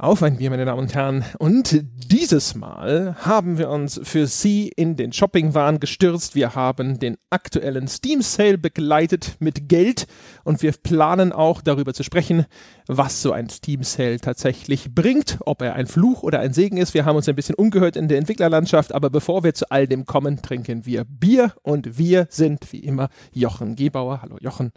Auf 0.00 0.22
ein 0.22 0.38
Bier, 0.38 0.48
meine 0.48 0.64
Damen 0.64 0.80
und 0.80 0.94
Herren. 0.94 1.26
Und 1.38 1.84
dieses 2.10 2.54
Mal 2.54 3.16
haben 3.18 3.58
wir 3.58 3.68
uns 3.68 4.00
für 4.02 4.26
Sie 4.26 4.68
in 4.68 4.96
den 4.96 5.12
Shoppingwahn 5.12 5.78
gestürzt. 5.78 6.34
Wir 6.34 6.54
haben 6.54 6.98
den 6.98 7.18
aktuellen 7.28 7.86
Steam 7.86 8.22
Sale 8.22 8.56
begleitet 8.56 9.36
mit 9.40 9.68
Geld 9.68 10.06
und 10.42 10.62
wir 10.62 10.72
planen 10.72 11.32
auch 11.32 11.60
darüber 11.60 11.92
zu 11.92 12.02
sprechen, 12.02 12.46
was 12.86 13.20
so 13.20 13.32
ein 13.32 13.50
Steam 13.50 13.82
Sale 13.82 14.18
tatsächlich 14.18 14.94
bringt, 14.94 15.36
ob 15.44 15.60
er 15.60 15.74
ein 15.74 15.86
Fluch 15.86 16.22
oder 16.22 16.40
ein 16.40 16.54
Segen 16.54 16.78
ist. 16.78 16.94
Wir 16.94 17.04
haben 17.04 17.16
uns 17.16 17.28
ein 17.28 17.36
bisschen 17.36 17.56
umgehört 17.56 17.96
in 17.96 18.08
der 18.08 18.16
Entwicklerlandschaft, 18.16 18.94
aber 18.94 19.10
bevor 19.10 19.44
wir 19.44 19.52
zu 19.52 19.70
all 19.70 19.86
dem 19.86 20.06
kommen, 20.06 20.40
trinken 20.40 20.86
wir 20.86 21.04
Bier 21.04 21.52
und 21.60 21.98
wir 21.98 22.26
sind 22.30 22.72
wie 22.72 22.80
immer 22.80 23.10
Jochen 23.34 23.76
Gebauer. 23.76 24.22
Hallo 24.22 24.38
Jochen. 24.40 24.72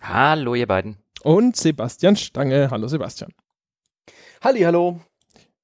Hallo 0.00 0.56
ihr 0.56 0.66
beiden. 0.66 0.96
Und 1.22 1.54
Sebastian 1.54 2.16
Stange. 2.16 2.72
Hallo 2.72 2.88
Sebastian. 2.88 3.30
Halli, 4.44 4.60
hallo. 4.60 5.00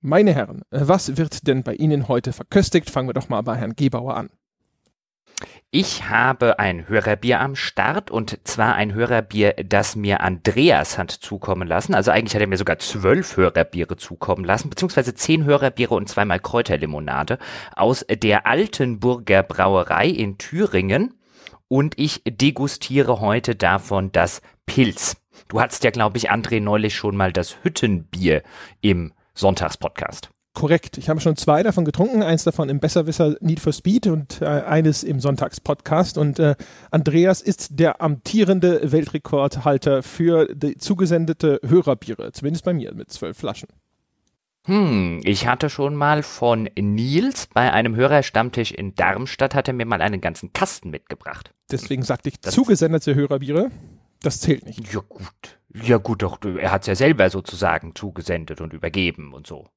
Meine 0.01 0.34
Herren, 0.34 0.62
was 0.70 1.19
wird 1.19 1.47
denn 1.47 1.62
bei 1.62 1.75
Ihnen 1.75 2.09
heute 2.09 2.33
verköstigt? 2.33 2.89
Fangen 2.89 3.11
wir 3.11 3.12
doch 3.12 3.29
mal 3.29 3.43
bei 3.43 3.55
Herrn 3.55 3.77
Gebauer 3.77 4.16
an. 4.16 4.30
Ich 5.70 6.09
habe 6.09 6.59
ein 6.59 6.89
Hörerbier 6.89 7.41
am 7.41 7.56
Start 7.56 8.11
und 8.11 8.39
zwar 8.45 8.77
ein 8.77 8.95
Hörerbier, 8.95 9.53
das 9.66 9.97
mir 9.97 10.23
Andreas 10.23 10.97
hat 10.97 11.11
zukommen 11.11 11.69
lassen. 11.69 11.95
Also 11.95 12.11
eigentlich 12.11 12.34
hat 12.34 12.41
er 12.41 12.47
mir 12.47 12.56
sogar 12.56 12.79
zwölf 12.79 13.37
Hörerbiere 13.37 13.98
zukommen 13.98 14.47
lassen, 14.47 14.70
beziehungsweise 14.70 15.15
zehn 15.15 15.45
Hörerbiere 15.45 15.95
und 15.95 16.09
zweimal 16.09 16.41
Kräuterlimonade 16.41 17.37
aus 17.77 18.06
der 18.09 18.47
Altenburger 18.47 19.42
Brauerei 19.42 20.06
in 20.06 20.39
Thüringen. 20.39 21.20
Und 21.69 21.98
ich 21.98 22.23
degustiere 22.27 23.20
heute 23.20 23.56
davon 23.56 24.11
das 24.11 24.41
Pilz. 24.64 25.20
Du 25.51 25.61
hattest 25.61 25.83
ja, 25.83 25.91
glaube 25.91 26.17
ich, 26.17 26.31
André 26.31 26.61
neulich 26.61 26.95
schon 26.95 27.17
mal 27.17 27.33
das 27.33 27.56
Hüttenbier 27.65 28.43
im 28.81 29.12
Sonntagspodcast. 29.34 30.31
Korrekt. 30.55 30.97
Ich 30.97 31.09
habe 31.09 31.20
schon 31.20 31.37
zwei 31.37 31.65
davon 31.65 31.84
getrunken. 31.84 32.23
Eins 32.23 32.45
davon 32.45 32.69
im 32.69 32.79
Besserwisser 32.79 33.34
Need 33.41 33.59
for 33.59 33.73
Speed 33.73 34.07
und 34.07 34.41
äh, 34.42 34.47
eines 34.47 35.03
im 35.03 35.19
Sonntagspodcast. 35.19 36.19
Und 36.19 36.39
äh, 36.39 36.55
Andreas 36.92 37.42
ist 37.42 37.81
der 37.81 38.01
amtierende 38.01 38.92
Weltrekordhalter 38.92 40.05
für 40.05 40.47
die 40.55 40.77
zugesendete 40.77 41.61
Hörerbiere. 41.67 42.31
Zumindest 42.31 42.64
bei 42.64 42.73
mir 42.73 42.95
mit 42.95 43.11
zwölf 43.11 43.37
Flaschen. 43.37 43.69
Hm, 44.67 45.20
ich 45.25 45.48
hatte 45.48 45.69
schon 45.69 45.97
mal 45.97 46.23
von 46.23 46.69
Nils 46.79 47.48
bei 47.53 47.73
einem 47.73 47.97
Hörerstammtisch 47.97 48.70
in 48.70 48.95
Darmstadt, 48.95 49.57
hat 49.57 49.67
er 49.67 49.75
mir 49.75 49.87
mal 49.87 50.01
einen 50.01 50.20
ganzen 50.20 50.53
Kasten 50.53 50.91
mitgebracht. 50.91 51.53
Deswegen 51.73 52.03
sagte 52.03 52.29
ich 52.29 52.41
das 52.41 52.55
zugesendete 52.55 53.17
Hörerbiere. 53.17 53.73
Das 54.23 54.41
zählt 54.41 54.67
nicht. 54.67 54.93
Ja 54.93 55.01
gut. 55.09 55.59
Ja 55.73 55.99
gut, 55.99 56.23
doch, 56.23 56.39
er 56.45 56.73
hat 56.73 56.83
es 56.83 56.89
ja 56.89 56.95
selber 56.95 57.31
sozusagen 57.31 57.95
zugesendet 57.95 58.61
und 58.61 58.73
übergeben 58.73 59.33
und 59.33 59.47
so. 59.47 59.69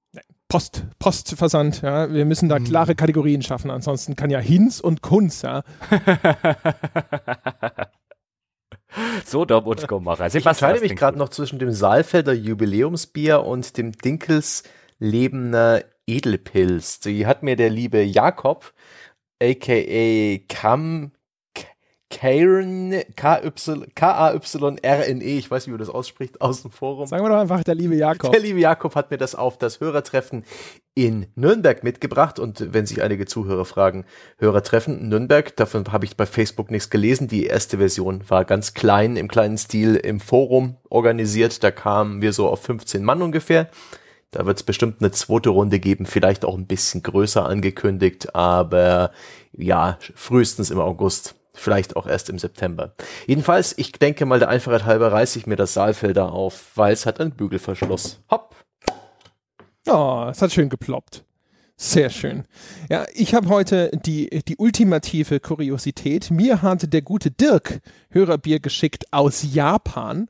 Post, 0.47 0.85
Postversand, 0.99 1.81
ja. 1.81 2.11
Wir 2.11 2.25
müssen 2.25 2.49
da 2.49 2.57
hm. 2.57 2.65
klare 2.65 2.95
Kategorien 2.95 3.41
schaffen, 3.41 3.71
ansonsten 3.71 4.15
kann 4.15 4.29
ja 4.29 4.39
Hinz 4.39 4.79
und 4.79 5.01
Kunz, 5.01 5.41
ja. 5.41 5.63
so 9.25 9.45
dumm 9.45 9.65
und 9.65 9.87
Gommacher. 9.87 10.27
Ich 10.27 10.45
entscheide 10.45 10.79
mich 10.79 10.95
gerade 10.95 11.17
noch 11.17 11.29
zwischen 11.29 11.59
dem 11.59 11.71
Saalfelder 11.71 12.33
Jubiläumsbier 12.33 13.43
und 13.43 13.77
dem 13.77 13.93
Dinkels 13.93 14.63
Lebener 14.99 15.81
Edelpilz. 16.05 16.99
Die 16.99 17.25
hat 17.25 17.43
mir 17.43 17.55
der 17.55 17.69
liebe 17.69 18.03
Jakob, 18.03 18.73
aka 19.41 20.37
Kam 20.49 21.11
Karen, 22.13 22.93
K-A-Y-R-N-E, 23.15 25.37
ich 25.37 25.49
weiß 25.49 25.63
nicht, 25.63 25.67
wie 25.67 25.71
man 25.71 25.79
das 25.79 25.89
ausspricht, 25.89 26.41
aus 26.41 26.61
dem 26.61 26.71
Forum. 26.71 27.07
Sagen 27.07 27.23
wir 27.23 27.29
doch 27.29 27.37
einfach, 27.37 27.63
der 27.63 27.75
liebe 27.75 27.95
Jakob. 27.95 28.31
Der 28.31 28.39
liebe 28.39 28.59
Jakob 28.59 28.95
hat 28.95 29.09
mir 29.09 29.17
das 29.17 29.33
auf 29.33 29.57
das 29.57 29.79
Hörertreffen 29.79 30.43
in 30.93 31.25
Nürnberg 31.35 31.83
mitgebracht. 31.83 32.37
Und 32.37 32.73
wenn 32.73 32.85
sich 32.85 33.01
einige 33.01 33.25
Zuhörer 33.25 33.65
fragen, 33.65 34.05
Hörertreffen 34.37 34.99
in 34.99 35.09
Nürnberg, 35.09 35.55
davon 35.55 35.91
habe 35.91 36.05
ich 36.05 36.15
bei 36.15 36.27
Facebook 36.27 36.69
nichts 36.69 36.91
gelesen. 36.91 37.27
Die 37.27 37.47
erste 37.47 37.79
Version 37.79 38.23
war 38.27 38.45
ganz 38.45 38.75
klein, 38.75 39.15
im 39.15 39.27
kleinen 39.27 39.57
Stil 39.57 39.95
im 39.95 40.19
Forum 40.19 40.77
organisiert. 40.89 41.63
Da 41.63 41.71
kamen 41.71 42.21
wir 42.21 42.31
so 42.31 42.47
auf 42.47 42.61
15 42.61 43.03
Mann 43.03 43.23
ungefähr. 43.23 43.69
Da 44.29 44.45
wird 44.45 44.57
es 44.57 44.63
bestimmt 44.63 44.97
eine 44.99 45.11
zweite 45.11 45.49
Runde 45.49 45.79
geben, 45.79 46.05
vielleicht 46.05 46.45
auch 46.45 46.57
ein 46.57 46.65
bisschen 46.65 47.03
größer 47.03 47.45
angekündigt, 47.45 48.33
aber 48.33 49.11
ja, 49.51 49.99
frühestens 50.15 50.71
im 50.71 50.79
August 50.79 51.35
Vielleicht 51.55 51.95
auch 51.95 52.07
erst 52.07 52.29
im 52.29 52.39
September. 52.39 52.95
Jedenfalls, 53.27 53.77
ich 53.77 53.91
denke 53.91 54.25
mal, 54.25 54.39
der 54.39 54.49
Einfachheit 54.49 54.85
halber 54.85 55.11
reiße 55.11 55.37
ich 55.37 55.45
mir 55.45 55.55
das 55.55 55.73
Saalfelder 55.73 56.31
auf, 56.31 56.71
weil 56.75 56.93
es 56.93 57.05
hat 57.05 57.19
einen 57.21 57.31
Bügelverschluss. 57.31 58.21
Hopp. 58.29 58.55
Oh, 59.87 60.27
es 60.31 60.41
hat 60.41 60.51
schön 60.51 60.69
geploppt. 60.69 61.23
Sehr 61.75 62.09
schön. 62.09 62.45
Ja, 62.89 63.05
ich 63.13 63.35
habe 63.35 63.49
heute 63.49 63.91
die, 64.05 64.29
die 64.47 64.57
ultimative 64.57 65.39
Kuriosität. 65.39 66.31
Mir 66.31 66.61
hat 66.61 66.93
der 66.93 67.01
gute 67.01 67.29
Dirk 67.29 67.81
Hörerbier 68.09 68.59
geschickt 68.59 69.05
aus 69.11 69.43
Japan 69.53 70.29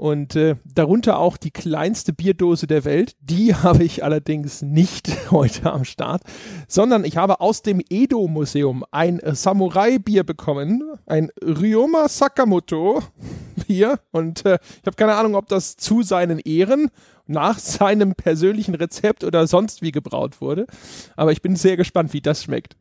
und 0.00 0.34
äh, 0.34 0.56
darunter 0.64 1.18
auch 1.18 1.36
die 1.36 1.50
kleinste 1.50 2.14
Bierdose 2.14 2.66
der 2.66 2.86
Welt. 2.86 3.16
Die 3.20 3.54
habe 3.62 3.84
ich 3.84 4.02
allerdings 4.02 4.62
nicht 4.62 5.10
heute 5.30 5.70
am 5.70 5.84
Start, 5.84 6.22
sondern 6.68 7.04
ich 7.04 7.18
habe 7.18 7.40
aus 7.40 7.60
dem 7.60 7.82
Edo-Museum 7.90 8.82
ein 8.92 9.20
Samurai-Bier 9.22 10.24
bekommen, 10.24 10.82
ein 11.04 11.30
Ryoma 11.44 12.08
Sakamoto 12.08 13.02
Bier. 13.66 14.00
Und 14.10 14.46
äh, 14.46 14.58
ich 14.80 14.86
habe 14.86 14.96
keine 14.96 15.16
Ahnung, 15.16 15.34
ob 15.34 15.48
das 15.48 15.76
zu 15.76 16.02
seinen 16.02 16.38
Ehren 16.38 16.90
nach 17.26 17.58
seinem 17.58 18.14
persönlichen 18.14 18.74
Rezept 18.74 19.22
oder 19.22 19.46
sonst 19.46 19.82
wie 19.82 19.92
gebraut 19.92 20.40
wurde. 20.40 20.66
Aber 21.14 21.32
ich 21.32 21.42
bin 21.42 21.56
sehr 21.56 21.76
gespannt, 21.76 22.14
wie 22.14 22.22
das 22.22 22.42
schmeckt. 22.42 22.74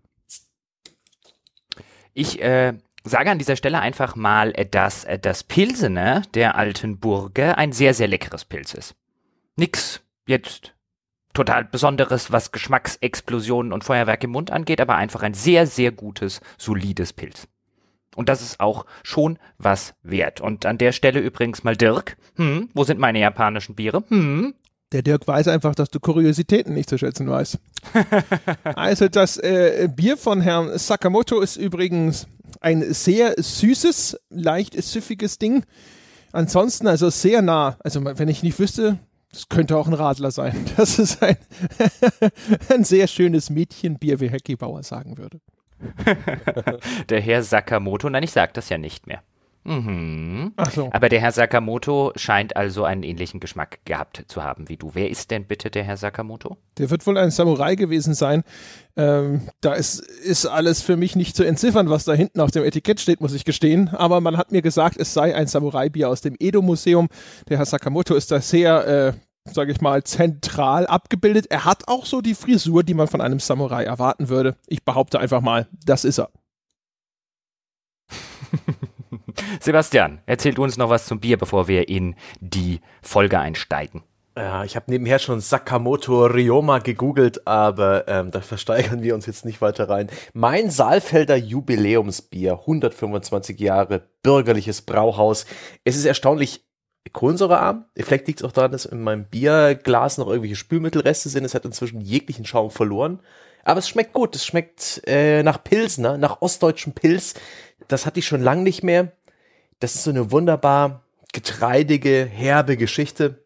Ich 2.14 2.42
äh, 2.42 2.76
sage 3.04 3.32
an 3.32 3.40
dieser 3.40 3.56
Stelle 3.56 3.80
einfach 3.80 4.16
mal, 4.16 4.52
äh, 4.56 4.66
dass 4.66 5.06
äh, 5.06 5.20
das 5.20 5.44
Pilsener 5.44 6.24
der 6.34 6.56
Altenburger 6.56 7.58
ein 7.58 7.72
sehr, 7.72 7.94
sehr 7.94 8.08
leckeres 8.08 8.46
Pilz 8.46 8.74
ist. 8.74 8.96
Nix 9.56 10.02
jetzt 10.28 10.74
total 11.34 11.66
Besonderes, 11.66 12.32
was 12.32 12.52
Geschmacksexplosionen 12.52 13.72
und 13.72 13.84
Feuerwerk 13.84 14.24
im 14.24 14.32
Mund 14.32 14.52
angeht, 14.52 14.82
aber 14.82 14.96
einfach 14.96 15.22
ein 15.22 15.34
sehr, 15.34 15.68
sehr 15.68 15.92
gutes, 15.92 16.42
solides 16.58 17.14
Pilz. 17.14 17.48
Und 18.16 18.28
das 18.28 18.42
ist 18.42 18.60
auch 18.60 18.86
schon 19.04 19.38
was 19.58 19.94
wert. 20.02 20.42
Und 20.42 20.66
an 20.66 20.78
der 20.78 20.92
Stelle 20.92 21.20
übrigens 21.20 21.64
mal 21.64 21.78
Dirk, 21.78 22.18
hm, 22.36 22.70
wo 22.74 22.84
sind 22.84 23.00
meine 23.00 23.20
japanischen 23.20 23.76
Biere? 23.76 24.04
Hm, 24.10 24.56
der 24.92 25.04
Dirk 25.04 25.28
weiß 25.28 25.48
einfach, 25.48 25.76
dass 25.76 25.90
du 25.90 26.00
Kuriositäten 26.00 26.74
nicht 26.74 26.90
zu 26.90 26.98
schätzen 26.98 27.30
weißt. 27.30 27.58
also 28.64 29.08
das 29.08 29.38
äh, 29.38 29.88
Bier 29.94 30.18
von 30.18 30.42
Herrn 30.42 30.78
Sakamoto 30.78 31.42
ist 31.42 31.58
übrigens 31.58 32.28
ein 32.62 32.94
sehr 32.94 33.36
süßes, 33.38 34.20
leicht 34.30 34.82
süffiges 34.82 35.38
Ding. 35.38 35.64
Ansonsten 36.32 36.88
also 36.88 37.10
sehr 37.10 37.42
nah. 37.42 37.78
Also 37.84 38.04
wenn 38.04 38.28
ich 38.28 38.44
nicht 38.44 38.60
wüsste, 38.60 39.00
das 39.32 39.48
könnte 39.50 39.78
auch 39.78 39.88
ein 39.88 39.94
Radler 39.94 40.32
sein. 40.32 40.66
Das 40.78 41.00
ist 41.00 41.22
ein, 41.22 41.38
ein 42.70 42.84
sehr 42.84 43.08
schönes 43.08 43.50
Mädchenbier, 43.50 44.20
wie 44.20 44.30
Hecki 44.30 44.56
Bauer 44.56 44.84
sagen 44.84 45.18
würde. 45.18 45.40
Der 47.10 47.22
Herr 47.22 47.44
Sakamoto, 47.44 48.10
nein, 48.10 48.24
ich 48.24 48.32
sag 48.32 48.54
das 48.54 48.70
ja 48.70 48.78
nicht 48.78 49.08
mehr. 49.08 49.22
Mhm. 49.66 50.54
Ach 50.56 50.72
so. 50.72 50.90
Aber 50.92 51.10
der 51.10 51.20
Herr 51.20 51.32
Sakamoto 51.32 52.12
scheint 52.16 52.56
also 52.56 52.86
einen 52.86 53.04
ähnlichen 53.04 53.40
Geschmack 53.40 53.80
gehabt 53.86 54.24
zu 54.28 54.44
haben 54.44 54.70
wie 54.70 54.78
du. 54.78 54.92
Wer 54.94 55.10
ist 55.10 55.32
denn 55.32 55.46
bitte 55.46 55.70
der 55.70 55.84
Herr 55.84 55.98
Sakamoto? 55.98 56.58
Der 56.78 56.90
wird 56.90 57.06
wohl 57.06 57.18
ein 57.18 57.30
Samurai 57.32 57.76
gewesen 57.76 58.14
sein. 58.14 58.44
Ähm, 58.96 59.42
da 59.62 59.74
ist, 59.74 60.00
ist 60.00 60.46
alles 60.46 60.82
für 60.82 60.98
mich 60.98 61.16
nicht 61.16 61.36
zu 61.36 61.44
entziffern, 61.44 61.90
was 61.90 62.06
da 62.06 62.14
hinten 62.14 62.40
auf 62.40 62.52
dem 62.52 62.64
Etikett 62.64 63.00
steht, 63.00 63.22
muss 63.22 63.34
ich 63.34 63.46
gestehen. 63.46 63.90
Aber 63.90 64.22
man 64.22 64.38
hat 64.38 64.52
mir 64.52 64.62
gesagt, 64.62 64.98
es 64.98 65.14
sei 65.14 65.36
ein 65.36 65.48
Samurai-Bier 65.48 66.10
aus 66.10 66.22
dem 66.22 66.36
Edo-Museum. 66.40 67.10
Der 67.50 67.58
Herr 67.58 67.66
Sakamoto 67.66 68.16
ist 68.16 68.32
da 68.32 68.42
sehr, 68.42 68.88
äh, 68.88 69.14
sage 69.52 69.72
ich 69.72 69.82
mal, 69.82 70.04
zentral 70.04 70.88
abgebildet. 70.88 71.48
Er 71.50 71.66
hat 71.66 71.88
auch 71.88 72.06
so 72.06 72.22
die 72.22 72.36
Frisur, 72.36 72.84
die 72.84 72.94
man 72.94 73.08
von 73.08 73.22
einem 73.22 73.40
Samurai 73.40 73.84
erwarten 73.84 74.30
würde. 74.30 74.56
Ich 74.68 74.84
behaupte 74.84 75.20
einfach 75.20 75.42
mal, 75.42 75.68
das 75.86 76.06
ist 76.06 76.20
er. 76.20 76.30
Sebastian, 79.60 80.22
erzählt 80.26 80.60
uns 80.60 80.78
noch 80.78 80.90
was 80.90 81.06
zum 81.06 81.20
Bier, 81.20 81.38
bevor 81.38 81.68
wir 81.68 81.90
in 81.90 82.16
die 82.40 82.80
Folge 83.02 83.40
einsteigen. 83.40 84.04
Ja, 84.38 84.64
ich 84.64 84.78
habe 84.78 84.90
nebenher 84.90 85.20
schon 85.20 85.42
Sakamoto 85.42 86.26
Ryoma 86.26 86.80
gegoogelt, 86.80 87.46
aber 87.46 88.08
ähm, 88.08 88.32
da 88.32 88.40
versteigern 88.40 89.02
wir 89.04 89.14
uns 89.14 89.26
jetzt 89.26 89.44
nicht 89.44 89.62
weiter 89.62 89.90
rein. 89.90 90.08
Mein 90.34 90.70
Saalfelder 90.70 91.36
Jubiläumsbier, 91.36 92.60
125 92.62 93.60
Jahre, 93.60 94.08
bürgerliches 94.24 94.82
Brauhaus. 94.84 95.46
Es 95.84 95.98
ist 95.98 96.06
erstaunlich 96.06 96.64
kohlensäurearm. 97.12 97.86
Vielleicht 97.98 98.28
liegt 98.28 98.40
es 98.40 98.46
auch 98.46 98.52
daran, 98.52 98.72
dass 98.72 98.86
in 98.86 99.02
meinem 99.02 99.26
Bierglas 99.26 100.18
noch 100.18 100.28
irgendwelche 100.28 100.56
Spülmittelreste 100.56 101.28
sind. 101.28 101.44
Es 101.44 101.54
hat 101.56 101.66
inzwischen 101.66 102.02
jeglichen 102.02 102.46
Schaum 102.46 102.72
verloren. 102.72 103.20
Aber 103.66 103.80
es 103.80 103.90
schmeckt 103.90 104.14
gut. 104.14 104.36
Es 104.36 104.46
schmeckt 104.46 105.02
äh, 105.06 105.44
nach 105.44 105.64
Pilsner, 105.64 106.18
nach 106.18 106.42
ostdeutschem 106.42 106.94
Pilz. 106.94 107.34
Das 107.88 108.06
hatte 108.06 108.20
ich 108.20 108.28
schon 108.28 108.42
lange 108.42 108.62
nicht 108.62 108.84
mehr. 108.84 109.12
Das 109.80 109.96
ist 109.96 110.04
so 110.04 110.10
eine 110.10 110.32
wunderbar 110.32 111.04
getreidige, 111.34 112.26
herbe 112.26 112.78
Geschichte. 112.78 113.46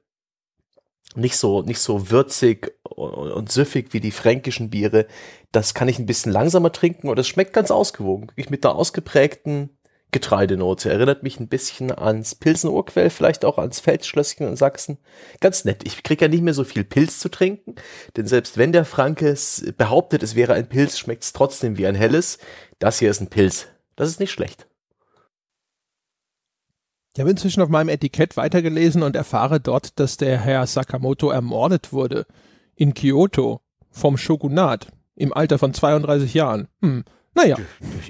nicht 1.15 1.37
so, 1.37 1.61
nicht 1.61 1.79
so 1.79 2.09
würzig 2.09 2.73
und, 2.83 3.31
und 3.31 3.51
süffig 3.51 3.93
wie 3.93 3.99
die 3.99 4.11
fränkischen 4.11 4.69
Biere. 4.69 5.05
Das 5.51 5.73
kann 5.73 5.87
ich 5.87 5.99
ein 5.99 6.05
bisschen 6.07 6.31
langsamer 6.31 6.71
trinken 6.71 7.09
und 7.09 7.19
es 7.19 7.27
schmeckt 7.27 7.53
ganz 7.53 7.71
ausgewogen. 7.71 8.31
Ich 8.35 8.49
mit 8.49 8.63
der 8.63 8.75
ausgeprägten 8.75 9.77
Getreidenote. 10.11 10.89
Erinnert 10.91 11.23
mich 11.23 11.39
ein 11.39 11.49
bisschen 11.49 11.91
ans 11.91 12.35
Pilsen-Urquell, 12.35 13.09
vielleicht 13.09 13.45
auch 13.45 13.57
ans 13.57 13.79
Feldschlösschen 13.79 14.47
in 14.47 14.55
Sachsen. 14.55 14.97
Ganz 15.39 15.65
nett. 15.65 15.85
Ich 15.85 16.03
kriege 16.03 16.25
ja 16.25 16.29
nicht 16.29 16.43
mehr 16.43 16.53
so 16.53 16.63
viel 16.63 16.83
Pilz 16.83 17.19
zu 17.19 17.29
trinken, 17.29 17.75
denn 18.15 18.27
selbst 18.27 18.57
wenn 18.57 18.71
der 18.71 18.85
Franke 18.85 19.35
behauptet, 19.77 20.23
es 20.23 20.35
wäre 20.35 20.53
ein 20.53 20.69
Pilz, 20.69 20.97
schmeckt 20.97 21.23
es 21.23 21.33
trotzdem 21.33 21.77
wie 21.77 21.87
ein 21.87 21.95
helles. 21.95 22.37
Das 22.79 22.99
hier 22.99 23.11
ist 23.11 23.21
ein 23.21 23.29
Pilz. 23.29 23.67
Das 23.95 24.09
ist 24.09 24.19
nicht 24.19 24.31
schlecht. 24.31 24.67
Ich 27.15 27.19
habe 27.19 27.29
inzwischen 27.29 27.61
auf 27.61 27.69
meinem 27.69 27.89
Etikett 27.89 28.37
weitergelesen 28.37 29.03
und 29.03 29.15
erfahre 29.15 29.59
dort, 29.59 29.99
dass 29.99 30.17
der 30.17 30.39
Herr 30.39 30.65
Sakamoto 30.65 31.29
ermordet 31.29 31.93
wurde. 31.93 32.25
In 32.75 32.95
Kyoto. 32.95 33.61
Vom 33.91 34.17
Shogunat. 34.17 34.87
Im 35.15 35.31
Alter 35.31 35.59
von 35.59 35.75
32 35.75 36.33
Jahren. 36.33 36.67
Hm. 36.81 37.03
Naja. 37.35 37.57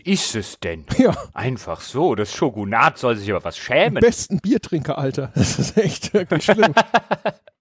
Ist 0.05 0.35
es 0.35 0.57
denn? 0.61 0.85
Ja. 0.97 1.13
Einfach 1.33 1.81
so. 1.81 2.15
Das 2.15 2.33
Shogunat 2.33 2.97
soll 2.97 3.17
sich 3.17 3.29
aber 3.29 3.43
was 3.43 3.57
schämen. 3.57 3.99
Besten 3.99 4.39
Biertrinker, 4.39 4.97
Alter. 4.97 5.33
Das 5.35 5.59
ist 5.59 5.77
echt 5.77 6.13
wirklich 6.13 6.45
schlimm. 6.45 6.73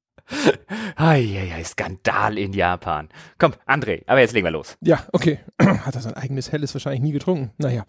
Eieiei, 0.96 1.64
Skandal 1.64 2.38
in 2.38 2.52
Japan. 2.52 3.08
Komm, 3.38 3.54
André, 3.66 4.02
aber 4.06 4.20
jetzt 4.20 4.32
legen 4.34 4.46
wir 4.46 4.50
los. 4.50 4.76
Ja, 4.80 5.04
okay. 5.12 5.40
Hat 5.60 5.94
er 5.94 6.00
sein 6.00 6.14
eigenes 6.14 6.52
Helles 6.52 6.74
wahrscheinlich 6.74 7.02
nie 7.02 7.12
getrunken. 7.12 7.50
Naja. 7.58 7.84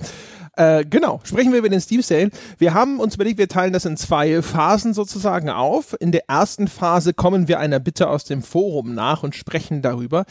Äh, 0.56 0.86
genau, 0.86 1.20
sprechen 1.24 1.52
wir 1.52 1.60
über 1.60 1.70
den 1.70 1.82
Steam 1.82 2.02
Sale. 2.02 2.30
Wir 2.60 2.74
haben 2.74 3.00
uns 3.00 3.16
überlegt, 3.16 3.40
wir 3.40 3.48
teilen 3.48 3.74
das 3.74 3.86
in 3.86 3.98
zwei 3.98 4.42
Phasen 4.42 4.94
sozusagen 4.94 5.50
auf. 5.50 5.96
In 6.00 6.12
der 6.12 6.30
ersten 6.30 6.68
Phase 6.68 7.14
kommen 7.14 7.48
wir 7.48 7.60
einer 7.60 7.80
Bitte 7.80 8.08
aus 8.10 8.24
dem 8.24 8.44
Forum 8.44 8.94
nach 8.94 9.24
und 9.24 9.36
sprechen 9.36 9.82
darüber, 9.82 10.26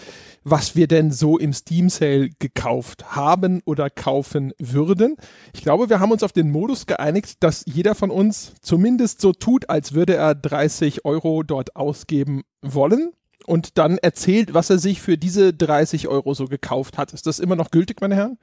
was 0.45 0.77
wir 0.77 0.87
denn 0.87 1.11
so 1.11 1.39
im 1.39 1.53
Steam 1.53 1.89
Sale 1.89 2.31
gekauft 2.39 3.17
haben 3.17 3.63
oder 3.65 3.91
kaufen 3.91 4.53
würden. 4.59 5.17
Ich 5.53 5.63
glaube, 5.63 5.91
wir 5.91 5.99
haben 5.99 6.13
uns 6.13 6.23
auf 6.23 6.33
den 6.33 6.51
Modus 6.51 6.87
geeinigt, 6.87 7.43
dass 7.43 7.65
jeder 7.67 7.95
von 7.95 8.11
uns 8.11 8.55
zumindest 8.61 9.21
so 9.21 9.33
tut, 9.33 9.69
als 9.71 9.93
würde 9.93 10.15
er 10.15 10.35
30 10.35 11.05
Euro 11.05 11.43
dort 11.43 11.75
ausgeben 12.03 12.43
wollen 12.63 13.13
und 13.47 13.79
dann 13.79 13.99
erzählt, 13.99 14.55
was 14.55 14.71
er 14.71 14.79
sich 14.79 15.01
für 15.01 15.17
diese 15.17 15.53
30 15.53 16.09
Euro 16.09 16.35
so 16.35 16.47
gekauft 16.47 16.99
hat. 16.99 17.13
Ist 17.13 17.27
das 17.27 17.39
immer 17.39 17.57
noch 17.57 17.71
gültig, 17.71 18.01
meine 18.01 18.17
Herren? 18.17 18.39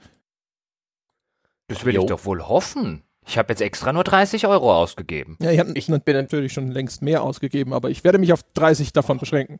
Das 1.67 1.85
will 1.85 1.95
jo. 1.95 2.01
ich 2.01 2.07
doch 2.07 2.25
wohl 2.25 2.47
hoffen. 2.47 3.03
Ich 3.27 3.37
habe 3.37 3.51
jetzt 3.53 3.61
extra 3.61 3.93
nur 3.93 4.03
30 4.03 4.47
Euro 4.47 4.73
ausgegeben. 4.73 5.37
Ja, 5.41 5.51
ich, 5.51 5.59
hab, 5.59 5.67
ich 5.75 5.87
bin 5.87 6.15
natürlich 6.15 6.51
schon 6.51 6.71
längst 6.71 7.01
mehr 7.01 7.21
ausgegeben, 7.21 7.73
aber 7.73 7.89
ich 7.89 8.03
werde 8.03 8.17
mich 8.17 8.33
auf 8.33 8.43
30 8.53 8.91
davon 8.91 9.19
beschränken. 9.19 9.59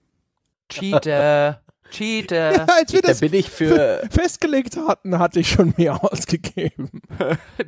Cheater. 0.70 1.62
Cheater. 1.92 2.54
Ja, 2.54 2.66
als 2.66 2.94
wir 2.94 3.02
da 3.02 3.10
das 3.10 3.20
bin 3.20 3.34
ich 3.34 3.50
für 3.50 4.08
festgelegt 4.12 4.78
hatten, 4.78 5.20
hatte 5.20 5.40
ich 5.40 5.50
schon 5.50 5.74
mehr 5.78 6.04
ausgegeben. 6.12 7.02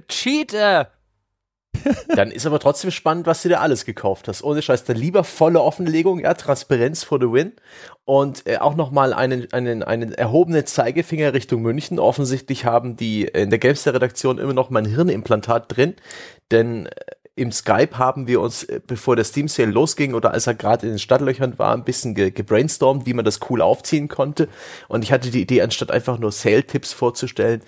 Cheater. 0.07 0.91
Dann 2.15 2.31
ist 2.31 2.45
aber 2.45 2.59
trotzdem 2.59 2.91
spannend, 2.91 3.25
was 3.25 3.41
du 3.41 3.49
dir 3.49 3.61
alles 3.61 3.85
gekauft 3.85 4.27
hast. 4.27 4.43
Ohne 4.43 4.61
Scheiß, 4.61 4.83
dann 4.83 4.97
lieber 4.97 5.23
volle 5.23 5.61
Offenlegung, 5.61 6.19
ja, 6.19 6.33
Transparenz 6.33 7.03
for 7.03 7.19
the 7.19 7.31
win. 7.31 7.53
Und 8.05 8.47
äh, 8.47 8.57
auch 8.57 8.75
nochmal 8.75 9.13
einen, 9.13 9.51
einen, 9.53 9.83
einen 9.83 10.13
erhobenen 10.13 10.65
Zeigefinger 10.65 11.33
Richtung 11.33 11.61
München. 11.61 11.99
Offensichtlich 11.99 12.65
haben 12.65 12.97
die 12.97 13.23
in 13.23 13.49
der 13.49 13.59
Gamester-Redaktion 13.59 14.37
immer 14.37 14.53
noch 14.53 14.69
mein 14.69 14.85
Hirnimplantat 14.85 15.75
drin. 15.75 15.95
Denn 16.51 16.87
äh, 16.87 16.91
im 17.35 17.51
Skype 17.51 17.97
haben 17.97 18.27
wir 18.27 18.41
uns, 18.41 18.63
äh, 18.63 18.81
bevor 18.85 19.15
der 19.15 19.25
Steam 19.25 19.47
Sale 19.47 19.71
losging 19.71 20.13
oder 20.13 20.31
als 20.31 20.47
er 20.47 20.55
gerade 20.55 20.85
in 20.85 20.93
den 20.93 20.99
Stadtlöchern 20.99 21.57
war, 21.57 21.73
ein 21.73 21.85
bisschen 21.85 22.15
ge 22.15 22.31
gebrainstormt, 22.31 23.05
wie 23.05 23.13
man 23.13 23.25
das 23.25 23.39
cool 23.49 23.61
aufziehen 23.61 24.07
konnte. 24.07 24.49
Und 24.87 25.03
ich 25.03 25.11
hatte 25.11 25.31
die 25.31 25.41
Idee, 25.41 25.61
anstatt 25.61 25.91
einfach 25.91 26.19
nur 26.19 26.31
Sale-Tipps 26.31 26.93
vorzustellen, 26.93 27.61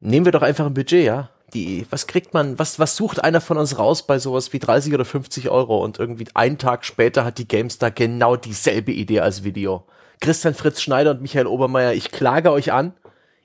nehmen 0.00 0.24
wir 0.24 0.32
doch 0.32 0.42
einfach 0.42 0.66
ein 0.66 0.74
Budget, 0.74 1.04
ja 1.04 1.30
die, 1.54 1.86
was 1.90 2.06
kriegt 2.06 2.34
man, 2.34 2.58
was, 2.58 2.78
was 2.78 2.96
sucht 2.96 3.22
einer 3.22 3.40
von 3.40 3.58
uns 3.58 3.78
raus 3.78 4.06
bei 4.06 4.18
sowas 4.18 4.52
wie 4.52 4.58
30 4.58 4.94
oder 4.94 5.04
50 5.04 5.50
Euro 5.50 5.82
und 5.82 5.98
irgendwie 5.98 6.26
einen 6.34 6.58
Tag 6.58 6.84
später 6.84 7.24
hat 7.24 7.38
die 7.38 7.48
GameStar 7.48 7.90
genau 7.90 8.36
dieselbe 8.36 8.92
Idee 8.92 9.20
als 9.20 9.44
Video. 9.44 9.86
Christian 10.20 10.54
Fritz 10.54 10.80
Schneider 10.80 11.12
und 11.12 11.22
Michael 11.22 11.46
Obermeier, 11.46 11.92
ich 11.92 12.10
klage 12.10 12.52
euch 12.52 12.72
an. 12.72 12.94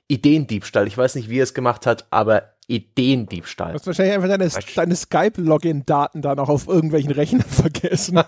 Ideendiebstahl. 0.06 0.86
Ich 0.86 0.96
weiß 0.96 1.16
nicht, 1.16 1.28
wie 1.28 1.40
er 1.40 1.42
es 1.42 1.52
gemacht 1.52 1.84
hat, 1.86 2.06
aber 2.10 2.54
Ideendiebstahl. 2.66 3.72
Du 3.72 3.74
hast 3.74 3.86
wahrscheinlich 3.86 4.14
einfach 4.14 4.28
deine, 4.28 4.48
deine 4.74 4.96
Skype-Login-Daten 4.96 6.22
da 6.22 6.34
noch 6.34 6.48
auf 6.48 6.68
irgendwelchen 6.68 7.12
Rechnern 7.12 7.42
vergessen. 7.48 8.22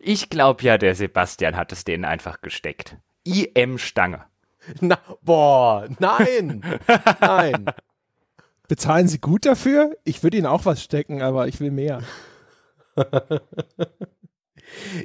ich 0.00 0.30
glaube 0.30 0.62
ja, 0.64 0.78
der 0.78 0.94
Sebastian 0.94 1.56
hat 1.56 1.72
es 1.72 1.84
denen 1.84 2.04
einfach 2.04 2.40
gesteckt. 2.40 2.96
IM-Stange. 3.24 4.24
Na, 4.80 4.98
boah, 5.22 5.88
nein, 5.98 6.62
nein. 7.20 7.66
Bezahlen 8.68 9.08
Sie 9.08 9.18
gut 9.18 9.46
dafür? 9.46 9.96
Ich 10.04 10.22
würde 10.22 10.36
Ihnen 10.38 10.46
auch 10.46 10.64
was 10.64 10.82
stecken, 10.82 11.22
aber 11.22 11.46
ich 11.46 11.60
will 11.60 11.70
mehr. 11.70 12.02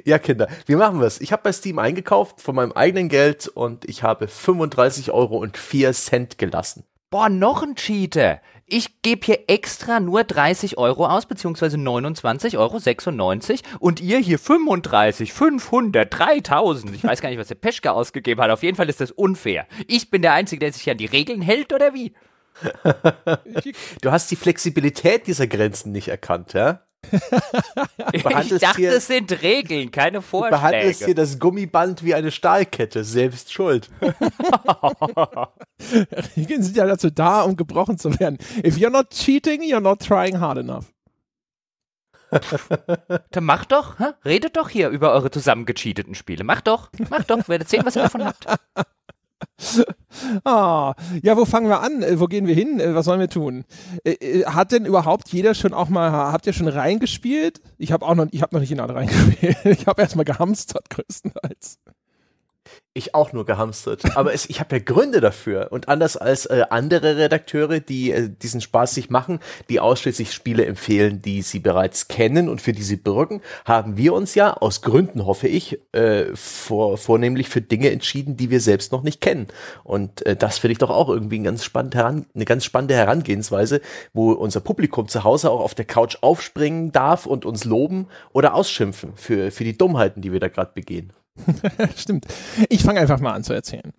ja, 0.04 0.18
Kinder, 0.18 0.48
wie 0.66 0.74
machen 0.74 0.98
wir 0.98 1.06
es? 1.06 1.20
Ich 1.20 1.32
habe 1.32 1.42
bei 1.44 1.52
Steam 1.52 1.78
eingekauft 1.78 2.40
von 2.40 2.54
meinem 2.56 2.72
eigenen 2.72 3.08
Geld 3.08 3.48
und 3.48 3.84
ich 3.88 4.02
habe 4.02 4.26
35 4.26 5.12
Euro 5.12 5.36
und 5.36 5.56
4 5.56 5.92
Cent 5.92 6.38
gelassen. 6.38 6.84
Boah, 7.12 7.28
noch 7.28 7.62
ein 7.62 7.74
Cheater. 7.74 8.40
Ich 8.64 9.02
gebe 9.02 9.26
hier 9.26 9.40
extra 9.46 10.00
nur 10.00 10.24
30 10.24 10.78
Euro 10.78 11.04
aus, 11.04 11.26
beziehungsweise 11.26 11.76
29,96 11.76 12.56
Euro 12.56 13.78
und 13.80 14.00
ihr 14.00 14.16
hier 14.16 14.38
35, 14.38 15.30
500, 15.30 16.08
3000. 16.10 16.94
Ich 16.94 17.04
weiß 17.04 17.20
gar 17.20 17.28
nicht, 17.28 17.38
was 17.38 17.48
der 17.48 17.56
Peschke 17.56 17.92
ausgegeben 17.92 18.40
hat. 18.40 18.50
Auf 18.50 18.62
jeden 18.62 18.78
Fall 18.78 18.88
ist 18.88 19.02
das 19.02 19.10
unfair. 19.10 19.66
Ich 19.88 20.10
bin 20.10 20.22
der 20.22 20.32
Einzige, 20.32 20.60
der 20.60 20.72
sich 20.72 20.88
an 20.90 20.96
die 20.96 21.04
Regeln 21.04 21.42
hält, 21.42 21.74
oder 21.74 21.92
wie? 21.92 22.14
du 24.00 24.10
hast 24.10 24.30
die 24.30 24.36
Flexibilität 24.36 25.26
dieser 25.26 25.46
Grenzen 25.46 25.92
nicht 25.92 26.08
erkannt, 26.08 26.54
ja? 26.54 26.80
Ich 28.12 28.22
dachte, 28.22 28.58
hier, 28.76 28.92
es 28.92 29.06
sind 29.06 29.42
Regeln, 29.42 29.90
keine 29.90 30.22
Vorschläge. 30.22 30.56
Du 30.56 30.62
behandelst 30.62 31.04
hier 31.04 31.14
das 31.14 31.38
Gummiband 31.38 32.04
wie 32.04 32.14
eine 32.14 32.30
Stahlkette, 32.30 33.04
selbst 33.04 33.52
schuld. 33.52 33.90
Regeln 36.36 36.62
sind 36.62 36.76
ja 36.76 36.86
dazu 36.86 37.10
da, 37.10 37.42
um 37.42 37.56
gebrochen 37.56 37.98
zu 37.98 38.18
werden. 38.18 38.38
If 38.64 38.76
you're 38.76 38.90
not 38.90 39.10
cheating, 39.10 39.62
you're 39.62 39.80
not 39.80 40.00
trying 40.00 40.40
hard 40.40 40.58
enough. 40.58 40.86
Dann 43.30 43.44
macht 43.44 43.72
doch, 43.72 43.98
hä? 43.98 44.12
redet 44.24 44.56
doch 44.56 44.70
hier 44.70 44.88
über 44.88 45.12
eure 45.12 45.30
zusammengecheateten 45.30 46.14
Spiele. 46.14 46.44
Macht 46.44 46.66
doch, 46.66 46.90
macht 47.10 47.30
doch, 47.30 47.46
werdet 47.48 47.68
sehen, 47.68 47.84
was 47.84 47.96
ihr 47.96 48.02
davon 48.02 48.24
habt. 48.24 48.46
ah, 50.44 50.94
ja, 51.22 51.36
wo 51.36 51.44
fangen 51.44 51.68
wir 51.68 51.80
an? 51.80 52.02
Äh, 52.02 52.20
wo 52.20 52.26
gehen 52.26 52.46
wir 52.46 52.54
hin? 52.54 52.80
Äh, 52.80 52.94
was 52.94 53.04
sollen 53.06 53.20
wir 53.20 53.28
tun? 53.28 53.64
Äh, 54.04 54.44
hat 54.44 54.72
denn 54.72 54.86
überhaupt 54.86 55.28
jeder 55.30 55.54
schon 55.54 55.74
auch 55.74 55.88
mal, 55.88 56.10
habt 56.10 56.46
ihr 56.46 56.52
schon 56.52 56.68
reingespielt? 56.68 57.60
Ich 57.78 57.92
habe 57.92 58.06
auch 58.06 58.14
noch, 58.14 58.26
ich 58.30 58.42
habe 58.42 58.54
noch 58.54 58.60
nicht 58.60 58.72
in 58.72 58.80
alle 58.80 58.94
reingespielt. 58.94 59.56
Ich 59.64 59.86
habe 59.86 60.02
erstmal 60.02 60.24
gehamstert 60.24 60.90
größtenteils. 60.90 61.78
Ich 62.94 63.14
auch 63.14 63.32
nur 63.32 63.46
gehamstert. 63.46 64.16
Aber 64.16 64.34
es, 64.34 64.50
ich 64.50 64.60
habe 64.60 64.76
ja 64.76 64.82
Gründe 64.84 65.22
dafür. 65.22 65.68
Und 65.70 65.88
anders 65.88 66.18
als 66.18 66.44
äh, 66.44 66.64
andere 66.68 67.16
Redakteure, 67.16 67.80
die 67.80 68.12
äh, 68.12 68.28
diesen 68.28 68.60
Spaß 68.60 68.94
sich 68.94 69.08
machen, 69.08 69.40
die 69.70 69.80
ausschließlich 69.80 70.30
Spiele 70.30 70.66
empfehlen, 70.66 71.22
die 71.22 71.40
sie 71.40 71.58
bereits 71.58 72.08
kennen 72.08 72.50
und 72.50 72.60
für 72.60 72.72
die 72.72 72.82
sie 72.82 72.96
bürgen, 72.96 73.40
haben 73.64 73.96
wir 73.96 74.12
uns 74.12 74.34
ja 74.34 74.52
aus 74.52 74.82
Gründen, 74.82 75.24
hoffe 75.24 75.48
ich, 75.48 75.80
äh, 75.92 76.26
vor, 76.34 76.98
vornehmlich 76.98 77.48
für 77.48 77.62
Dinge 77.62 77.90
entschieden, 77.90 78.36
die 78.36 78.50
wir 78.50 78.60
selbst 78.60 78.92
noch 78.92 79.02
nicht 79.02 79.22
kennen. 79.22 79.48
Und 79.84 80.26
äh, 80.26 80.36
das 80.36 80.58
finde 80.58 80.72
ich 80.72 80.78
doch 80.78 80.90
auch 80.90 81.08
irgendwie 81.08 81.38
ein 81.38 81.44
ganz 81.44 81.64
spannend 81.64 81.94
heran, 81.94 82.26
eine 82.34 82.44
ganz 82.44 82.66
spannende 82.66 82.94
Herangehensweise, 82.94 83.80
wo 84.12 84.32
unser 84.32 84.60
Publikum 84.60 85.08
zu 85.08 85.24
Hause 85.24 85.50
auch 85.50 85.60
auf 85.60 85.74
der 85.74 85.86
Couch 85.86 86.18
aufspringen 86.20 86.92
darf 86.92 87.24
und 87.24 87.46
uns 87.46 87.64
loben 87.64 88.08
oder 88.34 88.52
ausschimpfen 88.52 89.14
für, 89.16 89.50
für 89.50 89.64
die 89.64 89.78
Dummheiten, 89.78 90.20
die 90.20 90.30
wir 90.30 90.40
da 90.40 90.48
gerade 90.48 90.72
begehen. 90.74 91.14
Stimmt. 91.96 92.26
Ich 92.68 92.82
fange 92.82 93.00
einfach 93.00 93.18
mal 93.20 93.32
an 93.32 93.42
zu 93.42 93.54
erzählen. 93.54 93.92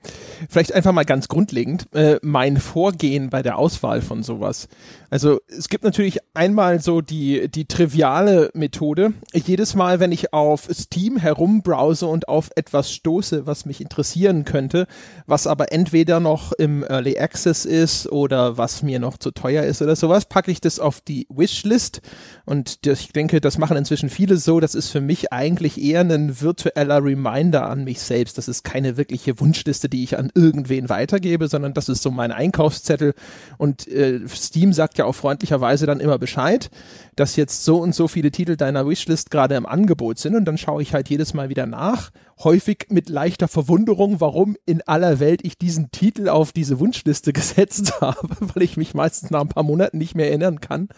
Vielleicht 0.49 0.73
einfach 0.73 0.91
mal 0.91 1.03
ganz 1.03 1.27
grundlegend 1.27 1.87
äh, 1.93 2.19
mein 2.21 2.57
Vorgehen 2.57 3.31
bei 3.31 3.41
der 3.41 3.57
Auswahl 3.57 4.01
von 4.01 4.21
sowas. 4.21 4.67
Also 5.09 5.39
es 5.47 5.67
gibt 5.67 5.83
natürlich 5.83 6.19
einmal 6.35 6.79
so 6.79 7.01
die, 7.01 7.49
die 7.49 7.65
triviale 7.65 8.51
Methode. 8.53 9.13
Jedes 9.33 9.73
Mal, 9.73 9.99
wenn 9.99 10.11
ich 10.11 10.31
auf 10.31 10.69
Steam 10.71 11.17
herumbrowse 11.17 12.05
und 12.05 12.27
auf 12.27 12.51
etwas 12.55 12.91
stoße, 12.91 13.47
was 13.47 13.65
mich 13.65 13.81
interessieren 13.81 14.45
könnte, 14.45 14.85
was 15.25 15.47
aber 15.47 15.71
entweder 15.71 16.19
noch 16.19 16.51
im 16.53 16.83
Early 16.83 17.17
Access 17.17 17.65
ist 17.65 18.11
oder 18.11 18.57
was 18.57 18.83
mir 18.83 18.99
noch 18.99 19.17
zu 19.17 19.31
teuer 19.31 19.63
ist 19.63 19.81
oder 19.81 19.95
sowas, 19.95 20.25
packe 20.25 20.51
ich 20.51 20.61
das 20.61 20.79
auf 20.79 21.01
die 21.01 21.25
Wishlist. 21.29 22.01
Und 22.45 22.85
ich 22.85 23.11
denke, 23.11 23.41
das 23.41 23.57
machen 23.57 23.75
inzwischen 23.75 24.09
viele 24.09 24.37
so. 24.37 24.59
Das 24.59 24.75
ist 24.75 24.89
für 24.89 25.01
mich 25.01 25.33
eigentlich 25.33 25.81
eher 25.81 26.01
ein 26.01 26.41
virtueller 26.41 27.03
Remote 27.03 27.22
Reminder 27.23 27.69
an 27.69 27.83
mich 27.83 28.01
selbst. 28.01 28.37
Das 28.37 28.47
ist 28.47 28.63
keine 28.63 28.97
wirkliche 28.97 29.39
Wunschliste, 29.39 29.89
die 29.89 30.03
ich 30.03 30.17
an 30.17 30.31
irgendwen 30.33 30.89
weitergebe, 30.89 31.47
sondern 31.47 31.73
das 31.73 31.89
ist 31.89 32.01
so 32.01 32.11
mein 32.11 32.31
Einkaufszettel. 32.31 33.13
Und 33.57 33.87
äh, 33.87 34.21
Steam 34.27 34.73
sagt 34.73 34.97
ja 34.97 35.05
auch 35.05 35.15
freundlicherweise 35.15 35.85
dann 35.85 35.99
immer 35.99 36.17
Bescheid, 36.17 36.69
dass 37.15 37.35
jetzt 37.35 37.63
so 37.63 37.77
und 37.77 37.95
so 37.95 38.07
viele 38.07 38.31
Titel 38.31 38.55
deiner 38.55 38.87
Wishlist 38.87 39.31
gerade 39.31 39.55
im 39.55 39.65
Angebot 39.65 40.19
sind. 40.19 40.35
Und 40.35 40.45
dann 40.45 40.57
schaue 40.57 40.81
ich 40.81 40.93
halt 40.93 41.09
jedes 41.09 41.33
Mal 41.33 41.49
wieder 41.49 41.65
nach. 41.65 42.11
Häufig 42.43 42.87
mit 42.89 43.09
leichter 43.09 43.47
Verwunderung, 43.47 44.19
warum 44.19 44.57
in 44.65 44.81
aller 44.81 45.19
Welt 45.19 45.41
ich 45.43 45.57
diesen 45.57 45.91
Titel 45.91 46.29
auf 46.29 46.51
diese 46.51 46.79
Wunschliste 46.79 47.33
gesetzt 47.33 48.01
habe, 48.01 48.29
weil 48.39 48.63
ich 48.63 48.77
mich 48.77 48.93
meistens 48.93 49.31
nach 49.31 49.41
ein 49.41 49.49
paar 49.49 49.63
Monaten 49.63 49.97
nicht 49.97 50.15
mehr 50.15 50.27
erinnern 50.27 50.59
kann. 50.59 50.89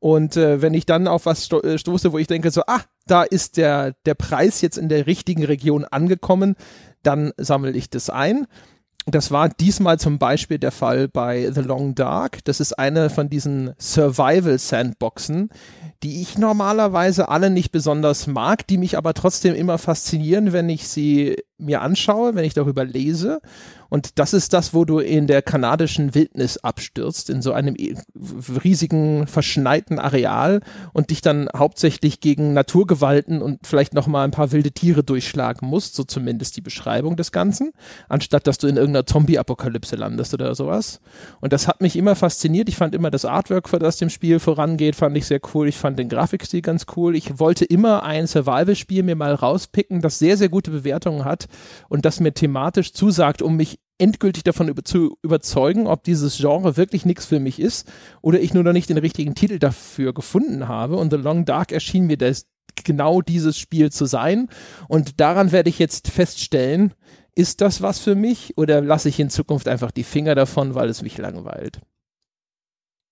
Und 0.00 0.36
äh, 0.36 0.62
wenn 0.62 0.74
ich 0.74 0.86
dann 0.86 1.08
auf 1.08 1.26
was 1.26 1.44
sto 1.44 1.60
äh, 1.60 1.78
stoße, 1.78 2.12
wo 2.12 2.18
ich 2.18 2.26
denke, 2.26 2.50
so, 2.50 2.62
ah, 2.66 2.82
da 3.06 3.22
ist 3.22 3.56
der, 3.56 3.94
der 4.06 4.14
Preis 4.14 4.60
jetzt 4.60 4.78
in 4.78 4.88
der 4.88 5.06
richtigen 5.06 5.44
Region 5.44 5.84
angekommen, 5.84 6.54
dann 7.02 7.32
sammle 7.36 7.72
ich 7.72 7.90
das 7.90 8.10
ein. 8.10 8.46
Das 9.06 9.30
war 9.30 9.48
diesmal 9.48 9.98
zum 9.98 10.18
Beispiel 10.18 10.58
der 10.58 10.70
Fall 10.70 11.08
bei 11.08 11.50
The 11.50 11.62
Long 11.62 11.94
Dark. 11.94 12.44
Das 12.44 12.60
ist 12.60 12.78
eine 12.78 13.08
von 13.08 13.30
diesen 13.30 13.72
Survival-Sandboxen, 13.78 15.48
die 16.02 16.20
ich 16.20 16.36
normalerweise 16.36 17.30
alle 17.30 17.48
nicht 17.48 17.72
besonders 17.72 18.26
mag, 18.26 18.66
die 18.66 18.76
mich 18.76 18.98
aber 18.98 19.14
trotzdem 19.14 19.54
immer 19.54 19.78
faszinieren, 19.78 20.52
wenn 20.52 20.68
ich 20.68 20.88
sie 20.88 21.36
mir 21.58 21.82
anschaue, 21.82 22.34
wenn 22.34 22.44
ich 22.44 22.54
darüber 22.54 22.84
lese. 22.84 23.40
Und 23.90 24.18
das 24.18 24.34
ist 24.34 24.52
das, 24.52 24.74
wo 24.74 24.84
du 24.84 24.98
in 24.98 25.26
der 25.26 25.40
kanadischen 25.40 26.14
Wildnis 26.14 26.58
abstürzt, 26.58 27.30
in 27.30 27.40
so 27.40 27.52
einem 27.52 27.74
riesigen, 28.62 29.26
verschneiten 29.26 29.98
Areal 29.98 30.60
und 30.92 31.08
dich 31.10 31.22
dann 31.22 31.48
hauptsächlich 31.56 32.20
gegen 32.20 32.52
Naturgewalten 32.52 33.40
und 33.40 33.66
vielleicht 33.66 33.94
noch 33.94 34.06
mal 34.06 34.24
ein 34.24 34.30
paar 34.30 34.52
wilde 34.52 34.72
Tiere 34.72 35.02
durchschlagen 35.04 35.66
musst, 35.66 35.94
so 35.94 36.04
zumindest 36.04 36.56
die 36.58 36.60
Beschreibung 36.60 37.16
des 37.16 37.32
Ganzen, 37.32 37.72
anstatt 38.10 38.46
dass 38.46 38.58
du 38.58 38.66
in 38.66 38.76
irgendeiner 38.76 39.06
Zombie-Apokalypse 39.06 39.96
landest 39.96 40.34
oder 40.34 40.54
sowas. 40.54 41.00
Und 41.40 41.54
das 41.54 41.66
hat 41.66 41.80
mich 41.80 41.96
immer 41.96 42.14
fasziniert. 42.14 42.68
Ich 42.68 42.76
fand 42.76 42.94
immer 42.94 43.10
das 43.10 43.24
Artwork, 43.24 43.68
das 43.80 43.96
dem 43.96 44.10
Spiel 44.10 44.38
vorangeht, 44.38 44.96
fand 44.96 45.16
ich 45.16 45.26
sehr 45.26 45.40
cool. 45.54 45.66
Ich 45.66 45.78
fand 45.78 45.98
den 45.98 46.10
Grafikstil 46.10 46.60
ganz 46.60 46.84
cool. 46.96 47.16
Ich 47.16 47.38
wollte 47.38 47.64
immer 47.64 48.02
ein 48.02 48.26
Survival-Spiel 48.26 49.02
mir 49.02 49.16
mal 49.16 49.34
rauspicken, 49.34 50.02
das 50.02 50.18
sehr, 50.18 50.36
sehr 50.36 50.50
gute 50.50 50.70
Bewertungen 50.70 51.24
hat 51.24 51.47
und 51.88 52.04
das 52.04 52.20
mir 52.20 52.32
thematisch 52.32 52.92
zusagt, 52.92 53.42
um 53.42 53.56
mich 53.56 53.78
endgültig 53.98 54.44
davon 54.44 54.68
über, 54.68 54.84
zu 54.84 55.16
überzeugen, 55.22 55.86
ob 55.86 56.04
dieses 56.04 56.38
Genre 56.38 56.76
wirklich 56.76 57.04
nichts 57.04 57.26
für 57.26 57.40
mich 57.40 57.60
ist 57.60 57.90
oder 58.22 58.40
ich 58.40 58.54
nur 58.54 58.62
noch 58.62 58.72
nicht 58.72 58.88
den 58.88 58.98
richtigen 58.98 59.34
Titel 59.34 59.58
dafür 59.58 60.14
gefunden 60.14 60.68
habe. 60.68 60.96
Und 60.96 61.10
The 61.10 61.16
Long 61.16 61.44
Dark 61.44 61.72
erschien 61.72 62.06
mir 62.06 62.16
das 62.16 62.46
genau 62.84 63.20
dieses 63.20 63.58
Spiel 63.58 63.90
zu 63.90 64.06
sein. 64.06 64.48
Und 64.88 65.20
daran 65.20 65.52
werde 65.52 65.68
ich 65.68 65.78
jetzt 65.78 66.08
feststellen, 66.08 66.94
ist 67.34 67.60
das 67.60 67.82
was 67.82 67.98
für 67.98 68.14
mich 68.14 68.56
oder 68.56 68.80
lasse 68.80 69.08
ich 69.08 69.20
in 69.20 69.30
Zukunft 69.30 69.68
einfach 69.68 69.90
die 69.90 70.04
Finger 70.04 70.34
davon, 70.34 70.74
weil 70.74 70.88
es 70.88 71.02
mich 71.02 71.18
langweilt? 71.18 71.80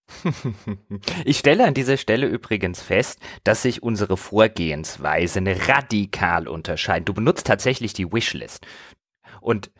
Ich 1.25 1.39
stelle 1.39 1.67
an 1.67 1.75
dieser 1.75 1.97
Stelle 1.97 2.27
übrigens 2.27 2.81
fest, 2.81 3.19
dass 3.45 3.63
sich 3.63 3.83
unsere 3.83 4.17
Vorgehensweise 4.17 5.43
radikal 5.69 6.49
unterscheiden. 6.49 7.05
Du 7.05 7.15
benutzt 7.15 7.47
tatsächlich 7.47 7.93
die 7.93 8.13
Wishlist. 8.13 8.67
Und 9.41 9.71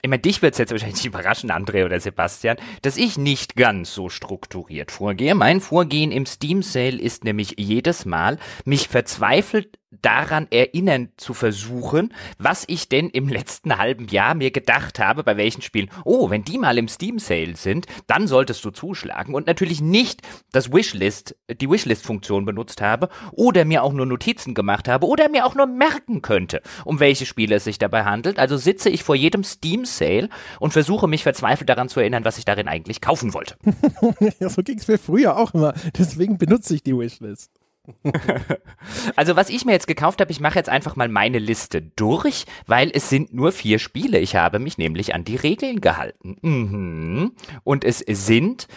ich 0.00 0.08
meine, 0.08 0.22
dich 0.22 0.42
wird 0.42 0.52
es 0.52 0.58
jetzt 0.58 0.70
wahrscheinlich 0.70 1.04
überraschen, 1.06 1.50
André 1.50 1.84
oder 1.84 1.98
Sebastian, 1.98 2.56
dass 2.82 2.96
ich 2.96 3.18
nicht 3.18 3.56
ganz 3.56 3.92
so 3.92 4.08
strukturiert 4.08 4.92
vorgehe. 4.92 5.34
Mein 5.34 5.60
Vorgehen 5.60 6.12
im 6.12 6.26
Steam 6.26 6.62
Sale 6.62 6.98
ist 7.00 7.24
nämlich 7.24 7.54
jedes 7.58 8.04
Mal, 8.04 8.38
mich 8.64 8.88
verzweifelt 8.88 9.77
daran 9.90 10.46
erinnern 10.50 11.08
zu 11.16 11.34
versuchen, 11.34 12.12
was 12.38 12.64
ich 12.66 12.88
denn 12.88 13.08
im 13.08 13.28
letzten 13.28 13.78
halben 13.78 14.08
Jahr 14.08 14.34
mir 14.34 14.50
gedacht 14.50 14.98
habe, 14.98 15.24
bei 15.24 15.36
welchen 15.36 15.62
Spielen. 15.62 15.90
Oh, 16.04 16.30
wenn 16.30 16.44
die 16.44 16.58
mal 16.58 16.76
im 16.78 16.88
Steam 16.88 17.18
Sale 17.18 17.56
sind, 17.56 17.86
dann 18.06 18.26
solltest 18.26 18.64
du 18.64 18.70
zuschlagen 18.70 19.34
und 19.34 19.46
natürlich 19.46 19.80
nicht 19.80 20.22
das 20.52 20.72
Wishlist, 20.72 21.36
die 21.50 21.70
Wishlist 21.70 22.04
Funktion 22.04 22.44
benutzt 22.44 22.80
habe 22.82 23.08
oder 23.32 23.64
mir 23.64 23.82
auch 23.82 23.92
nur 23.92 24.06
Notizen 24.06 24.54
gemacht 24.54 24.88
habe 24.88 25.06
oder 25.06 25.28
mir 25.28 25.46
auch 25.46 25.54
nur 25.54 25.66
merken 25.66 26.22
könnte, 26.22 26.62
um 26.84 27.00
welche 27.00 27.26
Spiele 27.26 27.56
es 27.56 27.64
sich 27.64 27.78
dabei 27.78 28.04
handelt. 28.04 28.38
Also 28.38 28.56
sitze 28.56 28.90
ich 28.90 29.02
vor 29.02 29.14
jedem 29.14 29.42
Steam 29.44 29.84
Sale 29.84 30.28
und 30.60 30.72
versuche 30.72 31.08
mich 31.08 31.22
verzweifelt 31.22 31.68
daran 31.68 31.88
zu 31.88 32.00
erinnern, 32.00 32.24
was 32.24 32.38
ich 32.38 32.44
darin 32.44 32.68
eigentlich 32.68 33.00
kaufen 33.00 33.32
wollte. 33.32 33.56
ja, 34.40 34.48
so 34.50 34.62
ging 34.62 34.78
es 34.78 34.88
mir 34.88 34.98
früher 34.98 35.36
auch 35.36 35.54
immer. 35.54 35.72
Deswegen 35.96 36.36
benutze 36.38 36.74
ich 36.74 36.82
die 36.82 36.96
Wishlist. 36.96 37.57
also 39.16 39.36
was 39.36 39.50
ich 39.50 39.64
mir 39.64 39.72
jetzt 39.72 39.86
gekauft 39.86 40.20
habe, 40.20 40.30
ich 40.30 40.40
mache 40.40 40.58
jetzt 40.58 40.68
einfach 40.68 40.96
mal 40.96 41.08
meine 41.08 41.38
Liste 41.38 41.82
durch, 41.82 42.44
weil 42.66 42.90
es 42.92 43.08
sind 43.08 43.32
nur 43.34 43.52
vier 43.52 43.78
Spiele. 43.78 44.18
Ich 44.18 44.36
habe 44.36 44.58
mich 44.58 44.78
nämlich 44.78 45.14
an 45.14 45.24
die 45.24 45.36
Regeln 45.36 45.80
gehalten. 45.80 46.36
Mhm. 46.42 47.32
Und 47.64 47.84
es 47.84 47.98
sind 47.98 48.68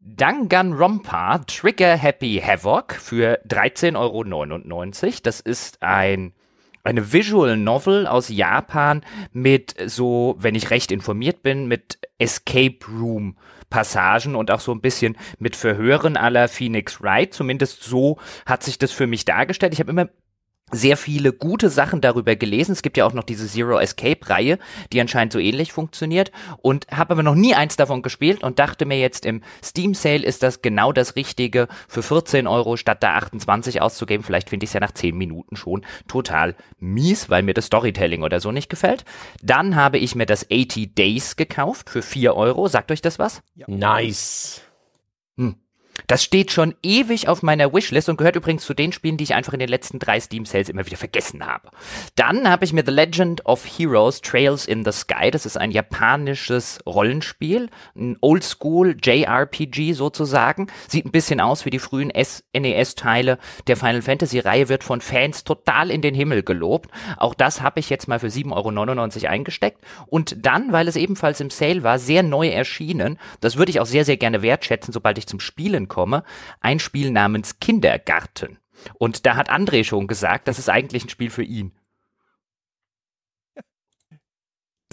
Danganronpa 0.00 1.38
Trigger 1.46 1.96
Happy 1.96 2.42
Havoc 2.44 2.92
für 2.94 3.40
13,99 3.48 3.96
Euro. 3.96 5.12
Das 5.22 5.40
ist 5.40 5.82
ein 5.82 6.32
eine 6.84 7.12
Visual 7.12 7.56
Novel 7.56 8.06
aus 8.06 8.28
Japan 8.28 9.02
mit 9.32 9.74
so, 9.86 10.36
wenn 10.38 10.54
ich 10.54 10.70
recht 10.70 10.92
informiert 10.92 11.42
bin, 11.42 11.66
mit 11.66 11.98
Escape 12.18 12.76
Room 12.86 13.36
Passagen 13.74 14.36
und 14.36 14.52
auch 14.52 14.60
so 14.60 14.70
ein 14.70 14.80
bisschen 14.80 15.16
mit 15.40 15.56
Verhören 15.56 16.16
aller 16.16 16.46
Phoenix 16.46 17.02
Wright. 17.02 17.34
Zumindest 17.34 17.82
so 17.82 18.18
hat 18.46 18.62
sich 18.62 18.78
das 18.78 18.92
für 18.92 19.08
mich 19.08 19.24
dargestellt. 19.24 19.72
Ich 19.72 19.80
habe 19.80 19.90
immer 19.90 20.10
sehr 20.72 20.96
viele 20.96 21.32
gute 21.32 21.68
Sachen 21.68 22.00
darüber 22.00 22.36
gelesen. 22.36 22.72
Es 22.72 22.82
gibt 22.82 22.96
ja 22.96 23.04
auch 23.06 23.12
noch 23.12 23.24
diese 23.24 23.46
Zero 23.46 23.78
Escape 23.78 24.28
Reihe, 24.28 24.58
die 24.92 25.00
anscheinend 25.00 25.32
so 25.32 25.38
ähnlich 25.38 25.72
funktioniert 25.72 26.32
und 26.62 26.86
habe 26.90 27.12
aber 27.12 27.22
noch 27.22 27.34
nie 27.34 27.54
eins 27.54 27.76
davon 27.76 28.02
gespielt 28.02 28.42
und 28.42 28.58
dachte 28.58 28.86
mir 28.86 28.98
jetzt 28.98 29.26
im 29.26 29.42
Steam 29.62 29.94
Sale 29.94 30.24
ist 30.24 30.42
das 30.42 30.62
genau 30.62 30.92
das 30.92 31.16
Richtige 31.16 31.68
für 31.88 32.02
14 32.02 32.46
Euro 32.46 32.76
statt 32.76 33.02
da 33.02 33.14
28 33.14 33.82
auszugeben. 33.82 34.24
Vielleicht 34.24 34.50
finde 34.50 34.64
ich 34.64 34.70
es 34.70 34.74
ja 34.74 34.80
nach 34.80 34.92
10 34.92 35.16
Minuten 35.16 35.56
schon 35.56 35.84
total 36.08 36.56
mies, 36.78 37.30
weil 37.30 37.42
mir 37.42 37.54
das 37.54 37.66
Storytelling 37.66 38.22
oder 38.22 38.40
so 38.40 38.50
nicht 38.50 38.68
gefällt. 38.68 39.04
Dann 39.42 39.76
habe 39.76 39.98
ich 39.98 40.14
mir 40.14 40.26
das 40.26 40.46
80 40.50 40.94
Days 40.94 41.36
gekauft 41.36 41.90
für 41.90 42.02
4 42.02 42.34
Euro. 42.34 42.68
Sagt 42.68 42.90
euch 42.90 43.02
das 43.02 43.18
was? 43.18 43.42
Ja. 43.54 43.66
Nice. 43.68 44.62
Hm. 45.36 45.56
Das 46.06 46.22
steht 46.22 46.50
schon 46.50 46.74
ewig 46.82 47.28
auf 47.28 47.42
meiner 47.42 47.72
Wishlist 47.72 48.08
und 48.08 48.16
gehört 48.16 48.36
übrigens 48.36 48.64
zu 48.64 48.74
den 48.74 48.92
Spielen, 48.92 49.16
die 49.16 49.24
ich 49.24 49.34
einfach 49.34 49.52
in 49.52 49.58
den 49.58 49.68
letzten 49.68 49.98
drei 49.98 50.20
Steam 50.20 50.44
Sales 50.44 50.68
immer 50.68 50.84
wieder 50.84 50.96
vergessen 50.96 51.46
habe. 51.46 51.70
Dann 52.16 52.48
habe 52.50 52.64
ich 52.64 52.72
mir 52.72 52.84
The 52.84 52.92
Legend 52.92 53.46
of 53.46 53.64
Heroes 53.64 54.20
Trails 54.20 54.66
in 54.66 54.84
the 54.84 54.92
Sky, 54.92 55.30
das 55.30 55.46
ist 55.46 55.56
ein 55.56 55.70
japanisches 55.70 56.80
Rollenspiel, 56.86 57.70
ein 57.96 58.16
Oldschool 58.20 58.96
JRPG 59.02 59.92
sozusagen, 59.92 60.66
sieht 60.88 61.06
ein 61.06 61.12
bisschen 61.12 61.40
aus 61.40 61.64
wie 61.64 61.70
die 61.70 61.78
frühen 61.78 62.08
NES-Teile 62.08 63.38
der 63.66 63.76
Final 63.76 64.02
Fantasy 64.02 64.40
Reihe, 64.40 64.68
wird 64.68 64.84
von 64.84 65.00
Fans 65.00 65.44
total 65.44 65.90
in 65.90 66.02
den 66.02 66.14
Himmel 66.14 66.42
gelobt. 66.42 66.90
Auch 67.16 67.34
das 67.34 67.62
habe 67.62 67.80
ich 67.80 67.88
jetzt 67.88 68.08
mal 68.08 68.18
für 68.18 68.26
7,99 68.26 69.22
Euro 69.22 69.32
eingesteckt 69.32 69.82
und 70.06 70.44
dann, 70.44 70.72
weil 70.72 70.88
es 70.88 70.96
ebenfalls 70.96 71.40
im 71.40 71.50
Sale 71.50 71.82
war, 71.82 71.98
sehr 71.98 72.22
neu 72.22 72.48
erschienen. 72.48 73.18
Das 73.40 73.56
würde 73.56 73.70
ich 73.70 73.80
auch 73.80 73.86
sehr, 73.86 74.04
sehr 74.04 74.16
gerne 74.16 74.42
wertschätzen, 74.42 74.92
sobald 74.92 75.18
ich 75.18 75.26
zum 75.26 75.40
Spielen 75.40 75.83
komme, 75.88 76.24
ein 76.60 76.78
Spiel 76.78 77.10
namens 77.10 77.58
Kindergarten. 77.60 78.58
Und 78.98 79.26
da 79.26 79.36
hat 79.36 79.50
André 79.50 79.84
schon 79.84 80.06
gesagt, 80.06 80.48
das 80.48 80.58
ist 80.58 80.68
eigentlich 80.68 81.04
ein 81.04 81.10
Spiel 81.10 81.30
für 81.30 81.42
ihn. 81.42 81.72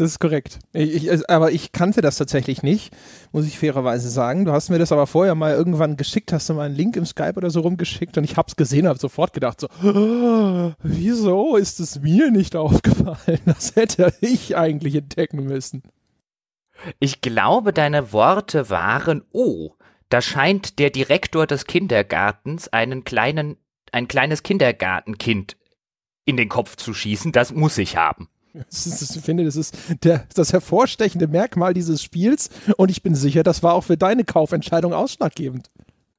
Das 0.01 0.09
ist 0.11 0.19
korrekt. 0.19 0.57
Ich, 0.73 1.07
ich, 1.07 1.29
aber 1.29 1.51
ich 1.51 1.73
kannte 1.73 2.01
das 2.01 2.17
tatsächlich 2.17 2.63
nicht, 2.63 2.91
muss 3.31 3.45
ich 3.45 3.59
fairerweise 3.59 4.09
sagen. 4.09 4.45
Du 4.45 4.51
hast 4.51 4.69
mir 4.69 4.79
das 4.79 4.91
aber 4.91 5.05
vorher 5.05 5.35
mal 5.35 5.53
irgendwann 5.53 5.95
geschickt, 5.95 6.33
hast 6.33 6.49
du 6.49 6.55
mal 6.55 6.65
einen 6.65 6.75
Link 6.75 6.95
im 6.95 7.05
Skype 7.05 7.35
oder 7.35 7.51
so 7.51 7.59
rumgeschickt 7.59 8.17
und 8.17 8.23
ich 8.23 8.35
hab's 8.35 8.55
gesehen, 8.55 8.87
habe 8.87 8.97
sofort 8.97 9.31
gedacht 9.33 9.61
so, 9.61 9.67
oh, 9.83 10.71
wieso 10.81 11.55
ist 11.55 11.79
es 11.79 11.99
mir 11.99 12.31
nicht 12.31 12.55
aufgefallen? 12.55 13.41
Das 13.45 13.75
hätte 13.75 14.11
ich 14.21 14.57
eigentlich 14.57 14.95
entdecken 14.95 15.43
müssen. 15.43 15.83
Ich 16.99 17.21
glaube, 17.21 17.73
deine 17.73 18.11
Worte 18.11 18.71
waren, 18.71 19.23
oh, 19.31 19.75
da 20.11 20.21
scheint 20.21 20.77
der 20.77 20.89
Direktor 20.89 21.47
des 21.47 21.65
Kindergartens 21.65 22.67
einen 22.67 23.03
kleinen, 23.03 23.57
ein 23.91 24.07
kleines 24.07 24.43
Kindergartenkind 24.43 25.57
in 26.25 26.37
den 26.37 26.49
Kopf 26.49 26.75
zu 26.75 26.93
schießen. 26.93 27.31
Das 27.31 27.53
muss 27.53 27.77
ich 27.77 27.97
haben. 27.97 28.29
Ich 28.53 29.21
finde, 29.23 29.45
das 29.45 29.55
ist 29.55 29.77
der, 30.03 30.27
das 30.35 30.51
hervorstechende 30.51 31.27
Merkmal 31.27 31.73
dieses 31.73 32.03
Spiels 32.03 32.49
und 32.75 32.91
ich 32.91 33.01
bin 33.01 33.15
sicher, 33.15 33.43
das 33.43 33.63
war 33.63 33.73
auch 33.73 33.85
für 33.85 33.95
deine 33.95 34.25
Kaufentscheidung 34.25 34.93
ausschlaggebend. 34.93 35.71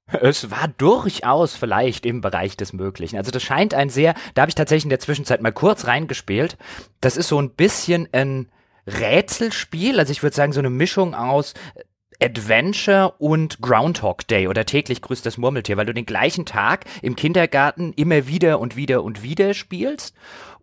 Es 0.07 0.51
war 0.51 0.69
durchaus 0.69 1.55
vielleicht 1.55 2.07
im 2.07 2.23
Bereich 2.23 2.57
des 2.57 2.73
Möglichen. 2.73 3.19
Also 3.19 3.31
das 3.31 3.43
scheint 3.43 3.75
ein 3.75 3.91
sehr, 3.91 4.15
da 4.35 4.43
habe 4.43 4.51
ich 4.51 4.55
tatsächlich 4.55 4.85
in 4.85 4.91
der 4.91 5.01
Zwischenzeit 5.01 5.43
mal 5.43 5.53
kurz 5.53 5.87
reingespielt. 5.87 6.57
Das 7.03 7.19
ist 7.19 7.29
so 7.29 7.41
ein 7.41 7.51
bisschen 7.51 8.09
ein 8.13 8.49
Rätselspiel, 8.87 9.99
also 9.99 10.11
ich 10.11 10.23
würde 10.23 10.35
sagen 10.35 10.53
so 10.53 10.59
eine 10.59 10.71
Mischung 10.71 11.15
aus 11.15 11.55
Adventure 12.23 13.15
und 13.19 13.61
Groundhog 13.61 14.27
Day 14.29 14.47
oder 14.47 14.65
täglich 14.65 15.03
grüßt 15.03 15.27
das 15.27 15.39
Murmeltier, 15.39 15.77
weil 15.77 15.87
du 15.87 15.95
den 15.95 16.07
gleichen 16.07 16.47
Tag 16.47 16.85
im 17.03 17.17
Kindergarten 17.17 17.93
immer 17.95 18.29
wieder 18.29 18.61
und 18.61 18.77
wieder 18.77 19.03
und 19.03 19.23
wieder 19.23 19.55
spielst 19.55 20.15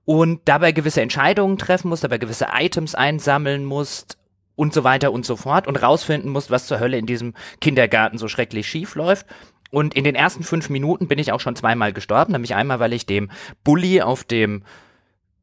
und 0.05 0.41
dabei 0.45 0.71
gewisse 0.71 1.01
Entscheidungen 1.01 1.57
treffen 1.57 1.89
musst, 1.89 2.03
dabei 2.03 2.17
gewisse 2.17 2.47
Items 2.57 2.95
einsammeln 2.95 3.65
musst 3.65 4.17
und 4.55 4.73
so 4.73 4.83
weiter 4.83 5.11
und 5.11 5.25
so 5.25 5.35
fort 5.35 5.67
und 5.67 5.81
rausfinden 5.81 6.31
musst, 6.31 6.49
was 6.49 6.65
zur 6.65 6.79
Hölle 6.79 6.97
in 6.97 7.05
diesem 7.05 7.33
Kindergarten 7.59 8.17
so 8.17 8.27
schrecklich 8.27 8.67
schief 8.67 8.95
läuft. 8.95 9.25
Und 9.69 9.93
in 9.93 10.03
den 10.03 10.15
ersten 10.15 10.43
fünf 10.43 10.69
Minuten 10.69 11.07
bin 11.07 11.19
ich 11.19 11.31
auch 11.31 11.39
schon 11.39 11.55
zweimal 11.55 11.93
gestorben, 11.93 12.31
nämlich 12.31 12.55
einmal, 12.55 12.79
weil 12.79 12.93
ich 12.93 13.05
dem 13.05 13.29
Bully 13.63 14.01
auf 14.01 14.23
dem 14.23 14.63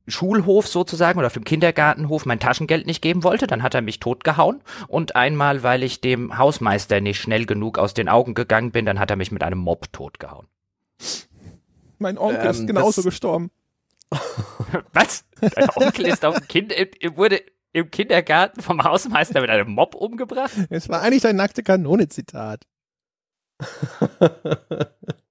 Schulhof 0.07 0.69
sozusagen 0.69 1.19
oder 1.19 1.27
auf 1.27 1.33
dem 1.33 1.45
Kindergartenhof 1.45 2.27
mein 2.27 2.41
Taschengeld 2.41 2.87
nicht 2.87 3.03
geben 3.03 3.25
wollte, 3.25 3.47
dann 3.47 3.63
hat 3.63 3.75
er 3.75 3.83
mich 3.83 4.01
totgehauen 4.01 4.63
und 4.89 5.17
einmal, 5.17 5.63
weil 5.63 5.83
ich 5.83 6.01
dem 6.01 6.39
Hausmeister 6.39 7.01
nicht 7.01 7.21
schnell 7.21 7.47
genug 7.47 7.79
aus 7.79 7.95
den 7.95 8.09
Augen 8.09 8.35
gegangen 8.35 8.73
bin, 8.73 8.87
dann 8.87 8.99
hat 8.99 9.11
er 9.11 9.17
mich 9.17 9.33
mit 9.33 9.43
einem 9.43 9.59
Mob 9.59 9.93
totgehauen. 9.93 10.47
Mein 11.99 12.19
Onkel 12.19 12.45
ähm, 12.45 12.51
ist 12.51 12.67
genauso 12.67 13.03
gestorben. 13.03 13.51
Was? 14.93 15.25
Dein 15.41 15.71
Onkel 15.75 16.07
ist 16.07 16.25
auf 16.25 16.37
dem 16.37 16.49
Kind, 16.49 16.73
wurde 17.17 17.43
im 17.73 17.91
Kindergarten 17.91 18.63
vom 18.63 18.83
Hausmeister 18.85 19.41
mit 19.41 19.51
einem 19.51 19.71
Mob 19.71 19.95
umgebracht? 19.95 20.53
Es 20.71 20.89
war 20.89 21.03
eigentlich 21.03 21.27
ein 21.27 21.37
nackte 21.37 21.63
Kanone-Zitat. 21.63 22.63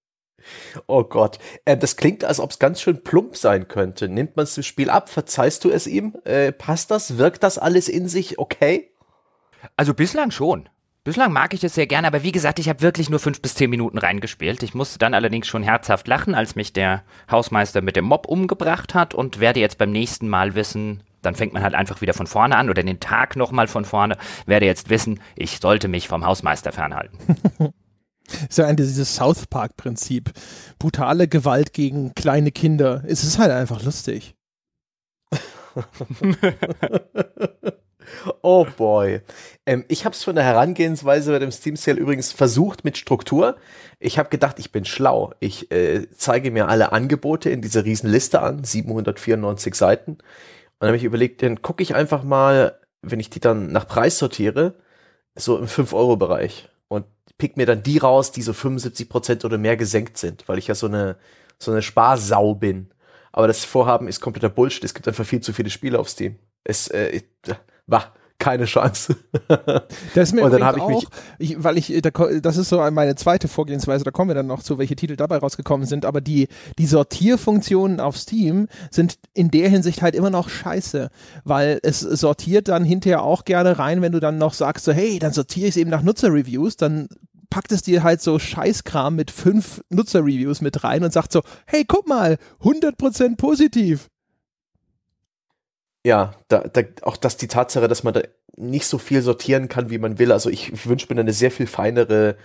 Oh 0.88 1.04
Gott, 1.04 1.40
äh, 1.66 1.78
das 1.78 1.98
klingt, 1.98 2.24
als 2.24 2.40
ob 2.40 2.52
es 2.52 2.60
ganz 2.60 2.82
schön 2.82 3.04
plump 3.04 3.38
sein 3.38 3.68
könnte. 3.68 4.10
Nimmt 4.10 4.36
man 4.36 4.44
es 4.44 4.58
im 4.58 4.64
Spiel 4.64 4.90
ab? 4.90 5.10
Verzeihst 5.10 5.64
du 5.64 5.70
es 5.70 5.88
ihm? 5.88 6.16
Äh, 6.24 6.52
passt 6.52 6.92
das? 6.92 7.18
Wirkt 7.18 7.44
das 7.44 7.58
alles 7.58 7.88
in 7.88 8.08
sich 8.08 8.40
okay? 8.40 8.92
Also 9.78 9.94
bislang 9.94 10.32
schon. 10.32 10.70
Bislang 11.04 11.32
mag 11.32 11.54
ich 11.54 11.64
es 11.64 11.76
sehr 11.76 11.86
gerne, 11.86 12.08
aber 12.08 12.24
wie 12.24 12.32
gesagt, 12.32 12.58
ich 12.58 12.68
habe 12.68 12.82
wirklich 12.82 13.12
nur 13.12 13.20
fünf 13.20 13.40
bis 13.40 13.54
zehn 13.54 13.70
Minuten 13.70 14.00
reingespielt. 14.00 14.64
Ich 14.64 14.74
musste 14.74 14.98
dann 14.98 15.14
allerdings 15.14 15.48
schon 15.48 15.62
herzhaft 15.62 16.08
lachen, 16.08 16.34
als 16.34 16.56
mich 16.56 16.74
der 16.74 17.04
Hausmeister 17.30 17.82
mit 17.82 17.96
dem 17.96 18.06
Mob 18.06 18.26
umgebracht 18.28 18.96
hat 18.96 19.14
und 19.14 19.40
werde 19.40 19.60
jetzt 19.60 19.78
beim 19.78 19.92
nächsten 19.92 20.28
Mal 20.28 20.56
wissen, 20.56 21.04
dann 21.22 21.36
fängt 21.36 21.54
man 21.54 21.62
halt 21.62 21.76
einfach 21.76 22.02
wieder 22.02 22.16
von 22.16 22.26
vorne 22.26 22.58
an 22.58 22.72
oder 22.72 22.82
den 22.82 23.00
Tag 23.00 23.36
nochmal 23.36 23.68
von 23.68 23.86
vorne, 23.86 24.18
werde 24.48 24.66
jetzt 24.66 24.90
wissen, 24.90 25.20
ich 25.36 25.60
sollte 25.60 25.88
mich 25.88 26.08
vom 26.08 26.26
Hausmeister 26.26 26.72
fernhalten. 26.72 27.20
ist 28.50 28.58
ja 28.58 28.66
ein 28.66 28.76
dieses 28.78 29.16
South 29.16 29.48
Park-Prinzip. 29.48 30.32
Brutale 30.80 31.28
Gewalt 31.28 31.74
gegen 31.74 32.14
kleine 32.16 32.52
Kinder. 32.52 33.04
Es 33.08 33.24
ist 33.24 33.38
halt 33.38 33.52
einfach 33.52 33.84
lustig. 33.84 34.36
oh 38.42 38.66
boy. 38.78 39.22
Ähm, 39.66 39.84
ich 39.88 40.06
habe 40.06 40.16
es 40.16 40.24
von 40.24 40.36
der 40.36 40.46
Herangehensweise 40.46 41.32
bei 41.32 41.40
dem 41.40 41.52
Steam 41.52 41.76
Sale 41.76 42.00
übrigens 42.00 42.32
versucht 42.32 42.86
mit 42.86 42.98
Struktur. 42.98 43.58
Ich 44.00 44.18
habe 44.18 44.30
gedacht, 44.30 44.60
ich 44.60 44.72
bin 44.72 44.86
schlau. 44.86 45.34
Ich 45.40 45.72
äh, 45.72 46.08
zeige 46.16 46.52
mir 46.52 46.70
alle 46.70 46.92
Angebote 46.92 47.50
in 47.50 47.62
dieser 47.62 47.84
Riesenliste 47.86 48.42
an, 48.42 48.64
794 48.64 49.76
Seiten. 49.76 50.12
Und 50.12 50.22
dann 50.80 50.90
habe 50.90 50.98
ich 50.98 51.04
überlegt, 51.04 51.42
dann 51.42 51.62
gucke 51.62 51.84
ich 51.84 51.96
einfach 51.96 52.24
mal, 52.24 52.80
wenn 53.02 53.20
ich 53.20 53.30
die 53.30 53.40
dann 53.40 53.72
nach 53.72 53.88
Preis 53.88 54.18
sortiere, 54.18 54.76
so 55.36 55.58
im 55.58 55.66
5-Euro-Bereich 55.66 56.70
pick 57.38 57.58
mir 57.58 57.66
dann 57.66 57.84
die 57.84 57.98
raus, 57.98 58.32
die 58.32 58.42
so 58.42 58.54
75 58.54 59.10
Prozent 59.10 59.46
oder 59.46 59.58
mehr 59.58 59.78
gesenkt 59.78 60.18
sind, 60.18 60.48
weil 60.48 60.58
ich 60.58 60.68
ja 60.68 60.76
so 60.76 60.88
eine, 60.88 61.18
so 61.60 61.72
eine 61.72 61.82
Sparsau 61.82 62.56
bin. 62.56 62.92
Aber 63.32 63.48
das 63.48 63.66
Vorhaben 63.66 64.08
ist 64.08 64.22
kompletter 64.22 64.50
Bullshit. 64.50 64.84
Es 64.84 64.94
gibt 64.94 65.08
einfach 65.08 65.26
viel 65.26 65.42
zu 65.42 65.52
viele 65.52 65.70
Spiele 65.70 66.00
auf 66.00 66.10
Steam. 66.10 66.38
Es, 66.64 66.88
äh, 66.88 67.22
war 67.88 68.14
keine 68.46 68.66
Chance. 68.66 69.16
Das 70.14 70.30
ist 70.30 70.34
mir 70.34 70.44
und 70.44 70.52
dann 70.52 70.64
habe 70.64 70.80
ich 70.80 70.86
mich, 70.86 71.08
ich, 71.40 71.64
weil 71.64 71.80
ich, 71.80 71.92
das 72.42 72.58
ist 72.58 72.70
so 72.70 72.78
meine 72.92 73.16
zweite 73.16 73.48
Vorgehensweise, 73.48 74.04
da 74.04 74.12
kommen 74.12 74.30
wir 74.30 74.36
dann 74.36 74.46
noch 74.46 74.62
zu, 74.62 74.78
welche 74.78 74.96
Titel 74.96 75.16
dabei 75.16 75.38
rausgekommen 75.38 75.88
sind, 75.88 76.06
aber 76.06 76.22
die, 76.22 76.48
die 76.78 76.86
Sortierfunktionen 76.86 78.00
auf 78.00 78.18
Steam 78.18 78.68
sind 78.92 79.18
in 79.34 79.50
der 79.50 79.68
Hinsicht 79.70 80.04
halt 80.04 80.14
immer 80.14 80.30
noch 80.30 80.50
scheiße, 80.50 81.10
weil 81.44 81.80
es 81.82 82.02
sortiert 82.02 82.68
dann 82.68 82.86
hinterher 82.86 83.24
auch 83.24 83.46
gerne 83.46 83.80
rein, 83.80 84.04
wenn 84.04 84.12
du 84.12 84.20
dann 84.20 84.38
noch 84.38 84.54
sagst 84.54 84.86
so, 84.86 84.92
hey, 84.92 85.18
dann 85.18 85.34
sortiere 85.34 85.68
ich 85.68 85.74
es 85.74 85.78
eben 85.78 85.90
nach 85.90 86.04
Nutzerreviews, 86.04 86.78
dann 86.78 87.08
packt 87.50 87.72
es 87.72 87.82
dir 87.82 88.04
halt 88.04 88.22
so 88.22 88.38
Scheißkram 88.38 89.16
mit 89.16 89.32
fünf 89.32 89.82
Nutzerreviews 89.90 90.62
mit 90.62 90.84
rein 90.84 91.04
und 91.04 91.14
sagt 91.14 91.32
so, 91.32 91.42
hey, 91.66 91.84
guck 91.88 92.08
mal, 92.08 92.38
100% 92.62 93.38
positiv. 93.38 94.10
Ja, 96.06 96.36
da, 96.50 96.60
da, 96.60 96.84
auch 97.02 97.18
das 97.18 97.36
die 97.36 97.48
Tatsache, 97.48 97.88
dass 97.88 98.04
man 98.04 98.14
da 98.14 98.22
nicht 98.58 98.86
so 98.86 98.98
viel 98.98 99.22
sortieren 99.22 99.68
kann, 99.68 99.90
wie 99.90 99.98
man 99.98 100.20
will. 100.20 100.32
Also 100.32 100.50
ich, 100.50 100.72
ich 100.72 100.88
wünsche 100.88 101.14
mir 101.14 101.20
eine 101.20 101.34
sehr 101.34 101.52
viel 101.52 101.68
feinere 101.68 102.38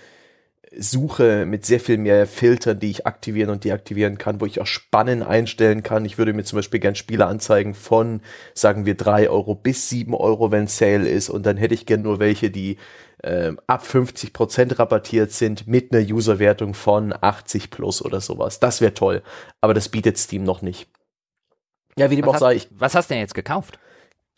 Suche 0.76 1.46
mit 1.46 1.66
sehr 1.66 1.80
viel 1.80 1.98
mehr 1.98 2.28
Filtern, 2.28 2.78
die 2.78 2.90
ich 2.90 3.06
aktivieren 3.06 3.50
und 3.50 3.64
deaktivieren 3.64 4.18
kann, 4.18 4.40
wo 4.40 4.46
ich 4.46 4.60
auch 4.60 4.66
Spannen 4.66 5.22
einstellen 5.22 5.82
kann. 5.82 6.04
Ich 6.04 6.16
würde 6.16 6.32
mir 6.32 6.44
zum 6.44 6.58
Beispiel 6.58 6.78
gern 6.78 6.94
Spiele 6.94 7.26
anzeigen 7.26 7.74
von, 7.74 8.20
sagen 8.54 8.86
wir, 8.86 8.96
drei 8.96 9.28
Euro 9.28 9.56
bis 9.56 9.88
sieben 9.88 10.14
Euro, 10.14 10.52
wenn 10.52 10.68
Sale 10.68 11.08
ist. 11.08 11.28
Und 11.28 11.44
dann 11.44 11.56
hätte 11.56 11.74
ich 11.74 11.86
gern 11.86 12.02
nur 12.02 12.20
welche, 12.20 12.50
die 12.50 12.76
äh, 13.22 13.52
ab 13.66 13.84
50 13.84 14.32
Prozent 14.32 14.78
rabattiert 14.78 15.32
sind 15.32 15.66
mit 15.66 15.92
einer 15.92 16.06
Userwertung 16.08 16.74
von 16.74 17.12
80 17.20 17.70
plus 17.70 18.04
oder 18.04 18.20
sowas. 18.20 18.60
Das 18.60 18.80
wäre 18.80 18.94
toll. 18.94 19.22
Aber 19.60 19.74
das 19.74 19.88
bietet 19.88 20.18
Steam 20.18 20.44
noch 20.44 20.62
nicht. 20.62 20.88
Ja, 21.96 22.10
wie 22.10 22.16
dem 22.16 22.26
was 22.26 22.36
auch 22.36 22.40
sei. 22.40 22.54
Ich, 22.54 22.68
was 22.70 22.94
hast 22.94 23.10
du 23.10 23.14
denn 23.14 23.22
jetzt 23.22 23.34
gekauft? 23.34 23.80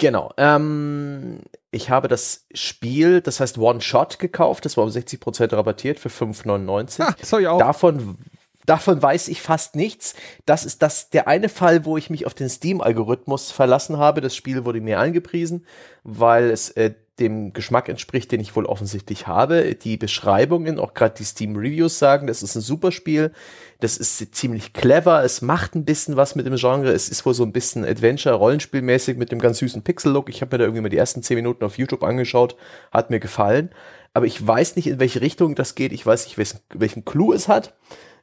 Genau. 0.03 0.33
Ähm, 0.37 1.38
ich 1.71 1.88
habe 1.88 2.09
das 2.09 2.47
Spiel, 2.53 3.21
das 3.21 3.38
heißt 3.38 3.57
One 3.57 3.81
Shot 3.81 4.19
gekauft. 4.19 4.65
Das 4.65 4.77
war 4.77 4.83
um 4.83 4.91
60% 4.91 5.55
rabattiert 5.55 6.01
für 6.01 6.09
5,99. 6.09 7.01
Ah, 7.01 7.15
sorry 7.23 7.47
auch. 7.47 7.59
Davon 7.59 8.19
davon 8.67 9.01
weiß 9.01 9.29
ich 9.29 9.43
fast 9.43 9.77
nichts. 9.77 10.15
Das 10.45 10.65
ist 10.65 10.83
das 10.83 11.11
der 11.11 11.29
eine 11.29 11.49
Fall, 11.49 11.85
wo 11.85 11.97
ich 11.97 12.11
mich 12.11 12.27
auf 12.27 12.35
den 12.35 12.49
Steam-Algorithmus 12.49 13.53
verlassen 13.53 13.97
habe. 13.99 14.21
Das 14.21 14.35
Spiel 14.35 14.65
wurde 14.65 14.81
mir 14.81 14.99
angepriesen, 14.99 15.67
weil 16.03 16.51
es 16.51 16.71
äh, 16.71 16.95
dem 17.20 17.53
Geschmack 17.53 17.88
entspricht, 17.88 18.33
den 18.33 18.40
ich 18.40 18.57
wohl 18.57 18.64
offensichtlich 18.64 19.27
habe. 19.27 19.75
Die 19.75 19.96
Beschreibungen, 19.96 20.79
auch 20.79 20.94
gerade 20.94 21.14
die 21.18 21.25
Steam-Reviews 21.25 21.98
sagen, 21.98 22.27
das 22.27 22.42
ist 22.42 22.55
ein 22.55 22.62
super 22.62 22.90
Spiel. 22.90 23.33
Das 23.81 23.98
ist 23.98 24.35
ziemlich 24.35 24.72
clever. 24.72 25.22
Es 25.22 25.42
macht 25.42 25.75
ein 25.75 25.85
bisschen 25.85 26.16
was 26.16 26.35
mit 26.35 26.46
dem 26.46 26.57
Genre. 26.57 26.90
Es 26.90 27.09
ist 27.09 27.27
wohl 27.27 27.35
so 27.35 27.44
ein 27.44 27.53
bisschen 27.53 27.85
Adventure-Rollenspielmäßig 27.85 29.18
mit 29.18 29.31
dem 29.31 29.40
ganz 29.40 29.59
süßen 29.59 29.83
Pixel-Look. 29.83 30.31
Ich 30.31 30.40
habe 30.40 30.55
mir 30.55 30.59
da 30.59 30.64
irgendwie 30.64 30.83
mal 30.83 30.88
die 30.88 30.96
ersten 30.96 31.22
zehn 31.22 31.37
Minuten 31.37 31.64
auf 31.64 31.77
YouTube 31.77 32.03
angeschaut. 32.03 32.57
Hat 32.90 33.11
mir 33.11 33.20
gefallen. 33.20 33.70
Aber 34.14 34.27
ich 34.27 34.46
weiß 34.46 34.77
nicht, 34.77 34.87
in 34.87 34.98
welche 34.98 35.20
Richtung 35.20 35.55
das 35.55 35.75
geht. 35.75 35.92
Ich 35.92 36.05
weiß 36.05 36.27
nicht, 36.27 36.38
welchen, 36.38 36.61
welchen 36.75 37.05
Clou 37.05 37.33
es 37.33 37.48
hat. 37.48 37.75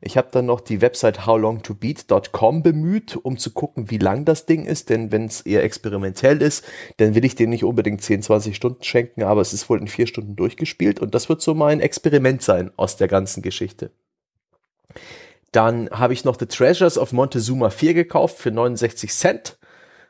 Ich 0.02 0.16
habe 0.16 0.30
dann 0.32 0.46
noch 0.46 0.62
die 0.62 0.82
Website 0.82 1.26
howlongtobeat.com 1.26 2.64
bemüht, 2.64 3.18
um 3.18 3.38
zu 3.38 3.52
gucken, 3.52 3.92
wie 3.92 3.98
lang 3.98 4.24
das 4.24 4.46
Ding 4.46 4.66
ist, 4.66 4.90
denn 4.90 5.12
wenn 5.12 5.26
es 5.26 5.42
eher 5.42 5.64
experimentell 5.64 6.42
ist, 6.42 6.64
dann 6.98 7.16
will 7.16 7.26
ich 7.26 7.36
dem 7.36 7.50
nicht 7.50 7.66
unbedingt 7.66 8.02
10, 8.02 8.22
20 8.22 8.56
Stunden 8.56 8.84
schenken, 8.84 9.24
aber 9.24 9.42
es 9.42 9.52
ist 9.52 9.70
wohl 9.70 9.80
in 9.80 9.88
vier 9.88 10.08
Stunden 10.08 10.38
durchgespielt 10.38 11.02
und 11.02 11.14
das 11.14 11.28
wird 11.28 11.42
so 11.42 11.54
mein 11.54 11.82
Experiment 11.82 12.42
sein 12.42 12.72
aus 12.78 12.96
der 12.96 13.10
ganzen 13.10 13.42
Geschichte. 13.42 13.92
Dann 15.52 15.90
habe 15.90 16.14
ich 16.14 16.24
noch 16.24 16.40
The 16.40 16.46
Treasures 16.46 16.98
of 16.98 17.12
Montezuma 17.12 17.70
4 17.70 17.94
gekauft 17.94 18.38
für 18.38 18.52
69 18.52 19.12
Cent. 19.12 19.59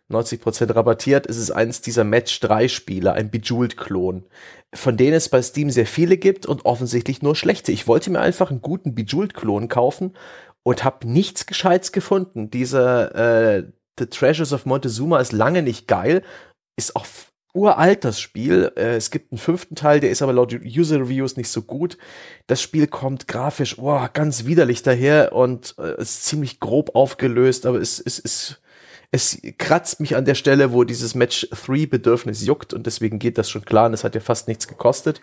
90% 0.10 0.76
rabattiert. 0.76 1.28
Es 1.28 1.38
ist 1.38 1.52
eins 1.52 1.82
dieser 1.82 2.04
Match 2.04 2.40
3 2.40 2.68
Spiele, 2.68 3.14
ein 3.14 3.30
Bejeweled-Klon, 3.30 4.26
von 4.74 4.98
denen 4.98 5.14
es 5.14 5.30
bei 5.30 5.42
Steam 5.42 5.70
sehr 5.70 5.86
viele 5.86 6.18
gibt 6.18 6.46
und 6.46 6.66
offensichtlich 6.66 7.22
nur 7.22 7.36
schlechte. 7.36 7.72
Ich 7.72 7.88
wollte 7.88 8.10
mir 8.10 8.20
einfach 8.20 8.50
einen 8.50 8.62
guten 8.62 8.96
Bejeweled-Klon 8.96 9.68
kaufen 9.68 10.14
und 10.64 10.84
habe 10.84 11.08
nichts 11.08 11.46
Gescheites 11.46 11.92
gefunden. 11.92 12.50
Dieser 12.50 13.58
äh, 13.58 13.64
The 14.00 14.08
Treasures 14.08 14.54
of 14.54 14.66
Montezuma 14.66 15.20
ist 15.20 15.32
lange 15.32 15.62
nicht 15.62 15.88
geil, 15.88 16.24
ist 16.78 16.96
auch 16.96 17.06
uralt 17.54 18.06
das 18.06 18.20
Spiel. 18.20 18.72
Äh, 18.76 18.96
es 18.96 19.12
gibt 19.12 19.32
einen 19.32 19.40
fünften 19.40 19.76
Teil, 19.76 20.00
der 20.00 20.12
ist 20.12 20.22
aber 20.22 20.34
laut 20.34 20.54
User 20.54 21.00
Reviews 21.00 21.38
nicht 21.38 21.50
so 21.50 21.62
gut. 21.62 21.98
Das 22.48 22.62
Spiel 22.62 22.88
kommt 22.88 23.28
grafisch 23.28 23.78
oh, 23.78 24.08
ganz 24.14 24.46
widerlich 24.46 24.84
daher 24.84 25.34
und 25.34 25.76
äh, 25.78 26.02
ist 26.02 26.26
ziemlich 26.26 26.60
grob 26.60 26.96
aufgelöst, 26.96 27.66
aber 27.66 27.80
es, 27.80 28.00
es, 28.00 28.20
es 28.20 28.62
es 29.12 29.42
kratzt 29.58 30.00
mich 30.00 30.16
an 30.16 30.26
der 30.26 30.36
Stelle, 30.36 30.72
wo 30.72 30.84
dieses 30.84 31.16
Match 31.16 31.48
3 31.50 31.88
Bedürfnis 31.88 32.46
juckt 32.46 32.74
und 32.74 32.86
deswegen 32.86 33.18
geht 33.18 33.38
das 33.38 33.50
schon 33.50 33.66
klar 33.66 33.88
und 33.88 33.94
es 33.94 34.04
hat 34.04 34.14
ja 34.16 34.22
fast 34.22 34.48
nichts 34.48 34.68
gekostet. 34.68 35.22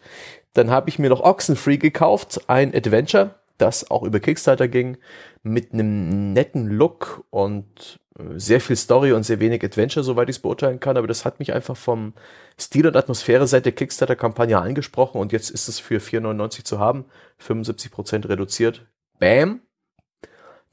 Dann 0.55 0.71
habe 0.71 0.89
ich 0.89 0.99
mir 0.99 1.11
noch 1.11 1.21
Oxenfree 1.21 1.77
gekauft, 1.77 2.41
ein 2.49 2.75
Adventure, 2.75 3.37
das 3.59 3.91
auch 3.91 4.03
über 4.03 4.19
Kickstarter 4.19 4.67
ging, 4.67 4.99
mit 5.43 5.73
einem 5.73 6.33
netten 6.33 6.69
Look 6.69 7.25
und 7.31 8.01
äh, 8.19 8.39
sehr 8.39 8.61
viel 8.61 8.77
Story 8.77 9.13
und 9.13 9.23
sehr 9.23 9.39
wenig 9.39 9.63
Adventure, 9.63 10.03
soweit 10.03 10.29
ich 10.29 10.37
es 10.37 10.43
beurteilen 10.43 10.81
kann, 10.81 10.97
aber 10.97 11.07
das 11.07 11.25
hat 11.25 11.39
mich 11.39 11.53
einfach 11.53 11.77
vom 11.77 12.15
Stil 12.59 12.89
und 12.89 12.97
Atmosphäre 12.97 13.47
seit 13.47 13.67
der 13.67 13.73
Kickstarter-Kampagne 13.73 14.59
angesprochen 14.59 15.21
und 15.21 15.33
jetzt 15.33 15.51
ist 15.51 15.69
es 15.69 15.79
für 15.79 15.99
4,99 15.99 16.65
zu 16.65 16.81
haben, 16.81 17.05
75% 17.41 18.29
reduziert. 18.29 18.85
Bam! 19.21 19.61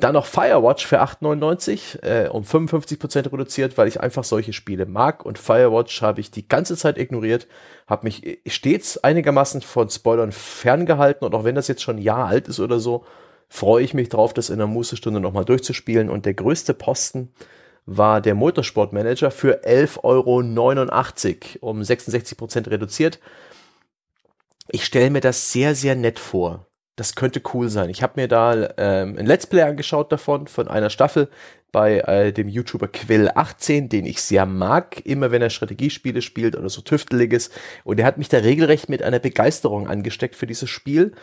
Dann 0.03 0.15
noch 0.15 0.25
Firewatch 0.25 0.85
für 0.85 1.01
8,99 1.01 2.03
äh, 2.03 2.27
um 2.27 2.43
55% 2.43 3.31
reduziert, 3.31 3.77
weil 3.77 3.87
ich 3.87 4.01
einfach 4.01 4.25
solche 4.25 4.51
Spiele 4.51 4.85
mag. 4.85 5.25
Und 5.25 5.39
Firewatch 5.39 6.01
habe 6.01 6.19
ich 6.19 6.29
die 6.29 6.45
ganze 6.45 6.75
Zeit 6.75 6.97
ignoriert, 6.97 7.47
habe 7.87 8.07
mich 8.07 8.39
stets 8.45 8.97
einigermaßen 8.97 9.61
von 9.61 9.89
Spoilern 9.89 10.33
ferngehalten. 10.33 11.25
Und 11.25 11.33
auch 11.33 11.45
wenn 11.45 11.55
das 11.55 11.69
jetzt 11.69 11.83
schon 11.83 11.95
ein 11.95 12.01
Jahr 12.01 12.27
alt 12.27 12.49
ist 12.49 12.59
oder 12.59 12.81
so, 12.81 13.05
freue 13.47 13.81
ich 13.81 13.93
mich 13.93 14.09
drauf, 14.09 14.33
das 14.33 14.49
in 14.49 14.57
der 14.57 14.67
Mußestunde 14.67 15.21
nochmal 15.21 15.45
durchzuspielen. 15.45 16.09
Und 16.09 16.25
der 16.25 16.33
größte 16.33 16.73
Posten 16.73 17.31
war 17.85 18.19
der 18.19 18.35
Motorsportmanager 18.35 19.31
für 19.31 19.63
11,89 19.63 20.01
Euro, 20.03 21.69
um 21.69 21.81
66 21.81 22.37
Prozent 22.37 22.67
reduziert. 22.67 23.21
Ich 24.67 24.83
stelle 24.83 25.11
mir 25.11 25.21
das 25.21 25.53
sehr, 25.53 25.75
sehr 25.75 25.95
nett 25.95 26.19
vor. 26.19 26.67
Das 26.95 27.15
könnte 27.15 27.41
cool 27.53 27.69
sein. 27.69 27.89
Ich 27.89 28.03
habe 28.03 28.21
mir 28.21 28.27
da 28.27 28.69
ähm, 28.77 29.17
ein 29.17 29.25
Let's 29.25 29.47
Play 29.47 29.63
angeschaut 29.63 30.11
davon, 30.11 30.47
von 30.47 30.67
einer 30.67 30.91
Staffel 30.91 31.27
bei 31.71 31.99
äh, 32.01 32.31
dem 32.31 32.47
YouTuber 32.47 32.85
Quill18, 32.85 33.89
den 33.89 34.05
ich 34.05 34.21
sehr 34.21 34.45
mag, 34.45 35.03
immer 35.05 35.31
wenn 35.31 35.41
er 35.41 35.49
Strategiespiele 35.49 36.21
spielt 36.21 36.55
oder 36.55 36.69
so 36.69 36.81
Tüfteliges. 36.81 37.49
Und 37.83 37.99
er 37.99 38.05
hat 38.05 38.19
mich 38.19 38.29
da 38.29 38.37
regelrecht 38.37 38.89
mit 38.89 39.01
einer 39.01 39.19
Begeisterung 39.19 39.87
angesteckt 39.87 40.35
für 40.35 40.45
dieses 40.45 40.69
Spiel. 40.69 41.13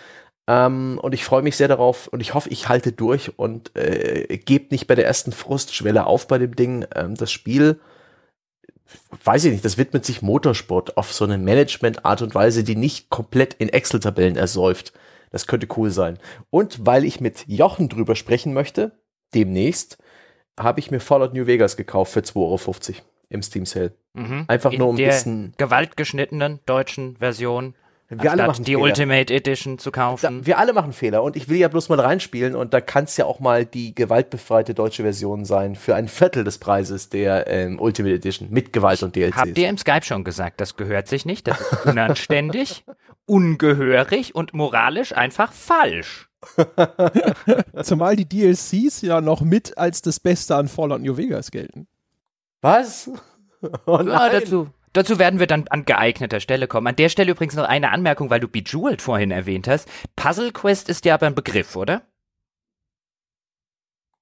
Ähm, 0.49 0.99
und 1.01 1.15
ich 1.15 1.25
freue 1.25 1.43
mich 1.43 1.57
sehr 1.57 1.69
darauf 1.69 2.09
und 2.09 2.19
ich 2.19 2.35
hoffe, 2.35 2.49
ich 2.49 2.69
halte 2.69 2.91
durch 2.91 3.39
und 3.39 3.77
äh, 3.77 4.39
gebe 4.39 4.67
nicht 4.71 4.89
bei 4.89 4.97
der 4.97 5.07
ersten 5.07 5.31
Frustschwelle 5.31 6.05
auf 6.05 6.27
bei 6.27 6.39
dem 6.39 6.57
Ding. 6.57 6.85
Ähm, 6.97 7.15
das 7.15 7.31
Spiel, 7.31 7.79
weiß 9.25 9.45
ich 9.45 9.53
nicht, 9.53 9.65
das 9.65 9.79
widmet 9.79 10.05
sich 10.05 10.21
Motorsport 10.21 10.97
auf 10.97 11.13
so 11.13 11.25
eine 11.25 11.39
Management-Art 11.39 12.23
und 12.23 12.35
Weise, 12.35 12.65
die 12.65 12.75
nicht 12.75 13.09
komplett 13.11 13.55
in 13.55 13.69
Excel-Tabellen 13.69 14.37
ersäuft. 14.37 14.93
Das 15.31 15.47
könnte 15.47 15.69
cool 15.77 15.91
sein. 15.91 16.19
Und 16.51 16.85
weil 16.87 17.05
ich 17.05 17.21
mit 17.21 17.45
Jochen 17.47 17.89
drüber 17.89 18.17
sprechen 18.17 18.53
möchte, 18.53 18.93
demnächst, 19.35 19.99
habe 20.59 20.81
ich 20.81 20.91
mir 20.91 21.01
Fallout 21.01 21.33
New 21.35 21.47
Vegas 21.47 21.77
gekauft 21.77 22.13
für 22.13 22.21
2,50 22.21 22.37
Euro 22.37 23.05
im 23.29 23.43
Steam 23.43 23.65
Sale. 23.65 23.95
Mhm. 24.15 24.45
Einfach 24.49 24.73
In 24.73 24.81
nur 24.81 24.89
um 24.89 24.97
ein 24.97 25.05
bisschen. 25.05 25.55
Gewaltgeschnittenen 25.57 26.61
deutschen 26.67 27.17
Version. 27.17 27.75
Wir 28.11 28.33
alle 28.33 28.47
machen 28.47 28.65
die 28.65 28.73
Fehler. 28.73 28.83
Ultimate 28.83 29.33
Edition 29.33 29.79
zu 29.79 29.93
kaufen. 29.93 30.41
Da, 30.41 30.47
wir 30.47 30.59
alle 30.59 30.73
machen 30.73 30.93
Fehler 30.93 31.23
und 31.23 31.37
ich 31.37 31.49
will 31.49 31.59
ja 31.59 31.69
bloß 31.69 31.89
mal 31.89 32.01
reinspielen 32.01 32.57
und 32.57 32.75
da 32.75 32.81
kann 32.81 33.05
es 33.05 33.17
ja 33.17 33.25
auch 33.25 33.39
mal 33.39 33.65
die 33.65 33.95
gewaltbefreite 33.95 34.75
deutsche 34.75 35.05
Version 35.05 35.45
sein 35.45 35.77
für 35.77 35.95
ein 35.95 36.09
Viertel 36.09 36.43
des 36.43 36.59
Preises 36.59 37.09
der 37.09 37.47
ähm, 37.47 37.79
Ultimate 37.81 38.17
Edition 38.17 38.49
mit 38.51 38.73
Gewalt 38.73 39.03
und 39.05 39.15
DLCs. 39.15 39.37
Habt 39.37 39.57
ihr 39.59 39.69
im 39.69 39.79
Skype 39.79 40.03
schon 40.05 40.25
gesagt, 40.25 40.61
das 40.61 40.77
gehört 40.77 41.07
sich 41.07 41.25
nicht, 41.25 41.47
das 41.47 41.61
ist 41.61 41.87
unanständig, 41.87 42.85
ungehörig 43.27 44.35
und 44.35 44.55
moralisch 44.55 45.15
einfach 45.15 45.53
falsch. 45.53 46.29
Zumal 47.83 48.17
die 48.17 48.29
DLCs 48.29 49.03
ja 49.03 49.21
noch 49.21 49.43
mit 49.43 49.79
als 49.79 50.03
das 50.03 50.19
Beste 50.19 50.57
an 50.57 50.69
Fallout 50.69 51.01
New 51.03 51.17
Vegas 51.17 51.51
gelten. 51.51 51.87
Was? 52.61 53.11
Oh 53.85 53.99
Ja, 53.99 54.03
nein. 54.05 54.33
dazu, 54.33 54.69
dazu 54.93 55.19
werden 55.19 55.41
wir 55.41 55.47
dann 55.47 55.69
an 55.69 55.85
geeigneter 55.85 56.41
Stelle 56.41 56.67
kommen. 56.67 56.87
An 56.87 56.97
der 56.97 57.09
Stelle 57.09 57.33
übrigens 57.33 57.55
noch 57.55 57.65
eine 57.65 57.91
Anmerkung, 57.91 58.31
weil 58.31 58.41
du 58.41 58.49
Bejeweled 58.49 59.03
vorhin 59.03 59.31
erwähnt 59.31 59.69
hast. 59.69 59.89
Puzzle 60.17 60.53
Quest 60.53 60.89
ist 60.89 61.05
ja 61.05 61.15
aber 61.15 61.27
ein 61.27 61.35
Begriff, 61.35 61.77
oder? 61.77 62.03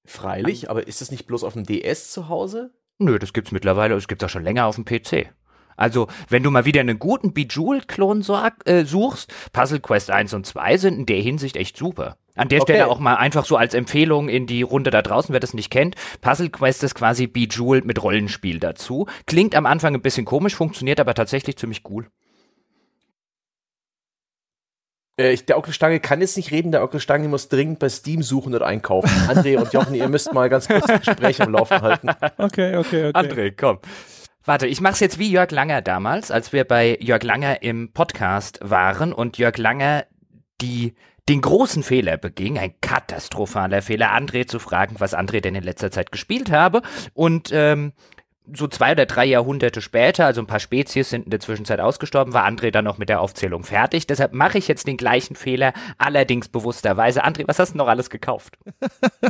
Freilich, 0.05 0.69
aber 0.69 0.87
ist 0.87 1.01
es 1.01 1.11
nicht 1.11 1.27
bloß 1.27 1.43
auf 1.43 1.53
dem 1.53 1.65
DS 1.65 2.11
zu 2.11 2.29
Hause? 2.29 2.73
Nö, 2.97 3.19
das 3.19 3.33
gibt's 3.33 3.51
mittlerweile, 3.51 3.95
das 3.95 4.07
gibt's 4.07 4.23
auch 4.23 4.29
schon 4.29 4.43
länger 4.43 4.65
auf 4.65 4.75
dem 4.75 4.85
PC. 4.85 5.31
Also, 5.77 6.07
wenn 6.27 6.43
du 6.43 6.51
mal 6.51 6.65
wieder 6.65 6.81
einen 6.81 6.99
guten 6.99 7.33
Bejeweled-Klon 7.33 8.25
äh, 8.65 8.83
suchst, 8.83 9.33
Puzzle 9.53 9.79
Quest 9.79 10.11
1 10.11 10.33
und 10.33 10.45
2 10.45 10.77
sind 10.77 10.99
in 10.99 11.05
der 11.05 11.21
Hinsicht 11.21 11.55
echt 11.55 11.77
super. 11.77 12.17
An 12.35 12.47
der 12.49 12.61
Okay. 12.61 12.73
Stelle 12.73 12.87
auch 12.87 12.99
mal 12.99 13.15
einfach 13.15 13.45
so 13.45 13.57
als 13.57 13.73
Empfehlung 13.73 14.29
in 14.29 14.47
die 14.47 14.61
Runde 14.61 14.91
da 14.91 15.01
draußen, 15.01 15.33
wer 15.33 15.39
das 15.39 15.53
nicht 15.53 15.69
kennt. 15.69 15.95
Puzzle 16.21 16.49
Quest 16.49 16.83
ist 16.83 16.95
quasi 16.95 17.27
Bejeweled 17.27 17.85
mit 17.85 18.01
Rollenspiel 18.01 18.59
dazu. 18.59 19.07
Klingt 19.25 19.55
am 19.55 19.65
Anfang 19.65 19.93
ein 19.93 20.01
bisschen 20.01 20.25
komisch, 20.25 20.55
funktioniert 20.55 20.99
aber 20.99 21.13
tatsächlich 21.13 21.57
ziemlich 21.57 21.83
cool. 21.89 22.07
Äh, 25.19 25.33
ich, 25.33 25.45
der 25.45 25.57
Onkelstange 25.57 25.99
kann 25.99 26.21
jetzt 26.21 26.37
nicht 26.37 26.51
reden, 26.51 26.71
der 26.71 26.83
Onkelstange 26.83 27.27
muss 27.27 27.49
dringend 27.49 27.79
bei 27.79 27.89
Steam 27.89 28.23
suchen 28.23 28.53
und 28.55 28.61
einkaufen. 28.61 29.09
André 29.27 29.57
und 29.57 29.73
Jochen, 29.73 29.93
ihr 29.93 30.07
müsst 30.07 30.33
mal 30.33 30.49
ganz 30.49 30.67
kurz 30.67 30.85
das 30.87 31.01
Gespräch 31.01 31.41
am 31.41 31.51
Laufen 31.51 31.81
halten. 31.81 32.09
Okay, 32.37 32.77
okay, 32.77 33.07
okay. 33.07 33.17
André, 33.17 33.53
komm. 33.55 33.79
Warte, 34.45 34.65
ich 34.65 34.79
mach's 34.81 34.99
jetzt 35.01 35.19
wie 35.19 35.29
Jörg 35.29 35.51
Langer 35.51 35.81
damals, 35.81 36.31
als 36.31 36.53
wir 36.53 36.63
bei 36.63 36.97
Jörg 37.01 37.21
Langer 37.23 37.61
im 37.61 37.91
Podcast 37.91 38.59
waren 38.63 39.11
und 39.11 39.37
Jörg 39.37 39.57
Langer 39.57 40.05
die 40.61 40.95
den 41.29 41.41
großen 41.41 41.83
Fehler 41.83 42.17
beging, 42.17 42.57
ein 42.57 42.73
katastrophaler 42.81 43.83
Fehler, 43.83 44.15
André 44.15 44.47
zu 44.47 44.57
fragen, 44.57 44.95
was 44.97 45.15
André 45.15 45.41
denn 45.41 45.53
in 45.53 45.63
letzter 45.63 45.91
Zeit 45.91 46.11
gespielt 46.11 46.51
habe. 46.51 46.81
Und 47.13 47.51
ähm, 47.53 47.93
so 48.51 48.67
zwei 48.67 48.93
oder 48.93 49.05
drei 49.05 49.25
Jahrhunderte 49.25 49.79
später, 49.81 50.25
also 50.25 50.41
ein 50.41 50.47
paar 50.47 50.59
Spezies 50.59 51.11
sind 51.11 51.25
in 51.25 51.29
der 51.29 51.39
Zwischenzeit 51.39 51.79
ausgestorben, 51.79 52.33
war 52.33 52.47
André 52.47 52.71
dann 52.71 52.85
noch 52.85 52.97
mit 52.97 53.09
der 53.09 53.21
Aufzählung 53.21 53.63
fertig. 53.63 54.07
Deshalb 54.07 54.33
mache 54.33 54.57
ich 54.57 54.67
jetzt 54.67 54.87
den 54.87 54.97
gleichen 54.97 55.35
Fehler, 55.35 55.73
allerdings 55.99 56.49
bewussterweise. 56.49 57.23
André, 57.23 57.47
was 57.47 57.59
hast 57.59 57.73
du 57.73 57.77
noch 57.77 57.87
alles 57.87 58.09
gekauft? 58.09 58.57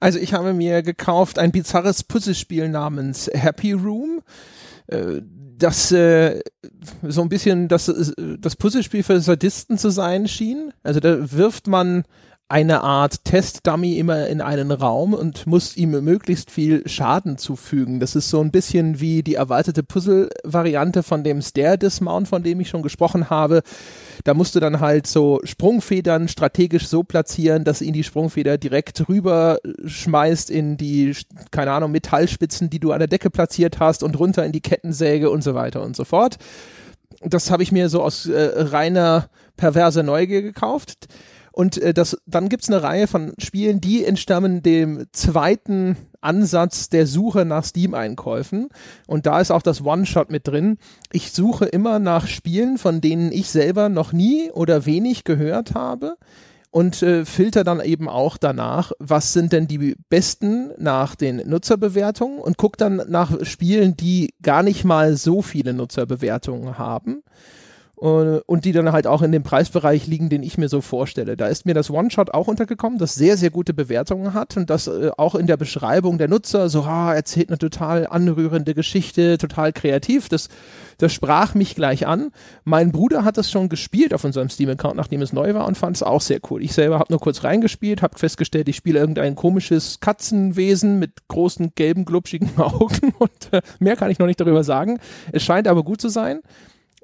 Also 0.00 0.18
ich 0.18 0.34
habe 0.34 0.52
mir 0.52 0.82
gekauft 0.82 1.38
ein 1.38 1.52
bizarres 1.52 2.02
Puzzlespiel 2.02 2.68
namens 2.68 3.30
Happy 3.32 3.70
Room. 3.70 4.20
Das 5.62 5.92
äh, 5.92 6.40
so 7.02 7.22
ein 7.22 7.28
bisschen 7.28 7.68
das, 7.68 7.88
äh, 7.88 8.38
das 8.38 8.56
Puzzlespiel 8.56 9.02
für 9.04 9.20
Sadisten 9.20 9.78
zu 9.78 9.90
sein 9.90 10.26
schien. 10.26 10.72
Also 10.82 10.98
da 10.98 11.30
wirft 11.32 11.68
man 11.68 12.04
eine 12.52 12.82
Art 12.82 13.24
Test-Dummy 13.24 13.96
immer 13.96 14.26
in 14.26 14.42
einen 14.42 14.72
Raum 14.72 15.14
und 15.14 15.46
muss 15.46 15.74
ihm 15.74 15.92
möglichst 16.04 16.50
viel 16.50 16.86
Schaden 16.86 17.38
zufügen. 17.38 17.98
Das 17.98 18.14
ist 18.14 18.28
so 18.28 18.42
ein 18.42 18.50
bisschen 18.50 19.00
wie 19.00 19.22
die 19.22 19.36
erweiterte 19.36 19.82
Puzzle-Variante 19.82 21.02
von 21.02 21.24
dem 21.24 21.40
Stair-Dismount, 21.40 22.28
von 22.28 22.42
dem 22.42 22.60
ich 22.60 22.68
schon 22.68 22.82
gesprochen 22.82 23.30
habe. 23.30 23.62
Da 24.24 24.34
musst 24.34 24.54
du 24.54 24.60
dann 24.60 24.80
halt 24.80 25.06
so 25.06 25.40
Sprungfedern 25.44 26.28
strategisch 26.28 26.88
so 26.88 27.02
platzieren, 27.02 27.64
dass 27.64 27.80
ihn 27.80 27.94
die 27.94 28.04
Sprungfeder 28.04 28.58
direkt 28.58 29.08
rüber 29.08 29.58
schmeißt 29.86 30.50
in 30.50 30.76
die, 30.76 31.16
keine 31.52 31.72
Ahnung, 31.72 31.90
Metallspitzen, 31.90 32.68
die 32.68 32.80
du 32.80 32.92
an 32.92 32.98
der 32.98 33.08
Decke 33.08 33.30
platziert 33.30 33.80
hast 33.80 34.02
und 34.02 34.18
runter 34.18 34.44
in 34.44 34.52
die 34.52 34.60
Kettensäge 34.60 35.30
und 35.30 35.42
so 35.42 35.54
weiter 35.54 35.80
und 35.80 35.96
so 35.96 36.04
fort. 36.04 36.36
Das 37.22 37.50
habe 37.50 37.62
ich 37.62 37.72
mir 37.72 37.88
so 37.88 38.02
aus 38.02 38.26
äh, 38.26 38.50
reiner 38.56 39.30
perverser 39.56 40.02
Neugier 40.02 40.42
gekauft. 40.42 41.08
Und 41.52 41.78
äh, 41.78 41.94
das, 41.94 42.16
dann 42.26 42.48
gibt's 42.48 42.68
eine 42.68 42.82
Reihe 42.82 43.06
von 43.06 43.34
Spielen, 43.38 43.80
die 43.80 44.04
entstammen 44.04 44.62
dem 44.62 45.06
zweiten 45.12 45.96
Ansatz 46.20 46.88
der 46.88 47.06
Suche 47.06 47.44
nach 47.44 47.64
Steam-Einkäufen. 47.64 48.68
Und 49.06 49.26
da 49.26 49.40
ist 49.40 49.50
auch 49.50 49.62
das 49.62 49.84
One-Shot 49.84 50.30
mit 50.30 50.48
drin. 50.48 50.78
Ich 51.12 51.32
suche 51.32 51.66
immer 51.66 51.98
nach 51.98 52.26
Spielen, 52.26 52.78
von 52.78 53.00
denen 53.00 53.32
ich 53.32 53.50
selber 53.50 53.88
noch 53.88 54.12
nie 54.12 54.50
oder 54.50 54.86
wenig 54.86 55.24
gehört 55.24 55.74
habe. 55.74 56.16
Und 56.70 57.02
äh, 57.02 57.26
filter 57.26 57.64
dann 57.64 57.82
eben 57.82 58.08
auch 58.08 58.38
danach, 58.38 58.92
was 58.98 59.34
sind 59.34 59.52
denn 59.52 59.68
die 59.68 59.94
besten 60.08 60.70
nach 60.78 61.14
den 61.16 61.36
Nutzerbewertungen 61.46 62.38
und 62.38 62.56
guck 62.56 62.78
dann 62.78 63.02
nach 63.08 63.44
Spielen, 63.44 63.94
die 63.94 64.32
gar 64.40 64.62
nicht 64.62 64.82
mal 64.82 65.18
so 65.18 65.42
viele 65.42 65.74
Nutzerbewertungen 65.74 66.78
haben 66.78 67.22
und 68.02 68.64
die 68.64 68.72
dann 68.72 68.90
halt 68.90 69.06
auch 69.06 69.22
in 69.22 69.30
dem 69.30 69.44
Preisbereich 69.44 70.08
liegen, 70.08 70.28
den 70.28 70.42
ich 70.42 70.58
mir 70.58 70.68
so 70.68 70.80
vorstelle. 70.80 71.36
Da 71.36 71.46
ist 71.46 71.66
mir 71.66 71.74
das 71.74 71.88
One-Shot 71.88 72.34
auch 72.34 72.48
untergekommen, 72.48 72.98
das 72.98 73.14
sehr, 73.14 73.36
sehr 73.36 73.50
gute 73.50 73.74
Bewertungen 73.74 74.34
hat 74.34 74.56
und 74.56 74.70
das 74.70 74.88
äh, 74.88 75.12
auch 75.16 75.36
in 75.36 75.46
der 75.46 75.56
Beschreibung 75.56 76.18
der 76.18 76.26
Nutzer 76.26 76.68
so, 76.68 76.82
ah, 76.82 77.14
erzählt 77.14 77.50
eine 77.50 77.58
total 77.58 78.08
anrührende 78.08 78.74
Geschichte, 78.74 79.38
total 79.38 79.72
kreativ. 79.72 80.28
Das, 80.28 80.48
das 80.98 81.12
sprach 81.12 81.54
mich 81.54 81.76
gleich 81.76 82.04
an. 82.04 82.32
Mein 82.64 82.90
Bruder 82.90 83.24
hat 83.24 83.36
das 83.36 83.52
schon 83.52 83.68
gespielt 83.68 84.12
auf 84.12 84.24
unserem 84.24 84.48
Steam-Account, 84.48 84.96
nachdem 84.96 85.22
es 85.22 85.32
neu 85.32 85.54
war 85.54 85.68
und 85.68 85.78
fand 85.78 85.94
es 85.94 86.02
auch 86.02 86.22
sehr 86.22 86.40
cool. 86.50 86.60
Ich 86.60 86.72
selber 86.72 86.98
habe 86.98 87.12
nur 87.12 87.20
kurz 87.20 87.44
reingespielt, 87.44 88.02
habe 88.02 88.18
festgestellt, 88.18 88.68
ich 88.68 88.74
spiele 88.74 88.98
irgendein 88.98 89.36
komisches 89.36 90.00
Katzenwesen 90.00 90.98
mit 90.98 91.28
großen, 91.28 91.70
gelben, 91.76 92.04
glubschigen 92.04 92.50
Augen 92.56 93.14
und 93.20 93.52
äh, 93.52 93.62
mehr 93.78 93.94
kann 93.94 94.10
ich 94.10 94.18
noch 94.18 94.26
nicht 94.26 94.40
darüber 94.40 94.64
sagen. 94.64 94.98
Es 95.30 95.44
scheint 95.44 95.68
aber 95.68 95.84
gut 95.84 96.00
zu 96.00 96.08
sein. 96.08 96.40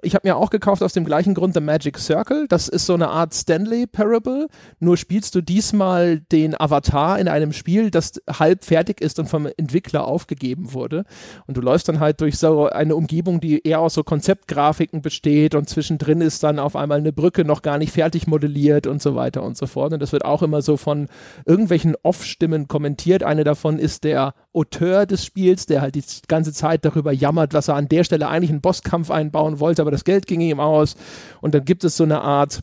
Ich 0.03 0.15
habe 0.15 0.29
mir 0.29 0.37
auch 0.37 0.51
gekauft 0.51 0.83
aus 0.83 0.93
dem 0.93 1.05
gleichen 1.05 1.35
Grund 1.35 1.55
The 1.55 1.61
Magic 1.61 1.99
Circle. 1.99 2.47
Das 2.49 2.69
ist 2.69 2.87
so 2.87 2.95
eine 2.95 3.09
Art 3.09 3.35
Stanley 3.35 3.87
Parable. 3.87 4.49
Nur 4.79 4.97
spielst 4.97 5.35
du 5.35 5.41
diesmal 5.41 6.21
den 6.21 6.59
Avatar 6.59 7.19
in 7.19 7.27
einem 7.27 7.53
Spiel, 7.53 7.91
das 7.91 8.13
halb 8.29 8.65
fertig 8.65 9.01
ist 9.01 9.19
und 9.19 9.29
vom 9.29 9.49
Entwickler 9.57 10.07
aufgegeben 10.07 10.73
wurde. 10.73 11.05
Und 11.47 11.57
du 11.57 11.61
läufst 11.61 11.89
dann 11.89 12.01
halt 12.01 12.21
durch 12.21 12.39
so 12.39 12.69
eine 12.69 12.95
Umgebung, 12.95 13.41
die 13.41 13.67
eher 13.67 13.81
aus 13.81 13.95
so 13.95 14.05
Konzeptgrafiken 14.05 15.03
besteht 15.03 15.55
und 15.55 15.69
zwischendrin 15.69 16.21
ist 16.21 16.43
dann 16.43 16.59
auf 16.59 16.77
einmal 16.77 16.99
eine 16.99 17.13
Brücke 17.13 17.45
noch 17.45 17.63
gar 17.63 17.79
nicht 17.79 17.93
fertig 17.93 18.27
modelliert 18.27 18.87
und 18.87 19.03
so 19.03 19.15
weiter 19.15 19.43
und 19.43 19.57
so 19.57 19.67
fort. 19.67 19.93
Und 19.93 20.01
das 20.01 20.13
wird 20.13 20.25
auch 20.25 20.43
immer 20.43 20.63
so 20.63 20.77
von 20.77 21.09
irgendwelchen 21.45 21.97
Off-Stimmen 22.03 22.69
kommentiert. 22.69 23.23
Eine 23.23 23.45
davon 23.45 23.79
ist 23.79 24.05
der 24.05 24.35
Auteur 24.59 25.07
des 25.07 25.25
Spiels, 25.25 25.67
der 25.67 25.81
halt 25.81 25.95
die 25.95 26.03
ganze 26.27 26.53
Zeit 26.53 26.85
darüber 26.85 27.13
jammert, 27.13 27.55
was 27.55 27.69
er 27.69 27.77
an 27.77 27.89
der 27.89 28.05
Stelle 28.05 28.29
eigentlich 28.29 28.51
einen 28.51 28.61
Bosskampf 28.61 29.11
einbauen 29.11 29.61
wollte, 29.61 29.83
aber 29.83 29.91
das 29.91 30.05
Geld 30.05 30.27
ging 30.27 30.41
ihm 30.41 30.61
aus. 30.61 30.97
Und 31.41 31.55
dann 31.55 31.65
gibt 31.65 31.85
es 31.85 31.97
so 31.97 32.05
eine 32.05 32.21
Art, 32.23 32.61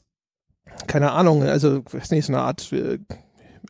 keine 0.88 1.12
Ahnung, 1.12 1.43
also, 1.43 1.84
weiß 1.86 2.12
nicht, 2.12 2.25
so 2.25 2.34
eine 2.34 2.41
Art, 2.41 2.71
äh, 2.73 2.99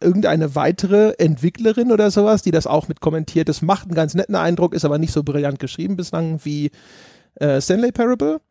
irgendeine 0.01 0.55
weitere 0.55 1.13
Entwicklerin 1.17 1.91
oder 1.91 2.11
sowas, 2.11 2.41
die 2.41 2.51
das 2.51 2.67
auch 2.67 2.87
mit 2.87 2.99
kommentiert. 2.99 3.47
Das 3.47 3.61
macht 3.61 3.85
einen 3.85 3.95
ganz 3.95 4.13
netten 4.13 4.35
Eindruck, 4.35 4.73
ist 4.73 4.85
aber 4.85 4.97
nicht 4.97 5.13
so 5.13 5.23
brillant 5.23 5.59
geschrieben 5.59 5.95
bislang 5.95 6.39
wie 6.43 6.71
äh, 7.35 7.61
Stanley 7.61 7.91
Parable. 7.91 8.41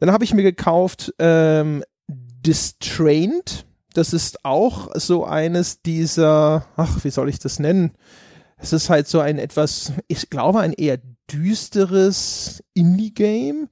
Dann 0.00 0.10
habe 0.10 0.24
ich 0.24 0.34
mir 0.34 0.42
gekauft 0.42 1.14
ähm, 1.18 1.84
Distrained. 2.08 3.66
Das 3.94 4.12
ist 4.12 4.44
auch 4.44 4.88
so 4.94 5.24
eines 5.24 5.82
dieser, 5.82 6.66
ach, 6.76 7.04
wie 7.04 7.10
soll 7.10 7.28
ich 7.28 7.38
das 7.38 7.58
nennen? 7.58 7.92
Es 8.62 8.72
ist 8.72 8.88
halt 8.88 9.08
so 9.08 9.18
ein 9.18 9.40
etwas, 9.40 9.92
ich 10.06 10.30
glaube, 10.30 10.60
ein 10.60 10.72
eher 10.72 10.98
düsteres 11.28 12.62
Indie-Game. 12.74 13.68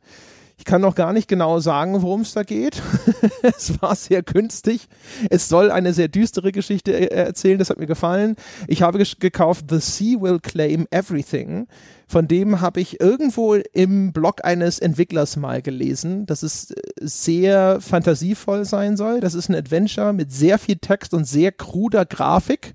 Ich 0.59 0.64
kann 0.64 0.83
noch 0.83 0.96
gar 0.96 1.12
nicht 1.12 1.29
genau 1.29 1.61
sagen, 1.61 2.03
worum 2.03 2.22
es 2.22 2.35
da 2.35 2.42
geht. 2.42 2.83
es 3.42 3.81
war 3.81 3.94
sehr 3.94 4.22
günstig. 4.22 4.88
Es 5.31 5.48
soll 5.48 5.70
eine 5.70 5.94
sehr 5.94 6.09
düstere 6.09 6.50
Geschichte 6.50 6.92
äh, 6.92 7.14
erzählen, 7.14 7.59
das 7.59 7.70
hat 7.70 7.79
mir 7.79 7.87
gefallen. 7.87 8.35
Ich 8.66 8.83
habe 8.83 8.98
gekauft 8.98 9.66
The 9.70 9.79
Sea 9.79 10.20
Will 10.20 10.40
Claim 10.40 10.88
Everything. 10.90 11.68
Von 12.09 12.26
dem 12.26 12.61
habe 12.61 12.81
ich 12.81 13.00
irgendwo 13.00 13.55
im 13.55 14.12
Blog 14.12 14.44
eines 14.44 14.81
Entwicklers 14.81 15.37
mal 15.37 15.62
gelesen, 15.62 16.26
dass 16.26 16.42
es 16.42 16.72
äh, 16.72 16.83
sehr 17.00 17.81
fantasievoll 17.81 18.64
sein 18.64 18.96
soll. 18.96 19.20
Das 19.20 19.35
ist 19.35 19.48
ein 19.48 19.55
Adventure 19.55 20.12
mit 20.12 20.33
sehr 20.33 20.59
viel 20.59 20.76
Text 20.76 21.14
und 21.14 21.26
sehr 21.26 21.53
kruder 21.53 22.05
Grafik. 22.05 22.74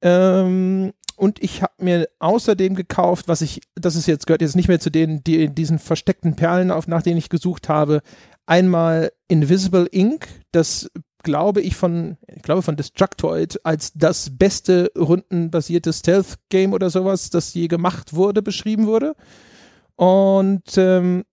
Ähm, 0.00 0.92
und 1.16 1.42
ich 1.42 1.62
habe 1.62 1.72
mir 1.78 2.08
außerdem 2.18 2.74
gekauft, 2.74 3.26
was 3.26 3.40
ich, 3.40 3.60
das 3.74 3.96
ist 3.96 4.06
jetzt, 4.06 4.26
gehört 4.26 4.42
jetzt 4.42 4.56
nicht 4.56 4.68
mehr 4.68 4.80
zu 4.80 4.90
den, 4.90 5.24
die, 5.24 5.48
diesen 5.48 5.78
versteckten 5.78 6.36
Perlen, 6.36 6.70
auf, 6.70 6.86
nach 6.86 7.02
denen 7.02 7.16
ich 7.16 7.30
gesucht 7.30 7.68
habe, 7.68 8.02
einmal 8.44 9.10
Invisible 9.28 9.88
Ink, 9.90 10.28
das 10.52 10.90
glaube 11.22 11.60
ich 11.60 11.74
von, 11.74 12.18
ich 12.28 12.42
glaube 12.42 12.62
von 12.62 12.76
Destructoid 12.76 13.60
als 13.64 13.92
das 13.94 14.30
beste 14.36 14.92
rundenbasierte 14.96 15.92
Stealth-Game 15.92 16.72
oder 16.72 16.90
sowas, 16.90 17.30
das 17.30 17.52
je 17.54 17.66
gemacht 17.66 18.14
wurde, 18.14 18.42
beschrieben 18.42 18.86
wurde. 18.86 19.16
Und 19.96 20.76
ähm, 20.76 21.24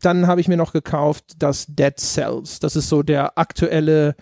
dann 0.00 0.26
habe 0.26 0.40
ich 0.40 0.48
mir 0.48 0.56
noch 0.56 0.72
gekauft 0.72 1.34
das 1.38 1.66
Dead 1.68 1.96
Cells. 1.98 2.60
Das 2.60 2.76
ist 2.76 2.88
so 2.88 3.02
der 3.02 3.38
aktuelle 3.38 4.16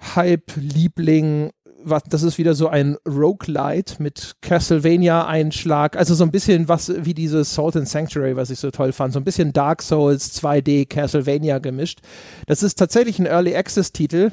Hype-Liebling 0.00 1.50
was, 1.90 2.02
das 2.04 2.22
ist 2.22 2.38
wieder 2.38 2.54
so 2.54 2.68
ein 2.68 2.96
Roguelite 3.06 4.02
mit 4.02 4.36
Castlevania-Einschlag, 4.42 5.96
also 5.96 6.14
so 6.14 6.24
ein 6.24 6.30
bisschen 6.30 6.68
was 6.68 6.92
wie 7.04 7.14
dieses 7.14 7.54
Salt 7.54 7.76
and 7.76 7.88
Sanctuary, 7.88 8.36
was 8.36 8.50
ich 8.50 8.58
so 8.58 8.70
toll 8.70 8.92
fand, 8.92 9.12
so 9.12 9.20
ein 9.20 9.24
bisschen 9.24 9.52
Dark 9.52 9.82
Souls 9.82 10.40
2D 10.40 10.88
Castlevania 10.88 11.58
gemischt. 11.58 12.00
Das 12.46 12.62
ist 12.62 12.76
tatsächlich 12.76 13.18
ein 13.18 13.26
Early 13.26 13.54
Access-Titel. 13.54 14.32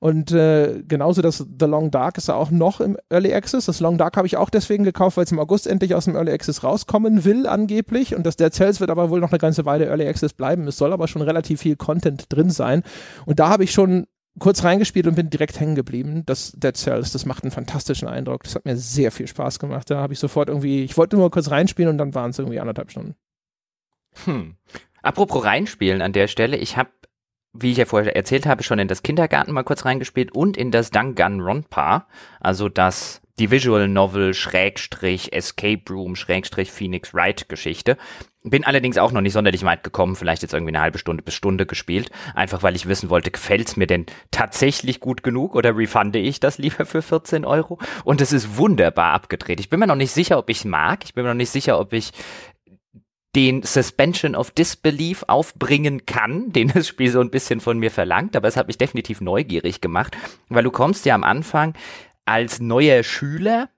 Und 0.00 0.30
äh, 0.30 0.84
genauso 0.86 1.22
das 1.22 1.38
The 1.38 1.66
Long 1.66 1.90
Dark 1.90 2.18
ist 2.18 2.30
auch 2.30 2.52
noch 2.52 2.80
im 2.80 2.96
Early 3.10 3.34
Access. 3.34 3.66
Das 3.66 3.80
Long 3.80 3.98
Dark 3.98 4.16
habe 4.16 4.28
ich 4.28 4.36
auch 4.36 4.48
deswegen 4.48 4.84
gekauft, 4.84 5.16
weil 5.16 5.24
es 5.24 5.32
im 5.32 5.40
August 5.40 5.66
endlich 5.66 5.94
aus 5.96 6.04
dem 6.04 6.14
Early 6.14 6.30
Access 6.30 6.62
rauskommen 6.62 7.24
will, 7.24 7.48
angeblich. 7.48 8.14
Und 8.14 8.24
das 8.24 8.36
Dead 8.36 8.54
Cells 8.54 8.78
wird 8.78 8.90
aber 8.90 9.10
wohl 9.10 9.18
noch 9.18 9.32
eine 9.32 9.38
ganze 9.38 9.64
Weile 9.64 9.86
Early 9.86 10.06
Access 10.06 10.34
bleiben. 10.34 10.68
Es 10.68 10.76
soll 10.76 10.92
aber 10.92 11.08
schon 11.08 11.22
relativ 11.22 11.62
viel 11.62 11.74
Content 11.74 12.26
drin 12.28 12.50
sein. 12.50 12.84
Und 13.26 13.40
da 13.40 13.48
habe 13.48 13.64
ich 13.64 13.72
schon 13.72 14.06
kurz 14.38 14.64
reingespielt 14.64 15.06
und 15.06 15.14
bin 15.14 15.30
direkt 15.30 15.60
hängen 15.60 15.74
geblieben. 15.74 16.24
Das 16.26 16.52
Dead 16.52 16.76
Cells, 16.76 17.12
das 17.12 17.26
macht 17.26 17.44
einen 17.44 17.50
fantastischen 17.50 18.08
Eindruck. 18.08 18.44
Das 18.44 18.54
hat 18.54 18.64
mir 18.64 18.76
sehr 18.76 19.12
viel 19.12 19.26
Spaß 19.26 19.58
gemacht. 19.58 19.90
Da 19.90 19.98
habe 19.98 20.12
ich 20.12 20.18
sofort 20.18 20.48
irgendwie, 20.48 20.84
ich 20.84 20.96
wollte 20.96 21.16
nur 21.16 21.30
kurz 21.30 21.50
reinspielen 21.50 21.90
und 21.90 21.98
dann 21.98 22.14
waren 22.14 22.30
es 22.30 22.38
irgendwie 22.38 22.60
anderthalb 22.60 22.90
Stunden. 22.90 23.14
Hm. 24.24 24.56
Apropos 25.02 25.44
reinspielen 25.44 26.02
an 26.02 26.12
der 26.12 26.28
Stelle, 26.28 26.56
ich 26.56 26.76
habe, 26.76 26.90
wie 27.52 27.72
ich 27.72 27.78
ja 27.78 27.84
vorher 27.84 28.14
erzählt 28.16 28.46
habe, 28.46 28.62
schon 28.62 28.78
in 28.78 28.88
das 28.88 29.02
Kindergarten 29.02 29.52
mal 29.52 29.64
kurz 29.64 29.84
reingespielt 29.84 30.32
und 30.32 30.56
in 30.56 30.70
das 30.70 30.90
Danganronpa, 30.90 32.06
also 32.40 32.68
das 32.68 33.22
die 33.38 33.50
Visual 33.50 33.88
Novel 33.88 34.34
Schrägstrich 34.34 35.32
Escape 35.32 35.82
Room 35.90 36.16
Schrägstrich 36.16 36.72
Phoenix 36.72 37.14
Wright 37.14 37.48
Geschichte. 37.48 37.96
Bin 38.42 38.64
allerdings 38.64 38.98
auch 38.98 39.12
noch 39.12 39.20
nicht 39.20 39.32
sonderlich 39.32 39.64
weit 39.64 39.84
gekommen, 39.84 40.16
vielleicht 40.16 40.42
jetzt 40.42 40.54
irgendwie 40.54 40.70
eine 40.70 40.80
halbe 40.80 40.98
Stunde 40.98 41.22
bis 41.22 41.34
Stunde 41.34 41.66
gespielt, 41.66 42.10
einfach 42.34 42.62
weil 42.62 42.76
ich 42.76 42.86
wissen 42.86 43.10
wollte, 43.10 43.30
gefällt's 43.30 43.76
mir 43.76 43.86
denn 43.86 44.06
tatsächlich 44.30 45.00
gut 45.00 45.22
genug 45.22 45.54
oder 45.54 45.76
refunde 45.76 46.18
ich 46.18 46.40
das 46.40 46.58
lieber 46.58 46.86
für 46.86 47.02
14 47.02 47.44
Euro? 47.44 47.78
Und 48.04 48.20
es 48.20 48.32
ist 48.32 48.56
wunderbar 48.56 49.12
abgedreht. 49.12 49.60
Ich 49.60 49.68
bin 49.68 49.80
mir 49.80 49.86
noch 49.86 49.96
nicht 49.96 50.12
sicher, 50.12 50.38
ob 50.38 50.48
ich 50.50 50.64
mag. 50.64 51.04
Ich 51.04 51.14
bin 51.14 51.24
mir 51.24 51.30
noch 51.30 51.36
nicht 51.36 51.50
sicher, 51.50 51.78
ob 51.78 51.92
ich 51.92 52.12
den 53.36 53.62
Suspension 53.62 54.34
of 54.34 54.50
Disbelief 54.50 55.24
aufbringen 55.28 56.06
kann, 56.06 56.50
den 56.52 56.68
das 56.68 56.88
Spiel 56.88 57.10
so 57.10 57.20
ein 57.20 57.30
bisschen 57.30 57.60
von 57.60 57.78
mir 57.78 57.90
verlangt, 57.90 58.34
aber 58.34 58.48
es 58.48 58.56
hat 58.56 58.66
mich 58.66 58.78
definitiv 58.78 59.20
neugierig 59.20 59.80
gemacht, 59.80 60.16
weil 60.48 60.64
du 60.64 60.70
kommst 60.70 61.04
ja 61.06 61.14
am 61.14 61.24
Anfang 61.24 61.74
als 62.28 62.60
neuer 62.60 63.02
Schüler 63.02 63.68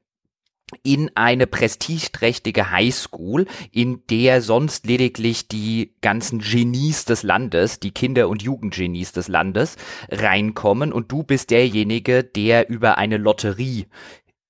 in 0.83 1.11
eine 1.17 1.47
prestigeträchtige 1.47 2.71
Highschool, 2.71 3.47
in 3.73 4.07
der 4.09 4.41
sonst 4.41 4.87
lediglich 4.87 5.49
die 5.49 5.95
ganzen 6.01 6.41
Genies 6.41 7.05
des 7.05 7.23
Landes, 7.23 7.81
die 7.81 7.91
Kinder- 7.91 8.29
und 8.29 8.43
Jugendgenies 8.43 9.13
des 9.13 9.29
Landes 9.29 9.77
reinkommen 10.11 10.93
und 10.93 11.11
du 11.11 11.23
bist 11.23 11.51
derjenige, 11.51 12.23
der 12.23 12.69
über 12.69 12.99
eine 12.99 13.17
Lotterie 13.17 13.87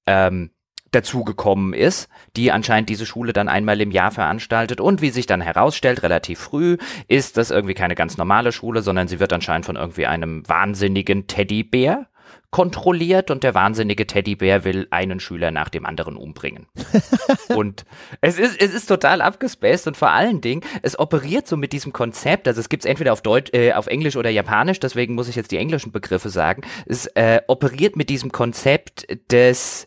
ähm, 0.07 0.51
dazugekommen 0.93 1.73
ist, 1.73 2.09
die 2.37 2.51
anscheinend 2.51 2.89
diese 2.89 3.07
Schule 3.07 3.33
dann 3.33 3.49
einmal 3.49 3.81
im 3.81 3.93
Jahr 3.93 4.11
veranstaltet. 4.11 4.81
Und 4.81 5.03
wie 5.03 5.11
sich 5.11 5.27
dann 5.27 5.41
herausstellt, 5.41 6.03
relativ 6.03 6.41
früh, 6.41 6.79
ist 7.07 7.37
das 7.37 7.51
irgendwie 7.51 7.75
keine 7.75 7.95
ganz 7.95 8.17
normale 8.17 8.51
Schule, 8.51 8.83
sondern 8.83 9.07
sie 9.07 9.21
wird 9.21 9.33
anscheinend 9.33 9.67
von 9.67 9.77
irgendwie 9.77 10.07
einem 10.07 10.47
wahnsinnigen 10.49 11.29
Teddybär 11.29 12.10
kontrolliert 12.51 13.31
und 13.31 13.45
der 13.45 13.55
wahnsinnige 13.55 14.07
Teddybär 14.07 14.65
will 14.65 14.89
einen 14.91 15.21
Schüler 15.21 15.51
nach 15.51 15.69
dem 15.69 15.87
anderen 15.87 16.17
umbringen. 16.17 16.67
und 17.49 17.85
es 18.21 18.39
ist, 18.39 18.61
es 18.61 18.75
ist 18.75 18.87
total 18.87 19.23
abgespaced 19.23 19.87
und 19.87 19.97
vor 19.97 20.11
allen 20.11 20.41
Dingen, 20.41 20.63
es 20.83 20.99
operiert 20.99 21.47
so 21.47 21.57
mit 21.57 21.73
diesem 21.73 21.93
Konzept, 21.93 22.49
also 22.49 22.61
es 22.61 22.69
gibt 22.69 22.85
es 22.85 22.91
entweder 22.91 23.13
auf 23.13 23.23
Deutsch, 23.23 23.53
äh, 23.53 23.73
auf 23.73 23.87
Englisch 23.87 24.17
oder 24.17 24.31
Japanisch, 24.31 24.81
deswegen 24.81 25.15
muss 25.15 25.29
ich 25.29 25.37
jetzt 25.37 25.53
die 25.53 25.59
englischen 25.59 25.93
Begriffe 25.93 26.29
sagen. 26.29 26.63
Es 26.87 27.07
äh, 27.07 27.41
operiert 27.47 27.97
mit 27.97 28.11
diesem 28.11 28.33
Konzept 28.33 29.07
des 29.31 29.87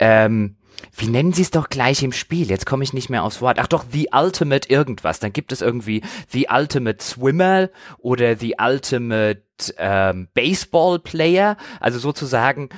ähm, 0.00 0.56
wie 0.96 1.08
nennen 1.08 1.32
sie 1.32 1.42
es 1.42 1.50
doch 1.50 1.68
gleich 1.68 2.02
im 2.02 2.12
Spiel? 2.12 2.48
Jetzt 2.48 2.66
komme 2.66 2.84
ich 2.84 2.92
nicht 2.92 3.10
mehr 3.10 3.24
aufs 3.24 3.40
Wort. 3.40 3.58
Ach 3.58 3.66
doch, 3.66 3.84
The 3.90 4.08
Ultimate 4.12 4.68
irgendwas. 4.68 5.18
Dann 5.18 5.32
gibt 5.32 5.52
es 5.52 5.60
irgendwie 5.60 6.02
The 6.28 6.48
Ultimate 6.50 7.02
Swimmer 7.02 7.70
oder 7.98 8.36
The 8.36 8.56
Ultimate 8.60 9.42
ähm, 9.78 10.28
Baseball 10.34 10.98
Player. 10.98 11.56
Also 11.80 11.98
sozusagen, 11.98 12.68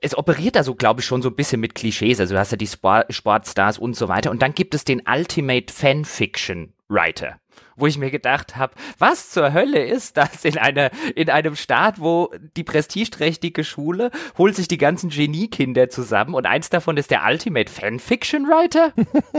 es 0.00 0.16
operiert 0.16 0.56
da 0.56 0.64
so, 0.64 0.74
glaube 0.74 1.00
ich, 1.00 1.06
schon 1.06 1.22
so 1.22 1.28
ein 1.28 1.36
bisschen 1.36 1.60
mit 1.60 1.74
Klischees. 1.74 2.20
Also 2.20 2.34
du 2.34 2.40
hast 2.40 2.52
ja 2.52 2.56
die 2.56 2.66
Sport 2.66 3.12
Sportstars 3.12 3.78
und 3.78 3.94
so 3.94 4.08
weiter. 4.08 4.30
Und 4.30 4.42
dann 4.42 4.54
gibt 4.54 4.74
es 4.74 4.84
den 4.84 5.02
Ultimate 5.06 5.72
Fanfiction 5.72 6.72
Writer 6.88 7.38
wo 7.78 7.86
ich 7.86 7.98
mir 7.98 8.10
gedacht 8.10 8.56
habe, 8.56 8.74
was 8.98 9.30
zur 9.30 9.52
Hölle 9.52 9.84
ist 9.84 10.16
das 10.16 10.44
in 10.44 10.58
einer 10.58 10.90
in 11.14 11.30
einem 11.30 11.56
Staat, 11.56 12.00
wo 12.00 12.30
die 12.56 12.64
prestigeträchtige 12.64 13.64
Schule 13.64 14.10
holt 14.36 14.56
sich 14.56 14.68
die 14.68 14.78
ganzen 14.78 15.10
Geniekinder 15.10 15.88
zusammen 15.88 16.34
und 16.34 16.46
eins 16.46 16.70
davon 16.70 16.96
ist 16.96 17.10
der 17.10 17.22
Ultimate 17.26 17.70
Fanfiction 17.70 18.46
Writer? 18.46 18.92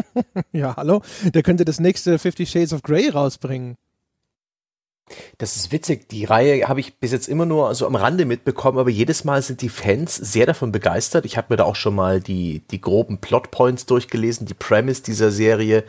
ja, 0.51 0.75
hallo, 0.75 1.01
der 1.23 1.43
könnte 1.43 1.65
das 1.65 1.79
nächste 1.79 2.19
Fifty 2.19 2.45
Shades 2.45 2.73
of 2.73 2.81
Grey 2.81 3.09
rausbringen. 3.09 3.75
Das 5.37 5.55
ist 5.55 5.71
witzig. 5.71 6.07
Die 6.09 6.25
Reihe 6.25 6.67
habe 6.67 6.79
ich 6.79 6.97
bis 6.99 7.11
jetzt 7.11 7.27
immer 7.27 7.45
nur 7.45 7.73
so 7.75 7.87
am 7.87 7.95
Rande 7.95 8.25
mitbekommen, 8.25 8.77
aber 8.77 8.89
jedes 8.89 9.23
Mal 9.23 9.41
sind 9.41 9.61
die 9.61 9.69
Fans 9.69 10.15
sehr 10.15 10.45
davon 10.45 10.71
begeistert. 10.71 11.25
Ich 11.25 11.37
habe 11.37 11.47
mir 11.49 11.57
da 11.57 11.63
auch 11.63 11.75
schon 11.75 11.95
mal 11.95 12.21
die, 12.21 12.61
die 12.71 12.81
groben 12.81 13.19
Plotpoints 13.19 13.85
durchgelesen, 13.85 14.45
die 14.45 14.53
Premise 14.53 15.03
dieser 15.03 15.31
Serie 15.31 15.83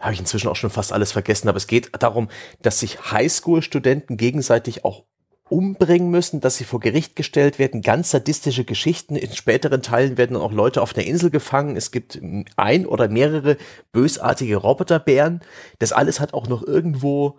habe 0.00 0.12
ich 0.12 0.20
inzwischen 0.20 0.48
auch 0.48 0.56
schon 0.56 0.70
fast 0.70 0.92
alles 0.92 1.12
vergessen, 1.12 1.48
aber 1.48 1.56
es 1.56 1.66
geht 1.66 1.90
darum, 1.98 2.28
dass 2.62 2.80
sich 2.80 3.10
Highschool-Studenten 3.10 4.16
gegenseitig 4.16 4.84
auch 4.84 5.04
umbringen 5.48 6.10
müssen, 6.10 6.40
dass 6.40 6.56
sie 6.56 6.64
vor 6.64 6.80
Gericht 6.80 7.14
gestellt 7.14 7.58
werden, 7.58 7.80
ganz 7.80 8.10
sadistische 8.10 8.64
Geschichten. 8.64 9.14
In 9.14 9.32
späteren 9.32 9.80
Teilen 9.80 10.18
werden 10.18 10.36
auch 10.36 10.52
Leute 10.52 10.82
auf 10.82 10.96
einer 10.96 11.06
Insel 11.06 11.30
gefangen. 11.30 11.76
Es 11.76 11.92
gibt 11.92 12.20
ein 12.56 12.86
oder 12.86 13.08
mehrere 13.08 13.56
bösartige 13.92 14.56
Roboterbären. 14.56 15.40
Das 15.78 15.92
alles 15.92 16.18
hat 16.18 16.34
auch 16.34 16.48
noch 16.48 16.66
irgendwo 16.66 17.38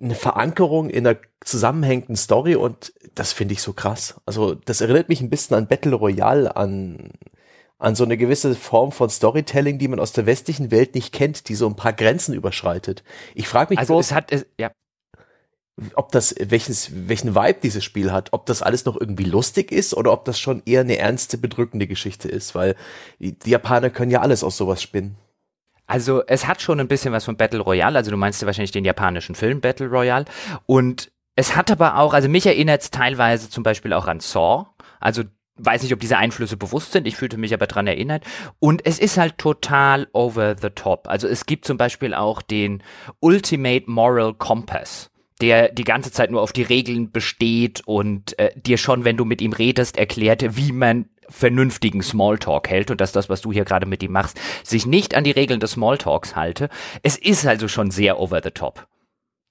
eine 0.00 0.14
Verankerung 0.14 0.90
in 0.90 1.06
einer 1.06 1.18
zusammenhängenden 1.40 2.16
Story 2.16 2.56
und 2.56 2.92
das 3.14 3.32
finde 3.32 3.54
ich 3.54 3.62
so 3.62 3.72
krass. 3.72 4.20
Also 4.26 4.54
das 4.54 4.80
erinnert 4.80 5.08
mich 5.08 5.20
ein 5.20 5.30
bisschen 5.30 5.56
an 5.56 5.66
Battle 5.68 5.94
Royale, 5.94 6.56
an 6.56 7.10
an 7.78 7.94
so 7.94 8.04
eine 8.04 8.16
gewisse 8.16 8.54
Form 8.54 8.92
von 8.92 9.08
Storytelling, 9.08 9.78
die 9.78 9.88
man 9.88 10.00
aus 10.00 10.12
der 10.12 10.26
westlichen 10.26 10.70
Welt 10.70 10.94
nicht 10.94 11.12
kennt, 11.12 11.48
die 11.48 11.54
so 11.54 11.66
ein 11.66 11.76
paar 11.76 11.92
Grenzen 11.92 12.34
überschreitet. 12.34 13.04
Ich 13.34 13.48
frage 13.48 13.70
mich 13.70 13.78
also 13.78 13.94
bloß, 13.94 14.06
es 14.06 14.12
hat, 14.12 14.32
es, 14.32 14.46
ja. 14.58 14.72
ob 15.94 16.10
das 16.10 16.34
welches, 16.40 16.90
welchen 17.08 17.36
Vibe 17.36 17.60
dieses 17.62 17.84
Spiel 17.84 18.10
hat, 18.10 18.32
ob 18.32 18.46
das 18.46 18.62
alles 18.62 18.84
noch 18.84 19.00
irgendwie 19.00 19.24
lustig 19.24 19.70
ist 19.70 19.94
oder 19.94 20.12
ob 20.12 20.24
das 20.24 20.40
schon 20.40 20.62
eher 20.66 20.80
eine 20.80 20.98
ernste, 20.98 21.38
bedrückende 21.38 21.86
Geschichte 21.86 22.28
ist, 22.28 22.56
weil 22.56 22.74
die, 23.20 23.38
die 23.38 23.50
Japaner 23.50 23.90
können 23.90 24.10
ja 24.10 24.20
alles 24.20 24.42
aus 24.42 24.56
sowas 24.56 24.82
spinnen. 24.82 25.16
Also 25.86 26.22
es 26.26 26.46
hat 26.46 26.60
schon 26.60 26.80
ein 26.80 26.88
bisschen 26.88 27.12
was 27.12 27.24
von 27.24 27.36
Battle 27.36 27.60
Royale, 27.60 27.96
also 27.96 28.10
du 28.10 28.16
meinst 28.16 28.42
ja 28.42 28.46
wahrscheinlich 28.46 28.72
den 28.72 28.84
japanischen 28.84 29.34
Film 29.34 29.60
Battle 29.60 29.88
Royale 29.88 30.26
und 30.66 31.10
es 31.34 31.54
hat 31.54 31.70
aber 31.70 31.98
auch, 31.98 32.12
also 32.12 32.28
mich 32.28 32.44
erinnert 32.44 32.82
es 32.82 32.90
teilweise 32.90 33.48
zum 33.48 33.62
Beispiel 33.62 33.92
auch 33.92 34.08
an 34.08 34.18
Saw, 34.18 34.66
also 34.98 35.22
weiß 35.58 35.82
nicht, 35.82 35.92
ob 35.92 36.00
diese 36.00 36.18
Einflüsse 36.18 36.56
bewusst 36.56 36.92
sind, 36.92 37.06
ich 37.06 37.16
fühlte 37.16 37.36
mich 37.36 37.54
aber 37.54 37.66
dran 37.66 37.86
erinnert. 37.86 38.24
Und 38.58 38.84
es 38.86 38.98
ist 38.98 39.18
halt 39.18 39.38
total 39.38 40.08
over 40.12 40.56
the 40.60 40.70
top. 40.70 41.08
Also 41.08 41.28
es 41.28 41.46
gibt 41.46 41.64
zum 41.64 41.76
Beispiel 41.76 42.14
auch 42.14 42.42
den 42.42 42.82
Ultimate 43.20 43.90
Moral 43.90 44.34
Compass 44.34 45.10
der 45.40 45.68
die 45.68 45.84
ganze 45.84 46.10
Zeit 46.10 46.30
nur 46.30 46.42
auf 46.42 46.52
die 46.52 46.62
Regeln 46.62 47.12
besteht 47.12 47.82
und 47.86 48.38
äh, 48.38 48.50
dir 48.56 48.76
schon, 48.76 49.04
wenn 49.04 49.16
du 49.16 49.24
mit 49.24 49.40
ihm 49.40 49.52
redest, 49.52 49.96
erklärt, 49.96 50.56
wie 50.56 50.72
man 50.72 51.08
vernünftigen 51.28 52.02
Smalltalk 52.02 52.68
hält 52.68 52.90
und 52.90 53.00
dass 53.00 53.12
das, 53.12 53.28
was 53.28 53.42
du 53.42 53.52
hier 53.52 53.64
gerade 53.64 53.86
mit 53.86 54.02
ihm 54.02 54.12
machst, 54.12 54.40
sich 54.64 54.86
nicht 54.86 55.14
an 55.14 55.24
die 55.24 55.30
Regeln 55.30 55.60
des 55.60 55.72
Smalltalks 55.72 56.36
halte. 56.36 56.68
Es 57.02 57.16
ist 57.16 57.46
also 57.46 57.68
schon 57.68 57.90
sehr 57.90 58.18
over 58.18 58.40
the 58.42 58.50
top, 58.50 58.88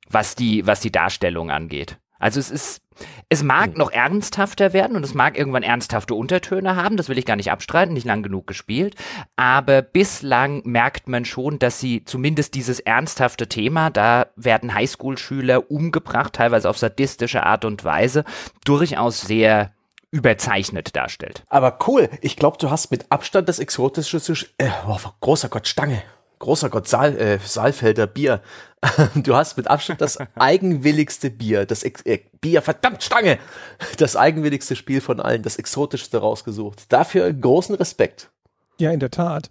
was 0.10 0.36
die, 0.36 0.66
was 0.66 0.80
die 0.80 0.92
Darstellung 0.92 1.52
angeht. 1.52 1.98
Also 2.20 2.40
es 2.40 2.50
ist, 2.50 2.82
es 3.30 3.44
mag 3.44 3.72
hm. 3.72 3.78
noch 3.78 3.92
ernsthafter 3.92 4.74
werden 4.74 4.96
und 4.96 5.04
es 5.04 5.14
mag 5.14 5.38
irgendwann 5.38 5.64
ernsthafte 5.64 6.16
Untertöne 6.16 6.76
haben, 6.76 6.98
das 6.98 7.10
will 7.10 7.18
ich 7.18 7.26
gar 7.26 7.36
nicht 7.36 7.52
abstreiten, 7.52 7.94
nicht 7.94 8.06
lang 8.06 8.24
genug 8.24 8.48
gespielt, 8.48 8.96
aber 9.36 9.82
bislang 9.82 10.62
merkt 10.66 11.08
man 11.08 11.26
schon, 11.26 11.60
dass 11.60 11.80
sie 11.80 12.04
zumindest 12.06 12.56
dieses 12.56 12.80
ernsthafte 12.80 13.48
Thema, 13.48 13.90
da 13.90 14.28
werden 14.36 14.74
Highschool-Schüler 14.74 15.70
umgebracht, 15.72 16.34
teilweise 16.34 16.70
auf 16.70 16.78
sadistische 16.78 17.44
Art 17.44 17.66
und 17.66 17.84
Weise, 17.84 18.24
durchaus 18.66 19.22
sehr 19.22 19.72
überzeichnet 20.10 20.96
darstellt. 20.96 21.44
Aber 21.50 21.78
cool, 21.88 22.10
ich 22.22 22.38
glaube, 22.38 22.58
du 22.60 22.72
hast 22.72 22.92
mit 22.92 23.12
Abstand 23.12 23.50
das 23.50 23.60
exotische, 23.60 24.20
äh, 24.58 24.70
oh, 24.88 24.98
großer 25.20 25.50
Gott, 25.50 25.68
Stange, 25.68 26.02
großer 26.40 26.70
Gott, 26.70 26.88
Saal, 26.88 27.18
äh, 27.18 27.40
Saalfelder 27.44 28.08
Bier. 28.08 28.42
Du 29.16 29.36
hast 29.36 29.58
mit 29.58 29.68
Abstand 29.68 30.02
das 30.02 30.18
eigenwilligste 30.36 31.32
Bier, 31.32 31.66
das 31.66 31.84
Ex 31.84 32.02
äh, 32.04 32.20
Bier, 32.40 32.62
verdammt 32.62 33.04
Stange, 33.04 33.40
das 33.98 34.16
eigenwilligste 34.16 34.76
Spiel 34.76 35.02
von 35.02 35.20
allen, 35.20 35.42
das 35.42 35.58
exotischste 35.58 36.20
rausgesucht. 36.20 36.92
Dafür 36.94 37.32
großen 37.34 37.76
Respekt. 37.76 38.30
Ja, 38.80 38.92
in 38.92 39.00
der 39.00 39.10
Tat. 39.10 39.50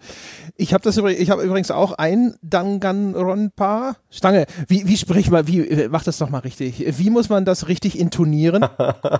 Ich 0.55 0.73
habe 0.73 0.85
das 0.85 0.97
übrigens, 0.97 1.21
ich 1.21 1.31
habe 1.31 1.43
übrigens 1.43 1.73
auch 1.73 1.93
ein 1.93 2.37
Danganronpa 2.43 3.97
Stange. 4.09 4.47
Wie 4.69 4.87
wie 4.87 4.97
sprich 4.97 5.31
mal, 5.31 5.49
wie 5.49 5.67
äh, 5.67 5.89
mach 5.89 6.05
das 6.05 6.19
doch 6.19 6.31
mal 6.31 6.39
richtig. 6.39 6.85
Wie 6.99 7.11
muss 7.11 7.29
man 7.29 7.45
das 7.45 7.67
richtig 7.67 7.99
intonieren? 7.99 8.65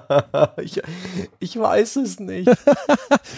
ich, 0.63 0.81
ich 1.41 1.59
weiß 1.59 1.97
es 1.97 2.21
nicht. 2.21 2.49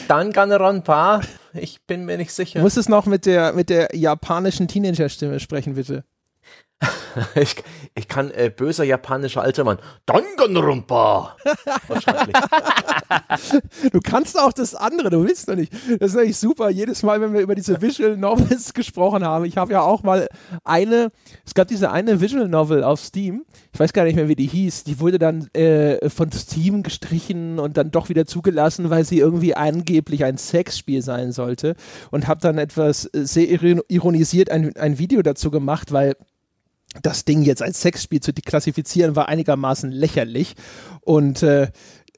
Danganronpa, 0.09 1.23
ich 1.63 1.83
bin 1.87 2.05
mir 2.05 2.17
nicht 2.17 2.33
sicher. 2.33 2.61
Muss 2.61 2.77
es 2.77 2.89
noch 2.89 3.07
mit 3.07 3.27
der 3.27 3.53
mit 3.53 3.71
der 3.71 3.95
japanischen 3.95 4.69
Teenager 4.69 5.09
Stimme 5.09 5.41
sprechen, 5.41 5.75
bitte. 5.75 6.05
ich, 7.35 7.57
ich 7.95 8.07
kann 8.07 8.31
äh, 8.31 8.53
böser 8.55 8.85
japanischer 8.85 9.43
alter 9.43 9.65
Mann. 9.65 9.79
Danganronpa. 10.07 11.37
Wahrscheinlich. 11.89 12.37
du 13.93 14.01
kannst 14.01 14.39
auch 14.39 14.53
das 14.53 14.75
andere, 14.75 15.11
du 15.11 15.25
willst 15.25 15.49
doch 15.49 15.57
nicht. 15.57 15.73
Das 16.01 16.13
ist 16.13 16.17
eigentlich 16.17 16.37
super. 16.37 16.71
Jedes 16.71 17.03
Mal, 17.03 17.21
wenn 17.21 17.33
wir 17.33 17.41
über 17.41 17.55
diese 17.55 17.81
Visual 17.83 18.17
Novels 18.17 18.75
gesprochen 18.75 19.25
haben, 19.25 19.45
ich 19.45 19.57
habe 19.57 19.73
ja 19.73 19.81
auch 19.81 20.03
mal 20.03 20.29
eine, 20.63 21.11
es 21.45 21.55
gab 21.55 21.69
diese 21.69 21.91
eine 21.91 22.21
Visual 22.21 22.49
Novel 22.49 22.85
auf 22.85 23.01
Steam, 23.01 23.45
ich 23.73 23.81
weiß 23.81 23.93
gar 23.93 24.05
nicht 24.05 24.17
mehr, 24.17 24.29
wie 24.29 24.37
die 24.37 24.47
hieß, 24.47 24.85
die 24.85 25.01
wurde 25.01 25.19
dann 25.19 25.49
äh, 25.55 26.09
von 26.09 26.31
Steam 26.31 26.83
gestrichen 26.83 27.59
und 27.59 27.77
dann 27.77 27.91
doch 27.91 28.09
wieder 28.09 28.27
zugelassen, 28.27 28.91
weil 28.91 29.05
sie 29.05 29.19
irgendwie 29.19 29.55
angeblich 29.55 30.25
ein 30.25 30.39
Sexspiel 30.39 31.03
sein 31.03 31.33
sollte 31.33 31.75
und 32.11 32.29
habe 32.29 32.41
dann 32.41 32.59
etwas 32.59 33.03
sehr 33.13 33.49
ironisiert 33.49 34.51
ein, 34.51 34.77
ein 34.77 34.99
Video 34.99 35.23
dazu 35.23 35.51
gemacht, 35.51 35.93
weil 35.93 36.15
das 37.03 37.25
Ding 37.25 37.43
jetzt 37.43 37.63
als 37.63 37.81
Sexspiel 37.81 38.21
zu 38.21 38.33
deklassifizieren, 38.33 39.17
war 39.17 39.29
einigermaßen 39.29 39.91
lächerlich. 39.91 40.55
Und 41.01 41.43
äh, 41.43 41.69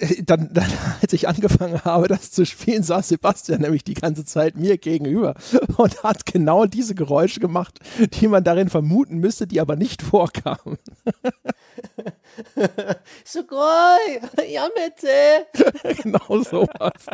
dann, 0.25 0.53
dann, 0.53 0.71
als 1.03 1.13
ich 1.13 1.29
angefangen 1.29 1.85
habe, 1.85 2.09
das 2.09 2.31
zu 2.31 2.45
spielen, 2.47 2.83
saß 2.83 3.09
Sebastian 3.09 3.61
nämlich 3.61 3.85
die 3.85 3.95
ganze 3.95 4.25
Zeit 4.25 4.57
mir 4.57 4.79
gegenüber 4.79 5.35
und 5.77 6.03
hat 6.03 6.27
genau 6.27 6.67
diese 6.67 6.95
Geräusche 6.95 7.41
gemacht, 7.41 7.79
die 8.15 8.29
man 8.29 8.45
darin 8.45 8.71
vermuten 8.71 9.19
müsste, 9.19 9.47
die 9.47 9.61
aber 9.61 9.77
nicht 9.77 10.03
vorkamen. 10.03 10.79
Sugoi, 13.25 14.21
ja 14.49 14.69
bitte. 14.75 15.47
genau 16.03 16.43
sowas. 16.43 17.07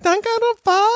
Danke, 0.00 0.28
Opa 0.52 0.86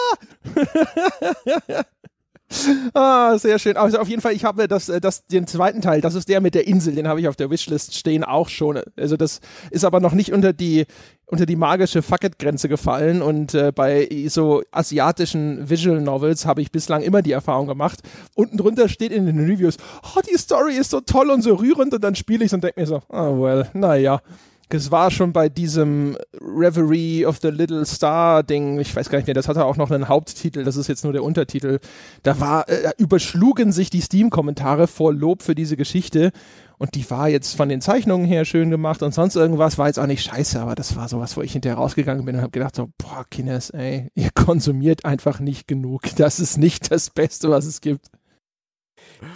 ah, 2.95 3.37
sehr 3.39 3.59
schön. 3.59 3.77
Also 3.77 3.99
auf 3.99 4.09
jeden 4.09 4.23
Fall, 4.23 4.33
ich 4.33 4.45
habe 4.45 4.69
das, 4.69 4.89
äh, 4.89 5.01
das, 5.01 5.27
den 5.27 5.47
zweiten 5.47 5.81
Teil, 5.81 6.01
das 6.01 6.15
ist 6.15 6.29
der 6.29 6.41
mit 6.41 6.55
der 6.55 6.67
Insel, 6.67 6.95
den 6.95 7.09
habe 7.09 7.21
ich 7.21 7.29
auf 7.29 7.37
der 7.37 7.51
Wishlist 7.51 7.97
stehen 7.97 8.25
auch 8.25 8.49
schon. 8.49 8.81
Also 8.97 9.17
das 9.17 9.41
ist 9.71 9.85
aber 9.85 10.01
noch 10.01 10.13
nicht 10.13 10.33
unter 10.33 10.53
die, 10.53 10.87
unter 11.27 11.45
die 11.45 11.57
magische 11.57 12.03
Fuck-It-Grenze 12.03 12.69
gefallen 12.69 13.21
und 13.21 13.55
äh, 13.55 13.73
bei 13.75 14.09
so 14.29 14.63
asiatischen 14.71 15.69
Visual 15.69 16.01
Novels 16.01 16.47
habe 16.47 16.63
ich 16.63 16.71
bislang 16.71 17.03
immer 17.03 17.23
die 17.23 17.33
Erfahrung 17.33 17.67
gemacht. 17.67 18.01
Unten 18.35 18.57
drunter 18.59 18.89
steht 18.89 19.13
in 19.13 19.27
den 19.27 19.45
Reviews, 19.45 19.77
oh, 20.03 20.21
die 20.21 20.39
Story 20.39 20.77
ist 20.77 20.91
so 20.91 21.01
toll 21.01 21.31
und 21.31 21.43
so 21.43 21.55
rührend 21.55 21.95
und 21.95 22.05
dann 22.05 22.15
spiele 22.15 22.45
ich 22.45 22.51
es 22.51 22.53
und 22.53 22.63
denke 22.63 22.81
mir 22.81 22.87
so, 22.87 23.03
oh 23.09 23.43
well, 23.43 23.69
naja 23.75 24.21
es 24.69 24.91
war 24.91 25.11
schon 25.11 25.33
bei 25.33 25.49
diesem 25.49 26.17
Reverie 26.41 27.25
of 27.25 27.39
the 27.41 27.49
Little 27.49 27.87
Star 27.87 28.43
Ding, 28.43 28.81
ich 28.81 28.95
weiß 28.95 29.09
gar 29.09 29.19
nicht 29.19 29.27
mehr, 29.27 29.35
das 29.35 29.49
hatte 29.49 29.65
auch 29.65 29.77
noch 29.77 29.91
einen 29.91 30.09
Haupttitel, 30.09 30.65
das 30.65 30.77
ist 30.77 30.89
jetzt 30.89 31.05
nur 31.05 31.13
der 31.13 31.23
Untertitel. 31.23 31.79
Da 32.23 32.41
war, 32.41 32.69
äh, 32.69 32.91
überschlugen 32.99 33.73
sich 33.73 33.91
die 33.91 34.01
Steam-Kommentare 34.01 34.89
vor 34.89 35.13
Lob 35.13 35.43
für 35.43 35.55
diese 35.55 35.77
Geschichte 35.77 36.33
und 36.79 36.95
die 36.95 37.09
war 37.11 37.29
jetzt 37.29 37.57
von 37.57 37.69
den 37.69 37.81
Zeichnungen 37.81 38.27
her 38.27 38.45
schön 38.45 38.71
gemacht 38.71 39.03
und 39.03 39.15
sonst 39.15 39.37
irgendwas 39.37 39.79
war 39.79 39.87
jetzt 39.87 39.99
auch 39.99 40.07
nicht 40.07 40.25
scheiße, 40.25 40.61
aber 40.61 40.75
das 40.75 40.97
war 40.97 41.09
sowas, 41.09 41.37
wo 41.37 41.43
ich 41.43 41.53
hinterher 41.53 41.79
rausgegangen 41.79 42.25
bin 42.25 42.35
und 42.35 42.43
habe 42.43 42.51
gedacht 42.51 42.75
so, 42.75 42.89
boah, 42.99 43.25
Kines, 43.31 43.71
ey, 43.71 44.11
ihr 44.15 44.31
konsumiert 44.35 45.05
einfach 45.05 45.39
nicht 45.41 45.69
genug. 45.69 46.03
Das 46.17 46.41
ist 46.41 46.59
nicht 46.59 46.91
das 46.91 47.11
Beste, 47.11 47.51
was 47.51 47.67
es 47.67 47.81
gibt. 47.81 48.07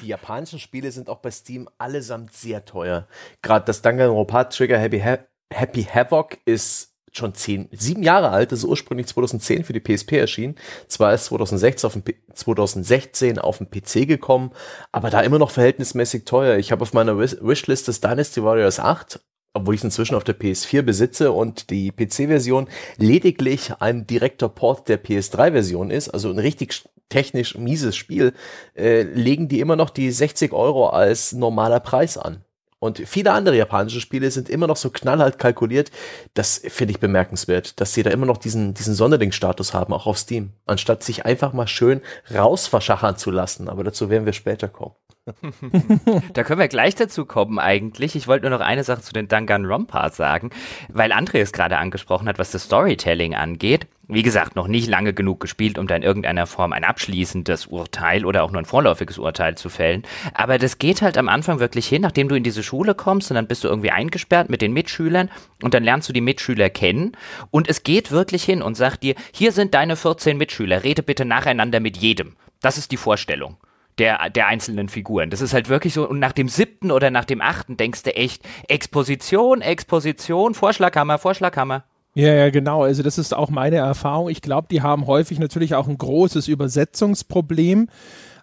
Die 0.03 0.09
japanischen 0.09 0.59
Spiele 0.59 0.91
sind 0.93 1.09
auch 1.09 1.19
bei 1.19 1.31
Steam 1.31 1.69
allesamt 1.79 2.33
sehr 2.33 2.65
teuer. 2.65 3.07
Gerade 3.43 3.67
das 3.67 3.83
Danganronpa 3.83 4.45
Trigger 4.45 4.79
Happy, 4.79 5.01
ha 5.01 5.19
Happy 5.53 5.83
Havoc 5.83 6.39
ist 6.45 6.95
schon 7.13 7.35
zehn, 7.35 7.69
sieben 7.73 8.05
Jahre 8.05 8.31
alt, 8.31 8.53
ist 8.53 8.65
ursprünglich 8.65 9.09
2010 9.09 9.65
für 9.65 9.73
die 9.73 9.81
PSP 9.81 10.13
erschienen. 10.13 10.55
Zwar 10.87 11.13
ist 11.13 11.25
2016 11.25 11.87
auf 11.87 11.93
dem, 11.95 12.05
2016 12.33 13.39
auf 13.39 13.59
dem 13.59 13.69
PC 13.69 14.07
gekommen, 14.07 14.53
aber 14.93 15.11
da 15.11 15.21
immer 15.21 15.39
noch 15.39 15.51
verhältnismäßig 15.51 16.25
teuer. 16.25 16.59
Ich 16.59 16.71
habe 16.71 16.83
auf 16.83 16.93
meiner 16.93 17.19
Wishlist 17.19 17.89
das 17.89 18.01
Dynasty 18.01 18.45
Warriors 18.45 18.79
8 18.79 19.21
obwohl 19.53 19.75
ich 19.75 19.81
es 19.81 19.85
inzwischen 19.85 20.15
auf 20.15 20.25
der 20.25 20.39
PS4 20.39 20.83
besitze 20.83 21.33
und 21.33 21.71
die 21.71 21.91
PC-Version 21.91 22.69
lediglich 22.99 23.73
ein 23.81 24.07
direkter 24.07 24.49
Port 24.49 24.89
der 24.89 25.03
PS3-Version 25.03 25.91
ist, 25.91 26.09
also 26.09 26.31
ein 26.31 26.39
richtig 26.39 26.85
technisch 27.11 27.57
mieses 27.57 27.97
Spiel, 27.97 28.33
äh, 28.75 29.03
legen 29.03 29.49
die 29.49 29.61
immer 29.61 29.77
noch 29.77 29.91
die 29.91 30.11
60 30.11 30.53
Euro 30.53 30.89
als 30.89 31.33
normaler 31.33 31.81
Preis 31.81 32.17
an. 32.17 32.43
Und 32.81 32.97
viele 32.99 33.33
andere 33.33 33.57
japanische 33.59 34.01
Spiele 34.01 34.31
sind 34.31 34.49
immer 34.49 34.67
noch 34.67 34.77
so 34.77 34.89
knallhart 34.89 35.39
kalkuliert. 35.39 35.91
Das 36.33 36.63
finde 36.67 36.93
ich 36.93 36.99
bemerkenswert, 36.99 37.79
dass 37.79 37.93
sie 37.93 38.03
da 38.03 38.11
immer 38.11 38.25
noch 38.25 38.39
diesen, 38.39 38.73
diesen 38.73 38.95
Sonderling-Status 38.95 39.75
haben, 39.75 39.93
auch 39.93 40.07
auf 40.07 40.17
Steam, 40.17 40.55
anstatt 40.65 41.03
sich 41.03 41.27
einfach 41.27 41.53
mal 41.53 41.69
schön 41.69 42.01
rausverschachern 42.35 43.19
zu 43.19 43.31
lassen. 43.31 43.69
Aber 43.69 43.85
dazu 43.85 44.09
werden 44.09 44.25
wir 44.25 44.33
später 44.33 44.67
kommen. 44.67 44.95
da 46.33 46.45
können 46.45 46.61
wir 46.61 46.69
gleich 46.69 46.95
dazu 46.95 47.25
kommen 47.27 47.59
eigentlich. 47.59 48.17
Ich 48.17 48.27
wollte 48.27 48.49
nur 48.49 48.59
noch 48.59 48.65
eine 48.65 48.85
Sache 48.85 49.03
zu 49.03 49.13
den 49.13 49.29
Danganronpa 49.29 50.11
sagen, 50.11 50.51
weil 50.89 51.13
André 51.13 51.39
es 51.41 51.53
gerade 51.53 51.79
angesprochen 51.79 52.29
hat, 52.29 52.39
was 52.39 52.51
das 52.51 52.65
Storytelling 52.65 53.35
angeht. 53.35 53.87
Wie 54.09 54.23
gesagt, 54.23 54.57
noch 54.57 54.67
nicht 54.67 54.89
lange 54.89 55.13
genug 55.13 55.39
gespielt, 55.39 55.79
um 55.79 55.87
da 55.87 55.95
in 55.95 56.03
irgendeiner 56.03 56.47
Form 56.47 56.73
ein 56.73 56.83
abschließendes 56.83 57.67
Urteil 57.67 58.25
oder 58.25 58.43
auch 58.43 58.51
nur 58.51 58.61
ein 58.61 58.67
vorläufiges 58.67 59.19
Urteil 59.19 59.57
zu 59.57 59.69
fällen. 59.69 60.03
Aber 60.35 60.59
das 60.59 60.79
geht 60.79 61.01
halt 61.01 61.17
am 61.17 61.29
Anfang 61.29 61.61
wirklich 61.61 61.87
hin, 61.87 62.03
nachdem 62.03 62.29
du 62.29 62.35
in 62.35 62.43
diese 62.43 62.65
Schule 62.65 62.97
kommst 62.97 63.31
und 63.31 63.37
dann 63.37 63.47
bist 63.47 63.63
du 63.63 63.69
irgendwie 63.69 63.93
eingesperrt 63.93 64.51
mit 64.51 64.63
den 64.63 64.73
Mitschülern 64.73 65.31
und 65.63 65.75
dann 65.75 65.85
lernst 65.85 66.09
du 66.09 66.13
die 66.13 66.21
Mitschüler 66.21 66.71
kennen 66.71 67.13
und 67.53 67.69
es 67.69 67.85
geht 67.85 68.11
wirklich 68.11 68.43
hin 68.43 68.63
und 68.63 68.77
sagt 68.77 69.05
dir, 69.05 69.15
hier 69.33 69.53
sind 69.53 69.75
deine 69.75 69.95
14 69.95 70.37
Mitschüler, 70.37 70.83
rede 70.83 71.05
bitte 71.05 71.25
nacheinander 71.25 71.79
mit 71.79 71.97
jedem. 71.97 72.35
Das 72.61 72.79
ist 72.79 72.91
die 72.91 72.97
Vorstellung 72.97 73.59
der, 73.99 74.31
der 74.31 74.47
einzelnen 74.47 74.89
Figuren. 74.89 75.31
Das 75.31 75.41
ist 75.41 75.53
halt 75.53 75.69
wirklich 75.69 75.95
so, 75.95 76.09
und 76.09 76.19
nach 76.19 76.33
dem 76.33 76.49
siebten 76.49 76.91
oder 76.91 77.11
nach 77.11 77.25
dem 77.25 77.41
achten 77.41 77.77
denkst 77.77 78.03
du 78.05 78.15
echt, 78.15 78.43
Exposition, 78.69 79.61
Exposition, 79.61 80.55
Vorschlaghammer, 80.55 81.19
Vorschlaghammer. 81.19 81.85
Ja, 82.15 82.35
ja, 82.35 82.51
genau. 82.51 82.83
Also 82.83 83.03
das 83.03 83.19
ist 83.19 83.35
auch 83.35 83.51
meine 83.51 83.77
Erfahrung. 83.77 84.31
Ich 84.31 84.43
glaube, 84.43 84.67
die 84.71 84.83
haben 84.83 85.07
häufig 85.07 85.39
natürlich 85.39 85.75
auch 85.75 85.87
ein 85.87 85.97
großes 85.97 86.49
Übersetzungsproblem 86.49 87.89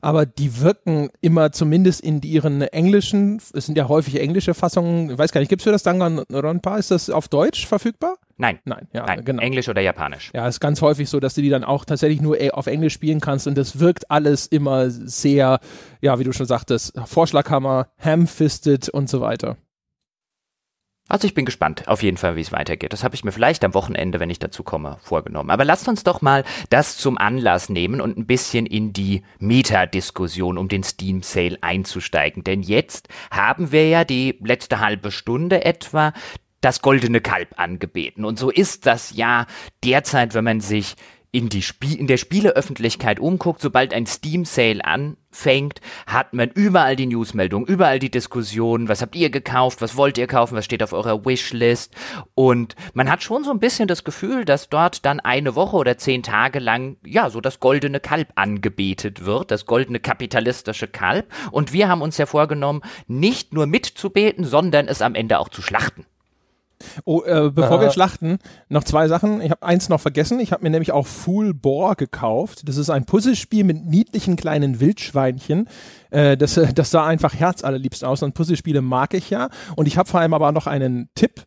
aber 0.02 0.26
die 0.26 0.62
wirken 0.62 1.10
immer 1.22 1.52
zumindest 1.52 2.02
in 2.02 2.22
ihren 2.22 2.62
englischen, 2.62 3.38
es 3.54 3.66
sind 3.66 3.78
ja 3.78 3.88
häufig 3.88 4.20
englische 4.20 4.54
Fassungen, 4.54 5.12
ich 5.12 5.18
weiß 5.18 5.32
gar 5.32 5.40
nicht, 5.40 5.50
gibt 5.50 5.62
es 5.62 5.64
für 5.64 5.72
das 5.72 5.84
Danganronpa, 5.84 6.78
ist 6.78 6.92
das 6.92 7.10
auf 7.10 7.28
Deutsch 7.28 7.66
verfügbar? 7.66 8.16
Nein. 8.38 8.60
Nein, 8.66 8.88
ja, 8.94 9.06
Nein. 9.06 9.26
genau. 9.26 9.42
Englisch 9.42 9.68
oder 9.68 9.82
Japanisch. 9.82 10.32
Ja, 10.34 10.48
ist 10.48 10.60
ganz 10.60 10.82
häufig 10.82 11.10
so, 11.10 11.20
dass 11.20 11.34
du 11.34 11.42
die 11.42 11.50
dann 11.50 11.64
auch 11.64 11.86
tatsächlich 11.86 12.22
nur 12.22 12.40
äh, 12.40 12.52
auf 12.52 12.68
Englisch 12.68 12.94
spielen 12.94 13.20
kannst 13.20 13.48
und 13.48 13.58
das 13.58 13.80
wirkt 13.80 14.12
alles 14.12 14.46
immer 14.48 14.90
sehr, 14.92 15.60
ja, 16.02 16.20
wie 16.20 16.24
du 16.24 16.32
schon 16.32 16.46
sagtest, 16.46 16.94
Vorschlaghammer, 17.06 17.88
ham-fisted 18.00 18.90
und 18.90 19.10
so 19.10 19.22
weiter. 19.22 19.58
Also 21.10 21.26
ich 21.26 21.34
bin 21.34 21.46
gespannt, 21.46 21.88
auf 21.88 22.04
jeden 22.04 22.18
Fall, 22.18 22.36
wie 22.36 22.42
es 22.42 22.52
weitergeht. 22.52 22.92
Das 22.92 23.04
habe 23.04 23.16
ich 23.16 23.24
mir 23.24 23.32
vielleicht 23.32 23.64
am 23.64 23.74
Wochenende, 23.74 24.20
wenn 24.20 24.30
ich 24.30 24.40
dazu 24.40 24.64
komme, 24.64 24.98
vorgenommen. 25.02 25.50
Aber 25.50 25.64
lasst 25.64 25.88
uns 25.88 26.04
doch 26.04 26.22
mal 26.22 26.44
das 26.70 26.98
zum 26.98 27.18
Anlass 27.18 27.70
nehmen 27.70 28.02
und 28.02 28.18
ein 28.18 28.26
bisschen 28.26 28.66
in 28.66 28.92
die 28.92 29.24
Meta-Diskussion 29.40 30.58
um 30.58 30.68
den 30.68 30.84
Steam 30.84 31.24
Sale 31.24 31.58
einzusteigen. 31.62 32.44
Denn 32.44 32.62
jetzt 32.62 33.08
haben 33.32 33.72
wir 33.72 33.88
ja 33.88 34.04
die 34.04 34.38
letzte 34.44 34.80
halbe 34.80 35.12
Stunde 35.12 35.64
etwa 35.64 36.12
das 36.60 36.82
goldene 36.82 37.22
Kalb 37.22 37.58
angebeten. 37.58 38.26
Und 38.26 38.38
so 38.38 38.50
ist 38.50 38.86
das 38.86 39.16
ja 39.16 39.46
derzeit, 39.84 40.34
wenn 40.34 40.44
man 40.44 40.60
sich 40.60 40.96
in, 41.38 41.50
die 41.50 41.62
Spie 41.62 41.94
in 41.94 42.08
der 42.08 42.18
Spieleöffentlichkeit 42.18 43.20
umguckt, 43.20 43.62
sobald 43.62 43.94
ein 43.94 44.08
Steam 44.08 44.44
Sale 44.44 44.84
anfängt, 44.84 45.82
hat 46.08 46.34
man 46.34 46.50
überall 46.50 46.96
die 46.96 47.06
Newsmeldungen, 47.06 47.68
überall 47.68 48.00
die 48.00 48.10
Diskussionen, 48.10 48.90
was 48.90 49.04
habt 49.04 49.16
ihr 49.16 49.30
gekauft, 49.30 49.80
was 49.80 49.96
wollt 49.96 50.18
ihr 50.18 50.26
kaufen, 50.26 50.56
was 50.56 50.66
steht 50.66 50.82
auf 50.82 50.94
eurer 50.94 51.26
Wishlist 51.26 51.94
und 52.34 52.76
man 52.96 53.12
hat 53.12 53.22
schon 53.22 53.44
so 53.44 53.52
ein 53.52 53.60
bisschen 53.60 53.88
das 53.88 54.04
Gefühl, 54.04 54.46
dass 54.46 54.70
dort 54.70 55.06
dann 55.06 55.20
eine 55.20 55.54
Woche 55.54 55.76
oder 55.76 56.00
zehn 56.00 56.24
Tage 56.24 56.58
lang, 56.58 56.98
ja, 57.06 57.30
so 57.30 57.40
das 57.40 57.60
goldene 57.60 58.00
Kalb 58.00 58.30
angebetet 58.34 59.26
wird, 59.26 59.52
das 59.52 59.68
goldene 59.68 60.00
kapitalistische 60.00 60.88
Kalb 60.88 61.32
und 61.52 61.72
wir 61.72 61.88
haben 61.88 62.02
uns 62.02 62.18
ja 62.18 62.26
vorgenommen, 62.26 62.82
nicht 63.06 63.54
nur 63.54 63.68
mitzubeten, 63.68 64.44
sondern 64.44 64.88
es 64.88 65.04
am 65.04 65.14
Ende 65.14 65.38
auch 65.38 65.50
zu 65.50 65.62
schlachten. 65.62 66.08
Oh, 67.06 67.24
äh, 67.24 67.52
bevor 67.52 67.80
äh. 67.80 67.86
wir 67.86 67.92
schlachten, 67.92 68.40
noch 68.70 68.84
zwei 68.84 69.08
Sachen. 69.08 69.42
Ich 69.42 69.52
habe 69.52 69.64
eins 69.64 69.90
noch 69.90 70.00
vergessen. 70.00 70.40
Ich 70.40 70.52
habe 70.52 70.64
mir 70.64 70.70
nämlich 70.70 70.92
auch 70.92 71.08
Fool 71.08 71.54
Boar 71.54 71.96
gekauft. 71.96 72.68
Das 72.68 72.78
ist 72.78 72.90
ein 72.90 73.06
Puzzlespiel 73.06 73.64
mit 73.64 73.86
niedlichen 73.86 74.36
kleinen 74.36 74.80
Wildschweinchen. 74.80 75.68
Äh, 76.10 76.38
das, 76.38 76.58
äh, 76.58 76.74
das 76.74 76.92
sah 76.92 77.06
einfach 77.06 77.34
herzallerliebst 77.34 78.04
aus. 78.04 78.24
Und 78.24 78.34
Puzzlespiele 78.34 78.82
mag 78.82 79.14
ich 79.14 79.30
ja. 79.30 79.50
Und 79.76 79.88
ich 79.88 79.98
habe 79.98 80.10
vor 80.10 80.20
allem 80.20 80.34
aber 80.34 80.52
noch 80.52 80.68
einen 80.68 81.10
Tipp. 81.16 81.46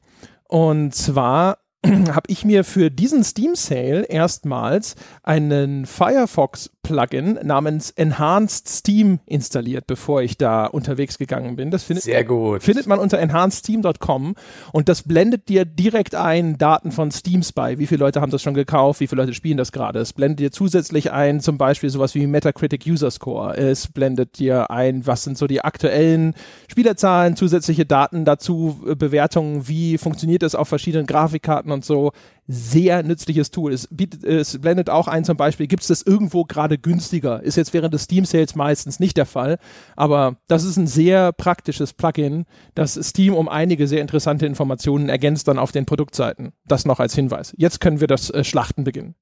Und 0.48 0.94
zwar 0.94 1.58
habe 1.86 2.28
ich 2.28 2.44
mir 2.44 2.64
für 2.64 2.90
diesen 2.90 3.24
Steam 3.24 3.54
Sale 3.54 4.02
erstmals 4.02 4.96
einen 5.22 5.86
Firefox 5.86 6.70
Plugin 6.82 7.38
namens 7.42 7.90
Enhanced 7.90 8.68
Steam 8.68 9.20
installiert, 9.24 9.86
bevor 9.86 10.22
ich 10.22 10.36
da 10.36 10.66
unterwegs 10.66 11.18
gegangen 11.18 11.56
bin. 11.56 11.70
Das 11.70 11.84
findet, 11.84 12.04
Sehr 12.04 12.24
gut. 12.24 12.62
findet 12.62 12.86
man 12.86 12.98
unter 12.98 13.18
enhancedsteam.com 13.18 14.34
und 14.72 14.88
das 14.88 15.02
blendet 15.02 15.48
dir 15.48 15.64
direkt 15.64 16.14
ein 16.14 16.58
Daten 16.58 16.90
von 16.90 17.10
Steam 17.12 17.42
Spy. 17.42 17.78
Wie 17.78 17.86
viele 17.86 18.00
Leute 18.00 18.20
haben 18.20 18.30
das 18.30 18.42
schon 18.42 18.54
gekauft? 18.54 19.00
Wie 19.00 19.06
viele 19.06 19.22
Leute 19.22 19.34
spielen 19.34 19.56
das 19.56 19.72
gerade? 19.72 20.00
Es 20.00 20.12
blendet 20.12 20.40
dir 20.40 20.52
zusätzlich 20.52 21.12
ein, 21.12 21.40
zum 21.40 21.58
Beispiel 21.58 21.90
sowas 21.90 22.14
wie 22.14 22.26
Metacritic 22.26 22.84
User 22.86 23.10
Score. 23.10 23.56
Es 23.56 23.86
blendet 23.86 24.38
dir 24.38 24.70
ein, 24.70 25.06
was 25.06 25.24
sind 25.24 25.38
so 25.38 25.46
die 25.46 25.62
aktuellen 25.62 26.34
Spielerzahlen, 26.68 27.36
zusätzliche 27.36 27.86
Daten 27.86 28.24
dazu, 28.24 28.82
äh, 28.86 28.94
Bewertungen, 28.96 29.68
wie 29.68 29.96
funktioniert 29.96 30.42
es 30.42 30.54
auf 30.54 30.68
verschiedenen 30.68 31.06
Grafikkarten 31.06 31.69
und 31.72 31.84
so 31.84 32.12
sehr 32.46 33.02
nützliches 33.02 33.50
Tool. 33.50 33.72
Es, 33.72 33.88
bietet, 33.90 34.24
es 34.24 34.58
blendet 34.60 34.90
auch 34.90 35.08
ein 35.08 35.24
zum 35.24 35.36
Beispiel, 35.36 35.66
gibt 35.66 35.82
es 35.82 35.88
das 35.88 36.02
irgendwo 36.02 36.44
gerade 36.44 36.78
günstiger? 36.78 37.42
Ist 37.42 37.56
jetzt 37.56 37.72
während 37.72 37.94
des 37.94 38.04
Steam 38.04 38.24
Sales 38.24 38.54
meistens 38.54 38.98
nicht 38.98 39.16
der 39.16 39.26
Fall, 39.26 39.58
aber 39.96 40.36
das 40.48 40.64
ist 40.64 40.76
ein 40.76 40.86
sehr 40.86 41.32
praktisches 41.32 41.92
Plugin, 41.92 42.46
das 42.74 42.94
Steam 42.94 43.34
um 43.34 43.48
einige 43.48 43.86
sehr 43.86 44.00
interessante 44.00 44.46
Informationen 44.46 45.08
ergänzt 45.08 45.48
dann 45.48 45.58
auf 45.58 45.72
den 45.72 45.86
Produktseiten. 45.86 46.52
Das 46.66 46.84
noch 46.84 47.00
als 47.00 47.14
Hinweis. 47.14 47.54
Jetzt 47.56 47.80
können 47.80 48.00
wir 48.00 48.08
das 48.08 48.30
äh, 48.30 48.44
Schlachten 48.44 48.84
beginnen. 48.84 49.14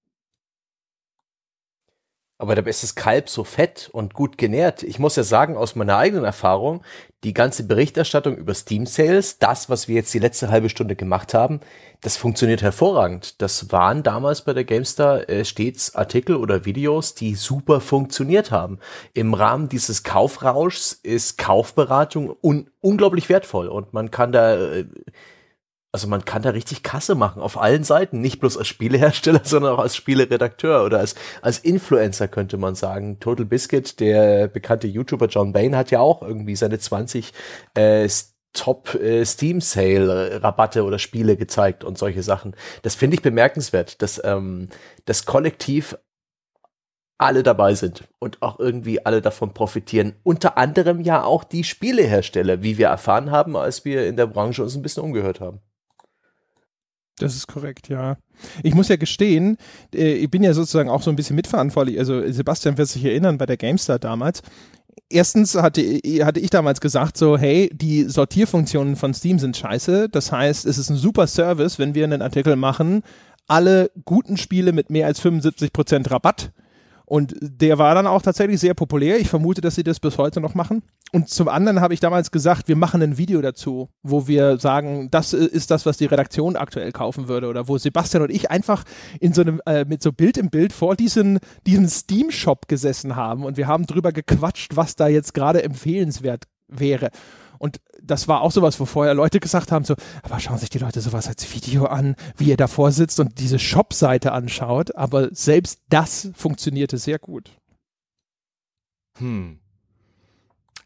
Aber 2.40 2.54
dabei 2.54 2.70
ist 2.70 2.84
das 2.84 2.94
Kalb 2.94 3.28
so 3.28 3.42
fett 3.42 3.90
und 3.92 4.14
gut 4.14 4.38
genährt. 4.38 4.84
Ich 4.84 5.00
muss 5.00 5.16
ja 5.16 5.24
sagen, 5.24 5.56
aus 5.56 5.74
meiner 5.74 5.96
eigenen 5.96 6.24
Erfahrung, 6.24 6.82
die 7.24 7.34
ganze 7.34 7.64
Berichterstattung 7.66 8.36
über 8.36 8.54
Steam 8.54 8.86
Sales, 8.86 9.38
das, 9.38 9.68
was 9.68 9.88
wir 9.88 9.96
jetzt 9.96 10.14
die 10.14 10.20
letzte 10.20 10.48
halbe 10.48 10.68
Stunde 10.68 10.94
gemacht 10.94 11.34
haben, 11.34 11.58
das 12.00 12.16
funktioniert 12.16 12.62
hervorragend. 12.62 13.42
Das 13.42 13.72
waren 13.72 14.04
damals 14.04 14.42
bei 14.42 14.52
der 14.52 14.62
GameStar 14.62 15.28
äh, 15.28 15.44
stets 15.44 15.96
Artikel 15.96 16.36
oder 16.36 16.64
Videos, 16.64 17.16
die 17.16 17.34
super 17.34 17.80
funktioniert 17.80 18.52
haben. 18.52 18.78
Im 19.14 19.34
Rahmen 19.34 19.68
dieses 19.68 20.04
Kaufrauschs 20.04 20.92
ist 20.92 21.38
Kaufberatung 21.38 22.36
un 22.40 22.70
unglaublich 22.80 23.28
wertvoll 23.28 23.66
und 23.66 23.92
man 23.92 24.12
kann 24.12 24.30
da 24.30 24.56
äh, 24.56 24.84
also 25.92 26.06
man 26.06 26.24
kann 26.24 26.42
da 26.42 26.50
richtig 26.50 26.82
Kasse 26.82 27.14
machen 27.14 27.40
auf 27.40 27.58
allen 27.58 27.82
Seiten, 27.82 28.20
nicht 28.20 28.40
bloß 28.40 28.56
als 28.58 28.68
Spielehersteller, 28.68 29.40
sondern 29.44 29.74
auch 29.74 29.78
als 29.78 29.96
Spieleredakteur 29.96 30.84
oder 30.84 30.98
als, 30.98 31.14
als 31.40 31.58
Influencer 31.58 32.28
könnte 32.28 32.56
man 32.56 32.74
sagen. 32.74 33.20
Total 33.20 33.46
Biscuit, 33.46 33.98
der 34.00 34.48
bekannte 34.48 34.86
YouTuber 34.86 35.26
John 35.26 35.52
Bain 35.52 35.76
hat 35.76 35.90
ja 35.90 36.00
auch 36.00 36.22
irgendwie 36.22 36.56
seine 36.56 36.78
20 36.78 37.32
äh, 37.74 38.08
Top 38.54 38.94
äh, 38.94 39.24
Steam 39.24 39.60
Sale 39.60 40.42
Rabatte 40.42 40.84
oder 40.84 40.98
Spiele 40.98 41.36
gezeigt 41.36 41.84
und 41.84 41.98
solche 41.98 42.22
Sachen. 42.22 42.56
Das 42.82 42.94
finde 42.94 43.14
ich 43.14 43.22
bemerkenswert, 43.22 44.02
dass 44.02 44.20
ähm, 44.24 44.68
das 45.04 45.26
Kollektiv 45.26 45.96
alle 47.18 47.42
dabei 47.42 47.74
sind 47.74 48.04
und 48.20 48.42
auch 48.42 48.58
irgendwie 48.58 49.04
alle 49.04 49.20
davon 49.20 49.52
profitieren. 49.52 50.14
Unter 50.22 50.56
anderem 50.56 51.00
ja 51.00 51.24
auch 51.24 51.44
die 51.44 51.64
Spielehersteller, 51.64 52.62
wie 52.62 52.78
wir 52.78 52.88
erfahren 52.88 53.30
haben, 53.30 53.56
als 53.56 53.84
wir 53.84 54.06
in 54.06 54.16
der 54.16 54.26
Branche 54.26 54.62
uns 54.62 54.76
ein 54.76 54.82
bisschen 54.82 55.02
umgehört 55.02 55.40
haben. 55.40 55.60
Das 57.18 57.34
ist 57.34 57.46
korrekt, 57.46 57.88
ja. 57.88 58.16
Ich 58.62 58.74
muss 58.74 58.88
ja 58.88 58.96
gestehen, 58.96 59.56
äh, 59.94 60.14
ich 60.14 60.30
bin 60.30 60.42
ja 60.42 60.54
sozusagen 60.54 60.88
auch 60.88 61.02
so 61.02 61.10
ein 61.10 61.16
bisschen 61.16 61.36
mitverantwortlich. 61.36 61.98
Also 61.98 62.30
Sebastian 62.30 62.78
wird 62.78 62.88
sich 62.88 63.04
erinnern 63.04 63.38
bei 63.38 63.46
der 63.46 63.56
GameStar 63.56 63.98
damals. 63.98 64.42
Erstens 65.10 65.54
hatte, 65.54 65.80
hatte 66.22 66.40
ich 66.40 66.50
damals 66.50 66.80
gesagt, 66.80 67.16
so, 67.16 67.38
hey, 67.38 67.70
die 67.72 68.04
Sortierfunktionen 68.04 68.96
von 68.96 69.14
Steam 69.14 69.38
sind 69.38 69.56
scheiße. 69.56 70.08
Das 70.08 70.32
heißt, 70.32 70.66
es 70.66 70.78
ist 70.78 70.90
ein 70.90 70.96
super 70.96 71.26
Service, 71.26 71.78
wenn 71.78 71.94
wir 71.94 72.04
einen 72.04 72.22
Artikel 72.22 72.56
machen, 72.56 73.02
alle 73.46 73.90
guten 74.04 74.36
Spiele 74.36 74.72
mit 74.72 74.90
mehr 74.90 75.06
als 75.06 75.22
75% 75.22 76.10
Rabatt 76.10 76.52
und 77.08 77.34
der 77.40 77.78
war 77.78 77.94
dann 77.94 78.06
auch 78.06 78.20
tatsächlich 78.20 78.60
sehr 78.60 78.74
populär. 78.74 79.18
Ich 79.18 79.30
vermute, 79.30 79.62
dass 79.62 79.76
sie 79.76 79.82
das 79.82 79.98
bis 79.98 80.18
heute 80.18 80.42
noch 80.42 80.54
machen. 80.54 80.82
Und 81.10 81.30
zum 81.30 81.48
anderen 81.48 81.80
habe 81.80 81.94
ich 81.94 82.00
damals 82.00 82.30
gesagt, 82.30 82.68
wir 82.68 82.76
machen 82.76 83.02
ein 83.02 83.16
Video 83.16 83.40
dazu, 83.40 83.88
wo 84.02 84.28
wir 84.28 84.58
sagen, 84.58 85.10
das 85.10 85.32
ist 85.32 85.70
das, 85.70 85.86
was 85.86 85.96
die 85.96 86.04
Redaktion 86.04 86.54
aktuell 86.54 86.92
kaufen 86.92 87.26
würde. 87.26 87.48
Oder 87.48 87.66
wo 87.66 87.78
Sebastian 87.78 88.24
und 88.24 88.30
ich 88.30 88.50
einfach 88.50 88.84
in 89.20 89.32
so 89.32 89.40
einem, 89.40 89.62
äh, 89.64 89.86
mit 89.86 90.02
so 90.02 90.12
Bild 90.12 90.36
im 90.36 90.50
Bild 90.50 90.74
vor 90.74 90.96
diesen, 90.96 91.38
diesem 91.66 91.88
Steam-Shop 91.88 92.68
gesessen 92.68 93.16
haben 93.16 93.44
und 93.44 93.56
wir 93.56 93.66
haben 93.66 93.86
drüber 93.86 94.12
gequatscht, 94.12 94.76
was 94.76 94.94
da 94.94 95.08
jetzt 95.08 95.32
gerade 95.32 95.62
empfehlenswert 95.62 96.44
wäre. 96.68 97.08
Und 97.58 97.80
das 98.02 98.28
war 98.28 98.40
auch 98.42 98.52
sowas, 98.52 98.78
wo 98.80 98.84
vorher 98.84 99.14
Leute 99.14 99.40
gesagt 99.40 99.72
haben, 99.72 99.84
so, 99.84 99.94
aber 100.22 100.40
schauen 100.40 100.58
sich 100.58 100.70
die 100.70 100.78
Leute 100.78 101.00
sowas 101.00 101.28
als 101.28 101.52
Video 101.54 101.86
an, 101.86 102.16
wie 102.36 102.48
ihr 102.48 102.56
davor 102.56 102.92
sitzt 102.92 103.20
und 103.20 103.38
diese 103.38 103.58
Shop-Seite 103.58 104.32
anschaut. 104.32 104.94
Aber 104.96 105.28
selbst 105.34 105.80
das 105.88 106.30
funktionierte 106.34 106.98
sehr 106.98 107.18
gut. 107.18 107.50
Hm. 109.18 109.58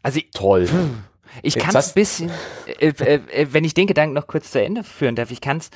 Also 0.01 0.19
toll. 0.33 0.67
Hm. 0.67 1.03
Ich 1.41 1.55
kann 1.55 1.75
es 1.75 1.89
ein 1.89 1.93
bisschen, 1.95 2.31
äh, 2.79 2.89
äh, 2.89 3.21
äh, 3.31 3.47
wenn 3.51 3.63
ich 3.63 3.73
den 3.73 3.87
Gedanken 3.87 4.13
noch 4.13 4.27
kurz 4.27 4.51
zu 4.51 4.61
Ende 4.61 4.83
führen 4.83 5.15
darf, 5.15 5.31
ich 5.31 5.41
kann 5.41 5.57
es 5.57 5.69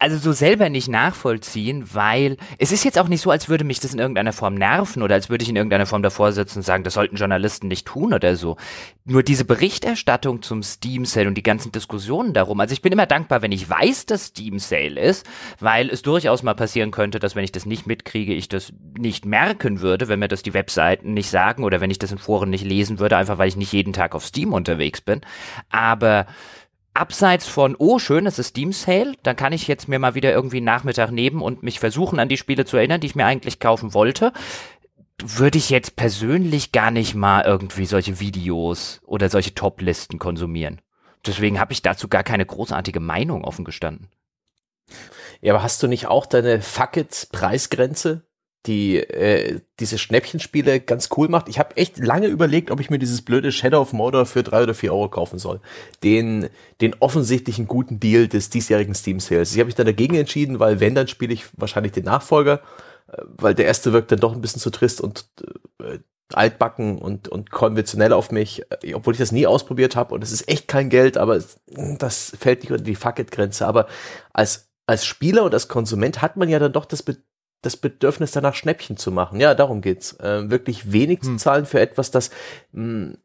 also 0.00 0.16
so 0.16 0.32
selber 0.32 0.68
nicht 0.68 0.88
nachvollziehen, 0.88 1.94
weil 1.94 2.38
es 2.58 2.72
ist 2.72 2.84
jetzt 2.84 2.98
auch 2.98 3.06
nicht 3.06 3.20
so, 3.20 3.30
als 3.30 3.48
würde 3.48 3.62
mich 3.62 3.78
das 3.78 3.92
in 3.92 4.00
irgendeiner 4.00 4.32
Form 4.32 4.54
nerven 4.54 5.02
oder 5.02 5.14
als 5.14 5.30
würde 5.30 5.44
ich 5.44 5.48
in 5.48 5.54
irgendeiner 5.54 5.86
Form 5.86 6.02
davor 6.02 6.32
sitzen 6.32 6.58
und 6.58 6.64
sagen, 6.64 6.82
das 6.82 6.94
sollten 6.94 7.14
Journalisten 7.14 7.68
nicht 7.68 7.86
tun 7.86 8.12
oder 8.12 8.34
so. 8.34 8.56
Nur 9.04 9.22
diese 9.22 9.44
Berichterstattung 9.44 10.42
zum 10.42 10.64
Steam 10.64 11.04
Sale 11.04 11.28
und 11.28 11.36
die 11.36 11.44
ganzen 11.44 11.70
Diskussionen 11.70 12.32
darum. 12.32 12.58
Also 12.58 12.72
ich 12.72 12.82
bin 12.82 12.92
immer 12.92 13.06
dankbar, 13.06 13.42
wenn 13.42 13.52
ich 13.52 13.68
weiß, 13.68 14.06
dass 14.06 14.26
Steam 14.26 14.58
Sale 14.58 15.00
ist, 15.00 15.24
weil 15.60 15.88
es 15.90 16.02
durchaus 16.02 16.42
mal 16.42 16.54
passieren 16.54 16.90
könnte, 16.90 17.20
dass 17.20 17.36
wenn 17.36 17.44
ich 17.44 17.52
das 17.52 17.64
nicht 17.64 17.86
mitkriege, 17.86 18.34
ich 18.34 18.48
das 18.48 18.72
nicht 18.98 19.24
merken 19.24 19.80
würde, 19.80 20.08
wenn 20.08 20.18
mir 20.18 20.28
das 20.28 20.42
die 20.42 20.54
Webseiten 20.54 21.14
nicht 21.14 21.30
sagen 21.30 21.62
oder 21.62 21.80
wenn 21.80 21.90
ich 21.90 21.98
das 22.00 22.10
in 22.10 22.18
Foren 22.18 22.50
nicht 22.50 22.64
lesen 22.64 22.98
würde, 22.98 23.16
einfach 23.16 23.38
weil 23.38 23.48
ich 23.48 23.56
nicht 23.56 23.72
jeden 23.72 23.92
Tag 23.92 24.16
auf 24.16 24.26
Steam 24.26 24.52
unterwegs 24.52 25.00
bin. 25.00 25.20
Aber 25.70 26.26
abseits 26.94 27.46
von, 27.46 27.76
oh, 27.78 27.98
schön, 27.98 28.26
es 28.26 28.38
ist 28.38 28.48
Steam 28.48 28.72
Sale, 28.72 29.14
dann 29.22 29.36
kann 29.36 29.52
ich 29.52 29.68
jetzt 29.68 29.88
mir 29.88 29.98
mal 29.98 30.14
wieder 30.14 30.32
irgendwie 30.32 30.58
einen 30.58 30.66
Nachmittag 30.66 31.10
nehmen 31.10 31.40
und 31.40 31.62
mich 31.62 31.80
versuchen, 31.80 32.18
an 32.18 32.28
die 32.28 32.36
Spiele 32.36 32.64
zu 32.64 32.76
erinnern, 32.76 33.00
die 33.00 33.06
ich 33.06 33.14
mir 33.14 33.26
eigentlich 33.26 33.60
kaufen 33.60 33.94
wollte, 33.94 34.32
würde 35.22 35.58
ich 35.58 35.70
jetzt 35.70 35.96
persönlich 35.96 36.72
gar 36.72 36.90
nicht 36.90 37.14
mal 37.14 37.44
irgendwie 37.44 37.86
solche 37.86 38.20
Videos 38.20 39.00
oder 39.04 39.28
solche 39.28 39.54
Top-Listen 39.54 40.18
konsumieren. 40.18 40.80
Deswegen 41.26 41.60
habe 41.60 41.72
ich 41.72 41.82
dazu 41.82 42.08
gar 42.08 42.22
keine 42.22 42.46
großartige 42.46 43.00
Meinung 43.00 43.44
offen 43.44 43.64
gestanden. 43.64 44.08
Ja, 45.40 45.52
aber 45.54 45.62
hast 45.62 45.82
du 45.82 45.86
nicht 45.86 46.06
auch 46.06 46.26
deine 46.26 46.60
Fuck-it-Preisgrenze? 46.60 48.22
Die 48.66 48.98
äh, 48.98 49.60
diese 49.78 49.96
Schnäppchenspiele 49.96 50.80
ganz 50.80 51.08
cool 51.16 51.28
macht. 51.28 51.48
Ich 51.48 51.58
habe 51.58 51.76
echt 51.76 51.98
lange 51.98 52.26
überlegt, 52.26 52.70
ob 52.70 52.80
ich 52.80 52.90
mir 52.90 52.98
dieses 52.98 53.22
blöde 53.22 53.52
Shadow 53.52 53.80
of 53.80 53.92
Mordor 53.92 54.26
für 54.26 54.42
drei 54.42 54.62
oder 54.62 54.74
vier 54.74 54.92
Euro 54.92 55.08
kaufen 55.08 55.38
soll. 55.38 55.60
Den, 56.02 56.50
den 56.82 56.94
offensichtlichen 57.00 57.66
guten 57.66 58.00
Deal 58.00 58.28
des 58.28 58.50
diesjährigen 58.50 58.94
Steam 58.94 59.18
Sales. 59.18 59.52
Ich 59.52 59.58
habe 59.58 59.66
mich 59.66 59.76
dann 59.76 59.86
dagegen 59.86 60.14
entschieden, 60.14 60.60
weil 60.60 60.78
wenn, 60.80 60.94
dann 60.94 61.08
spiele 61.08 61.32
ich 61.32 61.46
wahrscheinlich 61.56 61.92
den 61.92 62.04
Nachfolger, 62.04 62.60
äh, 63.10 63.22
weil 63.36 63.54
der 63.54 63.64
erste 63.66 63.94
wirkt 63.94 64.12
dann 64.12 64.20
doch 64.20 64.34
ein 64.34 64.42
bisschen 64.42 64.60
zu 64.60 64.70
trist 64.70 65.00
und 65.00 65.26
äh, 65.82 65.98
altbacken 66.32 66.98
und, 66.98 67.28
und 67.28 67.50
konventionell 67.50 68.12
auf 68.12 68.30
mich, 68.30 68.62
äh, 68.82 68.92
obwohl 68.92 69.14
ich 69.14 69.18
das 69.20 69.32
nie 69.32 69.46
ausprobiert 69.46 69.96
habe 69.96 70.14
und 70.14 70.22
es 70.22 70.32
ist 70.32 70.48
echt 70.48 70.68
kein 70.68 70.90
Geld, 70.90 71.16
aber 71.16 71.36
es, 71.36 71.60
das 71.98 72.36
fällt 72.38 72.60
nicht 72.60 72.72
unter 72.72 72.84
die 72.84 72.94
Fuck-it-Grenze. 72.94 73.66
Aber 73.66 73.86
als 74.34 74.70
als 74.90 75.06
Spieler 75.06 75.44
und 75.44 75.54
als 75.54 75.68
Konsument 75.68 76.20
hat 76.20 76.36
man 76.36 76.48
ja 76.48 76.58
dann 76.58 76.72
doch 76.72 76.84
das 76.84 77.04
das 77.62 77.76
Bedürfnis 77.76 78.32
danach 78.32 78.54
Schnäppchen 78.54 78.96
zu 78.96 79.10
machen. 79.12 79.40
Ja, 79.40 79.54
darum 79.54 79.80
geht's. 79.80 80.14
Äh, 80.20 80.50
wirklich 80.50 80.92
wenig 80.92 81.20
hm. 81.20 81.24
zu 81.24 81.36
zahlen 81.36 81.66
für 81.66 81.80
etwas, 81.80 82.10
das 82.10 82.30
mh, 82.72 83.14
hm, 83.14 83.16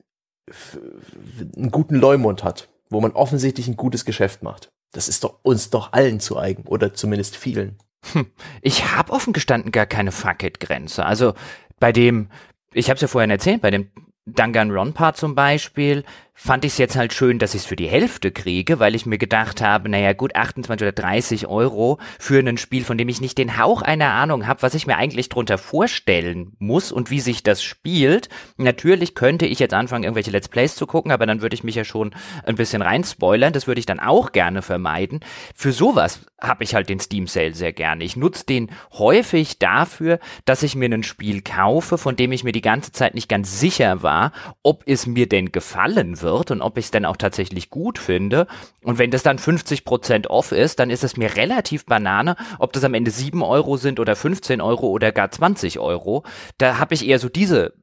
einen 1.55 1.71
guten 1.71 1.95
Leumund 1.95 2.43
hat. 2.43 2.69
wo 2.89 3.01
man 3.01 3.11
offensichtlich 3.13 3.67
ein 3.67 3.77
gutes 3.77 4.05
Geschäft 4.05 4.43
macht. 4.43 4.71
Das 4.91 5.09
ist 5.09 5.23
doch 5.23 5.39
uns 5.41 5.71
doch 5.71 5.91
allen 5.91 6.19
zu 6.19 6.38
eigen 6.38 6.63
oder 6.63 6.93
zumindest 6.93 7.36
vielen. 7.36 7.79
Hm. 8.13 8.27
Ich 8.61 8.86
habe 8.95 9.11
offen 9.11 9.33
gestanden 9.33 9.71
gar 9.71 9.88
keine 9.88 10.11
Fuck-It-Grenze. 10.11 11.03
Also 11.03 11.33
bei 11.79 11.91
dem, 11.91 12.29
ich 12.73 12.89
habe 12.89 12.95
es 12.95 13.01
ja 13.01 13.07
vorhin 13.07 13.31
erzählt, 13.31 13.61
bei 13.61 13.71
dem 13.71 13.89
Danganronpa 14.25 15.13
zum 15.13 15.36
Beispiel, 15.36 16.03
fand 16.38 16.65
ich 16.65 16.73
es 16.73 16.77
jetzt 16.77 16.97
halt 16.97 17.13
schön, 17.13 17.39
dass 17.39 17.55
ich 17.55 17.61
es 17.61 17.65
für 17.65 17.77
die 17.77 17.88
Hälfte 17.88 18.29
kriege, 18.29 18.79
weil 18.79 18.93
ich 18.93 19.05
mir 19.05 19.17
gedacht 19.17 19.61
habe, 19.61 19.88
naja 19.88 20.11
gut, 20.11 20.36
28 20.36 20.86
oder 20.86 20.91
30 20.91 21.47
Euro 21.47 21.97
für 22.19 22.39
ein 22.39 22.57
Spiel, 22.57 22.83
von 22.83 22.97
dem 22.97 23.07
ich 23.07 23.21
nicht 23.21 23.38
den 23.38 23.57
Hauch 23.57 23.81
einer 23.81 24.11
Ahnung 24.11 24.45
habe, 24.45 24.61
was 24.61 24.73
ich 24.73 24.86
mir 24.86 24.97
eigentlich 24.97 25.29
drunter 25.29 25.57
vorstellen 25.57 26.51
muss 26.59 26.91
und 26.91 27.09
wie 27.09 27.21
sich 27.21 27.41
das 27.41 27.63
spielt. 27.63 28.27
Natürlich 28.57 29.15
könnte 29.15 29.45
ich 29.45 29.59
jetzt 29.59 29.73
anfangen, 29.73 30.03
irgendwelche 30.03 30.29
Let's 30.29 30.49
Plays 30.49 30.75
zu 30.75 30.86
gucken, 30.86 31.13
aber 31.13 31.25
dann 31.25 31.41
würde 31.41 31.55
ich 31.55 31.63
mich 31.63 31.75
ja 31.75 31.86
schon 31.86 32.13
ein 32.43 32.55
bisschen 32.55 32.81
reinspoilern. 32.81 33.53
Das 33.53 33.65
würde 33.65 33.79
ich 33.79 33.86
dann 33.86 34.01
auch 34.01 34.33
gerne 34.33 34.61
vermeiden. 34.61 35.21
Für 35.55 35.71
sowas 35.71 36.19
habe 36.41 36.65
ich 36.65 36.75
halt 36.75 36.89
den 36.89 36.99
Steam 36.99 37.27
Sale 37.27 37.53
sehr 37.53 37.71
gerne. 37.71 38.03
Ich 38.03 38.17
nutze 38.17 38.45
den 38.45 38.69
häufig 38.91 39.57
dafür, 39.57 40.19
dass 40.43 40.63
ich 40.63 40.75
mir 40.75 40.89
ein 40.89 41.03
Spiel 41.03 41.41
kaufe, 41.41 41.97
von 41.97 42.17
dem 42.17 42.33
ich 42.33 42.43
mir 42.43 42.51
die 42.51 42.61
ganze 42.61 42.91
Zeit 42.91 43.15
nicht 43.15 43.29
ganz 43.29 43.61
sicher 43.61 44.03
war, 44.03 44.33
ob 44.63 44.83
es 44.86 45.07
mir 45.07 45.29
denn 45.29 45.53
gefallen 45.53 46.21
wird 46.21 46.24
wird 46.26 46.51
und 46.51 46.61
ob 46.61 46.78
ich 46.78 46.86
es 46.86 46.91
denn 46.91 47.05
auch 47.05 47.15
tatsächlich 47.15 47.69
gut 47.69 47.97
finde. 47.97 48.47
Und 48.84 48.97
wenn 48.97 49.11
das 49.11 49.23
dann 49.23 49.38
50% 49.38 50.28
off 50.28 50.51
ist, 50.51 50.80
dann 50.80 50.89
ist 50.89 51.05
es 51.05 51.15
mir 51.15 51.38
relativ 51.38 51.86
banane, 51.86 52.36
ob 52.59 52.73
das 52.73 52.84
am 52.84 52.93
Ende 52.93 53.11
7 53.11 53.41
Euro 53.41 53.78
sind 53.78 54.01
oder 54.01 54.17
15 54.17 54.59
Euro 54.59 54.88
oder 54.88 55.13
gar 55.13 55.32
20 55.32 55.80
Euro. 55.80 56.23
Da 56.57 56.80
habe 56.80 56.93
ich 56.93 57.07
eher 57.07 57.19
so 57.19 57.30
diese 57.30 57.73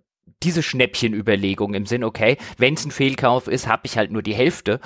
diese 0.43 0.63
Schnäppchenüberlegung 0.63 1.75
im 1.75 1.87
Sinn, 1.87 2.05
okay, 2.05 2.37
wenn 2.59 2.75
es 2.75 2.85
ein 2.85 2.91
Fehlkauf 2.91 3.49
ist, 3.49 3.67
habe 3.67 3.83
ich 3.85 3.97
halt 3.97 4.11
nur 4.11 4.23
die 4.23 4.35
Hälfte 4.35 4.81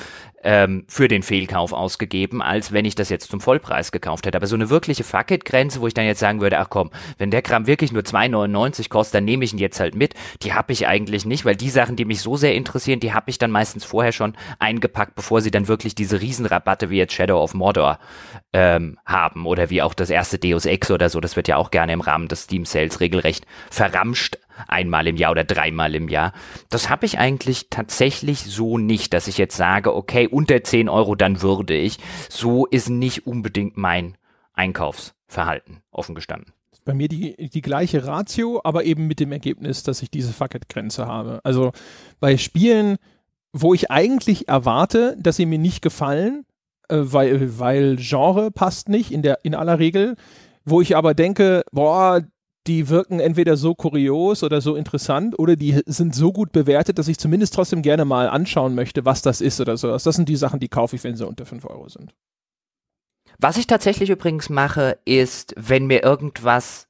ähm, 0.47 0.85
für 0.87 1.09
den 1.09 1.25
Fehlkauf 1.25 1.73
ausgegeben, 1.73 2.41
als 2.41 2.73
wenn 2.73 2.85
ich 2.85 2.95
das 2.95 3.09
jetzt 3.09 3.31
zum 3.31 3.41
Vollpreis 3.41 3.91
gekauft 3.91 4.27
hätte. 4.27 4.37
Aber 4.37 4.47
so 4.47 4.55
eine 4.55 4.71
wirkliche 4.71 5.03
Fuck-It-Grenze, 5.03 5.81
wo 5.81 5.89
ich 5.89 5.95
dann 5.95 6.07
jetzt 6.07 6.21
sagen 6.21 6.41
würde, 6.41 6.61
ach 6.61 6.71
komm, 6.71 6.91
wenn 7.19 7.33
der 7.33 7.43
Kram 7.43 7.67
wirklich 7.67 7.91
nur 7.91 8.03
2,99 8.03 8.89
kostet, 8.89 9.17
dann 9.17 9.25
nehme 9.25 9.45
ich 9.45 9.53
ihn 9.53 9.59
jetzt 9.59 9.81
halt 9.81 9.97
mit. 9.97 10.15
Die 10.43 10.55
habe 10.55 10.73
ich 10.73 10.87
eigentlich 10.87 11.27
nicht, 11.27 11.45
weil 11.45 11.57
die 11.57 11.69
Sachen, 11.69 11.97
die 11.97 12.05
mich 12.05 12.21
so 12.21 12.37
sehr 12.37 12.55
interessieren, 12.55 13.01
die 13.01 13.13
habe 13.13 13.29
ich 13.29 13.39
dann 13.39 13.51
meistens 13.51 13.85
vorher 13.85 14.13
schon 14.13 14.37
eingepackt, 14.61 15.17
bevor 15.17 15.41
sie 15.41 15.51
dann 15.51 15.67
wirklich 15.67 15.97
diese 15.97 16.21
Riesenrabatte 16.21 16.91
wie 16.91 16.99
jetzt 16.99 17.15
Shadow 17.15 17.43
of 17.43 17.55
Mordor 17.55 17.99
ähm, 18.53 18.99
haben 19.05 19.47
oder 19.47 19.69
wie 19.71 19.83
auch 19.83 19.95
das 19.95 20.11
erste 20.11 20.39
Deus 20.39 20.65
Ex 20.65 20.93
oder 20.93 21.09
so. 21.09 21.21
Das 21.21 21.35
wird 21.35 21.49
ja 21.49 21.57
auch 21.57 21.73
gerne 21.73 21.93
im 21.93 22.01
Rahmen 22.01 22.29
des 22.29 22.43
Steam 22.43 22.65
Sales 22.65 23.01
regelrecht 23.01 23.47
verramscht 23.71 24.39
einmal 24.69 25.07
im 25.07 25.17
Jahr 25.17 25.33
oder 25.33 25.45
dreimal 25.45 25.95
im 25.95 26.09
Jahr. 26.09 26.33
Das 26.69 26.89
habe 26.89 27.07
ich 27.07 27.19
eigentlich 27.19 27.69
tatsächlich 27.71 28.41
so 28.41 28.79
nicht, 28.79 29.13
dass 29.13 29.29
ich 29.29 29.39
jetzt 29.39 29.57
sage, 29.57 29.95
okay, 29.95 30.27
unter 30.29 30.63
10 30.63 30.89
Euro, 30.89 31.15
dann 31.15 31.43
würde 31.43 31.75
ich. 31.75 31.99
So 32.29 32.67
ist 32.67 32.89
nicht 32.89 33.27
unbedingt 33.27 33.77
mein 33.77 34.17
Einkaufsverhalten 34.55 35.83
offen 35.91 36.15
gestanden. 36.15 36.53
Bei 36.85 36.95
mir 36.95 37.09
die, 37.09 37.51
die 37.51 37.63
gleiche 37.63 38.07
Ratio, 38.07 38.61
aber 38.63 38.85
eben 38.85 39.09
mit 39.09 39.19
dem 39.19 39.33
Ergebnis, 39.33 39.83
dass 39.83 40.03
ich 40.03 40.11
diese 40.11 40.33
Fucket-Grenze 40.33 41.07
habe. 41.07 41.41
Also 41.43 41.73
bei 42.21 42.37
Spielen, 42.37 42.97
wo 43.53 43.75
ich 43.75 43.91
eigentlich 43.91 44.49
erwarte, 44.49 45.17
dass 45.19 45.37
sie 45.37 45.47
mir 45.47 45.59
nicht 45.59 45.83
gefallen, 45.83 46.45
äh, 46.89 46.99
weil, 47.01 47.59
weil 47.59 47.97
Genre 47.97 48.53
passt 48.53 48.89
nicht 48.89 49.11
in, 49.11 49.23
der, 49.23 49.45
in 49.45 49.55
aller 49.55 49.81
Regel, 49.81 50.15
wo 50.65 50.81
ich 50.81 50.97
aber 50.97 51.15
denke, 51.15 51.65
boah, 51.73 52.23
die 52.67 52.89
wirken 52.89 53.21
entweder 53.21 53.57
so 53.57 53.75
kurios 53.75 54.43
oder 54.43 54.61
so 54.61 54.77
interessant 54.77 55.39
oder 55.39 55.57
die 55.57 55.81
sind 55.87 56.15
so 56.15 56.33
gut 56.33 56.53
bewertet, 56.53 56.99
dass 56.99 57.09
ich 57.09 57.19
zumindest 57.19 57.55
trotzdem 57.55 57.83
gerne 57.83 58.05
mal 58.05 58.29
anschauen 58.29 58.75
möchte, 58.75 59.05
was 59.05 59.23
das 59.23 59.41
ist 59.41 59.61
oder 59.61 59.77
sowas. 59.77 60.03
Das 60.05 60.17
sind 60.17 60.29
die 60.29 60.37
Sachen, 60.37 60.61
die 60.61 60.69
kaufe 60.69 60.97
ich, 60.97 61.05
wenn 61.05 61.17
sie 61.17 61.27
unter 61.27 61.47
5 61.47 61.65
Euro 61.67 61.89
sind. 61.89 62.15
Was 63.39 63.59
ich 63.59 63.67
tatsächlich 63.67 64.11
übrigens 64.11 64.49
mache, 64.49 64.99
ist, 65.05 65.55
wenn 65.57 65.87
mir 65.87 66.03
irgendwas 66.03 66.86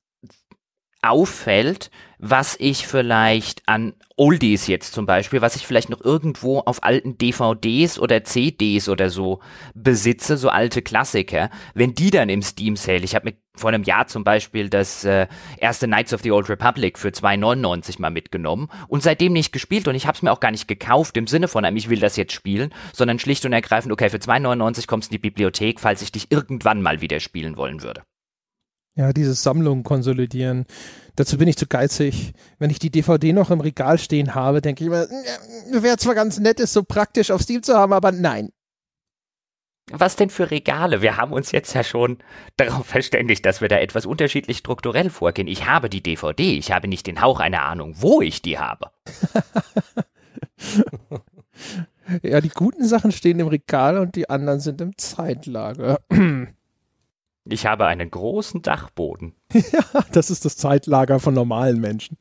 auffällt, 1.10 1.90
was 2.18 2.56
ich 2.58 2.86
vielleicht 2.86 3.62
an 3.66 3.94
Oldies 4.16 4.66
jetzt 4.66 4.94
zum 4.94 5.04
Beispiel, 5.04 5.42
was 5.42 5.56
ich 5.56 5.66
vielleicht 5.66 5.90
noch 5.90 6.02
irgendwo 6.02 6.60
auf 6.60 6.82
alten 6.82 7.18
DVDs 7.18 7.98
oder 7.98 8.24
CDs 8.24 8.88
oder 8.88 9.10
so 9.10 9.40
besitze, 9.74 10.38
so 10.38 10.48
alte 10.48 10.80
Klassiker, 10.80 11.50
wenn 11.74 11.94
die 11.94 12.10
dann 12.10 12.30
im 12.30 12.40
Steam 12.40 12.76
Sale, 12.76 13.04
ich 13.04 13.14
habe 13.14 13.30
mir 13.30 13.36
vor 13.54 13.68
einem 13.68 13.82
Jahr 13.82 14.06
zum 14.06 14.24
Beispiel 14.24 14.70
das 14.70 15.04
äh, 15.04 15.26
erste 15.58 15.86
Knights 15.86 16.14
of 16.14 16.22
the 16.22 16.32
Old 16.32 16.48
Republic 16.48 16.98
für 16.98 17.08
2,99 17.08 18.00
mal 18.00 18.10
mitgenommen 18.10 18.68
und 18.88 19.02
seitdem 19.02 19.34
nicht 19.34 19.52
gespielt 19.52 19.86
und 19.86 19.94
ich 19.94 20.06
habe 20.06 20.16
es 20.16 20.22
mir 20.22 20.32
auch 20.32 20.40
gar 20.40 20.50
nicht 20.50 20.68
gekauft 20.68 21.16
im 21.16 21.26
Sinne 21.26 21.48
von, 21.48 21.64
ich 21.76 21.90
will 21.90 22.00
das 22.00 22.16
jetzt 22.16 22.32
spielen, 22.32 22.72
sondern 22.94 23.18
schlicht 23.18 23.44
und 23.44 23.52
ergreifend, 23.52 23.92
okay, 23.92 24.08
für 24.08 24.18
2,99 24.18 24.86
kommst 24.86 25.10
du 25.10 25.14
in 25.14 25.20
die 25.20 25.28
Bibliothek, 25.28 25.80
falls 25.80 26.00
ich 26.00 26.12
dich 26.12 26.30
irgendwann 26.30 26.80
mal 26.80 27.00
wieder 27.02 27.20
spielen 27.20 27.56
wollen 27.56 27.82
würde. 27.82 28.02
Ja, 28.96 29.12
diese 29.12 29.34
Sammlung 29.34 29.82
konsolidieren. 29.82 30.64
Dazu 31.16 31.36
bin 31.36 31.48
ich 31.48 31.56
zu 31.56 31.66
geizig. 31.66 32.32
Wenn 32.58 32.70
ich 32.70 32.78
die 32.78 32.90
DVD 32.90 33.34
noch 33.34 33.50
im 33.50 33.60
Regal 33.60 33.98
stehen 33.98 34.34
habe, 34.34 34.62
denke 34.62 34.84
ich 34.84 34.90
mir, 34.90 35.06
wäre 35.70 35.98
zwar 35.98 36.14
ganz 36.14 36.38
nett, 36.38 36.60
es 36.60 36.72
so 36.72 36.82
praktisch 36.82 37.30
auf 37.30 37.42
Steam 37.42 37.62
zu 37.62 37.74
haben, 37.74 37.92
aber 37.92 38.10
nein. 38.10 38.50
Was 39.92 40.16
denn 40.16 40.30
für 40.30 40.50
Regale? 40.50 41.00
Wir 41.00 41.16
haben 41.16 41.32
uns 41.32 41.52
jetzt 41.52 41.74
ja 41.74 41.84
schon 41.84 42.18
darauf 42.56 42.86
verständigt, 42.86 43.46
dass 43.46 43.60
wir 43.60 43.68
da 43.68 43.78
etwas 43.78 44.06
unterschiedlich 44.06 44.58
strukturell 44.58 45.10
vorgehen. 45.10 45.46
Ich 45.46 45.66
habe 45.66 45.90
die 45.90 46.02
DVD, 46.02 46.56
ich 46.56 46.72
habe 46.72 46.88
nicht 46.88 47.06
den 47.06 47.20
Hauch 47.20 47.38
einer 47.38 47.62
Ahnung, 47.64 47.94
wo 47.98 48.20
ich 48.22 48.42
die 48.42 48.58
habe. 48.58 48.90
ja, 52.22 52.40
die 52.40 52.48
guten 52.48 52.86
Sachen 52.86 53.12
stehen 53.12 53.38
im 53.40 53.48
Regal 53.48 53.98
und 53.98 54.16
die 54.16 54.28
anderen 54.28 54.60
sind 54.60 54.80
im 54.80 54.96
Zeitlager. 54.96 56.00
Ich 57.48 57.66
habe 57.66 57.86
einen 57.86 58.10
großen 58.10 58.62
Dachboden. 58.62 59.34
ja, 59.52 60.04
das 60.12 60.30
ist 60.30 60.44
das 60.44 60.56
Zeitlager 60.56 61.20
von 61.20 61.34
normalen 61.34 61.80
Menschen. 61.80 62.18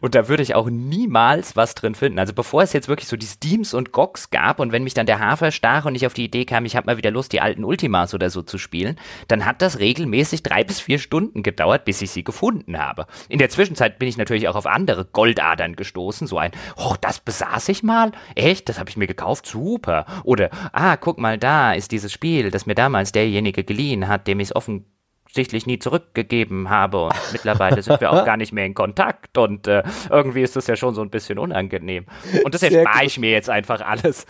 Und 0.00 0.14
da 0.14 0.28
würde 0.28 0.42
ich 0.42 0.54
auch 0.54 0.68
niemals 0.70 1.56
was 1.56 1.74
drin 1.74 1.94
finden. 1.94 2.18
Also 2.18 2.32
bevor 2.32 2.62
es 2.62 2.72
jetzt 2.72 2.88
wirklich 2.88 3.08
so 3.08 3.16
die 3.16 3.26
Steams 3.26 3.74
und 3.74 3.92
GOGs 3.92 4.30
gab 4.30 4.60
und 4.60 4.72
wenn 4.72 4.84
mich 4.84 4.94
dann 4.94 5.06
der 5.06 5.20
Hafer 5.20 5.50
stach 5.50 5.84
und 5.84 5.94
ich 5.94 6.06
auf 6.06 6.14
die 6.14 6.24
Idee 6.24 6.44
kam, 6.44 6.64
ich 6.64 6.76
habe 6.76 6.86
mal 6.86 6.96
wieder 6.96 7.10
Lust, 7.10 7.32
die 7.32 7.40
alten 7.40 7.64
Ultimas 7.64 8.14
oder 8.14 8.30
so 8.30 8.42
zu 8.42 8.58
spielen, 8.58 8.96
dann 9.28 9.44
hat 9.44 9.62
das 9.62 9.78
regelmäßig 9.78 10.42
drei 10.42 10.64
bis 10.64 10.80
vier 10.80 10.98
Stunden 10.98 11.42
gedauert, 11.42 11.84
bis 11.84 12.02
ich 12.02 12.10
sie 12.10 12.24
gefunden 12.24 12.78
habe. 12.78 13.06
In 13.28 13.38
der 13.38 13.50
Zwischenzeit 13.50 13.98
bin 13.98 14.08
ich 14.08 14.16
natürlich 14.16 14.48
auch 14.48 14.56
auf 14.56 14.66
andere 14.66 15.04
Goldadern 15.04 15.76
gestoßen. 15.76 16.26
So 16.26 16.38
ein, 16.38 16.52
oh, 16.76 16.94
das 17.00 17.20
besaß 17.20 17.68
ich 17.68 17.82
mal? 17.82 18.12
Echt? 18.34 18.68
Das 18.68 18.78
habe 18.78 18.90
ich 18.90 18.96
mir 18.96 19.06
gekauft? 19.06 19.46
Super. 19.46 20.06
Oder, 20.24 20.50
ah, 20.72 20.96
guck 20.96 21.18
mal, 21.18 21.38
da 21.38 21.72
ist 21.72 21.92
dieses 21.92 22.12
Spiel, 22.12 22.50
das 22.50 22.66
mir 22.66 22.74
damals 22.74 23.12
derjenige 23.12 23.64
geliehen 23.64 24.08
hat, 24.08 24.26
dem 24.26 24.40
ich 24.40 24.48
es 24.48 24.56
offen 24.56 24.84
offensichtlich 25.28 25.66
nie 25.66 25.78
zurückgegeben 25.78 26.70
habe. 26.70 27.04
Und 27.04 27.14
mittlerweile 27.32 27.82
sind 27.82 28.00
wir 28.00 28.10
auch 28.10 28.24
gar 28.24 28.36
nicht 28.36 28.52
mehr 28.52 28.64
in 28.64 28.74
Kontakt 28.74 29.36
und 29.36 29.66
äh, 29.66 29.82
irgendwie 30.10 30.42
ist 30.42 30.56
das 30.56 30.66
ja 30.66 30.76
schon 30.76 30.94
so 30.94 31.02
ein 31.02 31.10
bisschen 31.10 31.38
unangenehm. 31.38 32.06
Und 32.44 32.54
das 32.54 32.62
erspare 32.62 33.04
ich 33.04 33.18
mir 33.18 33.30
jetzt 33.30 33.50
einfach 33.50 33.80
alles. 33.80 34.26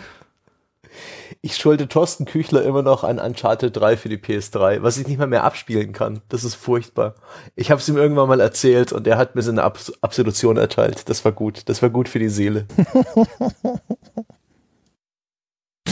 Ich 1.41 1.57
schulde 1.57 1.87
Thorsten 1.87 2.25
Küchler 2.25 2.65
immer 2.65 2.83
noch 2.83 3.05
ein 3.05 3.21
Uncharted 3.21 3.77
3 3.77 3.97
für 3.97 4.09
die 4.09 4.17
PS3, 4.17 4.83
was 4.83 4.99
ich 4.99 5.07
nicht 5.07 5.19
mal 5.19 5.29
mehr 5.29 5.45
abspielen 5.45 5.93
kann. 5.93 6.21
Das 6.29 6.43
ist 6.43 6.57
furchtbar. 6.57 7.15
Ich 7.55 7.71
habe 7.71 7.81
es 7.81 7.89
ihm 7.89 7.97
irgendwann 7.97 8.29
mal 8.29 8.41
erzählt 8.41 8.93
und 8.93 9.07
er 9.07 9.19
hat 9.19 9.37
mir 9.37 9.43
so 9.43 9.53
eine 9.53 9.63
Abs 9.63 9.93
Absolution 10.01 10.57
erteilt. 10.57 11.09
Das 11.09 11.25
war 11.25 11.31
gut. 11.31 11.69
Das 11.69 11.81
war 11.81 11.91
gut 11.91 12.09
für 12.09 12.19
die 12.19 12.29
Seele. 12.29 12.67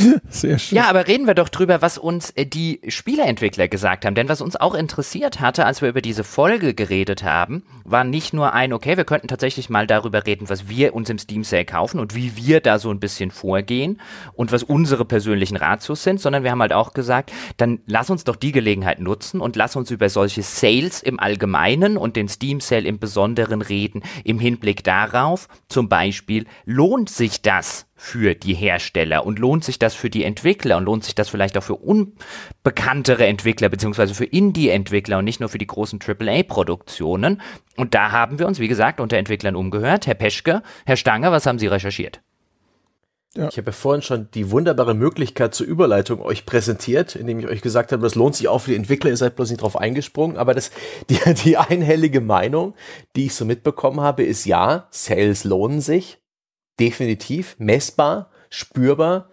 Sehr 0.29 0.59
schön. 0.59 0.77
Ja, 0.77 0.89
aber 0.89 1.07
reden 1.07 1.27
wir 1.27 1.35
doch 1.35 1.49
drüber, 1.49 1.83
was 1.83 1.99
uns 1.99 2.31
äh, 2.31 2.47
die 2.47 2.81
Spieleentwickler 2.89 3.69
gesagt 3.69 4.05
haben. 4.05 4.15
Denn 4.15 4.29
was 4.29 4.41
uns 4.41 4.57
auch 4.57 4.75
interessiert 4.75 5.41
hatte, 5.41 5.67
als 5.67 5.83
wir 5.83 5.89
über 5.89 6.03
diese 6.03 6.25
Folge 6.25 6.75
geredet 6.75 7.23
haben, 7.23 7.63
war 7.85 8.05
nicht 8.05 8.33
nur 8.33 8.53
ein, 8.53 8.73
okay, 8.73 8.97
wir 8.97 9.05
könnten 9.05 9.29
tatsächlich 9.29 9.71
mal 9.71 9.87
darüber 9.87 10.27
reden, 10.27 10.49
was 10.49 10.69
wir 10.69 10.95
uns 10.95 11.11
im 11.11 11.19
Steam 11.19 11.45
Sale 11.45 11.65
kaufen 11.65 12.01
und 12.01 12.15
wie 12.15 12.37
wir 12.37 12.61
da 12.61 12.79
so 12.79 12.91
ein 12.91 13.01
bisschen 13.01 13.31
vorgehen 13.31 14.01
und 14.35 14.53
was 14.53 14.63
unsere 14.63 15.05
persönlichen 15.05 15.57
Ratios 15.57 16.03
sind, 16.03 16.21
sondern 16.21 16.43
wir 16.43 16.51
haben 16.51 16.63
halt 16.63 16.73
auch 16.73 16.93
gesagt, 16.93 17.33
dann 17.57 17.81
lass 17.87 18.11
uns 18.11 18.25
doch 18.25 18.37
die 18.37 18.53
Gelegenheit 18.53 19.01
nutzen 19.01 19.41
und 19.41 19.57
lass 19.57 19.77
uns 19.77 19.91
über 19.91 20.09
solche 20.09 20.43
Sales 20.43 21.03
im 21.03 21.21
Allgemeinen 21.21 21.97
und 21.97 22.17
den 22.17 22.29
Steam 22.29 22.61
Sale 22.61 22.87
im 22.87 22.99
Besonderen 22.99 23.63
reden, 23.63 24.03
im 24.25 24.39
Hinblick 24.39 24.85
darauf, 24.85 25.49
zum 25.69 25.89
Beispiel, 25.89 26.47
lohnt 26.65 27.11
sich 27.11 27.43
das 27.43 27.86
für 27.97 28.35
die 28.35 28.55
Hersteller 28.55 29.25
und 29.25 29.39
lohnt 29.39 29.65
sich 29.65 29.79
das 29.79 29.95
für 29.95 30.11
die 30.11 30.23
Entwickler 30.23 30.77
und 30.77 30.85
lohnt 30.85 31.05
sich 31.05 31.15
das 31.15 31.31
vielleicht 31.31 31.57
auch 31.57 31.63
für 31.63 31.77
unbekanntere 31.77 33.27
Entwickler 33.27 33.71
beziehungsweise 33.71 34.15
für 34.15 34.27
Indie-Entwickler 34.27 35.19
und 35.19 35.25
nicht 35.25 35.41
nur 35.41 35.49
für 35.49 35.59
die 35.59 35.67
großen 35.67 35.99
AAA-Produktionen. 36.07 37.41
Und 37.77 37.95
da 37.95 38.13
haben 38.13 38.39
wir 38.39 38.47
uns, 38.47 38.59
wie 38.59 38.69
gesagt, 38.69 39.01
unter 39.01 39.17
Entwicklern 39.17 39.57
umgehört. 39.57 40.07
Herr 40.07 40.15
Peschke, 40.15 40.63
Herr 40.85 40.97
Stange, 40.97 41.33
was 41.33 41.47
haben 41.47 41.59
Sie 41.59 41.67
recherchiert? 41.67 42.21
Ja. 43.35 43.49
Ich 43.49 43.59
habe 43.59 43.67
ja 43.67 43.73
vorhin 43.73 44.03
schon 44.03 44.29
die 44.33 44.51
wunderbare 44.51 44.95
Möglichkeit 44.95 45.55
zur 45.55 45.67
Überleitung 45.67 46.21
euch 46.21 46.47
präsentiert, 46.47 47.17
indem 47.17 47.39
ich 47.39 47.47
euch 47.47 47.61
gesagt 47.61 47.93
habe, 47.93 48.03
das 48.03 48.15
lohnt 48.15 48.35
sich 48.35 48.49
auch 48.49 48.61
für 48.61 48.71
die 48.71 48.77
Entwickler, 48.77 49.11
ihr 49.11 49.17
seid 49.17 49.37
bloß 49.37 49.51
nicht 49.51 49.61
drauf 49.61 49.77
eingesprungen, 49.77 50.37
aber 50.39 50.55
das, 50.55 50.71
die, 51.11 51.19
die 51.45 51.57
einhellige 51.57 52.21
Meinung, 52.21 52.75
die 53.15 53.27
ich 53.27 53.35
so 53.35 53.45
mitbekommen 53.45 54.01
habe, 54.01 54.23
ist 54.23 54.47
ja, 54.47 54.87
Sales 54.91 55.45
lohnen 55.45 55.81
sich, 55.81 56.19
definitiv 56.81 57.57
messbar. 57.59 58.31
spürbar. 58.49 59.31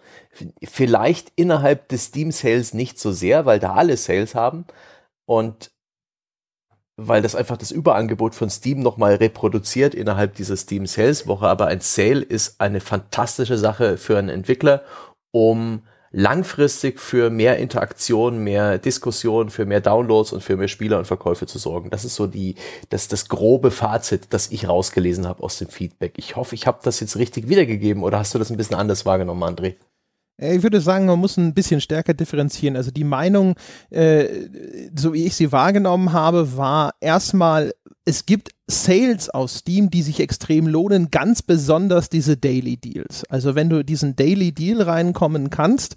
Vielleicht 0.62 1.32
innerhalb 1.36 1.88
des 1.88 2.06
Steam 2.06 2.32
Sales 2.32 2.74
nicht 2.74 2.98
so 2.98 3.12
sehr, 3.12 3.46
weil 3.46 3.60
da 3.60 3.74
alle 3.74 3.96
Sales 3.96 4.34
haben 4.34 4.66
und 5.26 5.70
weil 6.96 7.22
das 7.22 7.34
einfach 7.34 7.56
das 7.56 7.70
Überangebot 7.70 8.34
von 8.34 8.50
Steam 8.50 8.80
nochmal 8.80 9.16
reproduziert 9.16 9.94
innerhalb 9.94 10.34
dieser 10.34 10.56
Steam 10.56 10.86
Sales 10.86 11.26
Woche. 11.26 11.46
Aber 11.48 11.66
ein 11.66 11.80
Sale 11.80 12.20
ist 12.22 12.60
eine 12.60 12.80
fantastische 12.80 13.58
Sache 13.58 13.96
für 13.98 14.18
einen 14.18 14.28
Entwickler, 14.28 14.84
um 15.32 15.82
langfristig 16.16 17.00
für 17.00 17.28
mehr 17.28 17.58
Interaktion, 17.58 18.38
mehr 18.38 18.78
Diskussion, 18.78 19.50
für 19.50 19.66
mehr 19.66 19.80
Downloads 19.80 20.32
und 20.32 20.42
für 20.42 20.56
mehr 20.56 20.68
Spieler 20.68 20.98
und 20.98 21.06
Verkäufe 21.06 21.46
zu 21.46 21.58
sorgen. 21.58 21.90
Das 21.90 22.04
ist 22.04 22.14
so 22.14 22.28
die, 22.28 22.54
das, 22.88 23.08
das 23.08 23.28
grobe 23.28 23.72
Fazit, 23.72 24.28
das 24.30 24.52
ich 24.52 24.68
rausgelesen 24.68 25.26
habe 25.26 25.42
aus 25.42 25.58
dem 25.58 25.68
Feedback. 25.68 26.14
Ich 26.16 26.36
hoffe, 26.36 26.54
ich 26.54 26.68
habe 26.68 26.78
das 26.84 27.00
jetzt 27.00 27.16
richtig 27.16 27.48
wiedergegeben 27.48 28.04
oder 28.04 28.20
hast 28.20 28.32
du 28.32 28.38
das 28.38 28.50
ein 28.50 28.56
bisschen 28.56 28.76
anders 28.76 29.04
wahrgenommen, 29.04 29.42
André? 29.42 29.74
Ich 30.36 30.62
würde 30.62 30.80
sagen, 30.80 31.06
man 31.06 31.18
muss 31.18 31.36
ein 31.36 31.54
bisschen 31.54 31.80
stärker 31.80 32.14
differenzieren. 32.14 32.76
Also 32.76 32.90
die 32.90 33.04
Meinung, 33.04 33.54
äh, 33.90 34.26
so 34.94 35.12
wie 35.12 35.26
ich 35.26 35.36
sie 35.36 35.52
wahrgenommen 35.52 36.12
habe, 36.12 36.56
war 36.56 36.94
erstmal, 37.00 37.72
es 38.04 38.26
gibt 38.26 38.50
Sales 38.66 39.30
aus 39.30 39.58
Steam, 39.58 39.90
die 39.90 40.02
sich 40.02 40.20
extrem 40.20 40.66
lohnen, 40.66 41.10
ganz 41.10 41.42
besonders 41.42 42.10
diese 42.10 42.36
Daily 42.36 42.76
Deals. 42.76 43.24
Also 43.30 43.54
wenn 43.54 43.70
du 43.70 43.82
diesen 43.82 44.14
Daily 44.14 44.52
Deal 44.52 44.82
reinkommen 44.82 45.50
kannst, 45.50 45.96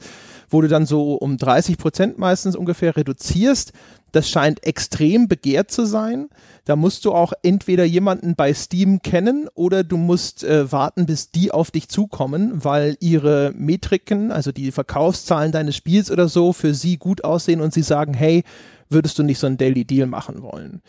wo 0.49 0.61
du 0.61 0.69
dann 0.69 0.85
so 0.85 1.15
um 1.15 1.37
30 1.37 1.77
Prozent 1.77 2.17
meistens 2.17 2.55
ungefähr 2.55 2.95
reduzierst, 2.95 3.73
das 4.13 4.29
scheint 4.29 4.63
extrem 4.63 5.27
begehrt 5.27 5.69
zu 5.69 5.85
sein. 5.85 6.29
Da 6.63 6.77
musst 6.77 7.03
du 7.03 7.11
auch 7.11 7.33
entweder 7.43 7.83
jemanden 7.83 8.35
bei 8.35 8.53
Steam 8.53 9.01
kennen 9.01 9.49
oder 9.53 9.83
du 9.83 9.97
musst 9.97 10.45
äh, 10.45 10.71
warten, 10.71 11.05
bis 11.05 11.31
die 11.31 11.51
auf 11.51 11.71
dich 11.71 11.89
zukommen, 11.89 12.63
weil 12.63 12.95
ihre 13.01 13.53
Metriken, 13.55 14.31
also 14.31 14.53
die 14.53 14.71
Verkaufszahlen 14.71 15.51
deines 15.51 15.75
Spiels 15.75 16.09
oder 16.09 16.29
so, 16.29 16.53
für 16.53 16.73
sie 16.73 16.97
gut 16.97 17.25
aussehen 17.25 17.59
und 17.59 17.73
sie 17.73 17.83
sagen, 17.83 18.13
hey, 18.13 18.43
würdest 18.89 19.19
du 19.19 19.23
nicht 19.23 19.39
so 19.39 19.47
einen 19.47 19.57
Daily 19.57 19.83
Deal 19.83 20.07
machen 20.07 20.41
wollen? 20.41 20.81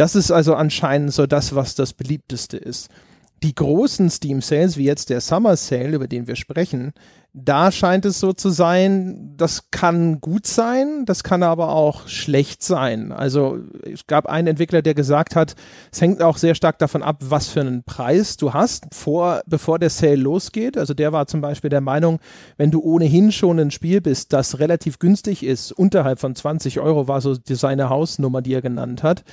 Das 0.00 0.14
ist 0.14 0.30
also 0.30 0.54
anscheinend 0.54 1.12
so 1.12 1.26
das, 1.26 1.54
was 1.54 1.74
das 1.74 1.92
beliebteste 1.92 2.56
ist. 2.56 2.88
Die 3.42 3.54
großen 3.54 4.08
Steam 4.08 4.40
Sales, 4.40 4.78
wie 4.78 4.84
jetzt 4.84 5.10
der 5.10 5.20
Summer 5.20 5.56
Sale, 5.56 5.94
über 5.94 6.08
den 6.08 6.26
wir 6.26 6.36
sprechen, 6.36 6.94
da 7.34 7.70
scheint 7.70 8.06
es 8.06 8.18
so 8.18 8.32
zu 8.32 8.48
sein, 8.48 9.34
das 9.36 9.70
kann 9.70 10.22
gut 10.22 10.46
sein, 10.46 11.04
das 11.04 11.22
kann 11.22 11.42
aber 11.42 11.74
auch 11.74 12.08
schlecht 12.08 12.62
sein. 12.62 13.12
Also 13.12 13.58
es 13.82 14.06
gab 14.06 14.24
einen 14.24 14.48
Entwickler, 14.48 14.80
der 14.80 14.94
gesagt 14.94 15.36
hat, 15.36 15.54
es 15.92 16.00
hängt 16.00 16.22
auch 16.22 16.38
sehr 16.38 16.54
stark 16.54 16.78
davon 16.78 17.02
ab, 17.02 17.18
was 17.20 17.48
für 17.48 17.60
einen 17.60 17.84
Preis 17.84 18.38
du 18.38 18.54
hast, 18.54 18.86
vor, 18.94 19.42
bevor 19.46 19.78
der 19.78 19.90
Sale 19.90 20.16
losgeht. 20.16 20.78
Also 20.78 20.94
der 20.94 21.12
war 21.12 21.26
zum 21.26 21.42
Beispiel 21.42 21.68
der 21.68 21.82
Meinung, 21.82 22.20
wenn 22.56 22.70
du 22.70 22.80
ohnehin 22.80 23.32
schon 23.32 23.60
ein 23.60 23.70
Spiel 23.70 24.00
bist, 24.00 24.32
das 24.32 24.60
relativ 24.60 24.98
günstig 24.98 25.42
ist, 25.42 25.72
unterhalb 25.72 26.20
von 26.20 26.34
20 26.34 26.80
Euro 26.80 27.06
war 27.06 27.20
so 27.20 27.36
seine 27.46 27.90
Hausnummer, 27.90 28.40
die 28.40 28.54
er 28.54 28.62
genannt 28.62 29.02
hat, 29.02 29.24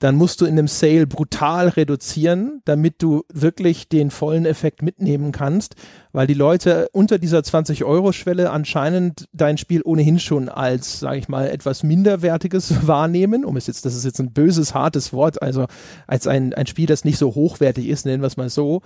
dann 0.00 0.16
musst 0.16 0.40
du 0.40 0.46
in 0.46 0.58
einem 0.58 0.66
Sale 0.66 1.06
brutal 1.06 1.68
reduzieren, 1.68 2.62
damit 2.64 3.02
du 3.02 3.22
wirklich 3.32 3.88
den 3.88 4.10
vollen 4.10 4.46
Effekt 4.46 4.82
mitnehmen 4.82 5.30
kannst, 5.30 5.74
weil 6.12 6.26
die 6.26 6.34
Leute 6.34 6.88
unter 6.92 7.18
dieser 7.18 7.40
20-Euro-Schwelle 7.40 8.50
anscheinend 8.50 9.28
dein 9.34 9.58
Spiel 9.58 9.82
ohnehin 9.84 10.18
schon 10.18 10.48
als, 10.48 11.00
sage 11.00 11.18
ich 11.18 11.28
mal, 11.28 11.48
etwas 11.48 11.82
minderwertiges 11.82 12.74
wahrnehmen, 12.86 13.44
um 13.44 13.58
es 13.58 13.66
jetzt, 13.66 13.84
das 13.84 13.94
ist 13.94 14.04
jetzt 14.04 14.20
ein 14.20 14.32
böses, 14.32 14.74
hartes 14.74 15.12
Wort, 15.12 15.42
also 15.42 15.66
als 16.06 16.26
ein, 16.26 16.54
ein 16.54 16.66
Spiel, 16.66 16.86
das 16.86 17.04
nicht 17.04 17.18
so 17.18 17.34
hochwertig 17.34 17.86
ist, 17.86 18.06
nennen 18.06 18.22
wir 18.22 18.26
es 18.26 18.38
mal 18.38 18.48
so, 18.48 18.80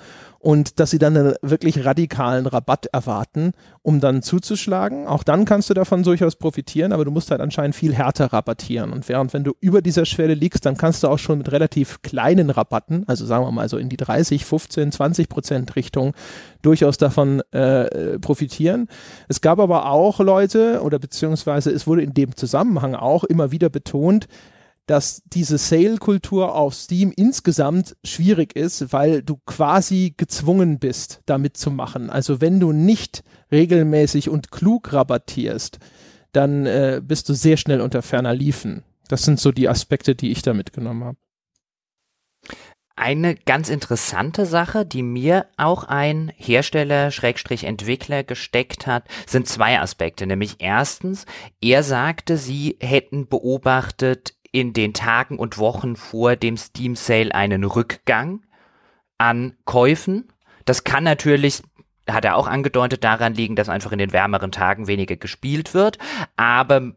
und 0.44 0.78
dass 0.78 0.90
sie 0.90 0.98
dann 0.98 1.16
einen 1.16 1.34
wirklich 1.40 1.86
radikalen 1.86 2.44
Rabatt 2.44 2.84
erwarten, 2.92 3.52
um 3.80 4.00
dann 4.00 4.20
zuzuschlagen. 4.20 5.06
Auch 5.06 5.22
dann 5.22 5.46
kannst 5.46 5.70
du 5.70 5.74
davon 5.74 6.02
durchaus 6.02 6.36
profitieren, 6.36 6.92
aber 6.92 7.06
du 7.06 7.10
musst 7.10 7.30
halt 7.30 7.40
anscheinend 7.40 7.74
viel 7.74 7.94
härter 7.94 8.30
rabattieren. 8.30 8.92
Und 8.92 9.08
während 9.08 9.32
wenn 9.32 9.42
du 9.42 9.54
über 9.60 9.80
dieser 9.80 10.04
Schwelle 10.04 10.34
liegst, 10.34 10.66
dann 10.66 10.76
kannst 10.76 11.02
du 11.02 11.08
auch 11.08 11.18
schon 11.18 11.38
mit 11.38 11.50
relativ 11.50 12.02
kleinen 12.02 12.50
Rabatten, 12.50 13.04
also 13.06 13.24
sagen 13.24 13.46
wir 13.46 13.52
mal 13.52 13.70
so 13.70 13.78
in 13.78 13.88
die 13.88 13.96
30, 13.96 14.44
15, 14.44 14.92
20 14.92 15.30
Prozent 15.30 15.76
Richtung, 15.76 16.12
durchaus 16.60 16.98
davon 16.98 17.40
äh, 17.52 18.18
profitieren. 18.18 18.88
Es 19.28 19.40
gab 19.40 19.58
aber 19.58 19.88
auch 19.88 20.20
Leute 20.20 20.82
oder 20.82 20.98
beziehungsweise 20.98 21.70
es 21.70 21.86
wurde 21.86 22.02
in 22.02 22.12
dem 22.12 22.36
Zusammenhang 22.36 22.94
auch 22.94 23.24
immer 23.24 23.50
wieder 23.50 23.70
betont, 23.70 24.28
dass 24.86 25.22
diese 25.26 25.58
Sale-Kultur 25.58 26.54
auf 26.54 26.74
Steam 26.74 27.12
insgesamt 27.16 27.96
schwierig 28.04 28.54
ist, 28.54 28.92
weil 28.92 29.22
du 29.22 29.38
quasi 29.46 30.14
gezwungen 30.16 30.78
bist, 30.78 31.22
damit 31.26 31.56
zu 31.56 31.70
machen. 31.70 32.10
Also 32.10 32.40
wenn 32.40 32.60
du 32.60 32.72
nicht 32.72 33.24
regelmäßig 33.50 34.28
und 34.28 34.50
klug 34.50 34.92
rabattierst, 34.92 35.78
dann 36.32 36.66
äh, 36.66 37.00
bist 37.02 37.28
du 37.28 37.34
sehr 37.34 37.56
schnell 37.56 37.80
unter 37.80 38.02
ferner 38.02 38.34
Liefen. 38.34 38.82
Das 39.08 39.22
sind 39.22 39.40
so 39.40 39.52
die 39.52 39.68
Aspekte, 39.68 40.14
die 40.14 40.30
ich 40.30 40.42
da 40.42 40.52
mitgenommen 40.54 41.04
habe. 41.04 41.18
Eine 42.96 43.34
ganz 43.34 43.70
interessante 43.70 44.46
Sache, 44.46 44.86
die 44.86 45.02
mir 45.02 45.46
auch 45.56 45.82
ein 45.82 46.32
Hersteller, 46.36 47.10
Schrägstrich 47.10 47.64
Entwickler 47.64 48.22
gesteckt 48.22 48.86
hat, 48.86 49.04
sind 49.26 49.48
zwei 49.48 49.80
Aspekte. 49.80 50.26
Nämlich 50.26 50.56
erstens, 50.60 51.26
er 51.60 51.82
sagte, 51.82 52.36
sie 52.36 52.76
hätten 52.80 53.26
beobachtet 53.26 54.34
in 54.54 54.72
den 54.72 54.94
Tagen 54.94 55.36
und 55.36 55.58
Wochen 55.58 55.96
vor 55.96 56.36
dem 56.36 56.56
Steam 56.56 56.94
Sale 56.94 57.34
einen 57.34 57.64
Rückgang 57.64 58.46
an 59.18 59.56
Käufen. 59.64 60.32
Das 60.64 60.84
kann 60.84 61.02
natürlich 61.02 61.62
hat 62.08 62.24
er 62.24 62.36
auch 62.36 62.46
angedeutet, 62.46 63.02
daran 63.02 63.34
liegen, 63.34 63.56
dass 63.56 63.68
einfach 63.68 63.90
in 63.90 63.98
den 63.98 64.12
wärmeren 64.12 64.52
Tagen 64.52 64.86
weniger 64.86 65.16
gespielt 65.16 65.74
wird. 65.74 65.98
Aber 66.36 66.92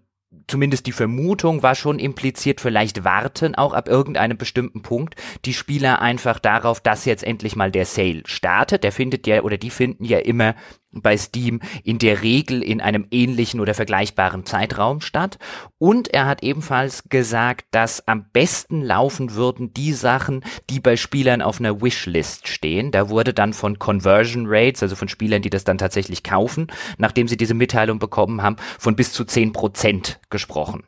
zumindest 0.47 0.85
die 0.85 0.91
Vermutung 0.91 1.63
war 1.63 1.75
schon 1.75 1.97
impliziert, 1.97 2.61
vielleicht 2.61 3.03
warten 3.03 3.55
auch 3.55 3.73
ab 3.73 3.87
irgendeinem 3.87 4.37
bestimmten 4.37 4.81
Punkt 4.81 5.15
die 5.45 5.53
Spieler 5.53 6.01
einfach 6.01 6.39
darauf, 6.39 6.81
dass 6.81 7.05
jetzt 7.05 7.23
endlich 7.23 7.55
mal 7.55 7.71
der 7.71 7.85
Sale 7.85 8.23
startet. 8.25 8.83
Der 8.83 8.91
findet 8.91 9.25
ja 9.25 9.41
oder 9.41 9.57
die 9.57 9.69
finden 9.69 10.05
ja 10.05 10.19
immer 10.19 10.55
bei 11.01 11.17
Steam 11.17 11.61
in 11.83 11.99
der 11.99 12.21
Regel 12.21 12.61
in 12.61 12.81
einem 12.81 13.07
ähnlichen 13.11 13.59
oder 13.59 13.73
vergleichbaren 13.73 14.45
Zeitraum 14.45 15.01
statt. 15.01 15.37
Und 15.77 16.07
er 16.13 16.25
hat 16.25 16.43
ebenfalls 16.43 17.03
gesagt, 17.09 17.65
dass 17.71 18.07
am 18.07 18.25
besten 18.31 18.81
laufen 18.81 19.33
würden 19.33 19.73
die 19.73 19.93
Sachen, 19.93 20.43
die 20.69 20.79
bei 20.79 20.95
Spielern 20.95 21.41
auf 21.41 21.59
einer 21.59 21.81
Wishlist 21.81 22.47
stehen. 22.47 22.91
Da 22.91 23.09
wurde 23.09 23.33
dann 23.33 23.53
von 23.53 23.79
Conversion 23.79 24.45
Rates, 24.47 24.83
also 24.83 24.95
von 24.95 25.09
Spielern, 25.09 25.41
die 25.41 25.49
das 25.49 25.63
dann 25.63 25.77
tatsächlich 25.77 26.23
kaufen, 26.23 26.67
nachdem 26.97 27.27
sie 27.27 27.37
diese 27.37 27.53
Mitteilung 27.53 27.99
bekommen 27.99 28.41
haben, 28.41 28.57
von 28.79 28.95
bis 28.95 29.13
zu 29.13 29.25
zehn 29.25 29.53
Prozent 29.53 30.19
gesprochen. 30.29 30.83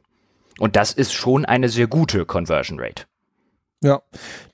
Und 0.60 0.76
das 0.76 0.92
ist 0.92 1.14
schon 1.14 1.46
eine 1.46 1.70
sehr 1.70 1.88
gute 1.88 2.26
Conversion 2.26 2.80
Rate. 2.80 3.06
Ja, 3.82 4.02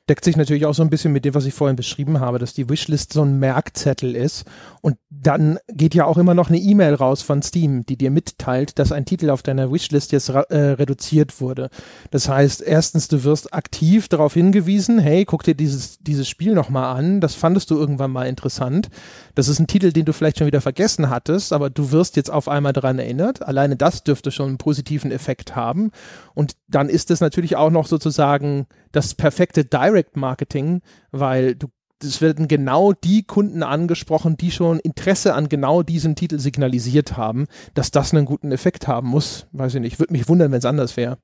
deckt 0.08 0.24
sich 0.24 0.38
natürlich 0.38 0.66
auch 0.66 0.74
so 0.74 0.84
ein 0.84 0.89
bisschen 0.89 1.14
mit 1.14 1.26
dem, 1.26 1.34
was 1.34 1.45
ich 1.45 1.53
vorhin 1.53 1.76
beschrieben 1.76 2.20
habe, 2.20 2.38
dass 2.38 2.53
die 2.53 2.70
Wishlist 2.70 3.12
so 3.14 3.24
ein 3.24 3.39
Merkzettel 3.39 4.16
ist. 4.16 4.45
Und 4.82 4.97
dann 5.10 5.58
geht 5.68 5.95
ja 5.95 6.06
auch 6.06 6.18
immer 6.18 6.36
noch 6.36 6.49
eine 6.49 6.60
E-Mail 6.60 6.93
raus 6.93 7.24
von 7.24 7.41
Steam, 7.41 7.86
die 7.88 7.97
dir 7.97 8.12
mitteilt, 8.12 8.78
dass 8.78 8.91
ein 8.91 9.06
Titel 9.06 9.32
auf 9.32 9.41
deiner 9.41 9.72
Wishlist 9.72 10.12
jetzt 10.12 10.30
äh, 10.30 10.58
reduziert 10.58 11.41
wurde. 11.41 11.70
Das 12.12 12.30
heißt, 12.30 12.62
erstens, 12.62 13.08
du 13.08 13.24
wirst 13.24 13.53
aktiv 13.53 14.08
darauf 14.08 14.36
hingewiesen, 14.36 14.99
hey, 14.99 15.26
guck 15.26 15.43
dir 15.43 15.56
dieses, 15.56 15.97
dieses 15.99 16.30
Spiel 16.30 16.53
nochmal 16.53 16.95
an, 16.95 17.20
das 17.20 17.34
fandest 17.34 17.72
du 17.72 17.76
irgendwann 17.76 18.12
mal 18.12 18.28
interessant. 18.28 18.89
Das 19.34 19.47
ist 19.47 19.60
ein 19.60 19.68
Titel, 19.68 19.91
den 19.91 20.06
du 20.06 20.14
vielleicht 20.14 20.38
schon 20.38 20.47
wieder 20.47 20.62
vergessen 20.62 21.10
hattest, 21.10 21.51
aber 21.51 21.72
du 21.72 21.91
wirst 21.91 22.16
jetzt 22.16 22.32
auf 22.32 22.47
einmal 22.47 22.74
daran 22.74 22.99
erinnert. 22.99 23.41
Alleine 23.41 23.76
das 23.76 24.03
dürfte 24.03 24.30
schon 24.30 24.49
einen 24.49 24.58
positiven 24.60 25.12
Effekt 25.12 25.56
haben. 25.56 25.91
Und 26.36 26.53
dann 26.68 26.89
ist 26.89 27.10
es 27.10 27.22
natürlich 27.22 27.56
auch 27.56 27.72
noch 27.72 27.88
sozusagen 27.88 28.68
das 28.91 29.14
perfekte 29.14 29.66
Direct 29.66 29.95
Marketing, 30.16 30.82
weil 31.12 31.56
du 31.56 31.68
es 32.04 32.22
werden 32.22 32.48
genau 32.48 32.91
die 32.91 33.24
Kunden 33.24 33.64
angesprochen, 33.64 34.38
die 34.38 34.52
schon 34.52 34.80
Interesse 34.80 35.34
an 35.34 35.50
genau 35.50 35.82
diesem 35.82 36.16
Titel 36.16 36.39
signalisiert 36.39 37.16
haben, 37.18 37.48
dass 37.74 37.89
das 37.89 38.14
einen 38.14 38.26
guten 38.26 38.52
Effekt 38.52 38.88
haben 38.88 39.08
muss. 39.08 39.48
Weiß 39.54 39.76
ich 39.76 39.82
nicht. 39.82 40.00
Würde 40.00 40.14
mich 40.14 40.28
wundern, 40.28 40.52
wenn 40.52 40.60
es 40.60 40.66
anders 40.66 40.98
wäre. 40.98 41.18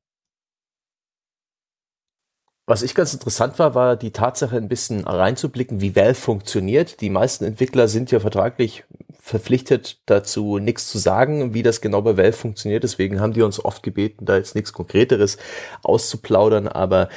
Was 2.67 2.83
ich 2.83 2.95
ganz 2.95 3.13
interessant 3.13 3.59
war, 3.59 3.75
war 3.75 3.97
die 3.97 4.11
Tatsache, 4.11 4.55
ein 4.55 4.69
bisschen 4.69 5.03
reinzublicken, 5.03 5.81
wie 5.81 5.95
Valve 5.95 6.15
funktioniert. 6.15 7.01
Die 7.01 7.09
meisten 7.09 7.43
Entwickler 7.43 7.89
sind 7.89 8.11
ja 8.11 8.21
vertraglich 8.21 8.85
verpflichtet 9.19 9.99
dazu, 10.05 10.57
nichts 10.57 10.87
zu 10.87 10.97
sagen, 10.97 11.53
wie 11.53 11.63
das 11.63 11.81
genau 11.81 12.01
bei 12.01 12.17
Valve 12.17 12.33
funktioniert. 12.33 12.83
Deswegen 12.83 13.19
haben 13.19 13.33
die 13.33 13.41
uns 13.41 13.63
oft 13.63 13.83
gebeten, 13.83 14.25
da 14.25 14.37
jetzt 14.37 14.55
nichts 14.55 14.71
Konkreteres 14.71 15.37
auszuplaudern. 15.83 16.67
Aber 16.67 17.09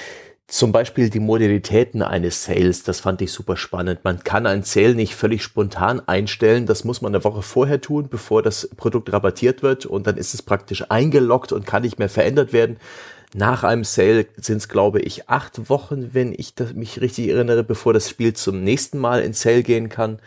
zum 0.47 0.73
Beispiel 0.73 1.09
die 1.09 1.21
Modalitäten 1.21 2.03
eines 2.03 2.45
Sales, 2.45 2.83
das 2.83 3.01
fand 3.01 3.23
ich 3.23 3.33
super 3.33 3.57
spannend. 3.57 4.01
Man 4.05 4.23
kann 4.23 4.47
ein 4.47 4.63
Sale 4.63 4.95
nicht 4.95 5.15
völlig 5.15 5.43
spontan 5.43 6.01
einstellen. 6.07 6.67
Das 6.67 6.85
muss 6.85 7.01
man 7.01 7.15
eine 7.15 7.25
Woche 7.25 7.43
vorher 7.43 7.81
tun, 7.81 8.09
bevor 8.11 8.43
das 8.43 8.69
Produkt 8.77 9.13
rabattiert 9.13 9.63
wird. 9.63 9.87
Und 9.87 10.07
dann 10.07 10.19
ist 10.19 10.35
es 10.35 10.43
praktisch 10.43 10.85
eingeloggt 10.91 11.53
und 11.53 11.67
kann 11.67 11.83
nicht 11.83 11.99
mehr 11.99 12.11
verändert 12.11 12.53
werden. 12.53 12.77
Nach 13.35 13.65
einem 13.65 13.85
Sale 13.85 14.27
sind 14.37 14.59
es, 14.59 14.69
glaube 14.69 15.01
ich, 15.01 15.29
acht 15.29 15.69
Wochen, 15.69 16.11
wenn 16.13 16.33
ich 16.33 16.55
mich 16.75 17.01
richtig 17.01 17.31
erinnere, 17.31 17.65
bevor 17.65 17.93
das 17.93 18.09
Spiel 18.09 18.35
zum 18.35 18.63
nächsten 18.63 18.99
Mal 18.99 19.23
in 19.23 19.33
Sale 19.33 19.63
gehen 19.63 19.89
kann. 19.89 20.21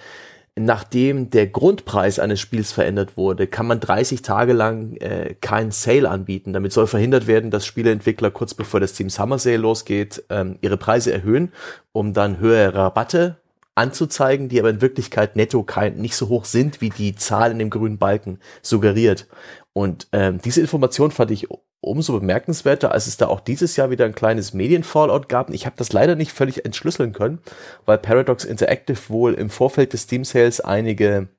Nachdem 0.58 1.30
der 1.30 1.48
Grundpreis 1.48 2.20
eines 2.20 2.40
Spiels 2.40 2.72
verändert 2.72 3.16
wurde, 3.16 3.48
kann 3.48 3.68
man 3.68 3.80
30 3.80 4.22
Tage 4.22 4.54
lang 4.54 4.96
äh, 4.98 5.36
keinen 5.40 5.72
Sale 5.72 6.10
anbieten. 6.10 6.54
Damit 6.54 6.74
soll 6.74 6.88
verhindert 6.88 7.28
werden, 7.28 7.52
dass 7.52 7.66
Spieleentwickler 7.66 8.32
kurz 8.32 8.54
bevor 8.54 8.80
das 8.80 8.92
Steam 8.92 9.10
Summer 9.10 9.40
Sale 9.40 9.58
losgeht, 9.58 10.24
ähm, 10.30 10.58
ihre 10.62 10.78
Preise 10.78 11.14
erhöhen, 11.14 11.52
um 11.92 12.14
dann 12.14 12.40
höhere 12.40 12.74
Rabatte 12.74 13.38
anzuzeigen, 13.76 14.50
die 14.50 14.60
aber 14.60 14.72
in 14.72 14.82
Wirklichkeit 14.82 15.36
netto 15.36 15.62
kein, 15.64 15.98
nicht 15.98 16.16
so 16.16 16.30
hoch 16.30 16.46
sind, 16.46 16.82
wie 16.82 16.90
die 16.90 17.16
Zahl 17.16 17.52
in 17.52 17.60
dem 17.60 17.70
grünen 17.70 18.00
Balken 18.00 18.40
suggeriert. 18.64 19.28
Und 19.74 20.08
ähm, 20.12 20.40
diese 20.44 20.62
Information 20.62 21.12
fand 21.12 21.30
ich 21.30 21.48
umso 21.82 22.20
bemerkenswerter, 22.20 22.92
als 22.92 23.08
es 23.08 23.18
da 23.18 23.28
auch 23.28 23.40
dieses 23.40 23.76
Jahr 23.76 23.90
wieder 23.90 24.06
ein 24.06 24.16
kleines 24.16 24.54
Medienfallout 24.54 25.28
gab. 25.28 25.50
Ich 25.52 25.66
habe 25.66 25.76
das 25.78 25.94
leider 25.94 26.16
nicht 26.16 26.32
völlig 26.32 26.66
entschlüsseln 26.66 27.14
können, 27.14 27.40
weil 27.86 27.98
Paradox 27.98 28.44
Interactive 28.44 29.10
wohl 29.10 29.34
im 29.34 29.50
Vorfeld 29.50 29.94
des 29.94 30.04
Steam 30.04 30.24
Sales 30.24 30.60
einige 30.62 31.30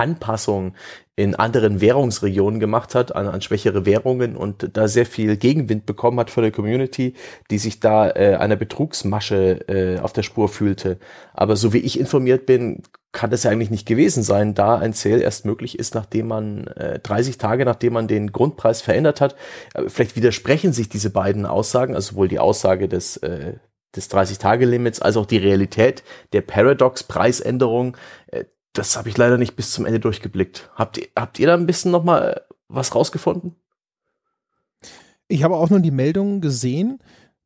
Anpassungen 0.00 0.74
in 1.14 1.34
anderen 1.34 1.82
Währungsregionen 1.82 2.60
gemacht 2.60 2.94
hat, 2.94 3.14
an, 3.14 3.28
an 3.28 3.42
schwächere 3.42 3.84
Währungen 3.84 4.36
und 4.36 4.70
da 4.76 4.88
sehr 4.88 5.04
viel 5.04 5.36
Gegenwind 5.36 5.84
bekommen 5.84 6.18
hat 6.18 6.30
von 6.30 6.42
der 6.42 6.50
Community, 6.50 7.12
die 7.50 7.58
sich 7.58 7.78
da 7.78 8.08
äh, 8.08 8.36
einer 8.36 8.56
Betrugsmasche 8.56 9.68
äh, 9.68 10.00
auf 10.00 10.14
der 10.14 10.22
Spur 10.22 10.48
fühlte. 10.48 10.98
Aber 11.34 11.56
so 11.56 11.74
wie 11.74 11.78
ich 11.78 12.00
informiert 12.00 12.46
bin, 12.46 12.82
kann 13.12 13.30
das 13.30 13.42
ja 13.42 13.50
eigentlich 13.50 13.70
nicht 13.70 13.86
gewesen 13.86 14.22
sein, 14.22 14.54
da 14.54 14.78
ein 14.78 14.94
Sale 14.94 15.20
erst 15.20 15.44
möglich 15.44 15.78
ist, 15.78 15.94
nachdem 15.94 16.28
man 16.28 16.68
äh, 16.68 17.00
30 17.00 17.36
Tage, 17.36 17.66
nachdem 17.66 17.92
man 17.92 18.08
den 18.08 18.32
Grundpreis 18.32 18.80
verändert 18.80 19.20
hat. 19.20 19.36
Äh, 19.74 19.88
vielleicht 19.88 20.16
widersprechen 20.16 20.72
sich 20.72 20.88
diese 20.88 21.10
beiden 21.10 21.44
Aussagen, 21.44 21.94
also 21.94 22.12
sowohl 22.12 22.28
die 22.28 22.38
Aussage 22.38 22.88
des 22.88 23.18
äh, 23.18 23.54
des 23.96 24.08
30-Tage-Limits 24.08 25.02
als 25.02 25.16
auch 25.16 25.26
die 25.26 25.38
Realität 25.38 26.04
der 26.32 26.42
Paradox-Preisänderung. 26.42 27.96
Äh, 28.70 28.80
das 28.80 28.96
habe 28.96 29.08
ich 29.08 29.16
leider 29.16 29.38
nicht 29.38 29.56
bis 29.56 29.72
zum 29.72 29.86
Ende 29.86 30.00
durchgeblickt. 30.00 30.70
Habt 30.74 30.98
ihr, 30.98 31.08
habt 31.16 31.38
ihr 31.38 31.46
da 31.46 31.54
ein 31.54 31.66
bisschen 31.66 31.90
noch 31.90 32.04
mal 32.04 32.32
äh, 32.32 32.40
was 32.68 32.94
rausgefunden? 32.94 33.56
Ich 35.28 35.42
habe 35.44 35.56
auch 35.56 35.70
nur 35.70 35.80
die 35.80 35.90
Meldungen 35.90 36.40
gesehen. 36.40 36.98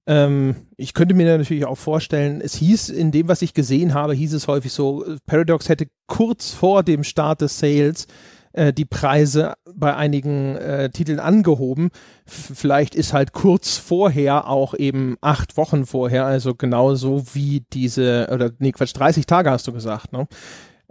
Ähm, 0.07 0.57
ich 0.77 0.95
könnte 0.95 1.15
mir 1.15 1.39
natürlich 1.39 1.65
auch 1.65 1.79
vorstellen, 1.79 2.41
es 2.41 2.55
hieß, 2.55 2.91
in 2.91 3.11
dem, 3.11 3.29
was 3.29 3.43
ich 3.43 3.55
gesehen 3.55 3.95
habe, 3.95 4.15
hieß 4.15 4.35
es 4.35 4.49
häufig 4.49 4.73
so, 4.73 5.05
Paradox 5.27 5.69
hätte 5.69 5.89
kurz 6.07 6.51
vor 6.51 6.83
dem 6.83 7.05
Start 7.05 7.41
des 7.41 7.59
Sales 7.59 8.07
äh, 8.53 8.73
die 8.73 8.85
Preise 8.85 9.55
bei 9.75 9.97
einigen 9.97 10.57
äh, 10.57 10.91
Titeln 10.91 11.21
angehoben. 11.21 11.91
F 12.27 12.53
vielleicht 12.55 12.95
ist 12.95 13.13
halt 13.13 13.33
kurz 13.33 13.77
vorher 13.77 14.49
auch 14.49 14.75
eben 14.75 15.17
acht 15.21 15.57
Wochen 15.57 15.87
vorher, 15.87 16.27
also 16.27 16.55
genauso 16.55 17.25
wie 17.33 17.65
diese, 17.73 18.29
oder 18.33 18.51
nee, 18.59 18.73
Quatsch, 18.73 18.95
30 18.95 19.27
Tage 19.27 19.51
hast 19.51 19.67
du 19.67 19.73
gesagt, 19.73 20.13
ne? 20.13 20.27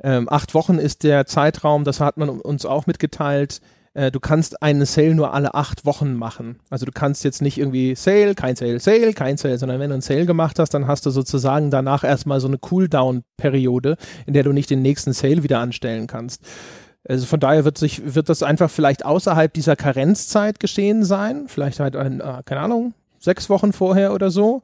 Ähm, 0.03 0.27
acht 0.29 0.53
Wochen 0.53 0.77
ist 0.77 1.03
der 1.03 1.25
Zeitraum, 1.25 1.85
das 1.85 1.99
hat 1.99 2.17
man 2.17 2.29
uns 2.29 2.65
auch 2.65 2.85
mitgeteilt. 2.85 3.61
Äh, 3.93 4.11
du 4.11 4.19
kannst 4.19 4.61
einen 4.61 4.85
Sale 4.85 5.15
nur 5.15 5.33
alle 5.33 5.53
acht 5.53 5.85
Wochen 5.85 6.13
machen. 6.15 6.59
Also 6.69 6.85
du 6.85 6.91
kannst 6.91 7.23
jetzt 7.23 7.41
nicht 7.41 7.57
irgendwie 7.57 7.95
Sale, 7.95 8.35
kein 8.35 8.55
Sale, 8.55 8.79
Sale, 8.79 9.13
kein 9.13 9.37
Sale, 9.37 9.57
sondern 9.57 9.79
wenn 9.79 9.89
du 9.89 9.93
einen 9.93 10.01
Sale 10.01 10.25
gemacht 10.25 10.59
hast, 10.59 10.73
dann 10.73 10.87
hast 10.87 11.05
du 11.05 11.09
sozusagen 11.09 11.71
danach 11.71 12.03
erstmal 12.03 12.41
so 12.41 12.47
eine 12.47 12.57
Cooldown-Periode, 12.57 13.95
in 14.25 14.33
der 14.33 14.43
du 14.43 14.51
nicht 14.51 14.69
den 14.69 14.81
nächsten 14.81 15.13
Sale 15.13 15.43
wieder 15.43 15.59
anstellen 15.59 16.07
kannst. 16.07 16.43
Also 17.07 17.25
von 17.25 17.39
daher 17.39 17.65
wird 17.65 17.77
sich, 17.77 18.15
wird 18.15 18.29
das 18.29 18.43
einfach 18.43 18.69
vielleicht 18.69 19.05
außerhalb 19.05 19.53
dieser 19.53 19.75
Karenzzeit 19.75 20.59
geschehen 20.59 21.03
sein. 21.05 21.45
Vielleicht 21.47 21.79
halt, 21.79 21.95
ein, 21.95 22.19
äh, 22.19 22.41
keine 22.45 22.61
Ahnung, 22.61 22.93
sechs 23.19 23.49
Wochen 23.49 23.71
vorher 23.71 24.13
oder 24.13 24.31
so 24.31 24.63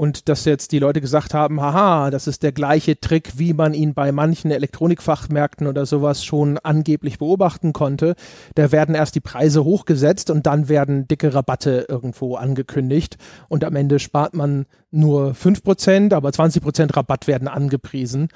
und 0.00 0.30
dass 0.30 0.46
jetzt 0.46 0.72
die 0.72 0.78
Leute 0.78 1.02
gesagt 1.02 1.34
haben, 1.34 1.60
haha, 1.60 2.10
das 2.10 2.26
ist 2.26 2.42
der 2.42 2.52
gleiche 2.52 2.98
Trick, 2.98 3.32
wie 3.36 3.52
man 3.52 3.74
ihn 3.74 3.92
bei 3.92 4.12
manchen 4.12 4.50
Elektronikfachmärkten 4.50 5.66
oder 5.66 5.84
sowas 5.84 6.24
schon 6.24 6.56
angeblich 6.56 7.18
beobachten 7.18 7.74
konnte. 7.74 8.14
Da 8.54 8.72
werden 8.72 8.94
erst 8.94 9.14
die 9.14 9.20
Preise 9.20 9.62
hochgesetzt 9.62 10.30
und 10.30 10.46
dann 10.46 10.70
werden 10.70 11.06
dicke 11.06 11.34
Rabatte 11.34 11.84
irgendwo 11.86 12.36
angekündigt 12.36 13.18
und 13.50 13.62
am 13.62 13.76
Ende 13.76 13.98
spart 13.98 14.32
man 14.32 14.64
nur 14.90 15.32
5%, 15.32 16.14
aber 16.14 16.30
20% 16.30 16.96
Rabatt 16.96 17.26
werden 17.26 17.46
angepriesen. 17.46 18.28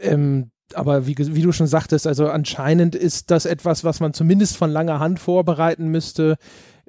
Ähm, 0.00 0.50
aber 0.74 1.06
wie, 1.06 1.16
wie, 1.16 1.42
du 1.42 1.52
schon 1.52 1.68
sagtest, 1.68 2.08
also 2.08 2.26
anscheinend 2.26 2.96
ist 2.96 3.30
das 3.30 3.46
etwas, 3.46 3.84
was 3.84 4.00
man 4.00 4.12
zumindest 4.12 4.56
von 4.56 4.72
langer 4.72 4.98
Hand 4.98 5.20
vorbereiten 5.20 5.86
müsste. 5.86 6.36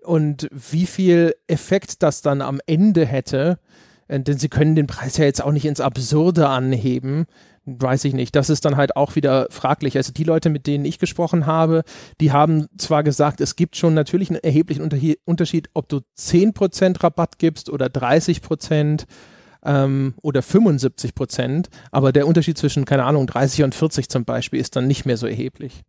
Und 0.03 0.49
wie 0.49 0.87
viel 0.87 1.35
Effekt 1.45 2.01
das 2.01 2.23
dann 2.23 2.41
am 2.41 2.59
Ende 2.65 3.05
hätte, 3.05 3.59
denn 4.11 4.37
sie 4.37 4.49
können 4.49 4.75
den 4.75 4.87
Preis 4.87 5.17
ja 5.17 5.25
jetzt 5.25 5.43
auch 5.43 5.51
nicht 5.51 5.65
ins 5.65 5.79
Absurde 5.79 6.49
anheben. 6.49 7.25
Weiß 7.65 8.05
ich 8.05 8.13
nicht. 8.13 8.35
Das 8.35 8.49
ist 8.49 8.65
dann 8.65 8.75
halt 8.75 8.95
auch 8.95 9.15
wieder 9.15 9.47
fraglich. 9.51 9.95
Also 9.95 10.11
die 10.11 10.23
Leute, 10.23 10.49
mit 10.49 10.65
denen 10.67 10.83
ich 10.83 10.99
gesprochen 10.99 11.45
habe, 11.45 11.83
die 12.19 12.31
haben 12.31 12.67
zwar 12.77 13.03
gesagt, 13.03 13.39
es 13.39 13.55
gibt 13.55 13.75
schon 13.75 13.93
natürlich 13.93 14.29
einen 14.29 14.43
erheblichen 14.43 14.81
Unterschied, 15.25 15.69
ob 15.73 15.87
du 15.87 16.01
10% 16.17 17.03
Rabatt 17.03 17.37
gibst 17.37 17.69
oder 17.69 17.85
30% 17.85 19.05
ähm, 19.63 20.15
oder 20.21 20.41
75% 20.41 21.67
aber 21.91 22.11
der 22.11 22.27
Unterschied 22.27 22.57
zwischen, 22.57 22.85
keine 22.85 23.03
Ahnung, 23.03 23.27
30 23.27 23.63
und 23.63 23.75
40 23.75 24.09
zum 24.09 24.25
Beispiel 24.25 24.59
ist 24.59 24.75
dann 24.75 24.87
nicht 24.87 25.05
mehr 25.05 25.17
so 25.17 25.27
erheblich. 25.27 25.83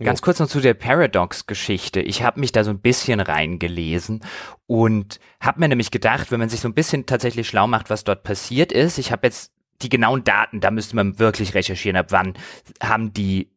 Ganz 0.00 0.22
kurz 0.22 0.38
noch 0.38 0.48
zu 0.48 0.60
der 0.60 0.74
Paradox-Geschichte. 0.74 2.00
Ich 2.00 2.22
habe 2.22 2.38
mich 2.38 2.52
da 2.52 2.62
so 2.62 2.70
ein 2.70 2.80
bisschen 2.80 3.18
reingelesen 3.18 4.20
und 4.66 5.18
habe 5.40 5.58
mir 5.58 5.68
nämlich 5.68 5.90
gedacht, 5.90 6.30
wenn 6.30 6.38
man 6.38 6.48
sich 6.48 6.60
so 6.60 6.68
ein 6.68 6.74
bisschen 6.74 7.06
tatsächlich 7.06 7.48
schlau 7.48 7.66
macht, 7.66 7.90
was 7.90 8.04
dort 8.04 8.22
passiert 8.22 8.70
ist. 8.70 8.98
Ich 8.98 9.10
habe 9.10 9.26
jetzt 9.26 9.52
die 9.82 9.88
genauen 9.88 10.22
Daten, 10.22 10.60
da 10.60 10.70
müsste 10.70 10.94
man 10.94 11.18
wirklich 11.18 11.54
recherchieren, 11.54 11.96
ab 11.96 12.06
wann 12.10 12.34
haben 12.80 13.12
die 13.12 13.50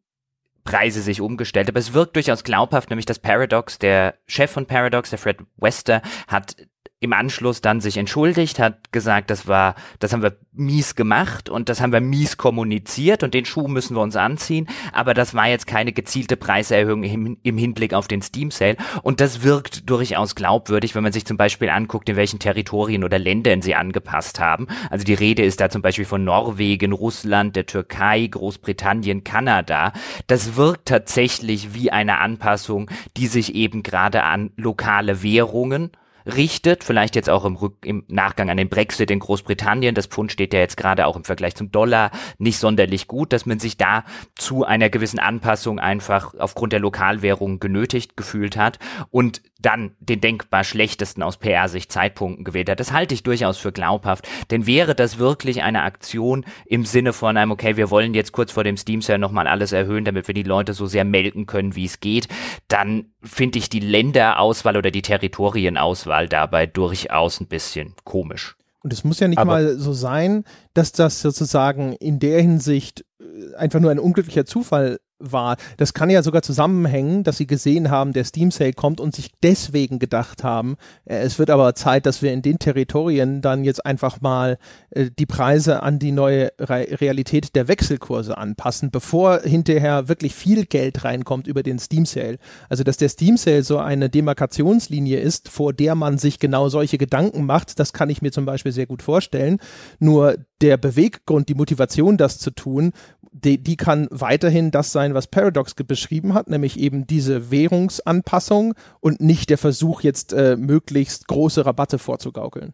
Preise 0.64 1.00
sich 1.00 1.20
umgestellt. 1.20 1.68
Aber 1.68 1.78
es 1.78 1.92
wirkt 1.92 2.16
durchaus 2.16 2.44
glaubhaft, 2.44 2.90
nämlich 2.90 3.06
dass 3.06 3.18
Paradox, 3.20 3.78
der 3.78 4.18
Chef 4.26 4.50
von 4.50 4.66
Paradox, 4.66 5.10
der 5.10 5.18
Fred 5.18 5.38
Wester, 5.56 6.02
hat 6.26 6.56
im 7.02 7.12
Anschluss 7.12 7.60
dann 7.60 7.80
sich 7.80 7.96
entschuldigt, 7.96 8.60
hat 8.60 8.92
gesagt, 8.92 9.30
das 9.30 9.48
war, 9.48 9.74
das 9.98 10.12
haben 10.12 10.22
wir 10.22 10.36
mies 10.52 10.94
gemacht 10.94 11.48
und 11.48 11.68
das 11.68 11.80
haben 11.80 11.92
wir 11.92 12.00
mies 12.00 12.36
kommuniziert 12.36 13.24
und 13.24 13.34
den 13.34 13.44
Schuh 13.44 13.66
müssen 13.66 13.96
wir 13.96 14.02
uns 14.02 14.14
anziehen, 14.14 14.68
aber 14.92 15.12
das 15.12 15.34
war 15.34 15.48
jetzt 15.48 15.66
keine 15.66 15.92
gezielte 15.92 16.36
Preiserhöhung 16.36 17.02
im, 17.02 17.38
im 17.42 17.58
Hinblick 17.58 17.92
auf 17.92 18.06
den 18.06 18.22
Steam 18.22 18.52
Sale 18.52 18.76
und 19.02 19.20
das 19.20 19.42
wirkt 19.42 19.90
durchaus 19.90 20.36
glaubwürdig, 20.36 20.94
wenn 20.94 21.02
man 21.02 21.12
sich 21.12 21.24
zum 21.24 21.36
Beispiel 21.36 21.70
anguckt, 21.70 22.08
in 22.08 22.14
welchen 22.14 22.38
Territorien 22.38 23.02
oder 23.02 23.18
Ländern 23.18 23.62
sie 23.62 23.74
angepasst 23.74 24.38
haben. 24.38 24.68
Also 24.88 25.04
die 25.04 25.14
Rede 25.14 25.42
ist 25.42 25.60
da 25.60 25.70
zum 25.70 25.82
Beispiel 25.82 26.04
von 26.04 26.22
Norwegen, 26.22 26.92
Russland, 26.92 27.56
der 27.56 27.66
Türkei, 27.66 28.28
Großbritannien, 28.28 29.24
Kanada. 29.24 29.92
Das 30.28 30.54
wirkt 30.54 30.86
tatsächlich 30.86 31.74
wie 31.74 31.90
eine 31.90 32.18
Anpassung, 32.18 32.88
die 33.16 33.26
sich 33.26 33.56
eben 33.56 33.82
gerade 33.82 34.22
an 34.22 34.52
lokale 34.56 35.24
Währungen 35.24 35.90
richtet, 36.26 36.84
vielleicht 36.84 37.16
jetzt 37.16 37.30
auch 37.30 37.44
im, 37.44 37.56
Rück 37.56 37.84
im 37.84 38.04
Nachgang 38.08 38.50
an 38.50 38.56
den 38.56 38.68
Brexit 38.68 39.10
in 39.10 39.18
Großbritannien. 39.18 39.94
Das 39.94 40.06
Pfund 40.06 40.32
steht 40.32 40.54
ja 40.54 40.60
jetzt 40.60 40.76
gerade 40.76 41.06
auch 41.06 41.16
im 41.16 41.24
Vergleich 41.24 41.54
zum 41.54 41.70
Dollar 41.70 42.10
nicht 42.38 42.58
sonderlich 42.58 43.06
gut, 43.06 43.32
dass 43.32 43.46
man 43.46 43.58
sich 43.58 43.76
da 43.76 44.04
zu 44.36 44.64
einer 44.64 44.90
gewissen 44.90 45.18
Anpassung 45.18 45.78
einfach 45.78 46.34
aufgrund 46.38 46.72
der 46.72 46.80
Lokalwährung 46.80 47.60
genötigt 47.60 48.16
gefühlt 48.16 48.56
hat 48.56 48.78
und 49.10 49.42
dann 49.62 49.92
den 50.00 50.20
denkbar 50.20 50.64
schlechtesten 50.64 51.22
aus 51.22 51.36
PR-Sicht 51.38 51.90
Zeitpunkten 51.90 52.44
gewählt 52.44 52.68
hat. 52.68 52.80
Das 52.80 52.92
halte 52.92 53.14
ich 53.14 53.22
durchaus 53.22 53.58
für 53.58 53.72
glaubhaft, 53.72 54.28
denn 54.50 54.66
wäre 54.66 54.94
das 54.94 55.18
wirklich 55.18 55.62
eine 55.62 55.82
Aktion 55.82 56.44
im 56.66 56.84
Sinne 56.84 57.12
von 57.12 57.36
einem, 57.36 57.52
okay, 57.52 57.76
wir 57.76 57.90
wollen 57.90 58.14
jetzt 58.14 58.32
kurz 58.32 58.52
vor 58.52 58.64
dem 58.64 58.76
Steam 58.76 59.02
Sale 59.02 59.18
nochmal 59.18 59.46
alles 59.46 59.72
erhöhen, 59.72 60.04
damit 60.04 60.26
wir 60.26 60.34
die 60.34 60.42
Leute 60.42 60.74
so 60.74 60.86
sehr 60.86 61.04
melden 61.04 61.46
können, 61.46 61.76
wie 61.76 61.86
es 61.86 62.00
geht, 62.00 62.28
dann 62.68 63.06
finde 63.22 63.58
ich 63.58 63.70
die 63.70 63.80
Länderauswahl 63.80 64.76
oder 64.76 64.90
die 64.90 65.02
Territorienauswahl 65.02 66.28
dabei 66.28 66.66
durchaus 66.66 67.40
ein 67.40 67.46
bisschen 67.46 67.94
komisch. 68.04 68.56
Und 68.82 68.92
es 68.92 69.04
muss 69.04 69.20
ja 69.20 69.28
nicht 69.28 69.38
Aber 69.38 69.52
mal 69.52 69.78
so 69.78 69.92
sein, 69.92 70.44
dass 70.74 70.92
das 70.92 71.20
sozusagen 71.20 71.92
in 71.94 72.18
der 72.18 72.40
Hinsicht 72.42 73.04
äh, 73.20 73.54
einfach 73.54 73.80
nur 73.80 73.90
ein 73.90 74.00
unglücklicher 74.00 74.44
Zufall 74.44 74.98
war. 75.22 75.56
Das 75.76 75.94
kann 75.94 76.10
ja 76.10 76.22
sogar 76.22 76.42
zusammenhängen, 76.42 77.24
dass 77.24 77.36
sie 77.36 77.46
gesehen 77.46 77.90
haben, 77.90 78.12
der 78.12 78.24
Steam 78.24 78.50
Sale 78.50 78.72
kommt 78.72 79.00
und 79.00 79.14
sich 79.14 79.30
deswegen 79.42 79.98
gedacht 79.98 80.44
haben, 80.44 80.76
äh, 81.04 81.16
es 81.16 81.38
wird 81.38 81.50
aber 81.50 81.74
Zeit, 81.74 82.06
dass 82.06 82.22
wir 82.22 82.32
in 82.32 82.42
den 82.42 82.58
Territorien 82.58 83.40
dann 83.40 83.64
jetzt 83.64 83.84
einfach 83.86 84.20
mal 84.20 84.58
äh, 84.90 85.10
die 85.16 85.26
Preise 85.26 85.82
an 85.82 85.98
die 85.98 86.12
neue 86.12 86.52
Re 86.58 86.82
Realität 87.00 87.54
der 87.54 87.68
Wechselkurse 87.68 88.36
anpassen, 88.36 88.90
bevor 88.90 89.40
hinterher 89.40 90.08
wirklich 90.08 90.34
viel 90.34 90.66
Geld 90.66 91.04
reinkommt 91.04 91.46
über 91.46 91.62
den 91.62 91.78
Steam 91.78 92.06
Sale. 92.06 92.38
Also, 92.68 92.82
dass 92.82 92.96
der 92.96 93.08
Steam 93.08 93.36
Sale 93.36 93.62
so 93.62 93.78
eine 93.78 94.10
Demarkationslinie 94.10 95.20
ist, 95.20 95.48
vor 95.48 95.72
der 95.72 95.94
man 95.94 96.18
sich 96.18 96.38
genau 96.38 96.68
solche 96.68 96.98
Gedanken 96.98 97.44
macht, 97.44 97.78
das 97.78 97.92
kann 97.92 98.10
ich 98.10 98.22
mir 98.22 98.32
zum 98.32 98.44
Beispiel 98.44 98.72
sehr 98.72 98.86
gut 98.86 99.02
vorstellen. 99.02 99.58
Nur 99.98 100.36
der 100.60 100.76
Beweggrund, 100.76 101.48
die 101.48 101.54
Motivation, 101.54 102.16
das 102.16 102.38
zu 102.38 102.50
tun, 102.50 102.92
die, 103.32 103.62
die 103.62 103.76
kann 103.76 104.08
weiterhin 104.10 104.70
das 104.70 104.92
sein, 104.92 105.11
was 105.14 105.26
Paradox 105.26 105.74
beschrieben 105.74 106.34
hat, 106.34 106.48
nämlich 106.48 106.78
eben 106.78 107.06
diese 107.06 107.50
Währungsanpassung 107.50 108.74
und 109.00 109.20
nicht 109.20 109.50
der 109.50 109.58
Versuch, 109.58 110.02
jetzt 110.02 110.32
äh, 110.32 110.56
möglichst 110.56 111.28
große 111.28 111.64
Rabatte 111.64 111.98
vorzugaukeln. 111.98 112.72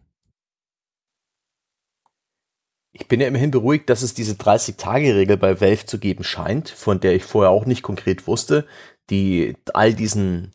Ich 2.91 3.07
bin 3.07 3.21
ja 3.21 3.27
immerhin 3.27 3.51
beruhigt, 3.51 3.89
dass 3.89 4.01
es 4.01 4.13
diese 4.13 4.33
30-Tage-Regel 4.33 5.37
bei 5.37 5.61
Valve 5.61 5.85
zu 5.85 5.99
geben 5.99 6.23
scheint, 6.23 6.69
von 6.69 6.99
der 6.99 7.15
ich 7.15 7.23
vorher 7.23 7.51
auch 7.51 7.65
nicht 7.65 7.83
konkret 7.83 8.27
wusste, 8.27 8.65
die 9.09 9.55
all 9.73 9.93
diesen 9.93 10.53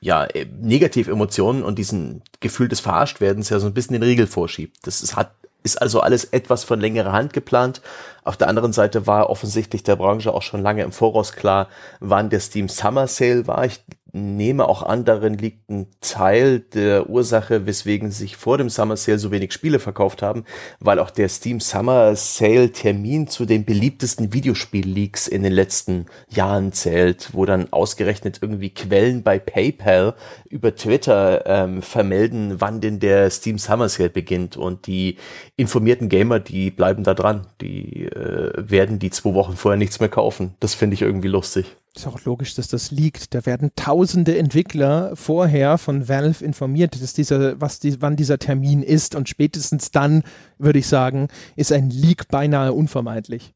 ja, 0.00 0.26
Negativemotionen 0.60 1.62
und 1.62 1.78
diesen 1.78 2.22
Gefühl 2.40 2.68
des 2.68 2.80
Verarschtwerdens 2.80 3.50
ja 3.50 3.58
so 3.60 3.66
ein 3.66 3.74
bisschen 3.74 3.92
den 3.92 4.02
Riegel 4.02 4.26
vorschiebt. 4.26 4.78
Das 4.82 5.02
ist, 5.02 5.14
hat 5.14 5.34
ist 5.62 5.80
also 5.80 6.00
alles 6.00 6.24
etwas 6.24 6.64
von 6.64 6.80
längerer 6.80 7.12
Hand 7.12 7.32
geplant. 7.32 7.80
Auf 8.24 8.36
der 8.36 8.48
anderen 8.48 8.72
Seite 8.72 9.06
war 9.06 9.30
offensichtlich 9.30 9.82
der 9.82 9.96
Branche 9.96 10.32
auch 10.32 10.42
schon 10.42 10.62
lange 10.62 10.82
im 10.82 10.92
Voraus 10.92 11.32
klar, 11.32 11.68
wann 12.00 12.30
der 12.30 12.40
Steam 12.40 12.68
Summer 12.68 13.06
Sale 13.06 13.46
war. 13.46 13.64
Ich 13.64 13.84
nehme 14.12 14.68
auch 14.68 14.82
an, 14.82 15.04
darin 15.04 15.34
liegt 15.34 15.70
ein 15.70 15.86
Teil 16.00 16.60
der 16.60 17.08
Ursache, 17.08 17.66
weswegen 17.66 18.10
sich 18.10 18.36
vor 18.36 18.58
dem 18.58 18.70
Summer 18.70 18.96
Sale 18.96 19.18
so 19.18 19.30
wenig 19.30 19.52
Spiele 19.52 19.78
verkauft 19.78 20.22
haben, 20.22 20.44
weil 20.80 20.98
auch 20.98 21.10
der 21.10 21.28
Steam 21.28 21.60
Summer 21.60 22.16
Sale 22.16 22.72
Termin 22.72 23.28
zu 23.28 23.44
den 23.44 23.64
beliebtesten 23.64 24.32
Videospiel-Leaks 24.32 25.28
in 25.28 25.42
den 25.42 25.52
letzten 25.52 26.06
Jahren 26.28 26.72
zählt, 26.72 27.30
wo 27.32 27.44
dann 27.44 27.72
ausgerechnet 27.72 28.38
irgendwie 28.42 28.70
Quellen 28.70 29.22
bei 29.22 29.38
PayPal 29.38 30.14
über 30.48 30.74
Twitter 30.74 31.44
ähm, 31.46 31.82
vermelden, 31.82 32.60
wann 32.60 32.80
denn 32.80 33.00
der 33.00 33.30
Steam 33.30 33.58
Summer 33.58 33.88
Sale 33.88 34.10
beginnt 34.10 34.56
und 34.56 34.86
die 34.86 35.16
informierten 35.56 36.08
Gamer, 36.08 36.40
die 36.40 36.70
bleiben 36.70 37.04
da 37.04 37.14
dran, 37.14 37.46
die 37.60 38.06
äh, 38.06 38.52
werden 38.56 38.98
die 38.98 39.10
zwei 39.10 39.34
Wochen 39.34 39.56
vorher 39.56 39.78
nichts 39.78 40.00
mehr 40.00 40.08
kaufen. 40.08 40.54
Das 40.60 40.74
finde 40.74 40.94
ich 40.94 41.02
irgendwie 41.02 41.28
lustig. 41.28 41.76
Ist 41.96 42.06
auch 42.06 42.24
logisch, 42.24 42.54
dass 42.54 42.68
das 42.68 42.92
liegt. 42.92 43.34
Da 43.34 43.44
werden 43.46 43.72
tausende 43.74 44.38
Entwickler 44.38 45.16
vorher 45.16 45.76
von 45.76 46.08
Valve 46.08 46.44
informiert, 46.44 47.00
dass 47.02 47.14
dieser, 47.14 47.60
was 47.60 47.80
die, 47.80 48.00
wann 48.00 48.14
dieser 48.14 48.38
Termin 48.38 48.82
ist 48.82 49.16
und 49.16 49.28
spätestens 49.28 49.90
dann, 49.90 50.22
würde 50.58 50.78
ich 50.78 50.86
sagen, 50.86 51.28
ist 51.56 51.72
ein 51.72 51.90
Leak 51.90 52.28
beinahe 52.28 52.72
unvermeidlich. 52.72 53.54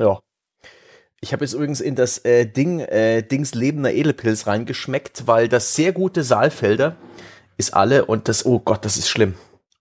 Ja. 0.00 0.18
Ich 1.20 1.32
habe 1.32 1.44
jetzt 1.44 1.52
übrigens 1.52 1.80
in 1.80 1.94
das 1.94 2.18
äh, 2.24 2.46
Ding, 2.46 2.80
äh, 2.80 3.22
Dings 3.22 3.54
lebender 3.54 3.92
Edelpilz 3.92 4.46
reingeschmeckt, 4.46 5.26
weil 5.26 5.48
das 5.48 5.76
sehr 5.76 5.92
gute 5.92 6.24
Saalfelder 6.24 6.96
ist 7.56 7.74
alle 7.74 8.06
und 8.06 8.26
das, 8.26 8.46
oh 8.46 8.58
Gott, 8.58 8.84
das 8.84 8.96
ist 8.96 9.08
schlimm. 9.08 9.34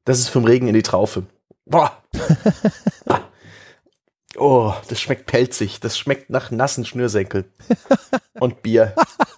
Das 0.03 0.19
ist 0.19 0.29
vom 0.29 0.43
Regen 0.45 0.67
in 0.67 0.73
die 0.73 0.83
Traufe. 0.83 1.23
Boah. 1.65 2.03
Oh, 4.39 4.73
das 4.87 5.01
schmeckt 5.01 5.25
pelzig. 5.25 5.79
Das 5.79 5.97
schmeckt 5.97 6.29
nach 6.29 6.49
nassen 6.51 6.85
Schnürsenkeln. 6.85 7.45
Und 8.39 8.61
Bier. 8.61 8.95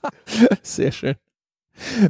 Sehr 0.61 0.91
schön. 0.91 1.15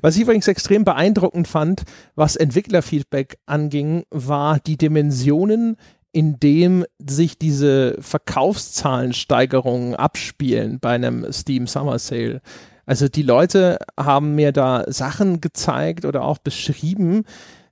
Was 0.02 0.16
ich 0.16 0.24
übrigens 0.24 0.48
extrem 0.48 0.84
beeindruckend 0.84 1.48
fand, 1.48 1.84
was 2.16 2.36
Entwicklerfeedback 2.36 3.38
anging, 3.46 4.04
war 4.10 4.60
die 4.60 4.78
Dimensionen, 4.78 5.78
in 6.12 6.39
dem 6.39 6.86
sich 7.00 7.38
diese 7.38 7.96
Verkaufszahlensteigerungen 8.02 9.96
abspielen 9.96 10.80
bei 10.80 10.89
einem 10.92 11.32
Steam 11.32 11.68
Summer 11.68 12.00
Sale. 12.00 12.42
Also 12.86 13.08
die 13.08 13.24
Leute 13.24 13.78
haben 13.98 14.36
mir 14.36 14.52
da 14.52 14.84
Sachen 14.88 15.39
gezeigt 15.39 16.04
oder 16.04 16.24
auch 16.24 16.39
beschrieben, 16.39 17.24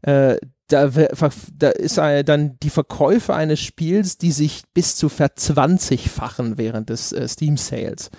äh, 0.04 0.38
da, 0.70 0.90
da 1.58 1.70
ist 1.70 1.98
dann 1.98 2.58
die 2.62 2.70
Verkäufe 2.70 3.36
eines 3.36 3.60
Spiels, 3.60 4.18
die 4.18 4.32
sich 4.32 4.64
bis 4.74 4.96
zu 4.96 5.10
verzwanzigfachen 5.10 6.58
während 6.58 6.90
des 6.90 7.12
äh, 7.12 7.28
Steam 7.28 7.58
Sales. 7.58 8.10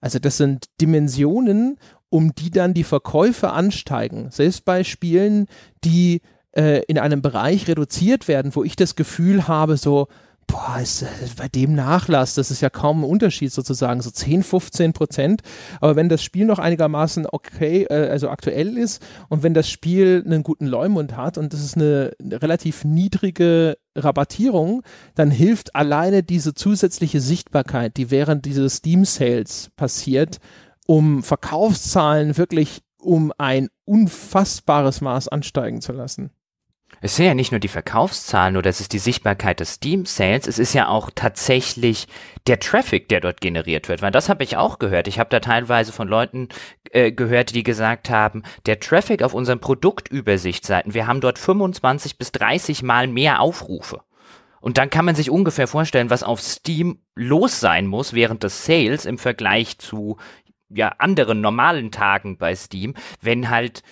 Also 0.00 0.18
das 0.18 0.36
sind 0.36 0.66
Dimensionen, 0.80 1.78
um 2.08 2.34
die 2.34 2.50
dann 2.50 2.74
die 2.74 2.84
Verkäufe 2.84 3.50
ansteigen. 3.50 4.30
Selbst 4.30 4.64
bei 4.64 4.84
Spielen, 4.84 5.46
die 5.84 6.22
äh, 6.52 6.82
in 6.88 6.98
einem 6.98 7.22
Bereich 7.22 7.68
reduziert 7.68 8.28
werden, 8.28 8.54
wo 8.54 8.64
ich 8.64 8.76
das 8.76 8.96
Gefühl 8.96 9.46
habe, 9.48 9.76
so, 9.76 10.08
boah, 10.48 10.80
ist, 10.82 11.02
äh, 11.02 11.06
bei 11.36 11.46
dem 11.46 11.74
Nachlass, 11.74 12.34
das 12.34 12.50
ist 12.50 12.60
ja 12.60 12.70
kaum 12.70 13.02
ein 13.02 13.08
Unterschied 13.08 13.52
sozusagen, 13.52 14.00
so 14.00 14.10
10, 14.10 14.42
15 14.42 14.92
Prozent. 14.92 15.42
Aber 15.80 15.94
wenn 15.94 16.08
das 16.08 16.24
Spiel 16.24 16.46
noch 16.46 16.58
einigermaßen 16.58 17.26
okay, 17.30 17.84
äh, 17.84 18.08
also 18.08 18.28
aktuell 18.30 18.76
ist 18.76 19.00
und 19.28 19.44
wenn 19.44 19.54
das 19.54 19.70
Spiel 19.70 20.24
einen 20.26 20.42
guten 20.42 20.66
Leumund 20.66 21.16
hat 21.16 21.38
und 21.38 21.52
das 21.52 21.62
ist 21.62 21.76
eine, 21.76 22.12
relativ 22.20 22.84
niedrige 22.84 23.78
Rabattierung, 23.94 24.82
dann 25.14 25.30
hilft 25.30 25.76
alleine 25.76 26.22
diese 26.22 26.54
zusätzliche 26.54 27.20
Sichtbarkeit, 27.20 27.96
die 27.96 28.10
während 28.10 28.44
dieses 28.44 28.76
Steam 28.76 29.04
Sales 29.04 29.70
passiert, 29.76 30.38
um 30.86 31.22
Verkaufszahlen 31.22 32.36
wirklich 32.36 32.80
um 33.00 33.32
ein 33.38 33.68
unfassbares 33.84 35.00
Maß 35.00 35.28
ansteigen 35.28 35.80
zu 35.80 35.92
lassen. 35.92 36.30
Es 37.00 37.16
sind 37.16 37.26
ja 37.26 37.34
nicht 37.34 37.52
nur 37.52 37.60
die 37.60 37.68
Verkaufszahlen 37.68 38.56
oder 38.56 38.70
es 38.70 38.80
ist 38.80 38.92
die 38.92 38.98
Sichtbarkeit 38.98 39.60
des 39.60 39.74
Steam 39.74 40.04
Sales, 40.04 40.46
es 40.46 40.58
ist 40.58 40.74
ja 40.74 40.88
auch 40.88 41.10
tatsächlich 41.14 42.08
der 42.46 42.58
Traffic, 42.58 43.08
der 43.08 43.20
dort 43.20 43.40
generiert 43.40 43.88
wird. 43.88 44.02
Weil 44.02 44.10
das 44.10 44.28
habe 44.28 44.42
ich 44.42 44.56
auch 44.56 44.78
gehört. 44.78 45.06
Ich 45.06 45.18
habe 45.18 45.30
da 45.30 45.40
teilweise 45.40 45.92
von 45.92 46.08
Leuten 46.08 46.48
äh, 46.90 47.12
gehört, 47.12 47.54
die 47.54 47.62
gesagt 47.62 48.10
haben, 48.10 48.42
der 48.66 48.80
Traffic 48.80 49.22
auf 49.22 49.34
unseren 49.34 49.60
Produktübersichtsseiten, 49.60 50.94
wir 50.94 51.06
haben 51.06 51.20
dort 51.20 51.38
25 51.38 52.18
bis 52.18 52.32
30 52.32 52.82
Mal 52.82 53.06
mehr 53.06 53.40
Aufrufe. 53.40 54.02
Und 54.60 54.76
dann 54.76 54.90
kann 54.90 55.04
man 55.04 55.14
sich 55.14 55.30
ungefähr 55.30 55.68
vorstellen, 55.68 56.10
was 56.10 56.24
auf 56.24 56.40
Steam 56.40 56.98
los 57.14 57.60
sein 57.60 57.86
muss 57.86 58.12
während 58.12 58.42
des 58.42 58.64
Sales 58.64 59.06
im 59.06 59.18
Vergleich 59.18 59.78
zu 59.78 60.16
ja, 60.68 60.88
anderen 60.98 61.40
normalen 61.40 61.90
Tagen 61.90 62.38
bei 62.38 62.54
Steam, 62.54 62.94
wenn 63.20 63.50
halt 63.50 63.82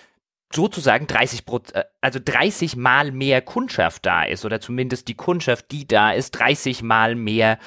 sozusagen 0.53 1.07
30 1.07 1.43
äh, 1.73 1.83
also 2.01 2.19
30 2.23 2.75
mal 2.75 3.11
mehr 3.11 3.41
Kundschaft 3.41 4.05
da 4.05 4.23
ist 4.23 4.45
oder 4.45 4.61
zumindest 4.61 5.07
die 5.07 5.15
Kundschaft, 5.15 5.71
die 5.71 5.87
da 5.87 6.11
ist, 6.11 6.31
30 6.31 6.83
mal 6.83 7.15
mehr 7.15 7.59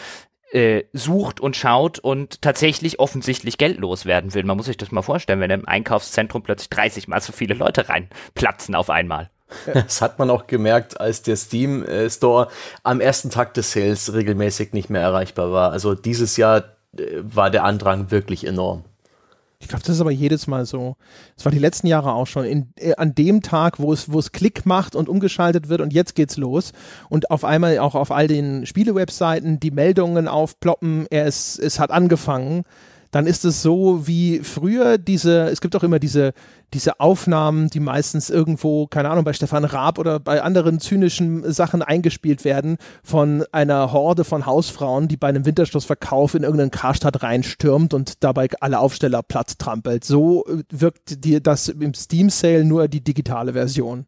äh, 0.52 0.84
sucht 0.92 1.40
und 1.40 1.56
schaut 1.56 1.98
und 1.98 2.42
tatsächlich 2.42 2.98
offensichtlich 2.98 3.58
Geld 3.58 3.78
loswerden 3.78 4.34
will. 4.34 4.44
Man 4.44 4.56
muss 4.56 4.66
sich 4.66 4.76
das 4.76 4.90
mal 4.90 5.02
vorstellen, 5.02 5.40
wenn 5.40 5.50
im 5.50 5.68
Einkaufszentrum 5.68 6.42
plötzlich 6.42 6.70
30 6.70 7.08
mal 7.08 7.20
so 7.20 7.32
viele 7.32 7.54
Leute 7.54 7.88
reinplatzen 7.88 8.74
auf 8.74 8.90
einmal. 8.90 9.30
Das 9.72 10.00
hat 10.00 10.18
man 10.20 10.30
auch 10.30 10.46
gemerkt, 10.46 11.00
als 11.00 11.22
der 11.22 11.36
Steam 11.36 11.84
äh, 11.84 12.08
Store 12.08 12.48
am 12.84 13.00
ersten 13.00 13.30
Tag 13.30 13.54
des 13.54 13.72
Sales 13.72 14.12
regelmäßig 14.12 14.72
nicht 14.72 14.90
mehr 14.90 15.02
erreichbar 15.02 15.50
war. 15.52 15.72
Also 15.72 15.94
dieses 15.94 16.36
Jahr 16.36 16.76
war 17.20 17.50
der 17.50 17.64
Andrang 17.64 18.10
wirklich 18.10 18.46
enorm. 18.46 18.84
Ich 19.62 19.68
glaube, 19.68 19.84
das 19.84 19.94
ist 19.94 20.00
aber 20.00 20.10
jedes 20.10 20.46
Mal 20.46 20.64
so. 20.64 20.96
Es 21.36 21.44
war 21.44 21.52
die 21.52 21.58
letzten 21.58 21.86
Jahre 21.86 22.14
auch 22.14 22.26
schon. 22.26 22.44
In, 22.44 22.72
äh, 22.76 22.94
an 22.96 23.14
dem 23.14 23.42
Tag, 23.42 23.78
wo 23.78 23.92
es, 23.92 24.10
wo 24.10 24.18
es 24.18 24.32
Klick 24.32 24.64
macht 24.64 24.96
und 24.96 25.08
umgeschaltet 25.08 25.68
wird 25.68 25.82
und 25.82 25.92
jetzt 25.92 26.14
geht's 26.14 26.38
los. 26.38 26.72
Und 27.10 27.30
auf 27.30 27.44
einmal 27.44 27.78
auch 27.78 27.94
auf 27.94 28.10
all 28.10 28.26
den 28.26 28.64
Spielewebseiten 28.64 29.60
die 29.60 29.70
Meldungen 29.70 30.28
aufploppen, 30.28 31.06
er 31.10 31.26
ist, 31.26 31.58
es 31.58 31.78
hat 31.78 31.90
angefangen 31.90 32.64
dann 33.10 33.26
ist 33.26 33.44
es 33.44 33.62
so 33.62 34.06
wie 34.06 34.40
früher 34.40 34.98
diese, 34.98 35.48
es 35.48 35.60
gibt 35.60 35.74
auch 35.76 35.82
immer 35.82 35.98
diese, 35.98 36.32
diese 36.72 37.00
Aufnahmen, 37.00 37.68
die 37.68 37.80
meistens 37.80 38.30
irgendwo, 38.30 38.86
keine 38.86 39.10
Ahnung, 39.10 39.24
bei 39.24 39.32
Stefan 39.32 39.64
Raab 39.64 39.98
oder 39.98 40.20
bei 40.20 40.42
anderen 40.42 40.78
zynischen 40.80 41.52
Sachen 41.52 41.82
eingespielt 41.82 42.44
werden 42.44 42.76
von 43.02 43.44
einer 43.50 43.92
Horde 43.92 44.24
von 44.24 44.46
Hausfrauen, 44.46 45.08
die 45.08 45.16
bei 45.16 45.28
einem 45.28 45.44
Winterschlussverkauf 45.44 46.34
in 46.34 46.44
irgendeinen 46.44 46.70
Karstadt 46.70 47.22
reinstürmt 47.22 47.94
und 47.94 48.22
dabei 48.22 48.48
alle 48.60 48.78
Aufsteller 48.78 49.22
platt 49.22 49.58
trampelt. 49.58 50.04
So 50.04 50.44
wirkt 50.70 51.24
dir 51.24 51.40
das 51.40 51.68
im 51.68 51.94
Steam 51.94 52.30
Sale 52.30 52.64
nur 52.64 52.86
die 52.88 53.02
digitale 53.02 53.52
Version. 53.52 54.06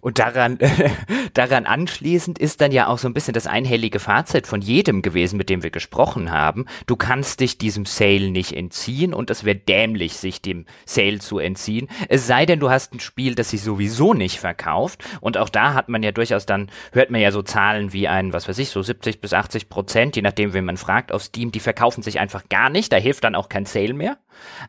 Und 0.00 0.18
daran, 0.18 0.58
daran 1.34 1.66
anschließend 1.66 2.38
ist 2.38 2.60
dann 2.60 2.72
ja 2.72 2.86
auch 2.86 2.98
so 2.98 3.08
ein 3.08 3.14
bisschen 3.14 3.34
das 3.34 3.46
einhellige 3.46 3.98
Fazit 3.98 4.46
von 4.46 4.60
jedem 4.60 5.02
gewesen, 5.02 5.36
mit 5.36 5.50
dem 5.50 5.62
wir 5.62 5.70
gesprochen 5.70 6.30
haben. 6.30 6.66
Du 6.86 6.96
kannst 6.96 7.40
dich 7.40 7.58
diesem 7.58 7.84
Sale 7.84 8.30
nicht 8.30 8.52
entziehen 8.52 9.14
und 9.14 9.30
es 9.30 9.44
wäre 9.44 9.56
dämlich, 9.56 10.14
sich 10.14 10.40
dem 10.42 10.66
Sale 10.86 11.18
zu 11.18 11.38
entziehen. 11.38 11.88
Es 12.08 12.26
sei 12.26 12.46
denn, 12.46 12.60
du 12.60 12.70
hast 12.70 12.94
ein 12.94 13.00
Spiel, 13.00 13.34
das 13.34 13.50
sich 13.50 13.62
sowieso 13.62 14.14
nicht 14.14 14.38
verkauft. 14.40 15.04
Und 15.20 15.36
auch 15.38 15.48
da 15.48 15.74
hat 15.74 15.88
man 15.88 16.02
ja 16.02 16.12
durchaus 16.12 16.46
dann, 16.46 16.70
hört 16.92 17.10
man 17.10 17.20
ja 17.20 17.30
so 17.30 17.42
Zahlen 17.42 17.92
wie 17.92 18.08
ein, 18.08 18.32
was 18.32 18.48
weiß 18.48 18.58
ich, 18.58 18.70
so 18.70 18.82
70 18.82 19.20
bis 19.20 19.32
80 19.32 19.68
Prozent, 19.68 20.16
je 20.16 20.22
nachdem, 20.22 20.52
wen 20.52 20.64
man 20.64 20.76
fragt, 20.76 21.12
auf 21.12 21.22
Steam, 21.22 21.52
die 21.52 21.60
verkaufen 21.60 22.02
sich 22.02 22.20
einfach 22.20 22.48
gar 22.48 22.70
nicht. 22.70 22.92
Da 22.92 22.96
hilft 22.96 23.24
dann 23.24 23.34
auch 23.34 23.48
kein 23.48 23.66
Sale 23.66 23.94
mehr. 23.94 24.18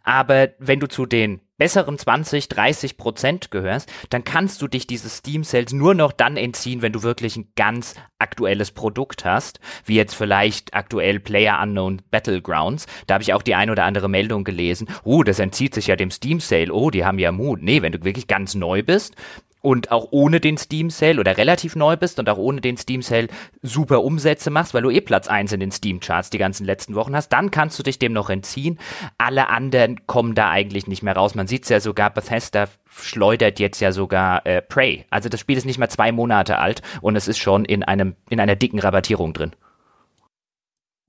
Aber 0.03 0.49
wenn 0.59 0.79
du 0.79 0.87
zu 0.87 1.05
den 1.05 1.41
besseren 1.57 1.97
20, 1.97 2.49
30 2.49 2.97
Prozent 2.97 3.51
gehörst, 3.51 3.91
dann 4.09 4.23
kannst 4.23 4.61
du 4.61 4.67
dich 4.67 4.87
dieses 4.87 5.17
Steam 5.17 5.43
Sales 5.43 5.73
nur 5.73 5.93
noch 5.93 6.11
dann 6.11 6.37
entziehen, 6.37 6.81
wenn 6.81 6.91
du 6.91 7.03
wirklich 7.03 7.37
ein 7.37 7.51
ganz 7.55 7.95
aktuelles 8.19 8.71
Produkt 8.71 9.25
hast, 9.25 9.59
wie 9.85 9.95
jetzt 9.95 10.15
vielleicht 10.15 10.73
aktuell 10.73 11.19
Player 11.19 11.61
Unknown 11.61 12.01
Battlegrounds. 12.11 12.87
Da 13.07 13.15
habe 13.15 13.23
ich 13.23 13.33
auch 13.33 13.41
die 13.41 13.55
ein 13.55 13.69
oder 13.69 13.85
andere 13.85 14.09
Meldung 14.09 14.43
gelesen. 14.43 14.87
Oh, 15.03 15.23
das 15.23 15.39
entzieht 15.39 15.73
sich 15.73 15.87
ja 15.87 15.95
dem 15.95 16.11
Steam 16.11 16.39
Sale. 16.39 16.73
Oh, 16.73 16.89
die 16.89 17.05
haben 17.05 17.19
ja 17.19 17.31
Mut. 17.31 17.61
Nee, 17.61 17.81
wenn 17.81 17.91
du 17.91 18.03
wirklich 18.03 18.27
ganz 18.27 18.55
neu 18.55 18.83
bist 18.83 19.15
und 19.65 19.91
auch 19.91 20.09
ohne 20.11 20.39
den 20.39 20.57
Steam 20.59 20.91
Sale 20.91 21.19
oder 21.19 21.37
relativ 21.37 21.75
neu 21.75 21.97
bist 21.97 22.19
und 22.19 22.29
auch 22.29 22.37
ohne 22.37 22.61
den 22.61 22.77
Steam 22.77 23.01
Sale 23.01 23.29
super 23.63 24.03
Umsätze 24.03 24.51
machst, 24.51 24.75
weil 24.75 24.83
du 24.83 24.91
eh 24.91 25.01
Platz 25.01 25.27
1 25.27 25.53
in 25.53 25.59
den 25.59 25.71
Steam 25.71 25.99
Charts 25.99 26.29
die 26.29 26.37
ganzen 26.37 26.65
letzten 26.65 26.93
Wochen 26.93 27.15
hast, 27.15 27.29
dann 27.29 27.49
kannst 27.49 27.79
du 27.79 27.83
dich 27.83 27.97
dem 27.97 28.13
noch 28.13 28.29
entziehen. 28.29 28.77
Alle 29.17 29.49
anderen 29.49 30.05
kommen 30.05 30.35
da 30.35 30.51
eigentlich 30.51 30.85
nicht 30.85 31.01
mehr 31.01 31.15
raus. 31.15 31.33
Man 31.33 31.47
sieht 31.47 31.63
es 31.63 31.69
ja 31.69 31.79
sogar, 31.79 32.11
Bethesda 32.11 32.67
schleudert 32.87 33.59
jetzt 33.59 33.79
ja 33.79 33.91
sogar 33.91 34.45
äh, 34.45 34.61
Prey. 34.61 35.05
Also 35.09 35.29
das 35.29 35.39
Spiel 35.39 35.57
ist 35.57 35.65
nicht 35.65 35.79
mehr 35.79 35.89
zwei 35.89 36.11
Monate 36.11 36.59
alt 36.59 36.83
und 37.01 37.15
es 37.15 37.27
ist 37.27 37.39
schon 37.39 37.65
in 37.65 37.83
einem 37.83 38.15
in 38.29 38.39
einer 38.39 38.55
dicken 38.55 38.77
Rabattierung 38.77 39.33
drin. 39.33 39.53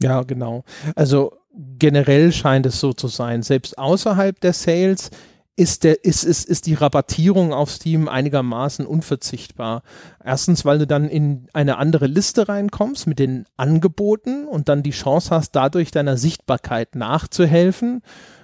Ja, 0.01 0.23
genau. 0.23 0.65
Also 0.95 1.37
generell 1.79 2.33
scheint 2.33 2.65
es 2.65 2.81
so 2.81 2.95
zu 2.95 3.09
sein. 3.09 3.43
Selbst 3.43 3.79
außerhalb 3.79 4.41
der 4.41 4.55
Sales 4.55 5.11
ist, 5.57 5.85
der, 5.85 6.05
ist, 6.05 6.23
ist, 6.23 6.45
ist 6.45 6.67
die 6.67 6.75
Rabattierung 6.75 7.55
auf 7.55 7.71
Steam 7.71 8.09
einigermaßen 8.09 8.87
unverzichtbar. 8.87 9.83
Erstens, 10.23 10.67
weil 10.67 10.79
du 10.79 10.87
dann 10.87 11.09
in 11.09 11.49
eine 11.55 11.79
andere 11.79 12.07
Liste 12.07 12.49
reinkommst 12.49 13.07
mit 13.07 13.19
den 13.19 13.47
Angeboten 13.57 14.47
und 14.47 14.69
dann 14.69 14.83
die 14.83 14.91
Chance 14.91 15.31
hast, 15.31 15.53
dadurch 15.53 15.91
deiner 15.91 16.19
Sichtbarkeit 16.19 16.95
nachzuhelfen. 16.95 18.03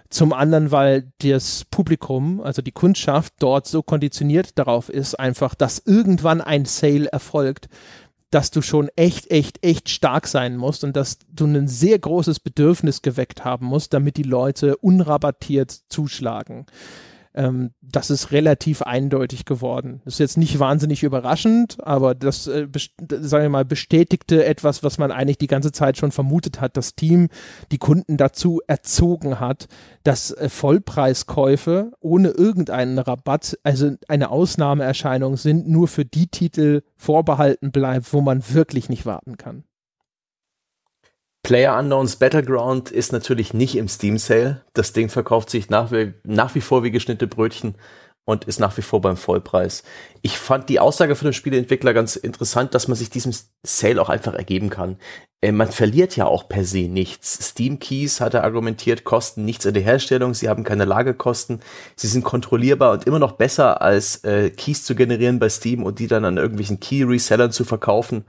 Zum 0.08 0.32
anderen, 0.32 0.70
weil 0.70 1.10
das 1.22 1.64
Publikum, 1.70 2.42
also 2.42 2.60
die 2.60 2.72
Kundschaft 2.72 3.34
dort 3.38 3.66
so 3.66 3.82
konditioniert 3.82 4.58
darauf 4.58 4.90
ist, 4.90 5.14
einfach, 5.18 5.54
dass 5.54 5.82
irgendwann 5.84 6.42
ein 6.42 6.66
Sale 6.66 7.10
erfolgt, 7.10 7.68
dass 8.32 8.50
du 8.50 8.62
schon 8.62 8.88
echt, 8.96 9.30
echt, 9.30 9.64
echt 9.64 9.90
stark 9.90 10.26
sein 10.26 10.56
musst 10.56 10.84
und 10.84 10.96
dass 10.96 11.18
du 11.28 11.44
ein 11.44 11.68
sehr 11.68 11.98
großes 11.98 12.40
Bedürfnis 12.40 13.02
geweckt 13.02 13.44
haben 13.44 13.66
musst, 13.66 13.92
damit 13.92 14.16
die 14.16 14.22
Leute 14.22 14.76
unrabattiert 14.78 15.82
zuschlagen. 15.88 16.66
Ähm, 17.34 17.70
das 17.80 18.10
ist 18.10 18.32
relativ 18.32 18.82
eindeutig 18.82 19.44
geworden. 19.44 20.02
Das 20.04 20.14
ist 20.14 20.18
jetzt 20.18 20.36
nicht 20.36 20.58
wahnsinnig 20.58 21.02
überraschend, 21.02 21.78
aber 21.82 22.14
das, 22.14 22.46
äh, 22.46 22.68
sagen 23.08 23.44
wir 23.44 23.48
mal, 23.48 23.64
bestätigte 23.64 24.44
etwas, 24.44 24.82
was 24.82 24.98
man 24.98 25.10
eigentlich 25.10 25.38
die 25.38 25.46
ganze 25.46 25.72
Zeit 25.72 25.96
schon 25.96 26.12
vermutet 26.12 26.60
hat. 26.60 26.76
Das 26.76 26.94
Team 26.94 27.28
die 27.70 27.78
Kunden 27.78 28.16
dazu 28.16 28.60
erzogen 28.66 29.40
hat, 29.40 29.68
dass 30.04 30.30
äh, 30.32 30.48
Vollpreiskäufe 30.48 31.92
ohne 32.00 32.28
irgendeinen 32.28 32.98
Rabatt, 32.98 33.58
also 33.62 33.92
eine 34.08 34.30
Ausnahmeerscheinung 34.30 35.36
sind, 35.36 35.68
nur 35.68 35.88
für 35.88 36.04
die 36.04 36.26
Titel 36.26 36.82
vorbehalten 36.96 37.72
bleibt, 37.72 38.12
wo 38.12 38.20
man 38.20 38.42
wirklich 38.52 38.88
nicht 38.88 39.06
warten 39.06 39.36
kann. 39.38 39.64
Player 41.42 41.76
Unknowns 41.76 42.16
Battleground 42.16 42.90
ist 42.90 43.12
natürlich 43.12 43.52
nicht 43.52 43.76
im 43.76 43.88
Steam 43.88 44.16
Sale. 44.16 44.64
Das 44.74 44.92
Ding 44.92 45.08
verkauft 45.08 45.50
sich 45.50 45.70
nach 45.70 45.90
wie, 45.90 46.14
nach 46.22 46.54
wie 46.54 46.60
vor 46.60 46.84
wie 46.84 46.92
geschnittene 46.92 47.28
Brötchen 47.28 47.74
und 48.24 48.44
ist 48.44 48.60
nach 48.60 48.76
wie 48.76 48.82
vor 48.82 49.00
beim 49.00 49.16
Vollpreis. 49.16 49.82
Ich 50.22 50.38
fand 50.38 50.68
die 50.68 50.78
Aussage 50.78 51.16
von 51.16 51.26
dem 51.26 51.32
Spieleentwickler 51.32 51.92
ganz 51.92 52.14
interessant, 52.14 52.74
dass 52.74 52.86
man 52.86 52.96
sich 52.96 53.10
diesem 53.10 53.34
Sale 53.64 54.00
auch 54.00 54.08
einfach 54.08 54.34
ergeben 54.34 54.70
kann. 54.70 54.98
Äh, 55.40 55.50
man 55.50 55.72
verliert 55.72 56.14
ja 56.14 56.26
auch 56.26 56.48
per 56.48 56.64
se 56.64 56.88
nichts. 56.88 57.48
Steam 57.48 57.80
Keys, 57.80 58.20
hat 58.20 58.34
er 58.34 58.44
argumentiert, 58.44 59.02
kosten 59.02 59.44
nichts 59.44 59.64
in 59.64 59.74
der 59.74 59.82
Herstellung, 59.82 60.34
sie 60.34 60.48
haben 60.48 60.62
keine 60.62 60.84
Lagerkosten, 60.84 61.60
sie 61.96 62.06
sind 62.06 62.22
kontrollierbar 62.22 62.92
und 62.92 63.08
immer 63.08 63.18
noch 63.18 63.32
besser 63.32 63.82
als 63.82 64.22
äh, 64.22 64.50
Keys 64.50 64.84
zu 64.84 64.94
generieren 64.94 65.40
bei 65.40 65.48
Steam 65.48 65.82
und 65.82 65.98
die 65.98 66.06
dann 66.06 66.24
an 66.24 66.36
irgendwelchen 66.36 66.78
Key-Resellern 66.78 67.50
zu 67.50 67.64
verkaufen. 67.64 68.24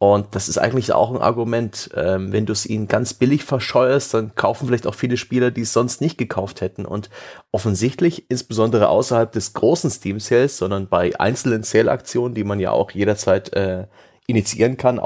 Und 0.00 0.36
das 0.36 0.48
ist 0.48 0.58
eigentlich 0.58 0.92
auch 0.92 1.10
ein 1.10 1.20
Argument. 1.20 1.90
Ähm, 1.96 2.32
wenn 2.32 2.46
du 2.46 2.52
es 2.52 2.66
ihnen 2.66 2.86
ganz 2.86 3.14
billig 3.14 3.42
verscheuerst, 3.42 4.14
dann 4.14 4.34
kaufen 4.36 4.68
vielleicht 4.68 4.86
auch 4.86 4.94
viele 4.94 5.16
Spieler, 5.16 5.50
die 5.50 5.62
es 5.62 5.72
sonst 5.72 6.00
nicht 6.00 6.18
gekauft 6.18 6.60
hätten. 6.60 6.86
Und 6.86 7.10
offensichtlich, 7.50 8.30
insbesondere 8.30 8.88
außerhalb 8.88 9.32
des 9.32 9.54
großen 9.54 9.90
Steam 9.90 10.20
Sales, 10.20 10.56
sondern 10.56 10.88
bei 10.88 11.18
einzelnen 11.18 11.64
Sale-Aktionen, 11.64 12.34
die 12.34 12.44
man 12.44 12.60
ja 12.60 12.70
auch 12.70 12.92
jederzeit 12.92 13.52
äh, 13.54 13.88
initiieren 14.28 14.76
kann, 14.76 15.00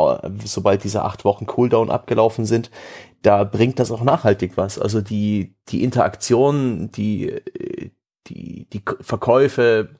sobald 0.44 0.84
diese 0.84 1.04
acht 1.04 1.24
Wochen 1.24 1.46
Cooldown 1.46 1.90
abgelaufen 1.90 2.44
sind, 2.44 2.70
da 3.22 3.44
bringt 3.44 3.78
das 3.78 3.92
auch 3.92 4.02
nachhaltig 4.02 4.56
was. 4.56 4.78
Also 4.78 5.00
die, 5.00 5.54
die 5.68 5.84
Interaktion, 5.84 6.90
die, 6.90 7.40
die, 8.26 8.66
die 8.68 8.82
Verkäufe, 9.00 9.90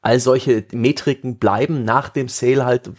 all 0.00 0.18
solche 0.18 0.64
Metriken 0.72 1.38
bleiben 1.38 1.84
nach 1.84 2.08
dem 2.08 2.28
Sale 2.28 2.64
halt 2.64 2.90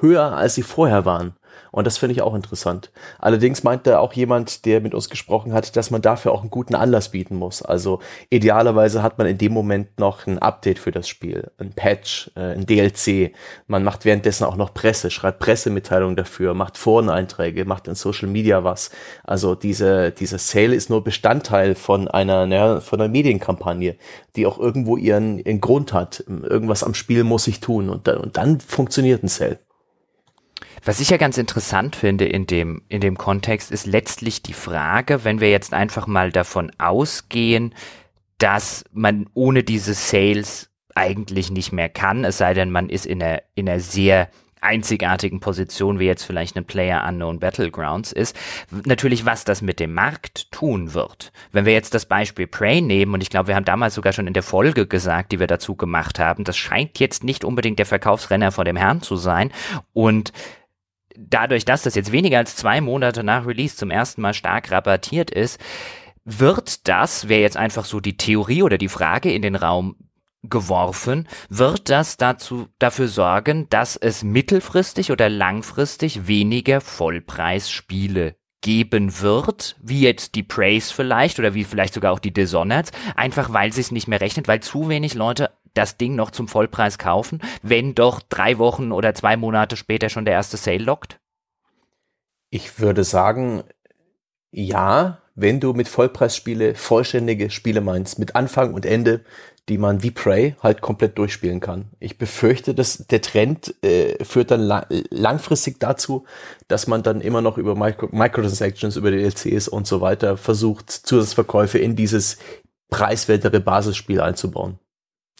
höher, 0.00 0.36
als 0.36 0.54
sie 0.54 0.62
vorher 0.62 1.04
waren. 1.04 1.34
Und 1.72 1.86
das 1.86 1.98
finde 1.98 2.14
ich 2.14 2.22
auch 2.22 2.34
interessant. 2.34 2.90
Allerdings 3.18 3.62
meinte 3.62 4.00
auch 4.00 4.12
jemand, 4.12 4.64
der 4.64 4.80
mit 4.80 4.94
uns 4.94 5.08
gesprochen 5.08 5.52
hat, 5.52 5.76
dass 5.76 5.90
man 5.90 6.02
dafür 6.02 6.32
auch 6.32 6.40
einen 6.40 6.50
guten 6.50 6.74
Anlass 6.74 7.10
bieten 7.10 7.36
muss. 7.36 7.62
Also 7.62 8.00
idealerweise 8.28 9.02
hat 9.02 9.18
man 9.18 9.26
in 9.26 9.38
dem 9.38 9.52
Moment 9.52 9.98
noch 9.98 10.26
ein 10.26 10.38
Update 10.38 10.78
für 10.78 10.90
das 10.90 11.08
Spiel, 11.08 11.50
ein 11.58 11.72
Patch, 11.72 12.30
äh, 12.34 12.54
ein 12.54 12.66
DLC. 12.66 13.32
Man 13.66 13.84
macht 13.84 14.04
währenddessen 14.04 14.44
auch 14.44 14.56
noch 14.56 14.74
Presse, 14.74 15.10
schreibt 15.10 15.38
Pressemitteilungen 15.38 16.16
dafür, 16.16 16.54
macht 16.54 16.76
Foreneinträge, 16.76 17.64
macht 17.64 17.86
in 17.86 17.94
Social 17.94 18.28
Media 18.28 18.64
was. 18.64 18.90
Also 19.24 19.54
diese, 19.54 20.10
dieser 20.10 20.38
Sale 20.38 20.74
ist 20.74 20.90
nur 20.90 21.04
Bestandteil 21.04 21.74
von 21.74 22.08
einer, 22.08 22.46
naja, 22.46 22.80
von 22.80 23.00
einer 23.00 23.10
Medienkampagne, 23.10 23.96
die 24.36 24.46
auch 24.46 24.58
irgendwo 24.58 24.96
ihren, 24.96 25.38
ihren 25.38 25.60
Grund 25.60 25.92
hat. 25.92 26.24
Irgendwas 26.26 26.82
am 26.82 26.94
Spiel 26.94 27.22
muss 27.24 27.46
ich 27.46 27.60
tun 27.60 27.90
und 27.90 28.08
dann, 28.08 28.18
und 28.18 28.36
dann 28.36 28.58
funktioniert 28.60 29.22
ein 29.22 29.28
Sale. 29.28 29.58
Was 30.84 31.00
ich 31.00 31.10
ja 31.10 31.16
ganz 31.18 31.36
interessant 31.36 31.96
finde 31.96 32.24
in 32.24 32.46
dem, 32.46 32.82
in 32.88 33.00
dem 33.00 33.18
Kontext 33.18 33.70
ist 33.70 33.86
letztlich 33.86 34.42
die 34.42 34.54
Frage, 34.54 35.24
wenn 35.24 35.40
wir 35.40 35.50
jetzt 35.50 35.74
einfach 35.74 36.06
mal 36.06 36.32
davon 36.32 36.72
ausgehen, 36.78 37.74
dass 38.38 38.84
man 38.92 39.28
ohne 39.34 39.62
diese 39.62 39.94
Sales 39.94 40.70
eigentlich 40.94 41.50
nicht 41.50 41.72
mehr 41.72 41.88
kann, 41.88 42.24
es 42.24 42.38
sei 42.38 42.54
denn, 42.54 42.70
man 42.70 42.88
ist 42.88 43.06
in 43.06 43.22
einer, 43.22 43.42
in 43.54 43.68
einer 43.68 43.80
sehr 43.80 44.28
einzigartigen 44.62 45.40
Position, 45.40 45.98
wie 45.98 46.06
jetzt 46.06 46.24
vielleicht 46.24 46.56
ein 46.56 46.64
Player 46.64 47.06
Unknown 47.06 47.40
Battlegrounds 47.40 48.12
ist, 48.12 48.36
natürlich, 48.84 49.24
was 49.24 49.44
das 49.44 49.62
mit 49.62 49.80
dem 49.80 49.94
Markt 49.94 50.50
tun 50.52 50.94
wird. 50.94 51.32
Wenn 51.52 51.64
wir 51.64 51.72
jetzt 51.72 51.94
das 51.94 52.06
Beispiel 52.06 52.46
Prey 52.46 52.80
nehmen, 52.80 53.14
und 53.14 53.22
ich 53.22 53.30
glaube, 53.30 53.48
wir 53.48 53.56
haben 53.56 53.64
damals 53.64 53.94
sogar 53.94 54.12
schon 54.12 54.26
in 54.26 54.34
der 54.34 54.42
Folge 54.42 54.86
gesagt, 54.86 55.32
die 55.32 55.40
wir 55.40 55.46
dazu 55.46 55.74
gemacht 55.76 56.18
haben, 56.18 56.44
das 56.44 56.56
scheint 56.56 56.98
jetzt 56.98 57.24
nicht 57.24 57.44
unbedingt 57.44 57.78
der 57.78 57.86
Verkaufsrenner 57.86 58.52
vor 58.52 58.64
dem 58.64 58.76
Herrn 58.76 59.02
zu 59.02 59.16
sein 59.16 59.50
und 59.92 60.32
dadurch, 61.16 61.64
dass 61.64 61.82
das 61.82 61.94
jetzt 61.94 62.12
weniger 62.12 62.38
als 62.38 62.56
zwei 62.56 62.80
Monate 62.80 63.22
nach 63.22 63.46
Release 63.46 63.76
zum 63.76 63.90
ersten 63.90 64.22
Mal 64.22 64.34
stark 64.34 64.70
rabattiert 64.70 65.30
ist, 65.30 65.60
wird 66.24 66.88
das, 66.88 67.28
wäre 67.28 67.40
jetzt 67.40 67.56
einfach 67.56 67.84
so 67.84 68.00
die 68.00 68.16
Theorie 68.16 68.62
oder 68.62 68.78
die 68.78 68.88
Frage 68.88 69.32
in 69.32 69.42
den 69.42 69.56
Raum 69.56 69.96
geworfen, 70.42 71.28
wird 71.48 71.88
das 71.90 72.16
dazu, 72.16 72.68
dafür 72.78 73.08
sorgen, 73.08 73.68
dass 73.68 73.96
es 73.96 74.24
mittelfristig 74.24 75.10
oder 75.10 75.28
langfristig 75.28 76.26
weniger 76.26 76.80
Vollpreisspiele 76.80 78.36
geben 78.62 79.20
wird, 79.20 79.76
wie 79.80 80.00
jetzt 80.00 80.34
die 80.34 80.42
Praise 80.42 80.92
vielleicht 80.92 81.38
oder 81.38 81.54
wie 81.54 81.64
vielleicht 81.64 81.94
sogar 81.94 82.12
auch 82.12 82.18
die 82.18 82.32
Dishonored, 82.32 82.90
einfach 83.16 83.52
weil 83.52 83.70
es 83.70 83.90
nicht 83.90 84.08
mehr 84.08 84.20
rechnet, 84.20 84.48
weil 84.48 84.60
zu 84.60 84.88
wenig 84.88 85.14
Leute 85.14 85.50
das 85.74 85.96
Ding 85.96 86.14
noch 86.14 86.30
zum 86.30 86.48
Vollpreis 86.48 86.98
kaufen, 86.98 87.40
wenn 87.62 87.94
doch 87.94 88.20
drei 88.20 88.58
Wochen 88.58 88.92
oder 88.92 89.14
zwei 89.14 89.36
Monate 89.36 89.76
später 89.76 90.08
schon 90.08 90.24
der 90.24 90.34
erste 90.34 90.56
Sale 90.56 90.84
lockt? 90.84 91.18
Ich 92.50 92.80
würde 92.80 93.04
sagen, 93.04 93.62
ja, 94.50 95.22
wenn 95.34 95.60
du 95.60 95.72
mit 95.72 95.88
Vollpreisspiele 95.88 96.74
vollständige 96.74 97.50
Spiele 97.50 97.80
meinst, 97.80 98.18
mit 98.18 98.34
Anfang 98.34 98.74
und 98.74 98.84
Ende, 98.84 99.24
die 99.68 99.78
man 99.78 100.02
wie 100.02 100.10
Prey 100.10 100.56
halt 100.62 100.80
komplett 100.80 101.16
durchspielen 101.16 101.60
kann. 101.60 101.90
Ich 102.00 102.18
befürchte, 102.18 102.74
dass 102.74 103.06
der 103.06 103.22
Trend 103.22 103.74
äh, 103.84 104.22
führt 104.24 104.50
dann 104.50 104.60
la 104.60 104.86
langfristig 105.10 105.78
dazu, 105.78 106.24
dass 106.66 106.88
man 106.88 107.04
dann 107.04 107.20
immer 107.20 107.40
noch 107.40 107.56
über 107.56 107.76
Micro 107.76 108.08
Microtransactions, 108.10 108.96
über 108.96 109.12
DLCs 109.12 109.68
und 109.68 109.86
so 109.86 110.00
weiter 110.00 110.36
versucht, 110.36 110.90
Zusatzverkäufe 110.90 111.78
in 111.78 111.94
dieses 111.94 112.38
preiswertere 112.90 113.60
Basisspiel 113.60 114.20
einzubauen. 114.20 114.78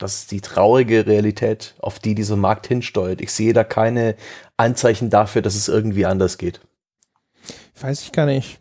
Das 0.01 0.15
ist 0.15 0.31
die 0.31 0.41
traurige 0.41 1.07
Realität, 1.07 1.75
auf 1.79 1.99
die 1.99 2.15
dieser 2.15 2.37
Markt 2.37 2.67
hinsteuert. 2.67 3.21
Ich 3.21 3.33
sehe 3.33 3.53
da 3.53 3.65
keine 3.65 4.17
Anzeichen 4.57 5.11
dafür, 5.11 5.43
dass 5.43 5.55
es 5.55 5.69
irgendwie 5.69 6.07
anders 6.07 6.39
geht. 6.39 6.61
Weiß 7.79 8.03
ich 8.03 8.13
gar 8.13 8.27
nicht. 8.27 8.61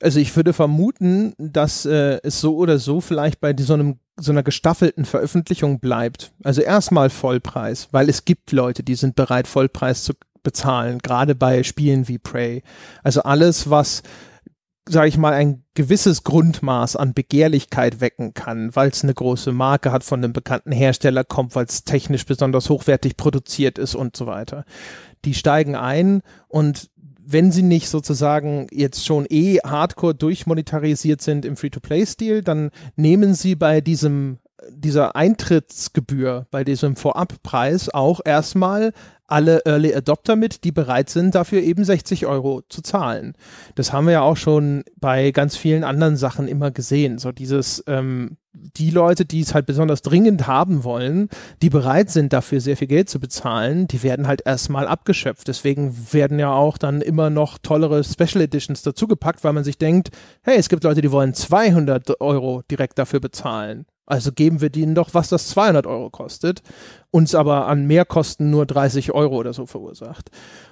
Also 0.00 0.18
ich 0.18 0.34
würde 0.34 0.52
vermuten, 0.52 1.34
dass 1.38 1.84
äh, 1.84 2.20
es 2.22 2.40
so 2.40 2.56
oder 2.56 2.78
so 2.78 3.00
vielleicht 3.00 3.40
bei 3.40 3.54
so 3.58 3.74
einem 3.74 3.98
so 4.16 4.32
einer 4.32 4.42
gestaffelten 4.42 5.04
Veröffentlichung 5.04 5.78
bleibt. 5.78 6.32
Also 6.42 6.60
erstmal 6.62 7.10
Vollpreis, 7.10 7.88
weil 7.92 8.08
es 8.08 8.24
gibt 8.24 8.50
Leute, 8.50 8.82
die 8.82 8.96
sind 8.96 9.14
bereit, 9.14 9.46
Vollpreis 9.46 10.02
zu 10.02 10.14
bezahlen, 10.42 10.98
gerade 10.98 11.34
bei 11.34 11.62
Spielen 11.62 12.08
wie 12.08 12.18
Prey. 12.18 12.62
Also 13.02 13.22
alles, 13.22 13.70
was 13.70 14.02
sage 14.88 15.08
ich 15.08 15.18
mal, 15.18 15.32
ein 15.32 15.64
gewisses 15.74 16.24
Grundmaß 16.24 16.96
an 16.96 17.14
Begehrlichkeit 17.14 18.00
wecken 18.00 18.34
kann, 18.34 18.74
weil 18.74 18.88
es 18.88 19.02
eine 19.02 19.14
große 19.14 19.52
Marke 19.52 19.92
hat, 19.92 20.04
von 20.04 20.22
einem 20.22 20.32
bekannten 20.32 20.72
Hersteller 20.72 21.24
kommt, 21.24 21.54
weil 21.54 21.66
es 21.66 21.84
technisch 21.84 22.26
besonders 22.26 22.68
hochwertig 22.70 23.16
produziert 23.16 23.78
ist 23.78 23.94
und 23.94 24.16
so 24.16 24.26
weiter. 24.26 24.64
Die 25.24 25.34
steigen 25.34 25.74
ein 25.74 26.22
und 26.48 26.90
wenn 27.30 27.52
sie 27.52 27.62
nicht 27.62 27.90
sozusagen 27.90 28.68
jetzt 28.70 29.04
schon 29.04 29.26
eh 29.28 29.58
hardcore 29.58 30.14
durchmonetarisiert 30.14 31.20
sind 31.20 31.44
im 31.44 31.56
Free-to-Play-Stil, 31.56 32.42
dann 32.42 32.70
nehmen 32.96 33.34
sie 33.34 33.54
bei 33.54 33.82
diesem 33.82 34.38
dieser 34.70 35.16
Eintrittsgebühr 35.16 36.46
bei 36.50 36.64
diesem 36.64 36.96
Vorabpreis 36.96 37.88
auch 37.92 38.20
erstmal 38.24 38.92
alle 39.28 39.60
Early 39.66 39.94
Adopter 39.94 40.36
mit, 40.36 40.64
die 40.64 40.72
bereit 40.72 41.10
sind, 41.10 41.34
dafür 41.34 41.62
eben 41.62 41.84
60 41.84 42.26
Euro 42.26 42.62
zu 42.68 42.82
zahlen. 42.82 43.34
Das 43.74 43.92
haben 43.92 44.06
wir 44.06 44.14
ja 44.14 44.22
auch 44.22 44.38
schon 44.38 44.84
bei 44.96 45.30
ganz 45.30 45.56
vielen 45.56 45.84
anderen 45.84 46.16
Sachen 46.16 46.48
immer 46.48 46.70
gesehen. 46.70 47.18
So 47.18 47.30
dieses, 47.30 47.84
ähm, 47.86 48.38
die 48.52 48.90
Leute, 48.90 49.26
die 49.26 49.40
es 49.40 49.54
halt 49.54 49.66
besonders 49.66 50.00
dringend 50.00 50.46
haben 50.46 50.82
wollen, 50.82 51.28
die 51.60 51.68
bereit 51.68 52.10
sind, 52.10 52.32
dafür 52.32 52.60
sehr 52.60 52.78
viel 52.78 52.88
Geld 52.88 53.10
zu 53.10 53.20
bezahlen, 53.20 53.86
die 53.86 54.02
werden 54.02 54.26
halt 54.26 54.42
erstmal 54.46 54.88
abgeschöpft. 54.88 55.46
Deswegen 55.46 55.94
werden 56.10 56.38
ja 56.38 56.50
auch 56.50 56.78
dann 56.78 57.02
immer 57.02 57.28
noch 57.28 57.58
tollere 57.58 58.02
Special 58.02 58.42
Editions 58.42 58.82
dazugepackt, 58.82 59.44
weil 59.44 59.52
man 59.52 59.64
sich 59.64 59.76
denkt, 59.76 60.08
hey, 60.42 60.56
es 60.56 60.70
gibt 60.70 60.84
Leute, 60.84 61.02
die 61.02 61.12
wollen 61.12 61.34
200 61.34 62.20
Euro 62.22 62.62
direkt 62.70 62.98
dafür 62.98 63.20
bezahlen. 63.20 63.84
Also 64.08 64.32
geben 64.32 64.60
wir 64.60 64.70
denen 64.70 64.94
doch, 64.94 65.12
was 65.12 65.28
das 65.28 65.48
200 65.48 65.86
Euro 65.86 66.08
kostet, 66.08 66.62
uns 67.10 67.34
aber 67.34 67.66
an 67.66 67.86
Mehrkosten 67.86 68.50
nur 68.50 68.64
30 68.64 69.12
Euro 69.12 69.36
oder 69.36 69.52
so 69.52 69.66
verursacht. 69.66 70.30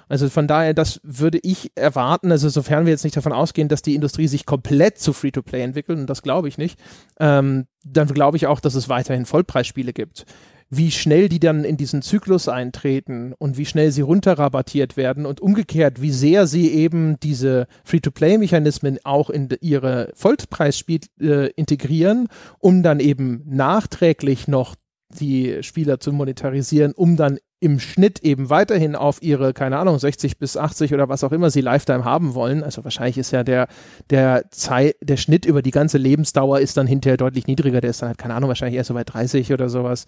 Also 0.09 0.29
von 0.29 0.47
daher, 0.47 0.73
das 0.73 0.99
würde 1.03 1.39
ich 1.43 1.71
erwarten, 1.75 2.31
also 2.31 2.49
sofern 2.49 2.85
wir 2.85 2.91
jetzt 2.91 3.03
nicht 3.03 3.15
davon 3.15 3.33
ausgehen, 3.33 3.67
dass 3.67 3.83
die 3.83 3.95
Industrie 3.95 4.27
sich 4.27 4.45
komplett 4.45 4.97
zu 4.97 5.13
Free-to-Play 5.13 5.61
entwickelt, 5.61 5.99
und 5.99 6.07
das 6.07 6.23
glaube 6.23 6.47
ich 6.47 6.57
nicht, 6.57 6.79
ähm, 7.19 7.67
dann 7.83 8.07
glaube 8.07 8.37
ich 8.37 8.47
auch, 8.47 8.59
dass 8.59 8.73
es 8.73 8.89
weiterhin 8.89 9.25
Vollpreisspiele 9.25 9.93
gibt 9.93 10.25
wie 10.69 10.91
schnell 10.91 11.29
die 11.29 11.39
dann 11.39 11.63
in 11.63 11.77
diesen 11.77 12.01
Zyklus 12.01 12.47
eintreten 12.47 13.33
und 13.37 13.57
wie 13.57 13.65
schnell 13.65 13.91
sie 13.91 14.01
runterrabattiert 14.01 14.97
werden 14.97 15.25
und 15.25 15.41
umgekehrt, 15.41 16.01
wie 16.01 16.11
sehr 16.11 16.47
sie 16.47 16.71
eben 16.71 17.19
diese 17.21 17.67
Free-to-Play-Mechanismen 17.83 18.99
auch 19.03 19.29
in 19.29 19.49
ihre 19.61 20.11
Vollpreisspiel 20.13 21.01
äh, 21.21 21.51
integrieren, 21.51 22.27
um 22.59 22.83
dann 22.83 22.99
eben 22.99 23.43
nachträglich 23.45 24.47
noch 24.47 24.75
die 25.09 25.63
Spieler 25.63 25.99
zu 25.99 26.11
monetarisieren, 26.11 26.91
um 26.91 27.15
dann 27.15 27.37
im 27.59 27.79
Schnitt 27.79 28.19
eben 28.19 28.51
weiterhin 28.51 28.95
auf 28.95 29.21
ihre, 29.23 29.51
keine 29.53 29.79
Ahnung, 29.79 29.97
60 29.97 30.37
bis 30.37 30.57
80 30.57 30.93
oder 30.93 31.09
was 31.09 31.23
auch 31.23 31.31
immer 31.31 31.49
sie 31.49 31.61
Lifetime 31.61 32.05
haben 32.05 32.35
wollen. 32.35 32.63
Also 32.63 32.83
wahrscheinlich 32.83 33.17
ist 33.17 33.31
ja 33.31 33.43
der, 33.43 33.67
der 34.11 34.51
Zeit, 34.51 34.95
der 35.01 35.17
Schnitt 35.17 35.45
über 35.45 35.63
die 35.63 35.71
ganze 35.71 35.97
Lebensdauer 35.97 36.59
ist 36.59 36.77
dann 36.77 36.85
hinterher 36.85 37.17
deutlich 37.17 37.47
niedriger. 37.47 37.81
Der 37.81 37.89
ist 37.89 38.01
dann 38.01 38.09
halt, 38.09 38.19
keine 38.19 38.35
Ahnung, 38.35 38.49
wahrscheinlich 38.49 38.77
erst 38.77 38.89
so 38.89 38.93
bei 38.93 39.03
30 39.03 39.53
oder 39.53 39.69
sowas 39.69 40.05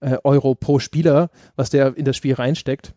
äh, 0.00 0.18
Euro 0.24 0.54
pro 0.54 0.78
Spieler, 0.78 1.30
was 1.56 1.70
der 1.70 1.96
in 1.96 2.04
das 2.04 2.16
Spiel 2.16 2.34
reinsteckt. 2.34 2.94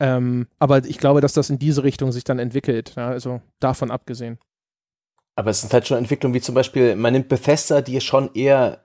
Ähm, 0.00 0.48
aber 0.58 0.84
ich 0.84 0.98
glaube, 0.98 1.20
dass 1.20 1.34
das 1.34 1.50
in 1.50 1.58
diese 1.58 1.84
Richtung 1.84 2.12
sich 2.12 2.24
dann 2.24 2.38
entwickelt. 2.38 2.94
Ja, 2.96 3.08
also 3.08 3.40
davon 3.60 3.90
abgesehen. 3.90 4.38
Aber 5.36 5.50
es 5.50 5.60
sind 5.60 5.72
halt 5.72 5.86
schon 5.86 5.98
Entwicklungen 5.98 6.34
wie 6.34 6.40
zum 6.40 6.54
Beispiel, 6.54 6.96
man 6.96 7.12
nimmt 7.12 7.28
Bethesda, 7.28 7.80
die 7.80 8.00
schon 8.00 8.30
eher 8.34 8.84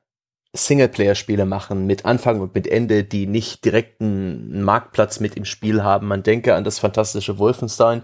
Singleplayer-Spiele 0.53 1.45
machen 1.45 1.85
mit 1.85 2.05
Anfang 2.05 2.41
und 2.41 2.55
mit 2.55 2.67
Ende, 2.67 3.03
die 3.03 3.27
nicht 3.27 3.63
direkt 3.65 4.01
einen 4.01 4.63
Marktplatz 4.63 5.19
mit 5.19 5.35
im 5.35 5.45
Spiel 5.45 5.83
haben. 5.83 6.07
Man 6.07 6.23
denke 6.23 6.55
an 6.55 6.63
das 6.63 6.79
fantastische 6.79 7.37
Wolfenstein, 7.37 8.03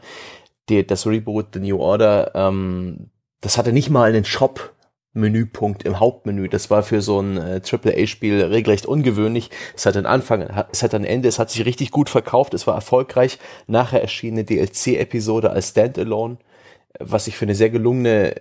die, 0.70 0.86
das 0.86 1.08
Reboot, 1.08 1.48
The 1.54 1.60
New 1.60 1.80
Order. 1.80 2.32
Ähm, 2.36 3.10
das 3.42 3.58
hatte 3.58 3.74
nicht 3.74 3.90
mal 3.90 4.10
einen 4.10 4.26
Shop 4.26 4.75
Menüpunkt 5.16 5.84
im 5.84 6.00
Hauptmenü. 6.00 6.50
Das 6.50 6.70
war 6.70 6.84
für 6.84 7.02
so 7.02 7.20
ein 7.22 7.38
äh, 7.38 7.62
AAA-Spiel 7.64 8.44
regelrecht 8.44 8.86
ungewöhnlich. 8.86 9.50
Es 9.76 9.86
hat 9.86 9.96
einen 9.96 10.06
Anfang, 10.06 10.42
es 10.72 10.84
hat 10.84 10.94
ein 10.94 11.06
Ende, 11.06 11.28
es 11.28 11.40
hat 11.40 11.50
sich 11.50 11.66
richtig 11.66 11.90
gut 11.90 12.10
verkauft, 12.10 12.54
es 12.54 12.68
war 12.68 12.76
erfolgreich. 12.76 13.40
Nachher 13.66 14.02
erschien 14.02 14.34
eine 14.34 14.44
DLC-Episode 14.44 15.50
als 15.50 15.70
Standalone, 15.70 16.38
was 17.00 17.28
ich 17.28 17.38
für 17.38 17.46
eine 17.46 17.56
sehr 17.56 17.70
gelungene 17.70 18.36
äh, 18.36 18.40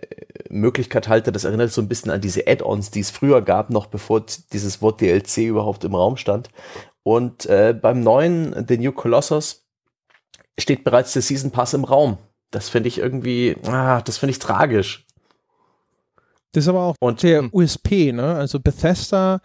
Möglichkeit 0.50 1.08
halte. 1.08 1.32
Das 1.32 1.44
erinnert 1.44 1.70
so 1.70 1.80
ein 1.80 1.88
bisschen 1.88 2.10
an 2.10 2.20
diese 2.20 2.46
Add-ons, 2.46 2.90
die 2.90 3.00
es 3.00 3.10
früher 3.10 3.40
gab, 3.40 3.70
noch 3.70 3.86
bevor 3.86 4.24
dieses 4.52 4.82
Wort 4.82 5.00
DLC 5.00 5.38
überhaupt 5.38 5.84
im 5.84 5.94
Raum 5.94 6.16
stand. 6.16 6.50
Und 7.04 7.46
äh, 7.46 7.72
beim 7.80 8.00
neuen 8.00 8.66
The 8.66 8.78
New 8.78 8.92
Colossus 8.92 9.64
steht 10.58 10.82
bereits 10.82 11.12
der 11.12 11.22
Season 11.22 11.52
Pass 11.52 11.74
im 11.74 11.84
Raum. 11.84 12.18
Das 12.50 12.68
finde 12.68 12.88
ich 12.88 12.98
irgendwie, 12.98 13.56
ah, 13.66 14.00
das 14.02 14.18
finde 14.18 14.30
ich 14.32 14.38
tragisch. 14.38 15.03
Das 16.54 16.64
ist 16.64 16.68
aber 16.68 16.82
auch 16.82 16.96
und, 17.00 17.22
der 17.22 17.40
hm. 17.40 17.50
USP, 17.52 18.12
ne? 18.12 18.34
Also 18.34 18.60
Bethesda 18.60 19.40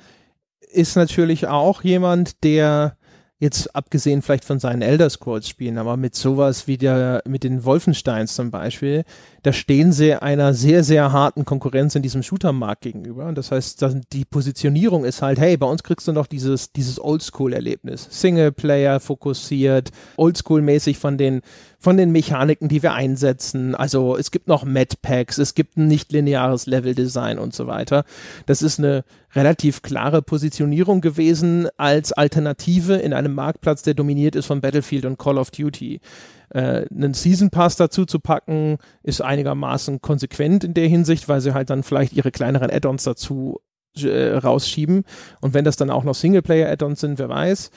ist 0.71 0.95
natürlich 0.95 1.47
auch 1.47 1.83
jemand, 1.83 2.43
der 2.43 2.95
jetzt 3.39 3.73
abgesehen 3.73 4.21
vielleicht 4.21 4.43
von 4.43 4.59
seinen 4.59 4.81
Elder 4.81 5.09
Scrolls 5.09 5.47
Spielen, 5.47 5.77
aber 5.77 5.95
mit 5.95 6.13
sowas 6.13 6.67
wie 6.67 6.77
der, 6.77 7.23
mit 7.25 7.43
den 7.45 7.63
Wolfensteins 7.63 8.35
zum 8.35 8.51
Beispiel, 8.51 9.05
da 9.43 9.53
stehen 9.53 9.93
sie 9.93 10.13
einer 10.13 10.53
sehr, 10.53 10.83
sehr 10.83 11.13
harten 11.13 11.45
Konkurrenz 11.45 11.95
in 11.95 12.01
diesem 12.01 12.21
Shooter-Markt 12.21 12.81
gegenüber. 12.81 13.25
Und 13.25 13.37
das 13.37 13.51
heißt, 13.51 13.83
die 14.11 14.25
Positionierung 14.25 15.05
ist 15.05 15.21
halt, 15.21 15.39
hey, 15.39 15.55
bei 15.55 15.67
uns 15.67 15.83
kriegst 15.83 16.07
du 16.07 16.11
noch 16.11 16.27
dieses, 16.27 16.73
dieses 16.73 17.01
Oldschool-Erlebnis. 17.01 18.07
Singleplayer 18.11 18.99
fokussiert, 18.99 19.91
Oldschool-mäßig 20.17 20.97
von 20.97 21.17
den, 21.17 21.41
von 21.79 21.95
den 21.95 22.11
Mechaniken, 22.11 22.67
die 22.67 22.83
wir 22.83 22.93
einsetzen. 22.93 23.73
Also 23.73 24.17
es 24.17 24.31
gibt 24.31 24.47
noch 24.47 24.65
Mad-Packs, 24.65 25.37
es 25.37 25.55
gibt 25.55 25.77
ein 25.77 25.87
nicht 25.87 26.11
lineares 26.11 26.65
Level-Design 26.65 27.39
und 27.39 27.55
so 27.55 27.67
weiter. 27.67 28.03
Das 28.45 28.61
ist 28.61 28.79
eine 28.79 29.05
relativ 29.33 29.81
klare 29.81 30.21
Positionierung 30.21 30.99
gewesen 30.99 31.69
als 31.77 32.11
Alternative 32.11 32.95
in 32.95 33.13
einem 33.13 33.33
Marktplatz, 33.33 33.81
der 33.81 33.93
dominiert 33.93 34.35
ist 34.35 34.45
von 34.45 34.59
Battlefield 34.59 35.05
und 35.05 35.17
Call 35.17 35.37
of 35.37 35.51
Duty. 35.51 36.01
Äh, 36.49 36.85
einen 36.91 37.13
Season 37.13 37.49
Pass 37.49 37.77
dazu 37.77 38.05
zu 38.05 38.19
packen, 38.19 38.77
ist 39.03 39.21
einigermaßen 39.21 40.01
konsequent 40.01 40.65
in 40.65 40.73
der 40.73 40.87
Hinsicht, 40.87 41.29
weil 41.29 41.39
sie 41.39 41.53
halt 41.53 41.69
dann 41.69 41.83
vielleicht 41.83 42.11
ihre 42.11 42.31
kleineren 42.31 42.69
Add-ons 42.69 43.03
dazu 43.03 43.61
äh, 44.03 44.35
rausschieben. 44.35 45.03
Und 45.41 45.53
wenn 45.53 45.65
das 45.65 45.77
dann 45.77 45.89
auch 45.89 46.03
noch 46.03 46.15
Singleplayer-Add-ons 46.15 46.99
sind, 46.99 47.19
wer 47.19 47.29
weiß. 47.29 47.71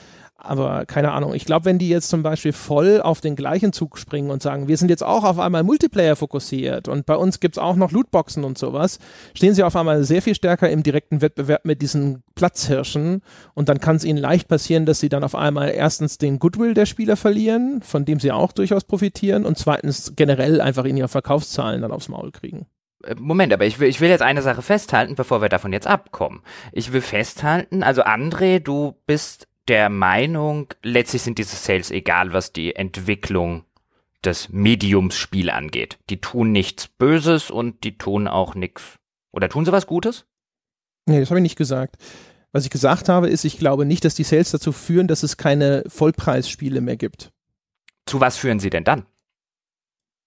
Aber 0.45 0.85
keine 0.85 1.13
Ahnung. 1.13 1.33
Ich 1.33 1.45
glaube, 1.45 1.63
wenn 1.63 1.79
die 1.79 1.87
jetzt 1.87 2.09
zum 2.09 2.21
Beispiel 2.21 2.51
voll 2.51 3.01
auf 3.01 3.21
den 3.21 3.37
gleichen 3.37 3.71
Zug 3.71 3.97
springen 3.97 4.29
und 4.29 4.43
sagen, 4.43 4.67
wir 4.67 4.75
sind 4.75 4.89
jetzt 4.89 5.01
auch 5.01 5.23
auf 5.23 5.39
einmal 5.39 5.63
Multiplayer 5.63 6.17
fokussiert 6.17 6.89
und 6.89 7.05
bei 7.05 7.15
uns 7.15 7.39
gibt 7.39 7.55
es 7.55 7.63
auch 7.63 7.77
noch 7.77 7.91
Lootboxen 7.91 8.43
und 8.43 8.57
sowas, 8.57 8.99
stehen 9.33 9.53
sie 9.53 9.63
auf 9.63 9.77
einmal 9.77 10.03
sehr 10.03 10.21
viel 10.21 10.35
stärker 10.35 10.69
im 10.69 10.83
direkten 10.83 11.21
Wettbewerb 11.21 11.63
mit 11.63 11.81
diesen 11.81 12.23
Platzhirschen 12.35 13.21
und 13.53 13.69
dann 13.69 13.79
kann 13.79 13.95
es 13.95 14.03
ihnen 14.03 14.19
leicht 14.19 14.49
passieren, 14.49 14.85
dass 14.85 14.99
sie 14.99 15.07
dann 15.07 15.23
auf 15.23 15.33
einmal 15.33 15.69
erstens 15.69 16.17
den 16.17 16.39
Goodwill 16.39 16.73
der 16.73 16.87
Spieler 16.87 17.15
verlieren, 17.15 17.81
von 17.81 18.03
dem 18.03 18.19
sie 18.19 18.33
auch 18.33 18.51
durchaus 18.51 18.83
profitieren 18.83 19.45
und 19.45 19.57
zweitens 19.57 20.11
generell 20.17 20.59
einfach 20.59 20.83
in 20.83 20.97
ihre 20.97 21.07
Verkaufszahlen 21.07 21.81
dann 21.81 21.93
aufs 21.93 22.09
Maul 22.09 22.31
kriegen. 22.31 22.65
Äh, 23.05 23.15
Moment, 23.17 23.53
aber 23.53 23.65
ich 23.65 23.79
will, 23.79 23.87
ich 23.87 24.01
will 24.01 24.09
jetzt 24.09 24.21
eine 24.21 24.41
Sache 24.41 24.61
festhalten, 24.61 25.15
bevor 25.15 25.41
wir 25.41 25.47
davon 25.47 25.71
jetzt 25.71 25.87
abkommen. 25.87 26.41
Ich 26.73 26.91
will 26.91 27.01
festhalten, 27.01 27.81
also 27.81 28.03
André, 28.03 28.59
du 28.59 28.95
bist 29.05 29.47
der 29.67 29.89
Meinung, 29.89 30.73
letztlich 30.81 31.21
sind 31.21 31.37
diese 31.37 31.55
Sales 31.55 31.91
egal, 31.91 32.33
was 32.33 32.53
die 32.53 32.75
Entwicklung 32.75 33.65
des 34.23 34.49
Mediums 34.49 35.15
Spiel 35.15 35.49
angeht. 35.49 35.97
Die 36.09 36.21
tun 36.21 36.51
nichts 36.51 36.87
Böses 36.87 37.51
und 37.51 37.83
die 37.83 37.97
tun 37.97 38.27
auch 38.27 38.55
nichts. 38.55 38.99
Oder 39.31 39.49
tun 39.49 39.65
sie 39.65 39.71
was 39.71 39.87
Gutes? 39.87 40.25
Nee, 41.05 41.19
das 41.19 41.29
habe 41.29 41.39
ich 41.39 41.43
nicht 41.43 41.57
gesagt. 41.57 41.97
Was 42.51 42.63
ich 42.65 42.69
gesagt 42.69 43.09
habe, 43.09 43.29
ist, 43.29 43.45
ich 43.45 43.57
glaube 43.57 43.85
nicht, 43.85 44.05
dass 44.05 44.15
die 44.15 44.23
Sales 44.23 44.51
dazu 44.51 44.71
führen, 44.71 45.07
dass 45.07 45.23
es 45.23 45.37
keine 45.37 45.83
Vollpreisspiele 45.87 46.81
mehr 46.81 46.97
gibt. 46.97 47.31
Zu 48.05 48.21
was 48.21 48.37
führen 48.37 48.59
sie 48.59 48.69
denn 48.69 48.83
dann? 48.83 49.05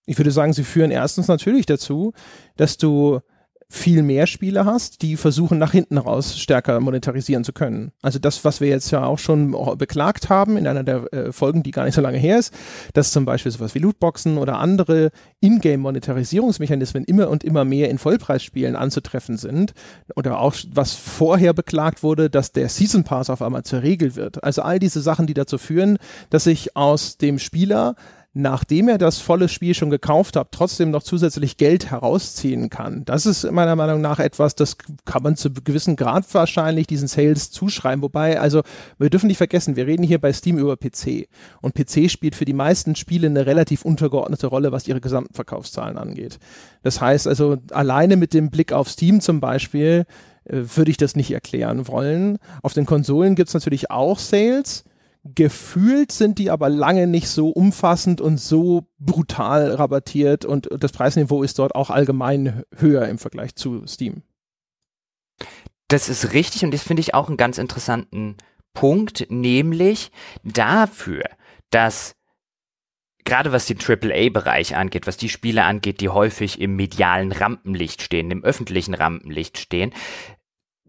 Ich 0.07 0.19
würde 0.19 0.31
sagen, 0.31 0.53
sie 0.53 0.65
führen 0.65 0.91
erstens 0.91 1.29
natürlich 1.29 1.67
dazu, 1.67 2.13
dass 2.57 2.79
du 2.79 3.21
viel 3.69 4.03
mehr 4.03 4.29
Spiele 4.29 4.65
hast, 4.65 5.03
die 5.03 5.17
versuchen 5.17 5.59
nach 5.59 5.73
hinten 5.73 5.99
raus 5.99 6.39
stärker 6.39 6.79
monetarisieren 6.79 7.43
zu 7.43 7.53
können. 7.53 7.91
Also 8.01 8.21
das, 8.21 8.45
was 8.45 8.61
wir 8.61 8.69
jetzt 8.69 8.93
ja 8.93 9.05
auch 9.05 9.19
schon 9.19 9.57
beklagt 9.77 10.29
haben 10.29 10.57
in 10.57 10.69
einer 10.69 10.85
der 10.85 11.13
äh, 11.13 11.33
Folgen, 11.33 11.65
die 11.65 11.73
gar 11.73 11.85
nicht 11.85 11.95
so 11.95 12.01
lange 12.01 12.19
her 12.19 12.39
ist, 12.39 12.55
dass 12.95 13.11
zum 13.11 13.25
Beispiel 13.25 13.51
sowas 13.51 13.75
wie 13.75 13.81
Lootboxen 13.81 14.39
oder 14.39 14.59
andere 14.59 15.11
Ingame-Monetarisierungsmechanismen 15.41 17.05
immer 17.05 17.29
und 17.29 17.43
immer 17.43 17.65
mehr 17.65 17.91
in 17.91 17.99
Vollpreisspielen 17.99 18.77
anzutreffen 18.77 19.37
sind. 19.37 19.75
Oder 20.15 20.39
auch, 20.39 20.55
was 20.73 20.95
vorher 20.95 21.53
beklagt 21.53 22.05
wurde, 22.05 22.31
dass 22.31 22.53
der 22.53 22.69
Season 22.69 23.03
Pass 23.03 23.31
auf 23.31 23.43
einmal 23.43 23.65
zur 23.65 23.83
Regel 23.83 24.15
wird. 24.15 24.45
Also 24.45 24.63
all 24.63 24.79
diese 24.79 25.01
Sachen, 25.01 25.27
die 25.27 25.35
dazu 25.35 25.59
führen, 25.59 25.99
dass 26.31 26.45
sich 26.45 26.77
aus 26.77 27.17
dem 27.19 27.41
Spieler 27.41 27.97
nachdem 28.39 28.89
er 28.89 28.99
das 28.99 29.19
volle 29.19 29.49
Spiel 29.49 29.73
schon 29.73 29.89
gekauft 29.89 30.37
hat, 30.37 30.49
trotzdem 30.51 30.91
noch 30.91 31.03
zusätzlich 31.03 31.57
Geld 31.57 31.91
herausziehen 31.91 32.69
kann. 32.69 33.03
Das 33.07 33.25
ist 33.25 33.51
meiner 33.51 33.77
Meinung 33.77 34.03
nach 34.03 34.19
etwas, 34.19 34.55
das 34.55 34.77
kann 35.07 35.23
man 35.23 35.37
zu 35.37 35.51
gewissen 35.51 35.97
Grad 35.97 36.27
wahrscheinlich 36.35 36.87
diesen 36.87 37.09
Sales 37.09 37.51
zuschreiben. 37.51 38.03
Wobei, 38.03 38.39
also 38.39 38.61
wir 38.99 39.09
dürfen 39.09 39.29
nicht 39.29 39.39
vergessen, 39.39 39.77
wir 39.77 39.87
reden 39.87 40.03
hier 40.03 40.21
bei 40.21 40.35
Steam 40.35 40.59
über 40.59 40.77
PC. 40.77 41.29
Und 41.63 41.75
PC 41.75 42.11
spielt 42.11 42.35
für 42.35 42.45
die 42.45 42.53
meisten 42.53 42.95
Spiele 42.95 43.27
eine 43.27 43.47
relativ 43.47 43.87
untergeordnete 43.87 44.49
Rolle, 44.49 44.71
was 44.71 44.87
ihre 44.87 45.01
gesamten 45.01 45.33
Verkaufszahlen 45.33 45.97
angeht. 45.97 46.39
Das 46.83 47.01
heißt 47.01 47.27
also, 47.27 47.57
alleine 47.71 48.17
mit 48.17 48.35
dem 48.35 48.51
Blick 48.51 48.71
auf 48.71 48.91
Steam 48.91 49.23
zum 49.23 49.41
Beispiel, 49.41 50.05
äh, 50.45 50.61
würde 50.75 50.91
ich 50.91 50.99
das 50.99 51.17
nicht 51.17 51.31
erklären 51.31 51.89
wollen. 51.89 52.37
Auf 52.63 52.75
den 52.75 52.85
Konsolen 52.85 53.35
gibt 53.35 53.49
es 53.49 53.55
natürlich 53.55 53.91
auch 53.91 54.19
Sales 54.19 54.85
Gefühlt 55.35 56.13
sind 56.13 56.39
die 56.39 56.51
aber 56.51 56.69
lange 56.69 57.07
nicht 57.07 57.29
so 57.29 57.51
umfassend 57.51 58.21
und 58.21 58.39
so 58.39 58.87
brutal 58.99 59.73
rabattiert 59.73 60.45
und 60.45 60.69
das 60.79 60.93
Preisniveau 60.93 61.43
ist 61.43 61.59
dort 61.59 61.75
auch 61.75 61.91
allgemein 61.91 62.63
höher 62.77 63.09
im 63.09 63.19
Vergleich 63.19 63.55
zu 63.55 63.87
Steam. 63.87 64.23
Das 65.89 66.09
ist 66.09 66.33
richtig 66.33 66.65
und 66.65 66.73
das 66.73 66.83
finde 66.83 67.01
ich 67.01 67.15
auch 67.15 67.29
einen 67.29 67.37
ganz 67.37 67.59
interessanten 67.59 68.37
Punkt, 68.75 69.27
nämlich 69.31 70.11
dafür, 70.45 71.23
dass 71.71 72.17
gerade 73.25 73.53
was 73.53 73.67
den 73.67 73.79
AAA-Bereich 73.79 74.77
angeht, 74.77 75.07
was 75.07 75.17
die 75.17 75.29
Spiele 75.29 75.65
angeht, 75.65 76.01
die 76.01 76.09
häufig 76.09 76.61
im 76.61 76.77
medialen 76.77 77.33
Rampenlicht 77.33 78.01
stehen, 78.01 78.31
im 78.31 78.45
öffentlichen 78.45 78.95
Rampenlicht 78.95 79.59
stehen, 79.59 79.93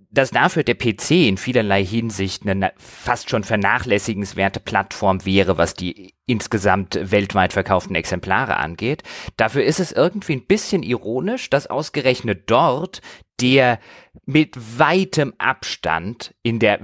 dass 0.10 0.32
dafür 0.32 0.64
der 0.64 0.76
PC 0.76 1.12
in 1.12 1.38
vielerlei 1.38 1.84
Hinsicht 1.84 2.48
eine 2.48 2.72
fast 2.78 3.30
schon 3.30 3.44
vernachlässigenswerte 3.44 4.60
Plattform 4.60 5.26
wäre, 5.26 5.58
was 5.58 5.74
die 5.74 6.14
insgesamt 6.26 6.98
weltweit 7.12 7.54
verkauften 7.54 7.96
Exemplare 7.96 8.58
angeht. 8.58 9.04
Dafür 9.36 9.64
ist 9.64 9.80
es 9.80 9.92
irgendwie 9.92 10.34
ein 10.34 10.46
bisschen 10.46 10.84
ironisch, 10.84 11.50
dass 11.50 11.68
ausgerechnet 11.68 12.44
dort 12.50 13.02
der 13.42 13.80
mit 14.26 14.56
weitem 14.80 15.34
Abstand 15.38 16.34
in 16.42 16.60
der 16.60 16.80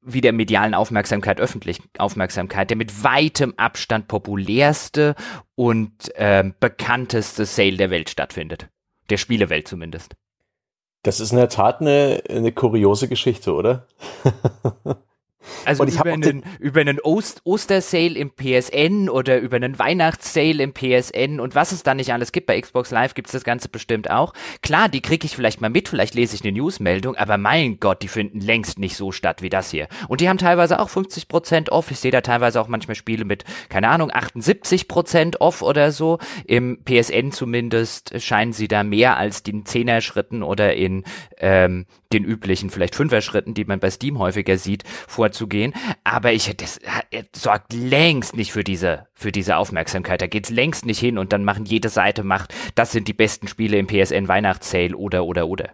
wieder 0.00 0.32
medialen 0.32 0.74
Aufmerksamkeit, 0.74 1.40
öffentlichen 1.40 1.84
Aufmerksamkeit, 1.98 2.70
der 2.70 2.76
mit 2.76 3.02
weitem 3.02 3.54
Abstand 3.56 4.08
populärste 4.08 5.14
und 5.54 6.14
äh, 6.14 6.50
bekannteste 6.60 7.44
Sale 7.44 7.76
der 7.76 7.90
Welt 7.90 8.08
stattfindet. 8.08 8.68
Der 9.10 9.16
Spielewelt 9.16 9.68
zumindest. 9.68 10.14
Das 11.02 11.20
ist 11.20 11.30
in 11.30 11.38
der 11.38 11.48
Tat 11.48 11.80
eine, 11.80 12.22
eine 12.28 12.52
kuriose 12.52 13.08
Geschichte, 13.08 13.54
oder? 13.54 13.86
Also 15.64 15.84
über 15.84 16.04
einen, 16.06 16.42
über 16.58 16.80
einen 16.80 17.00
Ost 17.00 17.42
Ostersale 17.44 18.18
im 18.18 18.30
PSN 18.30 19.08
oder 19.08 19.38
über 19.38 19.56
einen 19.56 19.78
Weihnachtssale 19.78 20.62
im 20.62 20.72
PSN 20.72 21.40
und 21.40 21.54
was 21.54 21.72
es 21.72 21.82
da 21.82 21.94
nicht 21.94 22.12
alles 22.12 22.32
gibt. 22.32 22.46
Bei 22.46 22.60
Xbox 22.60 22.90
Live 22.90 23.14
gibt 23.14 23.28
es 23.28 23.32
das 23.32 23.44
Ganze 23.44 23.68
bestimmt 23.68 24.10
auch. 24.10 24.32
Klar, 24.62 24.88
die 24.88 25.00
kriege 25.00 25.26
ich 25.26 25.36
vielleicht 25.36 25.60
mal 25.60 25.70
mit, 25.70 25.88
vielleicht 25.88 26.14
lese 26.14 26.34
ich 26.34 26.42
eine 26.42 26.52
Newsmeldung, 26.52 27.16
aber 27.16 27.38
mein 27.38 27.78
Gott, 27.78 28.02
die 28.02 28.08
finden 28.08 28.40
längst 28.40 28.78
nicht 28.78 28.96
so 28.96 29.12
statt 29.12 29.42
wie 29.42 29.48
das 29.48 29.70
hier. 29.70 29.88
Und 30.08 30.20
die 30.20 30.28
haben 30.28 30.38
teilweise 30.38 30.80
auch 30.80 30.90
50% 30.90 31.70
off. 31.70 31.90
Ich 31.90 32.00
sehe 32.00 32.10
da 32.10 32.20
teilweise 32.20 32.60
auch 32.60 32.68
manchmal 32.68 32.94
Spiele 32.94 33.24
mit, 33.24 33.44
keine 33.68 33.88
Ahnung, 33.88 34.10
78% 34.10 35.36
off 35.38 35.62
oder 35.62 35.92
so. 35.92 36.18
Im 36.46 36.78
PSN 36.84 37.32
zumindest 37.32 38.20
scheinen 38.20 38.52
sie 38.52 38.68
da 38.68 38.82
mehr 38.82 39.16
als 39.16 39.42
den 39.42 39.64
Zehner-Schritten 39.66 40.42
oder 40.42 40.74
in 40.74 41.04
ähm, 41.38 41.86
den 42.12 42.24
üblichen, 42.24 42.70
vielleicht 42.70 42.94
Fünfer-Schritten, 42.94 43.54
die 43.54 43.64
man 43.64 43.80
bei 43.80 43.90
Steam 43.90 44.18
häufiger 44.18 44.56
sieht, 44.56 44.84
vorzugehen. 45.28 45.74
Aber 46.04 46.32
ich, 46.32 46.54
das 46.56 46.80
sorgt 47.34 47.72
längst 47.72 48.36
nicht 48.36 48.52
für 48.52 48.64
diese, 48.64 49.06
für 49.12 49.32
diese 49.32 49.56
Aufmerksamkeit. 49.56 50.22
Da 50.22 50.26
geht's 50.26 50.50
längst 50.50 50.86
nicht 50.86 50.98
hin 50.98 51.18
und 51.18 51.32
dann 51.32 51.44
machen 51.44 51.64
jede 51.64 51.88
Seite 51.88 52.24
macht, 52.24 52.54
das 52.74 52.92
sind 52.92 53.08
die 53.08 53.12
besten 53.12 53.48
Spiele 53.48 53.76
im 53.78 53.86
PSN 53.86 54.28
Weihnachtssale 54.28 54.96
oder, 54.96 55.24
oder, 55.24 55.48
oder. 55.48 55.70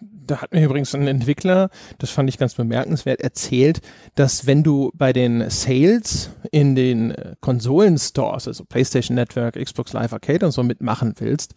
Da 0.00 0.42
hat 0.42 0.52
mir 0.52 0.64
übrigens 0.64 0.94
ein 0.94 1.06
Entwickler, 1.06 1.70
das 1.98 2.10
fand 2.10 2.28
ich 2.28 2.36
ganz 2.36 2.54
bemerkenswert, 2.54 3.20
erzählt, 3.20 3.80
dass 4.14 4.46
wenn 4.46 4.62
du 4.62 4.90
bei 4.94 5.14
den 5.14 5.48
Sales 5.48 6.30
in 6.50 6.74
den 6.74 7.12
äh, 7.12 7.34
Konsolen-Stores, 7.40 8.46
also 8.46 8.64
PlayStation 8.64 9.14
Network, 9.14 9.54
Xbox 9.56 9.94
Live 9.94 10.12
Arcade 10.12 10.44
und 10.44 10.52
so 10.52 10.62
mitmachen 10.62 11.14
willst, 11.18 11.54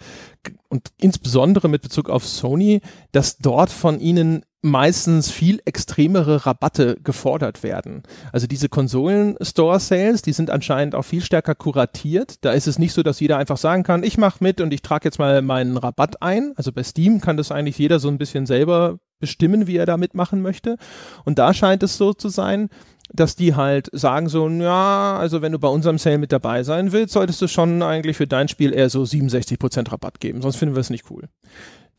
und 0.69 0.89
insbesondere 0.97 1.67
mit 1.67 1.81
Bezug 1.81 2.09
auf 2.09 2.25
Sony, 2.25 2.79
dass 3.11 3.37
dort 3.37 3.71
von 3.71 3.99
ihnen 3.99 4.45
meistens 4.61 5.31
viel 5.31 5.59
extremere 5.65 6.45
Rabatte 6.45 6.97
gefordert 7.03 7.63
werden. 7.63 8.03
Also 8.31 8.45
diese 8.45 8.69
Konsolen-Store-Sales, 8.69 10.21
die 10.21 10.33
sind 10.33 10.49
anscheinend 10.49 10.93
auch 10.93 11.03
viel 11.03 11.21
stärker 11.21 11.55
kuratiert. 11.55 12.45
Da 12.45 12.51
ist 12.51 12.67
es 12.67 12.77
nicht 12.77 12.93
so, 12.93 13.01
dass 13.01 13.19
jeder 13.19 13.37
einfach 13.37 13.57
sagen 13.57 13.83
kann, 13.83 14.03
ich 14.03 14.17
mache 14.17 14.43
mit 14.43 14.61
und 14.61 14.71
ich 14.73 14.83
trage 14.83 15.05
jetzt 15.05 15.17
mal 15.17 15.41
meinen 15.41 15.77
Rabatt 15.77 16.21
ein. 16.21 16.53
Also 16.57 16.71
bei 16.71 16.83
Steam 16.83 17.21
kann 17.21 17.37
das 17.37 17.51
eigentlich 17.51 17.77
jeder 17.79 17.99
so 17.99 18.07
ein 18.07 18.19
bisschen 18.19 18.45
selber 18.45 18.99
bestimmen, 19.19 19.67
wie 19.67 19.77
er 19.77 19.85
da 19.85 19.97
mitmachen 19.97 20.41
möchte. 20.41 20.77
Und 21.25 21.39
da 21.39 21.53
scheint 21.53 21.81
es 21.83 21.97
so 21.97 22.13
zu 22.13 22.29
sein, 22.29 22.69
dass 23.13 23.35
die 23.35 23.55
halt 23.55 23.89
sagen 23.91 24.29
so, 24.29 24.47
ja, 24.47 25.17
also 25.17 25.41
wenn 25.41 25.51
du 25.51 25.59
bei 25.59 25.67
unserem 25.67 25.97
Sale 25.97 26.17
mit 26.17 26.31
dabei 26.31 26.63
sein 26.63 26.91
willst, 26.91 27.13
solltest 27.13 27.41
du 27.41 27.47
schon 27.47 27.81
eigentlich 27.83 28.17
für 28.17 28.27
dein 28.27 28.47
Spiel 28.47 28.73
eher 28.73 28.89
so 28.89 29.03
67% 29.03 29.91
Rabatt 29.91 30.19
geben, 30.19 30.41
sonst 30.41 30.57
finden 30.57 30.75
wir 30.75 30.81
es 30.81 30.89
nicht 30.89 31.09
cool. 31.09 31.27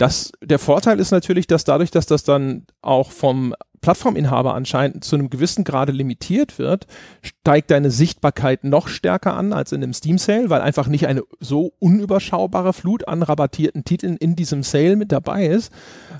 Das, 0.03 0.33
der 0.43 0.59
Vorteil 0.59 0.99
ist 0.99 1.13
natürlich, 1.13 1.47
dass 1.47 1.63
dadurch, 1.63 1.93
dass 1.93 2.07
das 2.07 2.25
dann 2.25 2.67
auch 2.81 3.13
vom 3.13 3.55
Plattforminhaber 3.83 4.53
anscheinend 4.53 5.05
zu 5.05 5.15
einem 5.15 5.31
gewissen 5.31 5.63
Grade 5.63 5.93
limitiert 5.93 6.59
wird, 6.59 6.89
steigt 7.23 7.71
deine 7.71 7.93
Sichtbarkeit 7.93 8.65
noch 8.65 8.89
stärker 8.89 9.35
an 9.35 9.53
als 9.53 9.71
in 9.71 9.81
einem 9.81 9.93
Steam 9.95 10.19
Sale, 10.19 10.51
weil 10.51 10.61
einfach 10.61 10.89
nicht 10.89 11.07
eine 11.07 11.23
so 11.39 11.75
unüberschaubare 11.79 12.73
Flut 12.73 13.07
an 13.07 13.23
rabattierten 13.23 13.85
Titeln 13.85 14.17
in 14.17 14.35
diesem 14.35 14.65
Sale 14.65 14.97
mit 14.97 15.13
dabei 15.13 15.47
ist. 15.47 15.73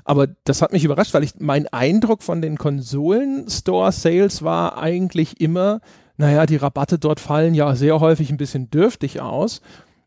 Aber 0.05 0.27
das 0.45 0.61
hat 0.61 0.71
mich 0.71 0.85
überrascht, 0.85 1.13
weil 1.13 1.25
ich 1.25 1.33
mein 1.39 1.67
Eindruck 1.67 2.23
von 2.23 2.41
den 2.41 2.57
Konsolen 2.57 3.49
Store 3.49 3.91
Sales 3.91 4.43
war 4.43 4.77
eigentlich 4.77 5.41
immer, 5.41 5.81
naja, 6.15 6.45
die 6.45 6.55
Rabatte 6.55 6.99
dort 6.99 7.19
fallen 7.19 7.53
ja 7.53 7.75
sehr 7.75 7.99
häufig 7.99 8.29
ein 8.29 8.37
bisschen 8.37 8.69
dürftig 8.69 9.19
aus. 9.19 9.59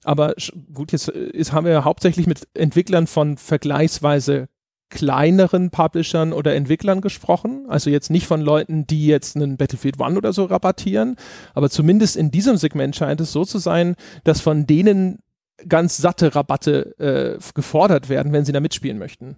Aber 0.07 0.35
gut, 0.73 0.93
jetzt 0.93 1.09
äh, 1.09 1.31
ist, 1.31 1.53
haben 1.53 1.67
wir 1.67 1.85
hauptsächlich 1.85 2.27
mit 2.27 2.47
Entwicklern 2.55 3.07
von 3.07 3.37
vergleichsweise 3.37 4.49
kleineren 4.89 5.71
Publishern 5.71 6.33
oder 6.33 6.55
Entwicklern 6.55 7.01
gesprochen. 7.01 7.67
Also 7.69 7.91
jetzt 7.91 8.09
nicht 8.09 8.29
von 8.29 8.41
Leuten, 8.41 8.87
die 8.87 9.07
jetzt 9.07 9.35
einen 9.35 9.57
Battlefield 9.57 9.99
One 9.99 10.17
oder 10.17 10.33
so 10.33 10.45
rabattieren. 10.45 11.17
Aber 11.55 11.71
zumindest 11.71 12.17
in 12.17 12.31
diesem 12.31 12.57
Segment 12.57 12.95
scheint 12.95 13.21
es 13.21 13.33
so 13.33 13.45
zu 13.45 13.59
sein, 13.59 13.97
dass 14.23 14.41
von 14.41 14.65
denen 14.65 15.19
ganz 15.69 15.97
satte 15.97 16.37
Rabatte 16.37 16.99
äh, 17.01 17.39
gefordert 17.55 18.09
werden, 18.09 18.33
wenn 18.33 18.45
sie 18.45 18.53
da 18.53 18.61
mitspielen 18.61 18.99
möchten 18.99 19.37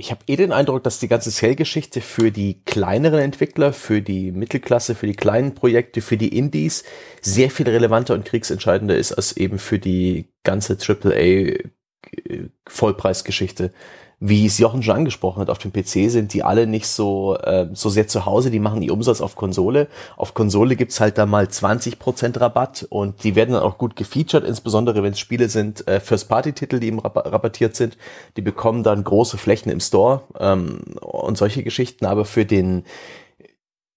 ich 0.00 0.12
habe 0.12 0.20
eh 0.28 0.36
den 0.36 0.52
Eindruck, 0.52 0.84
dass 0.84 1.00
die 1.00 1.08
ganze 1.08 1.32
Sale-Geschichte 1.32 2.00
für 2.00 2.30
die 2.30 2.62
kleineren 2.64 3.18
Entwickler, 3.18 3.72
für 3.72 4.00
die 4.00 4.30
Mittelklasse, 4.30 4.94
für 4.94 5.08
die 5.08 5.16
kleinen 5.16 5.56
Projekte, 5.56 6.02
für 6.02 6.16
die 6.16 6.38
Indies 6.38 6.84
sehr 7.20 7.50
viel 7.50 7.68
relevanter 7.68 8.14
und 8.14 8.24
kriegsentscheidender 8.24 8.96
ist 8.96 9.10
als 9.12 9.36
eben 9.36 9.58
für 9.58 9.80
die 9.80 10.28
ganze 10.44 10.78
AAA-Vollpreisgeschichte. 10.78 13.72
Wie 14.20 14.46
es 14.46 14.58
Jochen 14.58 14.82
schon 14.82 14.96
angesprochen 14.96 15.40
hat, 15.40 15.48
auf 15.48 15.58
dem 15.58 15.72
PC 15.72 16.10
sind 16.10 16.32
die 16.32 16.42
alle 16.42 16.66
nicht 16.66 16.88
so, 16.88 17.36
äh, 17.36 17.68
so 17.72 17.88
sehr 17.88 18.08
zu 18.08 18.26
Hause, 18.26 18.50
die 18.50 18.58
machen 18.58 18.82
ihr 18.82 18.92
Umsatz 18.92 19.20
auf 19.20 19.36
Konsole. 19.36 19.86
Auf 20.16 20.34
Konsole 20.34 20.74
gibt's 20.74 20.98
halt 20.98 21.18
da 21.18 21.26
mal 21.26 21.44
20% 21.44 22.40
Rabatt 22.40 22.84
und 22.90 23.22
die 23.22 23.36
werden 23.36 23.52
dann 23.52 23.62
auch 23.62 23.78
gut 23.78 23.94
gefeatured, 23.94 24.42
insbesondere 24.42 25.04
wenn 25.04 25.12
es 25.12 25.20
Spiele 25.20 25.48
sind, 25.48 25.86
äh, 25.86 26.00
First-Party-Titel, 26.00 26.80
die 26.80 26.88
eben 26.88 26.98
rabattiert 26.98 27.76
sind. 27.76 27.96
Die 28.36 28.42
bekommen 28.42 28.82
dann 28.82 29.04
große 29.04 29.38
Flächen 29.38 29.70
im 29.70 29.78
Store 29.78 30.22
ähm, 30.40 30.80
und 31.00 31.38
solche 31.38 31.62
Geschichten, 31.62 32.04
aber 32.04 32.24
für 32.24 32.44
den 32.44 32.84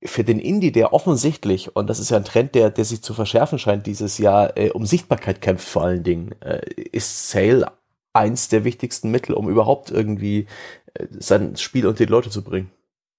für 0.04 0.24
den 0.24 0.40
Indie, 0.40 0.72
der 0.72 0.94
offensichtlich, 0.94 1.76
und 1.76 1.88
das 1.88 2.00
ist 2.00 2.10
ja 2.10 2.18
ein 2.18 2.26
Trend, 2.26 2.56
der, 2.56 2.72
der 2.72 2.86
sich 2.86 3.04
zu 3.04 3.14
verschärfen 3.14 3.60
scheint 3.60 3.86
dieses 3.86 4.18
Jahr, 4.18 4.58
äh, 4.58 4.72
um 4.72 4.86
Sichtbarkeit 4.86 5.42
kämpft 5.42 5.68
vor 5.68 5.84
allen 5.84 6.04
Dingen, 6.04 6.34
äh, 6.42 6.62
ist 6.92 7.30
Sale 7.30 7.72
eins 8.14 8.50
der 8.50 8.64
wichtigsten 8.64 9.12
Mittel, 9.12 9.34
um 9.34 9.50
überhaupt 9.50 9.92
irgendwie 9.92 10.48
äh, 10.94 11.08
sein 11.12 11.56
Spiel 11.56 11.88
unter 11.88 12.06
die 12.06 12.12
Leute 12.12 12.30
zu 12.30 12.44
bringen. 12.44 12.72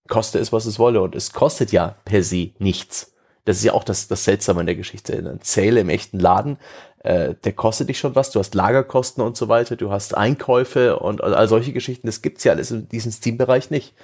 Koste 0.09 0.39
es, 0.39 0.53
was 0.53 0.67
es 0.67 0.79
wolle. 0.79 1.01
Und 1.01 1.15
es 1.15 1.33
kostet 1.33 1.73
ja 1.73 1.97
per 2.05 2.23
se 2.23 2.51
nichts. 2.59 3.15
Das 3.45 3.57
ist 3.57 3.65
ja 3.65 3.73
auch 3.73 3.85
das, 3.85 4.09
das 4.09 4.25
Seltsame 4.25 4.61
in 4.61 4.67
der 4.67 4.77
Geschichte. 4.77 5.15
Ein 5.15 5.41
Zähle 5.41 5.81
im 5.81 5.89
echten 5.89 6.21
Laden, 6.21 6.59
äh, 7.01 7.35
der 7.35 7.53
kostet 7.53 7.89
dich 7.89 7.99
schon 7.99 8.15
was. 8.15 8.31
Du 8.31 8.39
hast 8.39 8.55
Lagerkosten 8.55 9.23
und 9.25 9.37
so 9.37 9.49
weiter. 9.49 9.77
Du 9.77 9.91
hast 9.91 10.17
Einkäufe 10.17 10.99
und 10.99 11.23
all 11.23 11.49
solche 11.49 11.73
Geschichten. 11.73 12.07
Das 12.07 12.23
gibt's 12.23 12.45
ja 12.45 12.53
alles 12.53 12.71
in 12.71 12.89
diesem 12.89 13.11
Steam-Bereich 13.11 13.71
nicht. 13.71 13.95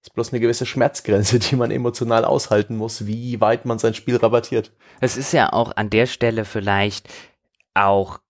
Das 0.00 0.08
ist 0.10 0.14
bloß 0.14 0.32
eine 0.32 0.40
gewisse 0.40 0.64
Schmerzgrenze, 0.64 1.38
die 1.38 1.56
man 1.56 1.70
emotional 1.70 2.24
aushalten 2.24 2.76
muss, 2.76 3.06
wie 3.06 3.40
weit 3.40 3.64
man 3.64 3.78
sein 3.78 3.94
Spiel 3.94 4.16
rabattiert. 4.16 4.70
Es 5.00 5.16
ist 5.16 5.32
ja 5.32 5.52
auch 5.52 5.76
an 5.76 5.90
der 5.90 6.06
Stelle 6.06 6.44
vielleicht 6.44 7.08
auch 7.74 8.20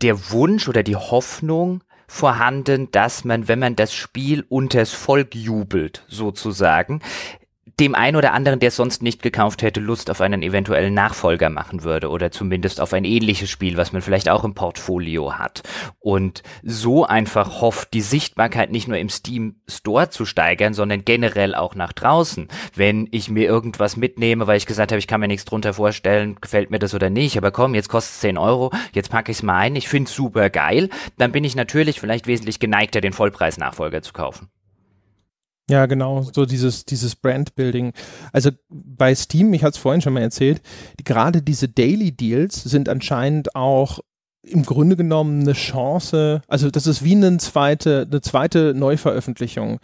der 0.00 0.30
Wunsch 0.30 0.68
oder 0.68 0.82
die 0.82 0.96
Hoffnung 0.96 1.82
vorhanden, 2.06 2.90
dass 2.90 3.24
man, 3.24 3.48
wenn 3.48 3.58
man 3.58 3.76
das 3.76 3.94
Spiel 3.94 4.44
unters 4.48 4.92
Volk 4.92 5.34
jubelt, 5.34 6.04
sozusagen, 6.08 7.00
dem 7.80 7.94
einen 7.94 8.16
oder 8.16 8.32
anderen, 8.32 8.60
der 8.60 8.68
es 8.68 8.76
sonst 8.76 9.02
nicht 9.02 9.22
gekauft 9.22 9.62
hätte, 9.62 9.80
Lust 9.80 10.10
auf 10.10 10.20
einen 10.20 10.42
eventuellen 10.42 10.94
Nachfolger 10.94 11.50
machen 11.50 11.84
würde 11.84 12.08
oder 12.10 12.30
zumindest 12.30 12.80
auf 12.80 12.92
ein 12.92 13.04
ähnliches 13.04 13.50
Spiel, 13.50 13.76
was 13.76 13.92
man 13.92 14.02
vielleicht 14.02 14.28
auch 14.28 14.44
im 14.44 14.54
Portfolio 14.54 15.38
hat. 15.38 15.62
Und 15.98 16.42
so 16.62 17.04
einfach 17.06 17.60
hofft, 17.60 17.94
die 17.94 18.00
Sichtbarkeit 18.00 18.70
nicht 18.70 18.88
nur 18.88 18.98
im 18.98 19.08
Steam 19.08 19.56
Store 19.68 20.10
zu 20.10 20.24
steigern, 20.24 20.74
sondern 20.74 21.04
generell 21.04 21.54
auch 21.54 21.74
nach 21.74 21.92
draußen. 21.92 22.48
Wenn 22.74 23.08
ich 23.10 23.30
mir 23.30 23.46
irgendwas 23.46 23.96
mitnehme, 23.96 24.46
weil 24.46 24.56
ich 24.56 24.66
gesagt 24.66 24.92
habe, 24.92 24.98
ich 24.98 25.06
kann 25.06 25.20
mir 25.20 25.28
nichts 25.28 25.44
drunter 25.44 25.74
vorstellen, 25.74 26.36
gefällt 26.40 26.70
mir 26.70 26.78
das 26.78 26.94
oder 26.94 27.10
nicht, 27.10 27.36
aber 27.36 27.50
komm, 27.50 27.74
jetzt 27.74 27.88
kostet 27.88 28.14
es 28.14 28.20
10 28.20 28.38
Euro, 28.38 28.70
jetzt 28.92 29.10
packe 29.10 29.32
ich 29.32 29.38
es 29.38 29.42
mal 29.42 29.58
ein, 29.58 29.76
ich 29.76 29.88
finde 29.88 30.08
es 30.08 30.14
super 30.14 30.50
geil, 30.50 30.88
dann 31.18 31.32
bin 31.32 31.44
ich 31.44 31.56
natürlich 31.56 32.00
vielleicht 32.00 32.26
wesentlich 32.26 32.60
geneigter, 32.60 33.00
den 33.00 33.12
Vollpreis-Nachfolger 33.12 34.02
zu 34.02 34.12
kaufen. 34.12 34.50
Ja, 35.70 35.86
genau, 35.86 36.22
so 36.22 36.44
dieses, 36.44 36.84
dieses 36.84 37.14
Brand-Building. 37.16 37.92
Also 38.32 38.50
bei 38.68 39.14
Steam, 39.14 39.54
ich 39.54 39.62
hatte 39.62 39.76
es 39.76 39.78
vorhin 39.78 40.02
schon 40.02 40.12
mal 40.12 40.22
erzählt, 40.22 40.60
die, 40.98 41.04
gerade 41.04 41.40
diese 41.40 41.68
Daily 41.68 42.12
Deals 42.12 42.62
sind 42.62 42.88
anscheinend 42.88 43.54
auch 43.54 44.00
im 44.44 44.64
Grunde 44.64 44.96
genommen 44.96 45.42
eine 45.42 45.52
Chance, 45.52 46.42
also 46.48 46.70
das 46.70 46.88
ist 46.88 47.04
wie 47.04 47.14
eine 47.14 47.38
zweite, 47.38 48.08
eine 48.10 48.20
zweite 48.20 48.74
Neuveröffentlichung. 48.74 49.78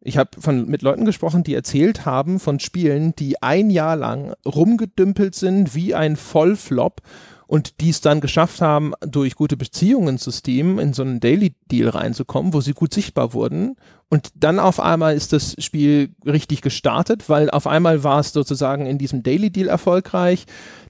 Ich 0.00 0.18
habe 0.18 0.30
von 0.38 0.66
mit 0.66 0.82
Leuten 0.82 1.04
gesprochen, 1.04 1.44
die 1.44 1.54
erzählt 1.54 2.04
haben 2.04 2.38
von 2.38 2.60
Spielen, 2.60 3.14
die 3.14 3.40
ein 3.40 3.70
Jahr 3.70 3.96
lang 3.96 4.34
rumgedümpelt 4.44 5.34
sind 5.34 5.74
wie 5.74 5.94
ein 5.94 6.16
Vollflop 6.16 7.00
und 7.46 7.80
die 7.80 7.90
es 7.90 8.00
dann 8.00 8.20
geschafft 8.20 8.60
haben, 8.60 8.92
durch 9.00 9.34
gute 9.34 9.56
Beziehungen 9.56 10.18
zu 10.18 10.30
Steam 10.30 10.78
in 10.78 10.92
so 10.92 11.02
einen 11.02 11.20
Daily 11.20 11.54
Deal 11.70 11.88
reinzukommen, 11.88 12.54
wo 12.54 12.60
sie 12.60 12.72
gut 12.72 12.94
sichtbar 12.94 13.32
wurden 13.32 13.76
und 14.14 14.28
dann 14.36 14.60
auf 14.60 14.78
einmal 14.78 15.16
ist 15.16 15.32
das 15.32 15.56
Spiel 15.58 16.10
richtig 16.24 16.60
gestartet, 16.60 17.28
weil 17.28 17.50
auf 17.50 17.66
einmal 17.66 18.04
war 18.04 18.20
es 18.20 18.32
sozusagen 18.32 18.86
in 18.86 18.96
diesem 18.96 19.24
Daily 19.24 19.50
Deal 19.50 19.66
erfolgreich. 19.66 20.44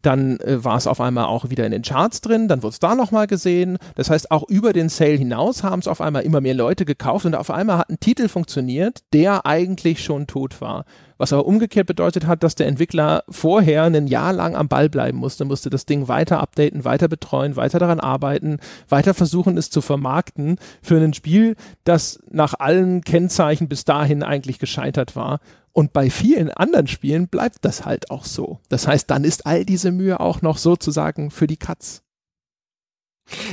Dann 0.04 0.38
äh, 0.40 0.62
war 0.62 0.76
es 0.76 0.86
auf 0.86 1.00
einmal 1.00 1.24
auch 1.24 1.50
wieder 1.50 1.64
in 1.64 1.72
den 1.72 1.82
Charts 1.82 2.20
drin. 2.20 2.46
Dann 2.46 2.62
wurde 2.62 2.74
es 2.74 2.78
da 2.78 2.94
nochmal 2.94 3.26
gesehen. 3.26 3.78
Das 3.94 4.10
heißt, 4.10 4.30
auch 4.30 4.48
über 4.48 4.72
den 4.72 4.88
Sale 4.88 5.16
hinaus 5.16 5.62
haben 5.62 5.80
es 5.80 5.88
auf 5.88 6.00
einmal 6.00 6.22
immer 6.22 6.40
mehr 6.40 6.54
Leute 6.54 6.84
gekauft 6.84 7.24
und 7.24 7.34
auf 7.34 7.50
einmal 7.50 7.78
hat 7.78 7.90
ein 7.90 8.00
Titel 8.00 8.28
funktioniert, 8.28 9.00
der 9.12 9.46
eigentlich 9.46 10.04
schon 10.04 10.26
tot 10.26 10.60
war. 10.60 10.84
Was 11.16 11.32
aber 11.32 11.46
umgekehrt 11.46 11.86
bedeutet 11.86 12.26
hat, 12.26 12.42
dass 12.42 12.54
der 12.54 12.66
Entwickler 12.66 13.22
vorher 13.28 13.84
ein 13.84 14.06
Jahr 14.06 14.32
lang 14.32 14.56
am 14.56 14.68
Ball 14.68 14.88
bleiben 14.88 15.18
musste, 15.18 15.44
musste 15.44 15.70
das 15.70 15.86
Ding 15.86 16.08
weiter 16.08 16.40
updaten, 16.40 16.84
weiter 16.84 17.08
betreuen, 17.08 17.56
weiter 17.56 17.78
daran 17.78 18.00
arbeiten, 18.00 18.58
weiter 18.88 19.14
versuchen, 19.14 19.56
es 19.56 19.70
zu 19.70 19.80
vermarkten 19.80 20.58
für 20.82 20.96
ein 20.96 21.14
Spiel, 21.14 21.56
das 21.84 22.18
nach 22.30 22.54
allen 22.58 23.02
Kennzeichen 23.02 23.68
bis 23.68 23.84
dahin 23.84 24.22
eigentlich 24.22 24.58
gescheitert 24.58 25.14
war. 25.14 25.38
Und 25.74 25.92
bei 25.92 26.08
vielen 26.08 26.50
anderen 26.52 26.86
Spielen 26.86 27.26
bleibt 27.26 27.64
das 27.64 27.84
halt 27.84 28.10
auch 28.10 28.24
so. 28.24 28.60
Das 28.68 28.86
heißt, 28.86 29.10
dann 29.10 29.24
ist 29.24 29.44
all 29.44 29.64
diese 29.64 29.90
Mühe 29.90 30.20
auch 30.20 30.40
noch 30.40 30.56
sozusagen 30.56 31.32
für 31.32 31.48
die 31.48 31.56
Katz. 31.56 32.02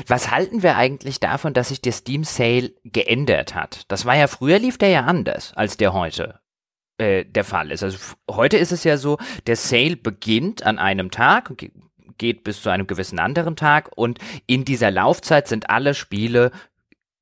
Was 0.05 0.29
halten 0.29 0.61
wir 0.61 0.77
eigentlich 0.77 1.19
davon, 1.19 1.53
dass 1.53 1.69
sich 1.69 1.81
der 1.81 1.93
Steam 1.93 2.23
Sale 2.23 2.73
geändert 2.83 3.55
hat? 3.55 3.85
Das 3.87 4.05
war 4.05 4.15
ja 4.15 4.27
früher 4.27 4.59
lief 4.59 4.77
der 4.77 4.89
ja 4.89 5.05
anders 5.05 5.53
als 5.55 5.77
der 5.77 5.93
heute 5.93 6.39
äh, 6.99 7.25
der 7.25 7.43
Fall 7.43 7.71
ist. 7.71 7.81
Also 7.81 7.97
heute 8.29 8.57
ist 8.57 8.71
es 8.71 8.83
ja 8.83 8.97
so, 8.97 9.17
der 9.47 9.55
Sale 9.55 9.95
beginnt 9.95 10.63
an 10.63 10.77
einem 10.77 11.09
Tag, 11.09 11.53
geht 12.17 12.43
bis 12.43 12.61
zu 12.61 12.69
einem 12.69 12.85
gewissen 12.85 13.17
anderen 13.17 13.55
Tag 13.55 13.89
und 13.95 14.19
in 14.45 14.63
dieser 14.63 14.91
Laufzeit 14.91 15.47
sind 15.47 15.71
alle 15.71 15.95
Spiele 15.95 16.51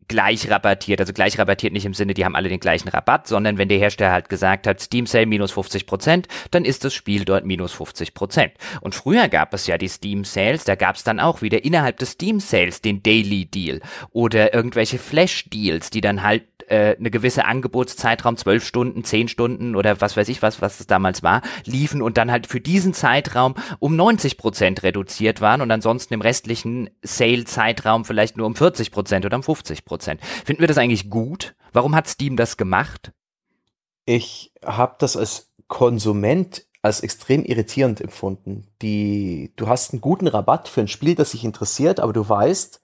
gleich 0.09 0.49
rabattiert. 0.49 0.99
Also 0.99 1.13
gleich 1.13 1.39
rabattiert 1.39 1.71
nicht 1.71 1.85
im 1.85 1.93
Sinne, 1.93 2.13
die 2.13 2.25
haben 2.25 2.35
alle 2.35 2.49
den 2.49 2.59
gleichen 2.59 2.89
Rabatt, 2.89 3.27
sondern 3.27 3.57
wenn 3.57 3.69
der 3.69 3.77
Hersteller 3.77 4.11
halt 4.11 4.27
gesagt 4.27 4.67
hat, 4.67 4.81
Steam 4.81 5.05
Sale 5.05 5.25
minus 5.25 5.53
50 5.53 5.85
Prozent, 5.85 6.27
dann 6.51 6.65
ist 6.65 6.83
das 6.83 6.93
Spiel 6.93 7.23
dort 7.23 7.45
minus 7.45 7.71
50 7.71 8.13
Prozent. 8.13 8.53
Und 8.81 8.95
früher 8.95 9.29
gab 9.29 9.53
es 9.53 9.67
ja 9.67 9.77
die 9.77 9.87
Steam 9.87 10.25
Sales, 10.25 10.65
da 10.65 10.75
gab 10.75 10.97
es 10.97 11.03
dann 11.05 11.21
auch 11.21 11.41
wieder 11.41 11.63
innerhalb 11.63 11.97
des 11.97 12.11
Steam 12.11 12.41
Sales 12.41 12.81
den 12.81 13.01
Daily 13.01 13.45
Deal 13.45 13.79
oder 14.11 14.53
irgendwelche 14.53 14.97
Flash 14.97 15.45
Deals, 15.49 15.89
die 15.89 16.01
dann 16.01 16.23
halt 16.23 16.43
äh, 16.69 16.95
eine 16.97 17.11
gewisse 17.11 17.45
Angebotszeitraum, 17.45 18.37
zwölf 18.37 18.65
Stunden, 18.65 19.03
zehn 19.03 19.27
Stunden 19.27 19.75
oder 19.75 19.99
was 20.01 20.15
weiß 20.15 20.29
ich 20.29 20.41
was, 20.41 20.61
was 20.61 20.79
es 20.79 20.87
damals 20.87 21.23
war, 21.23 21.41
liefen 21.65 22.01
und 22.01 22.17
dann 22.17 22.31
halt 22.31 22.47
für 22.47 22.61
diesen 22.61 22.93
Zeitraum 22.93 23.55
um 23.79 23.95
90 23.95 24.37
Prozent 24.37 24.83
reduziert 24.83 25.41
waren 25.41 25.61
und 25.61 25.71
ansonsten 25.71 26.13
im 26.13 26.21
restlichen 26.21 26.89
Sale-Zeitraum 27.01 28.05
vielleicht 28.05 28.37
nur 28.37 28.47
um 28.47 28.55
40 28.55 28.91
Prozent 28.91 29.25
oder 29.25 29.37
um 29.37 29.43
50 29.43 29.85
Prozent. 29.85 30.21
Finden 30.45 30.61
wir 30.61 30.67
das 30.67 30.77
eigentlich 30.77 31.09
gut? 31.09 31.55
Warum 31.73 31.95
hat 31.95 32.07
Steam 32.07 32.35
das 32.35 32.57
gemacht? 32.57 33.11
Ich 34.05 34.51
habe 34.65 34.95
das 34.99 35.17
als 35.17 35.51
Konsument 35.67 36.65
als 36.81 37.01
extrem 37.01 37.43
irritierend 37.43 38.01
empfunden. 38.01 38.67
Die, 38.81 39.51
du 39.55 39.67
hast 39.67 39.91
einen 39.91 40.01
guten 40.01 40.27
Rabatt 40.27 40.67
für 40.67 40.81
ein 40.81 40.87
Spiel, 40.87 41.15
das 41.15 41.31
dich 41.31 41.43
interessiert, 41.43 41.99
aber 41.99 42.13
du 42.13 42.27
weißt, 42.27 42.81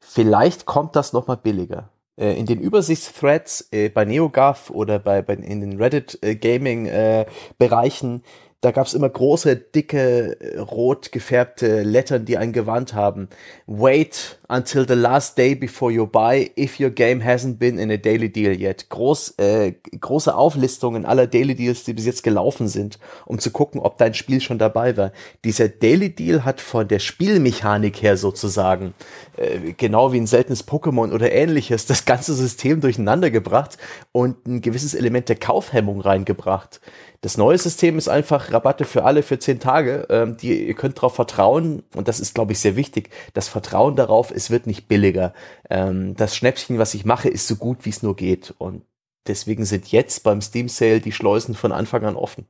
vielleicht 0.00 0.66
kommt 0.66 0.96
das 0.96 1.12
noch 1.12 1.26
mal 1.26 1.36
billiger. 1.36 1.90
Äh, 2.18 2.38
in 2.38 2.46
den 2.46 2.60
Übersichtsthreads 2.60 3.68
äh, 3.72 3.90
bei 3.90 4.06
NeoGAF 4.06 4.70
oder 4.70 4.98
bei, 4.98 5.20
bei 5.20 5.34
in 5.34 5.60
den 5.60 5.76
Reddit 5.80 6.18
äh, 6.22 6.34
Gaming 6.34 6.86
äh, 6.86 7.26
Bereichen 7.58 8.22
da 8.66 8.72
gab 8.72 8.88
es 8.88 8.94
immer 8.94 9.08
große, 9.08 9.54
dicke, 9.54 10.40
äh, 10.40 10.58
rot 10.58 11.12
gefärbte 11.12 11.84
Lettern, 11.84 12.24
die 12.24 12.36
einen 12.36 12.52
gewarnt 12.52 12.94
haben. 12.94 13.28
Wait 13.68 14.40
until 14.48 14.84
the 14.88 14.94
last 14.94 15.38
day 15.38 15.54
before 15.54 15.92
you 15.92 16.04
buy 16.04 16.50
if 16.58 16.80
your 16.80 16.90
game 16.90 17.22
hasn't 17.22 17.58
been 17.58 17.78
in 17.78 17.92
a 17.92 17.96
daily 17.96 18.28
deal 18.28 18.52
yet. 18.60 18.90
Groß, 18.90 19.34
äh, 19.38 19.74
große 20.00 20.34
Auflistungen 20.34 21.06
aller 21.06 21.28
Daily 21.28 21.54
Deals, 21.54 21.84
die 21.84 21.92
bis 21.92 22.06
jetzt 22.06 22.24
gelaufen 22.24 22.66
sind, 22.66 22.98
um 23.24 23.38
zu 23.38 23.52
gucken, 23.52 23.80
ob 23.80 23.98
dein 23.98 24.14
Spiel 24.14 24.40
schon 24.40 24.58
dabei 24.58 24.96
war. 24.96 25.12
Dieser 25.44 25.68
Daily 25.68 26.12
Deal 26.12 26.44
hat 26.44 26.60
von 26.60 26.88
der 26.88 26.98
Spielmechanik 26.98 28.02
her 28.02 28.16
sozusagen, 28.16 28.94
äh, 29.36 29.74
genau 29.76 30.12
wie 30.12 30.18
ein 30.18 30.26
seltenes 30.26 30.66
Pokémon 30.66 31.12
oder 31.12 31.30
ähnliches, 31.30 31.86
das 31.86 32.04
ganze 32.04 32.34
System 32.34 32.80
durcheinander 32.80 33.30
gebracht 33.30 33.78
und 34.10 34.44
ein 34.48 34.60
gewisses 34.60 34.94
Element 34.94 35.28
der 35.28 35.36
Kaufhemmung 35.36 36.00
reingebracht. 36.00 36.80
Das 37.26 37.36
neue 37.36 37.58
System 37.58 37.98
ist 37.98 38.06
einfach 38.06 38.52
Rabatte 38.52 38.84
für 38.84 39.02
alle 39.02 39.24
für 39.24 39.40
zehn 39.40 39.58
Tage. 39.58 40.06
Ähm, 40.10 40.36
die, 40.36 40.68
ihr 40.68 40.74
könnt 40.74 40.98
darauf 40.98 41.16
vertrauen, 41.16 41.82
und 41.96 42.06
das 42.06 42.20
ist, 42.20 42.36
glaube 42.36 42.52
ich, 42.52 42.60
sehr 42.60 42.76
wichtig, 42.76 43.10
das 43.34 43.48
Vertrauen 43.48 43.96
darauf, 43.96 44.30
es 44.30 44.50
wird 44.50 44.68
nicht 44.68 44.86
billiger. 44.86 45.34
Ähm, 45.68 46.14
das 46.14 46.36
Schnäppchen, 46.36 46.78
was 46.78 46.94
ich 46.94 47.04
mache, 47.04 47.28
ist 47.28 47.48
so 47.48 47.56
gut, 47.56 47.78
wie 47.84 47.90
es 47.90 48.04
nur 48.04 48.14
geht. 48.14 48.54
Und 48.58 48.82
deswegen 49.26 49.64
sind 49.64 49.90
jetzt 49.90 50.22
beim 50.22 50.40
Steam 50.40 50.68
Sale 50.68 51.00
die 51.00 51.10
Schleusen 51.10 51.56
von 51.56 51.72
Anfang 51.72 52.04
an 52.04 52.14
offen. 52.14 52.46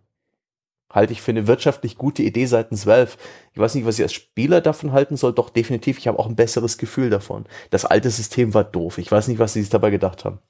Halte 0.93 1.15
ich 1.15 1.23
für 1.23 1.31
eine 1.31 1.47
wirtschaftlich 1.47 1.97
gute 1.97 2.23
Idee 2.23 2.45
seitens 2.45 2.85
Valve. 2.85 3.17
Ich 3.55 3.59
weiß 3.59 3.77
nicht, 3.77 3.87
was 3.87 3.99
ich 3.99 4.03
als 4.03 4.13
Spieler 4.13 4.61
davon 4.61 4.93
halten 4.93 5.17
soll, 5.17 5.33
doch 5.33 5.49
definitiv, 5.49 5.97
ich 5.97 6.07
habe 6.07 6.19
auch 6.19 6.27
ein 6.27 6.37
besseres 6.37 6.77
Gefühl 6.77 7.09
davon. 7.09 7.47
Das 7.71 7.87
alte 7.87 8.11
System 8.11 8.53
war 8.53 8.65
doof. 8.65 8.99
Ich 8.99 9.11
weiß 9.11 9.29
nicht, 9.29 9.39
was 9.39 9.55
sie 9.55 9.63
sich 9.63 9.71
dabei 9.71 9.89
gedacht 9.89 10.27
haben. 10.27 10.41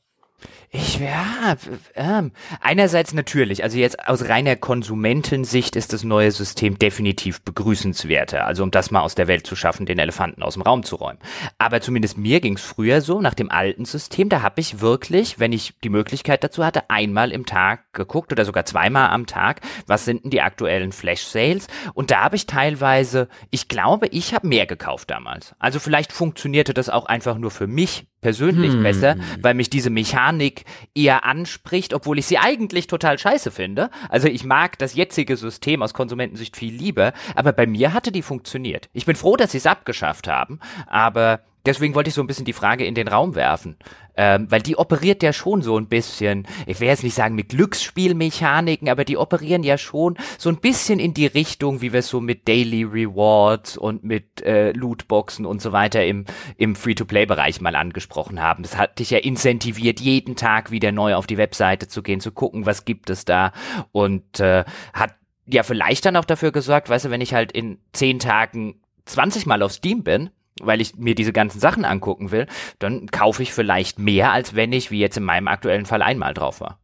Ich, 0.76 1.00
ja, 1.00 1.56
ähm, 1.94 2.32
einerseits 2.60 3.14
natürlich, 3.14 3.62
also 3.62 3.78
jetzt 3.78 4.06
aus 4.06 4.28
reiner 4.28 4.56
Konsumentensicht 4.56 5.74
ist 5.74 5.94
das 5.94 6.04
neue 6.04 6.30
System 6.30 6.78
definitiv 6.78 7.40
begrüßenswerter, 7.40 8.46
also 8.46 8.62
um 8.62 8.70
das 8.70 8.90
mal 8.90 9.00
aus 9.00 9.14
der 9.14 9.26
Welt 9.26 9.46
zu 9.46 9.56
schaffen, 9.56 9.86
den 9.86 9.98
Elefanten 9.98 10.42
aus 10.42 10.52
dem 10.52 10.62
Raum 10.62 10.82
zu 10.82 10.96
räumen. 10.96 11.18
Aber 11.56 11.80
zumindest 11.80 12.18
mir 12.18 12.40
ging 12.40 12.56
es 12.56 12.62
früher 12.62 13.00
so, 13.00 13.22
nach 13.22 13.32
dem 13.32 13.50
alten 13.50 13.86
System, 13.86 14.28
da 14.28 14.42
habe 14.42 14.60
ich 14.60 14.80
wirklich, 14.80 15.40
wenn 15.40 15.52
ich 15.52 15.72
die 15.82 15.88
Möglichkeit 15.88 16.44
dazu 16.44 16.62
hatte, 16.62 16.90
einmal 16.90 17.32
im 17.32 17.46
Tag 17.46 17.94
geguckt 17.94 18.30
oder 18.32 18.44
sogar 18.44 18.66
zweimal 18.66 19.08
am 19.08 19.26
Tag, 19.26 19.62
was 19.86 20.04
sind 20.04 20.24
denn 20.24 20.30
die 20.30 20.42
aktuellen 20.42 20.92
Flash-Sales 20.92 21.68
und 21.94 22.10
da 22.10 22.22
habe 22.22 22.36
ich 22.36 22.44
teilweise, 22.44 23.28
ich 23.50 23.68
glaube, 23.68 24.08
ich 24.08 24.34
habe 24.34 24.46
mehr 24.46 24.66
gekauft 24.66 25.10
damals. 25.10 25.54
Also 25.58 25.78
vielleicht 25.78 26.12
funktionierte 26.12 26.74
das 26.74 26.90
auch 26.90 27.06
einfach 27.06 27.38
nur 27.38 27.50
für 27.50 27.66
mich 27.66 28.06
persönlich 28.26 28.72
hm. 28.72 28.82
besser, 28.82 29.16
weil 29.40 29.54
mich 29.54 29.70
diese 29.70 29.88
Mechanik 29.88 30.64
eher 30.94 31.24
anspricht, 31.24 31.94
obwohl 31.94 32.18
ich 32.18 32.26
sie 32.26 32.38
eigentlich 32.38 32.86
total 32.86 33.18
scheiße 33.18 33.50
finde. 33.50 33.90
Also 34.08 34.28
ich 34.28 34.44
mag 34.44 34.78
das 34.78 34.94
jetzige 34.94 35.36
System 35.36 35.82
aus 35.82 35.94
Konsumentensicht 35.94 36.56
viel 36.56 36.74
lieber, 36.74 37.12
aber 37.34 37.52
bei 37.52 37.66
mir 37.66 37.92
hatte 37.92 38.12
die 38.12 38.22
funktioniert. 38.22 38.88
Ich 38.92 39.06
bin 39.06 39.16
froh, 39.16 39.36
dass 39.36 39.52
sie 39.52 39.58
es 39.58 39.66
abgeschafft 39.66 40.28
haben, 40.28 40.60
aber 40.86 41.40
deswegen 41.66 41.94
wollte 41.94 42.08
ich 42.08 42.14
so 42.14 42.22
ein 42.22 42.26
bisschen 42.26 42.44
die 42.44 42.52
Frage 42.52 42.84
in 42.84 42.94
den 42.94 43.08
Raum 43.08 43.34
werfen. 43.34 43.76
Ähm, 44.18 44.50
weil 44.50 44.62
die 44.62 44.76
operiert 44.78 45.22
ja 45.22 45.34
schon 45.34 45.60
so 45.60 45.78
ein 45.78 45.88
bisschen, 45.88 46.46
ich 46.66 46.80
will 46.80 46.88
jetzt 46.88 47.04
nicht 47.04 47.14
sagen 47.14 47.34
mit 47.34 47.50
Glücksspielmechaniken, 47.50 48.88
aber 48.88 49.04
die 49.04 49.18
operieren 49.18 49.62
ja 49.62 49.76
schon 49.76 50.16
so 50.38 50.48
ein 50.48 50.56
bisschen 50.56 50.98
in 50.98 51.12
die 51.12 51.26
Richtung, 51.26 51.82
wie 51.82 51.92
wir 51.92 52.00
es 52.00 52.08
so 52.08 52.22
mit 52.22 52.48
Daily 52.48 52.84
Rewards 52.84 53.76
und 53.76 54.04
mit 54.04 54.40
äh, 54.42 54.72
Lootboxen 54.72 55.44
und 55.44 55.60
so 55.60 55.72
weiter 55.72 56.04
im, 56.06 56.24
im 56.56 56.76
Free-to-Play-Bereich 56.76 57.60
mal 57.60 57.76
angesprochen 57.76 58.40
haben. 58.40 58.62
Das 58.62 58.78
hat 58.78 58.98
dich 58.98 59.10
ja 59.10 59.18
incentiviert, 59.18 60.00
jeden 60.00 60.34
Tag 60.34 60.70
wieder 60.70 60.92
neu 60.92 61.14
auf 61.14 61.26
die 61.26 61.36
Webseite 61.36 61.86
zu 61.86 62.02
gehen, 62.02 62.20
zu 62.20 62.32
gucken, 62.32 62.64
was 62.64 62.86
gibt 62.86 63.10
es 63.10 63.26
da 63.26 63.52
und 63.92 64.40
äh, 64.40 64.64
hat 64.94 65.14
ja 65.46 65.62
vielleicht 65.62 66.06
dann 66.06 66.16
auch 66.16 66.24
dafür 66.24 66.52
gesorgt, 66.52 66.88
weißt 66.88 67.04
du, 67.04 67.10
wenn 67.10 67.20
ich 67.20 67.34
halt 67.34 67.52
in 67.52 67.78
zehn 67.92 68.18
Tagen 68.18 68.80
20 69.04 69.46
Mal 69.46 69.62
auf 69.62 69.72
Steam 69.72 70.02
bin, 70.02 70.30
weil 70.62 70.80
ich 70.80 70.96
mir 70.96 71.14
diese 71.14 71.32
ganzen 71.32 71.60
Sachen 71.60 71.84
angucken 71.84 72.30
will, 72.30 72.46
dann 72.78 73.06
kaufe 73.06 73.42
ich 73.42 73.52
vielleicht 73.52 73.98
mehr, 73.98 74.32
als 74.32 74.54
wenn 74.54 74.72
ich, 74.72 74.90
wie 74.90 75.00
jetzt 75.00 75.16
in 75.16 75.24
meinem 75.24 75.48
aktuellen 75.48 75.86
Fall, 75.86 76.02
einmal 76.02 76.34
drauf 76.34 76.60
war. 76.60 76.78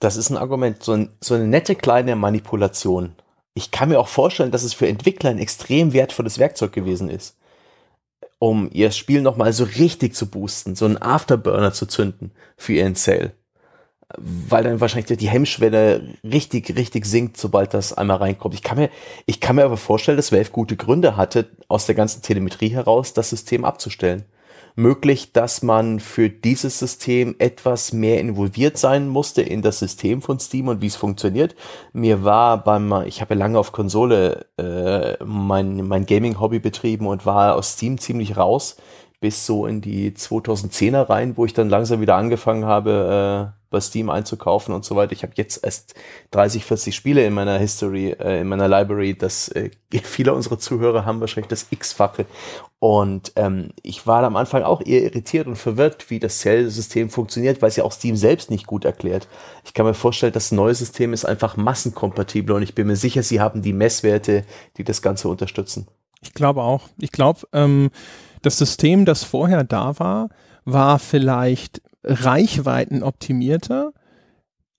Das 0.00 0.16
ist 0.16 0.30
ein 0.30 0.36
Argument, 0.36 0.82
so, 0.82 0.92
ein, 0.92 1.10
so 1.20 1.34
eine 1.34 1.46
nette 1.46 1.74
kleine 1.74 2.16
Manipulation. 2.16 3.14
Ich 3.54 3.70
kann 3.70 3.88
mir 3.88 4.00
auch 4.00 4.08
vorstellen, 4.08 4.50
dass 4.50 4.64
es 4.64 4.74
für 4.74 4.88
Entwickler 4.88 5.30
ein 5.30 5.38
extrem 5.38 5.92
wertvolles 5.92 6.38
Werkzeug 6.38 6.72
gewesen 6.72 7.08
ist, 7.08 7.36
um 8.38 8.68
ihr 8.72 8.90
Spiel 8.90 9.22
nochmal 9.22 9.52
so 9.52 9.64
richtig 9.64 10.14
zu 10.14 10.28
boosten, 10.28 10.74
so 10.74 10.84
einen 10.84 11.00
Afterburner 11.00 11.72
zu 11.72 11.86
zünden 11.86 12.32
für 12.56 12.74
ihren 12.74 12.96
Sale 12.96 13.32
weil 14.18 14.64
dann 14.64 14.80
wahrscheinlich 14.80 15.18
die 15.18 15.28
Hemmschwelle 15.28 16.14
richtig, 16.22 16.76
richtig 16.76 17.06
sinkt, 17.06 17.36
sobald 17.36 17.74
das 17.74 17.92
einmal 17.92 18.18
reinkommt. 18.18 18.54
Ich 18.54 18.62
kann 18.62 18.78
mir, 18.78 18.90
ich 19.26 19.40
kann 19.40 19.56
mir 19.56 19.64
aber 19.64 19.76
vorstellen, 19.76 20.16
dass 20.16 20.32
Valve 20.32 20.50
gute 20.50 20.76
Gründe 20.76 21.16
hatte, 21.16 21.48
aus 21.68 21.86
der 21.86 21.94
ganzen 21.94 22.22
Telemetrie 22.22 22.70
heraus 22.70 23.12
das 23.12 23.30
System 23.30 23.64
abzustellen. 23.64 24.24
möglich, 24.76 25.32
dass 25.32 25.62
man 25.62 26.00
für 26.00 26.28
dieses 26.28 26.78
System 26.78 27.36
etwas 27.38 27.92
mehr 27.92 28.20
involviert 28.20 28.76
sein 28.76 29.08
musste 29.08 29.42
in 29.42 29.62
das 29.62 29.78
System 29.78 30.20
von 30.20 30.40
Steam 30.40 30.68
und 30.68 30.80
wie 30.80 30.88
es 30.88 30.96
funktioniert. 30.96 31.54
Mir 31.92 32.24
war 32.24 32.64
beim, 32.64 32.92
ich 33.06 33.20
habe 33.20 33.34
lange 33.34 33.58
auf 33.58 33.72
Konsole 33.72 34.46
äh, 34.56 35.22
mein, 35.24 35.86
mein 35.86 36.06
Gaming-Hobby 36.06 36.58
betrieben 36.58 37.06
und 37.06 37.24
war 37.24 37.54
aus 37.54 37.74
Steam 37.74 37.98
ziemlich 37.98 38.36
raus 38.36 38.76
bis 39.24 39.46
so 39.46 39.64
in 39.64 39.80
die 39.80 40.10
2010er 40.10 41.08
rein, 41.08 41.38
wo 41.38 41.46
ich 41.46 41.54
dann 41.54 41.70
langsam 41.70 42.02
wieder 42.02 42.14
angefangen 42.16 42.66
habe, 42.66 43.54
äh, 43.54 43.58
bei 43.70 43.80
Steam 43.80 44.10
einzukaufen 44.10 44.74
und 44.74 44.84
so 44.84 44.96
weiter. 44.96 45.12
Ich 45.12 45.22
habe 45.22 45.32
jetzt 45.36 45.64
erst 45.64 45.94
30, 46.32 46.66
40 46.66 46.94
Spiele 46.94 47.24
in 47.24 47.32
meiner 47.32 47.56
History, 47.56 48.10
äh, 48.10 48.42
in 48.42 48.48
meiner 48.48 48.68
Library. 48.68 49.16
Das 49.16 49.48
äh, 49.48 49.70
viele 50.02 50.34
unserer 50.34 50.58
Zuhörer 50.58 51.06
haben 51.06 51.20
wahrscheinlich 51.20 51.48
das 51.48 51.68
X-fache. 51.70 52.26
Und 52.80 53.32
ähm, 53.36 53.70
ich 53.82 54.06
war 54.06 54.22
am 54.24 54.36
Anfang 54.36 54.62
auch 54.62 54.82
eher 54.84 55.02
irritiert 55.04 55.46
und 55.46 55.56
verwirrt, 55.56 56.10
wie 56.10 56.18
das 56.18 56.40
Cell-System 56.40 57.08
funktioniert, 57.08 57.62
weil 57.62 57.70
es 57.70 57.76
ja 57.76 57.84
auch 57.84 57.92
Steam 57.92 58.16
selbst 58.16 58.50
nicht 58.50 58.66
gut 58.66 58.84
erklärt. 58.84 59.26
Ich 59.64 59.72
kann 59.72 59.86
mir 59.86 59.94
vorstellen, 59.94 60.34
das 60.34 60.52
neue 60.52 60.74
System 60.74 61.14
ist 61.14 61.24
einfach 61.24 61.56
massenkompatibel 61.56 62.54
und 62.54 62.62
ich 62.62 62.74
bin 62.74 62.88
mir 62.88 62.96
sicher, 62.96 63.22
sie 63.22 63.40
haben 63.40 63.62
die 63.62 63.72
Messwerte, 63.72 64.44
die 64.76 64.84
das 64.84 65.00
Ganze 65.00 65.30
unterstützen. 65.30 65.88
Ich 66.20 66.34
glaube 66.34 66.60
auch. 66.60 66.88
Ich 66.98 67.10
glaube, 67.10 67.40
ähm, 67.54 67.90
das 68.44 68.58
System, 68.58 69.04
das 69.04 69.24
vorher 69.24 69.64
da 69.64 69.98
war, 69.98 70.28
war 70.64 70.98
vielleicht 70.98 71.82
reichweitenoptimierter. 72.04 73.92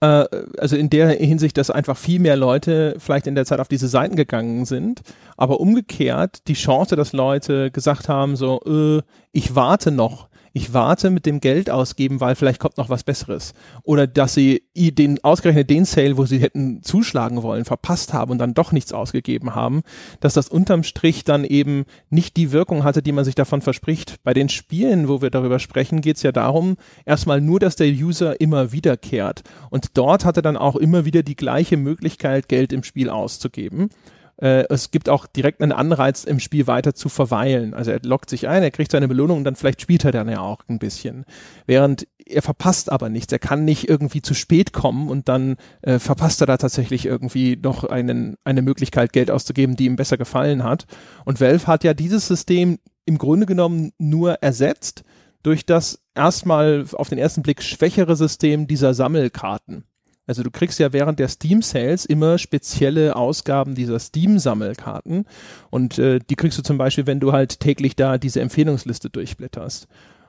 Äh, 0.01 0.25
also 0.57 0.75
in 0.75 0.89
der 0.89 1.09
Hinsicht, 1.09 1.57
dass 1.57 1.69
einfach 1.69 1.97
viel 1.97 2.19
mehr 2.19 2.35
Leute 2.35 2.95
vielleicht 2.99 3.27
in 3.27 3.35
der 3.35 3.45
Zeit 3.45 3.59
auf 3.59 3.67
diese 3.67 3.87
Seiten 3.87 4.15
gegangen 4.15 4.65
sind. 4.65 5.01
Aber 5.37 5.59
umgekehrt 5.59 6.47
die 6.47 6.53
Chance, 6.53 6.95
dass 6.95 7.13
Leute 7.13 7.71
gesagt 7.71 8.09
haben, 8.09 8.35
so, 8.35 8.61
äh, 8.65 9.01
ich 9.31 9.55
warte 9.55 9.91
noch, 9.91 10.29
ich 10.56 10.73
warte 10.73 11.10
mit 11.10 11.26
dem 11.26 11.41
Geld 11.41 11.69
ausgeben, 11.69 12.22
weil 12.22 12.34
vielleicht 12.36 12.61
kommt 12.61 12.77
noch 12.77 12.88
was 12.88 13.03
Besseres. 13.03 13.53
Oder 13.84 14.07
dass 14.07 14.36
sie 14.36 14.64
den, 14.73 15.22
ausgerechnet 15.22 15.69
den 15.69 15.84
Sale, 15.84 16.15
wo 16.15 16.26
sie 16.26 16.40
hätten 16.40 16.82
zuschlagen 16.82 17.44
wollen, 17.44 17.65
verpasst 17.65 18.14
haben 18.14 18.32
und 18.32 18.38
dann 18.38 18.53
doch 18.53 18.72
nichts 18.72 18.94
ausgegeben 18.94 19.53
haben, 19.53 19.82
dass 20.22 20.34
das 20.34 20.48
unterm 20.48 20.84
Strich 20.84 21.26
dann 21.26 21.44
eben 21.44 21.84
nicht 22.10 22.38
die 22.38 22.53
Wirkung 22.53 22.86
hatte, 22.86 23.02
die 23.02 23.11
man 23.11 23.26
sich 23.26 23.36
davon 23.36 23.61
verspricht. 23.61 24.23
Bei 24.23 24.34
den 24.34 24.48
Spielen, 24.48 25.10
wo 25.10 25.22
wir 25.22 25.30
darüber 25.30 25.60
sprechen, 25.60 25.99
geht 25.99 26.15
es 26.15 26.23
ja 26.23 26.32
darum, 26.32 26.77
erstmal 27.06 27.41
nur, 27.41 27.60
dass 27.60 27.76
der 27.76 27.90
User 27.90 28.40
immer 28.40 28.72
wiederkehrt. 28.72 29.44
Und 29.69 29.98
dort 29.98 30.23
hat 30.23 30.38
er 30.38 30.41
dann 30.41 30.56
auch 30.56 30.77
immer 30.77 31.03
wieder 31.03 31.22
die 31.22 31.36
gleiche 31.36 31.76
Möglichkeit, 31.76 32.48
Geld 32.48 32.72
im 32.72 32.84
Spiel 32.84 33.10
auszugeben 33.10 33.90
äh, 34.38 34.66
es 34.70 34.91
gibt 34.91 35.10
auch 35.10 35.28
direkt 35.28 35.62
einen 35.62 35.72
Anreiz, 35.72 36.24
im 36.24 36.40
Spiel 36.40 36.68
weiter 36.68 36.94
zu 36.94 37.10
verweilen. 37.10 37.74
Also 37.74 37.91
er 37.91 37.99
lockt 38.03 38.30
sich 38.30 38.48
ein, 38.48 38.64
er 38.64 38.72
kriegt 38.72 38.91
seine 38.91 39.07
Belohnung 39.07 39.40
und 39.40 39.44
dann 39.44 39.56
vielleicht 39.56 39.82
spielt 39.82 40.06
er 40.06 40.12
dann 40.12 40.30
ja 40.30 40.40
auch 40.41 40.64
ein 40.68 40.80
bisschen. 40.80 41.26
Während 41.66 42.07
er 42.26 42.41
verpasst 42.41 42.91
aber 42.91 43.10
nichts. 43.10 43.32
Er 43.32 43.40
kann 43.40 43.66
nicht 43.66 43.88
irgendwie 43.88 44.22
zu 44.22 44.34
spät 44.34 44.74
kommen 44.74 45.10
und 45.10 45.30
dann 45.30 45.57
äh, 45.82 45.99
verpasst 45.99 46.41
er 46.41 46.48
da 46.48 46.57
tatsächlich 46.57 47.06
irgendwie 47.06 47.56
noch 47.56 47.84
einen, 47.84 48.36
eine 48.44 48.62
Möglichkeit, 48.62 49.14
Geld 49.14 49.30
auszugeben, 49.30 49.76
die 49.76 49.86
ihm 49.86 49.95
besser 49.95 50.18
gefallen 50.18 50.64
hat. 50.64 50.86
Und 51.24 51.40
Valve 51.40 51.68
hat 51.68 51.84
ja 51.84 51.94
dieses 51.94 52.28
System 52.28 52.80
im 53.06 53.18
Grunde 53.18 53.45
genommen 53.45 53.91
nur 53.99 54.41
ersetzt 54.41 55.03
durch 55.44 55.66
das 55.66 56.02
erstmal 56.16 56.86
auf 56.94 57.10
den 57.10 57.20
ersten 57.20 57.44
Blick 57.44 57.62
schwächere 57.62 58.16
System 58.16 58.66
dieser 58.66 58.95
Sammelkarten. 58.95 59.84
Also 60.27 60.43
du 60.43 60.52
kriegst 60.52 60.80
ja 60.80 60.91
während 60.91 61.19
der 61.19 61.27
Steam 61.27 61.61
Sales 61.61 62.06
immer 62.06 62.38
spezielle 62.38 63.15
Ausgaben 63.15 63.76
dieser 63.76 63.99
Steam 63.99 64.39
Sammelkarten 64.39 65.26
und 65.69 65.99
äh, 65.99 66.19
die 66.30 66.35
kriegst 66.35 66.57
du 66.57 66.64
zum 66.64 66.77
Beispiel, 66.77 67.06
wenn 67.06 67.19
du 67.19 67.31
halt 67.31 67.60
täglich 67.60 67.95
da 67.95 68.18
diese 68.18 68.41
Empfehlungsliste 68.41 69.10
durchblätterst. 69.10 69.88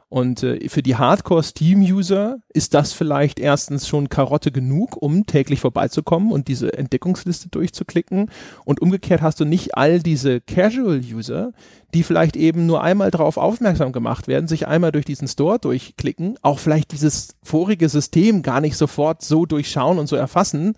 Und 0.08 0.44
äh, 0.44 0.68
für 0.68 0.82
die 0.82 0.94
Hardcore-Steam-User 0.94 2.38
ist 2.54 2.74
das 2.74 2.92
vielleicht 2.92 3.40
erstens 3.40 3.88
schon 3.88 4.08
Karotte 4.08 4.52
genug, 4.52 4.96
um 5.00 5.26
täglich 5.26 5.58
vorbeizukommen 5.60 6.30
und 6.30 6.46
diese 6.46 6.72
Entdeckungsliste 6.72 7.48
durchzuklicken. 7.48 8.30
Und 8.64 8.80
umgekehrt 8.80 9.20
hast 9.20 9.40
du 9.40 9.44
nicht 9.44 9.76
all 9.76 10.00
diese 10.00 10.40
Casual-User, 10.40 11.52
die 11.92 12.04
vielleicht 12.04 12.36
eben 12.36 12.66
nur 12.66 12.82
einmal 12.82 13.10
darauf 13.10 13.36
aufmerksam 13.36 13.90
gemacht 13.90 14.28
werden, 14.28 14.46
sich 14.46 14.68
einmal 14.68 14.92
durch 14.92 15.04
diesen 15.04 15.26
Store 15.26 15.58
durchklicken, 15.58 16.38
auch 16.42 16.60
vielleicht 16.60 16.92
dieses 16.92 17.36
vorige 17.42 17.88
System 17.88 18.42
gar 18.42 18.60
nicht 18.60 18.76
sofort 18.76 19.22
so 19.22 19.44
durchschauen 19.44 19.98
und 19.98 20.06
so 20.06 20.14
erfassen 20.14 20.76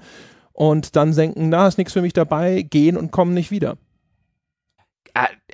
und 0.59 0.97
dann 0.97 1.15
denken, 1.15 1.51
na, 1.51 1.69
ist 1.69 1.79
nichts 1.79 1.93
für 1.93 2.03
mich 2.03 2.15
dabei, 2.15 2.63
gehen 2.63 2.97
und 2.97 3.13
kommen 3.13 3.35
nicht 3.35 3.51
wieder. 3.51 3.77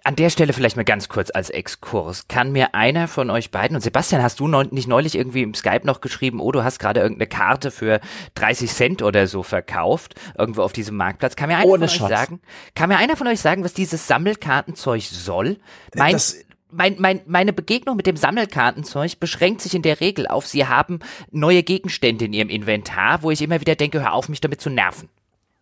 An 0.06 0.16
der 0.16 0.28
Stelle 0.28 0.52
vielleicht 0.52 0.76
mal 0.76 0.84
ganz 0.84 1.08
kurz 1.08 1.30
als 1.32 1.48
Exkurs. 1.48 2.28
Kann 2.28 2.52
mir 2.52 2.74
einer 2.74 3.08
von 3.08 3.30
euch 3.30 3.50
beiden, 3.50 3.74
und 3.74 3.80
Sebastian, 3.80 4.22
hast 4.22 4.38
du 4.38 4.46
neu, 4.46 4.64
nicht 4.70 4.86
neulich 4.86 5.14
irgendwie 5.14 5.42
im 5.42 5.54
Skype 5.54 5.86
noch 5.86 6.02
geschrieben, 6.02 6.40
oh, 6.40 6.52
du 6.52 6.62
hast 6.62 6.78
gerade 6.78 7.00
irgendeine 7.00 7.26
Karte 7.26 7.70
für 7.70 8.00
30 8.34 8.70
Cent 8.70 9.02
oder 9.02 9.26
so 9.26 9.42
verkauft, 9.42 10.14
irgendwo 10.36 10.60
auf 10.60 10.74
diesem 10.74 10.96
Marktplatz. 10.96 11.36
Kann 11.36 11.48
mir 11.48 11.56
einer 11.56 11.64
Ohne 11.64 11.88
von 11.88 11.96
Schatz. 11.96 12.10
euch 12.10 12.18
sagen, 12.18 12.40
kann 12.74 12.90
mir 12.90 12.98
einer 12.98 13.16
von 13.16 13.26
euch 13.28 13.40
sagen, 13.40 13.64
was 13.64 13.72
dieses 13.72 14.06
Sammelkartenzeug 14.06 15.02
soll? 15.02 15.56
Mein, 15.94 16.12
das 16.12 16.44
mein, 16.70 16.96
mein, 16.98 17.20
meine 17.26 17.54
Begegnung 17.54 17.96
mit 17.96 18.06
dem 18.06 18.16
Sammelkartenzeug 18.16 19.18
beschränkt 19.20 19.62
sich 19.62 19.74
in 19.74 19.82
der 19.82 20.00
Regel 20.00 20.26
auf, 20.26 20.46
sie 20.46 20.66
haben 20.66 20.98
neue 21.30 21.62
Gegenstände 21.62 22.26
in 22.26 22.34
ihrem 22.34 22.50
Inventar, 22.50 23.22
wo 23.22 23.30
ich 23.30 23.40
immer 23.40 23.60
wieder 23.60 23.74
denke, 23.74 24.02
hör 24.02 24.12
auf, 24.12 24.28
mich 24.28 24.40
damit 24.40 24.60
zu 24.60 24.68
nerven. 24.68 25.08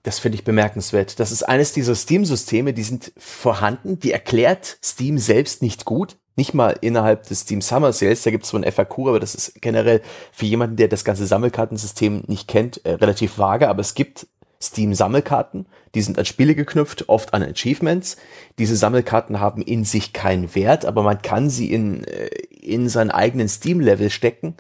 Das 0.03 0.19
finde 0.19 0.37
ich 0.37 0.45
bemerkenswert. 0.45 1.21
Das 1.21 1.31
ist 1.31 1.45
eines 1.45 1.73
dieser 1.73 1.95
Steam-Systeme, 1.95 2.73
die 2.73 2.83
sind 2.83 3.13
vorhanden, 3.17 4.01
die 4.01 4.13
erklärt 4.13 4.79
Steam 4.83 5.19
selbst 5.19 5.63
nicht 5.63 5.85
gut. 5.85 6.17
Nicht 6.35 6.55
mal 6.55 6.77
innerhalb 6.81 7.25
des 7.25 7.41
Steam 7.41 7.61
Summer 7.61 7.93
Sales, 7.93 8.23
da 8.23 8.31
gibt 8.31 8.45
es 8.45 8.51
so 8.51 8.57
ein 8.57 8.65
FAQ, 8.65 9.09
aber 9.09 9.21
das 9.21 9.35
ist 9.35 9.61
generell 9.61 10.01
für 10.33 10.47
jemanden, 10.47 10.77
der 10.77 10.89
das 10.89 11.05
ganze 11.05 11.27
Sammelkartensystem 11.27 12.25
nicht 12.27 12.49
kennt, 12.49 12.85
äh, 12.87 12.93
relativ 12.93 13.37
vage, 13.39 13.69
aber 13.69 13.81
es 13.81 13.95
gibt 13.95 14.27
Steam 14.61 14.95
Sammelkarten, 14.95 15.67
die 15.95 16.01
sind 16.01 16.19
an 16.19 16.25
Spiele 16.25 16.55
geknüpft, 16.55 17.09
oft 17.09 17.35
an 17.35 17.43
Achievements. 17.43 18.17
Diese 18.59 18.77
Sammelkarten 18.77 19.41
haben 19.41 19.61
in 19.61 19.85
sich 19.85 20.13
keinen 20.13 20.55
Wert, 20.55 20.87
aber 20.87 21.03
man 21.03 21.21
kann 21.21 21.51
sie 21.51 21.71
in, 21.71 22.05
äh, 22.05 22.29
in 22.61 22.89
seinen 22.89 23.11
eigenen 23.11 23.49
Steam-Level 23.49 24.09
stecken 24.09 24.55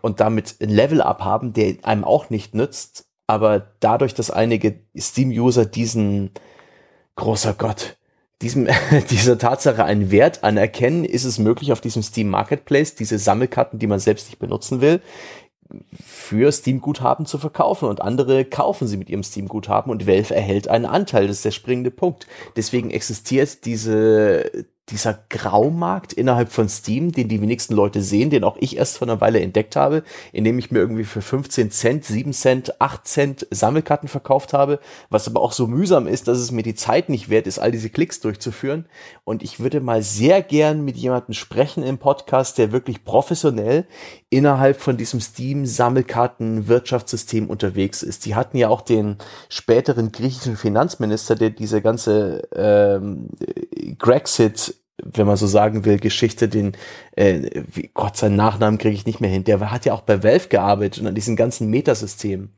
und 0.00 0.20
damit 0.20 0.56
ein 0.60 0.70
Level-Up 0.70 1.22
haben, 1.22 1.52
der 1.52 1.76
einem 1.82 2.04
auch 2.04 2.30
nicht 2.30 2.54
nützt, 2.54 3.06
aber 3.26 3.72
dadurch, 3.80 4.14
dass 4.14 4.30
einige 4.30 4.80
Steam-User 4.96 5.66
diesen, 5.66 6.30
großer 7.16 7.54
Gott, 7.54 7.96
diesem, 8.42 8.68
dieser 9.10 9.38
Tatsache 9.38 9.84
einen 9.84 10.10
Wert 10.10 10.44
anerkennen, 10.44 11.04
ist 11.04 11.24
es 11.24 11.38
möglich, 11.38 11.72
auf 11.72 11.80
diesem 11.80 12.02
Steam 12.02 12.28
Marketplace 12.28 12.94
diese 12.94 13.18
Sammelkarten, 13.18 13.78
die 13.78 13.86
man 13.86 14.00
selbst 14.00 14.28
nicht 14.28 14.38
benutzen 14.38 14.80
will, 14.80 15.00
für 16.04 16.52
Steam-Guthaben 16.52 17.26
zu 17.26 17.38
verkaufen 17.38 17.88
und 17.88 18.00
andere 18.00 18.44
kaufen 18.44 18.86
sie 18.86 18.96
mit 18.96 19.08
ihrem 19.08 19.22
Steam-Guthaben 19.22 19.90
und 19.90 20.06
Valve 20.06 20.34
erhält 20.34 20.68
einen 20.68 20.84
Anteil. 20.84 21.26
Das 21.26 21.36
ist 21.36 21.44
der 21.44 21.50
springende 21.50 21.90
Punkt. 21.90 22.26
Deswegen 22.56 22.90
existiert 22.90 23.64
diese, 23.64 24.66
dieser 24.90 25.18
Graumarkt 25.30 26.12
innerhalb 26.12 26.52
von 26.52 26.68
Steam, 26.68 27.10
den 27.10 27.28
die 27.28 27.40
wenigsten 27.40 27.74
Leute 27.74 28.02
sehen, 28.02 28.28
den 28.28 28.44
auch 28.44 28.56
ich 28.60 28.76
erst 28.76 28.98
vor 28.98 29.08
einer 29.08 29.20
Weile 29.20 29.40
entdeckt 29.40 29.76
habe, 29.76 30.02
indem 30.32 30.58
ich 30.58 30.70
mir 30.70 30.80
irgendwie 30.80 31.04
für 31.04 31.22
15 31.22 31.70
Cent, 31.70 32.04
7 32.04 32.32
Cent, 32.34 32.80
8 32.80 33.06
Cent 33.06 33.46
Sammelkarten 33.50 34.08
verkauft 34.08 34.52
habe, 34.52 34.80
was 35.08 35.26
aber 35.26 35.40
auch 35.40 35.52
so 35.52 35.66
mühsam 35.66 36.06
ist, 36.06 36.28
dass 36.28 36.38
es 36.38 36.50
mir 36.50 36.62
die 36.62 36.74
Zeit 36.74 37.08
nicht 37.08 37.30
wert 37.30 37.46
ist, 37.46 37.58
all 37.58 37.72
diese 37.72 37.88
Klicks 37.88 38.20
durchzuführen. 38.20 38.86
Und 39.24 39.42
ich 39.42 39.58
würde 39.58 39.80
mal 39.80 40.02
sehr 40.02 40.42
gern 40.42 40.84
mit 40.84 40.96
jemandem 40.96 41.32
sprechen 41.32 41.82
im 41.82 41.96
Podcast, 41.96 42.58
der 42.58 42.72
wirklich 42.72 43.04
professionell 43.04 43.86
innerhalb 44.34 44.80
von 44.80 44.96
diesem 44.96 45.20
Steam 45.20 45.64
Sammelkarten 45.64 46.66
Wirtschaftssystem 46.66 47.48
unterwegs 47.48 48.02
ist. 48.02 48.26
Die 48.26 48.34
hatten 48.34 48.56
ja 48.56 48.68
auch 48.68 48.80
den 48.80 49.16
späteren 49.48 50.10
griechischen 50.10 50.56
Finanzminister, 50.56 51.36
der 51.36 51.50
diese 51.50 51.80
ganze 51.80 52.42
ähm, 52.54 53.28
Grexit 53.98 54.74
wenn 55.02 55.26
man 55.26 55.36
so 55.36 55.48
sagen 55.48 55.84
will, 55.84 55.98
Geschichte, 55.98 56.48
den, 56.48 56.76
äh, 57.16 57.62
wie, 57.66 57.90
Gott, 57.92 58.16
seinen 58.16 58.36
Nachnamen 58.36 58.78
kriege 58.78 58.94
ich 58.94 59.06
nicht 59.06 59.20
mehr 59.20 59.28
hin. 59.28 59.44
Der 59.44 59.70
hat 59.70 59.84
ja 59.84 59.92
auch 59.92 60.02
bei 60.02 60.22
Valve 60.22 60.48
gearbeitet 60.48 61.02
und 61.02 61.08
an 61.08 61.16
diesen 61.16 61.36
ganzen 61.36 61.68
Metasystemen. 61.68 62.52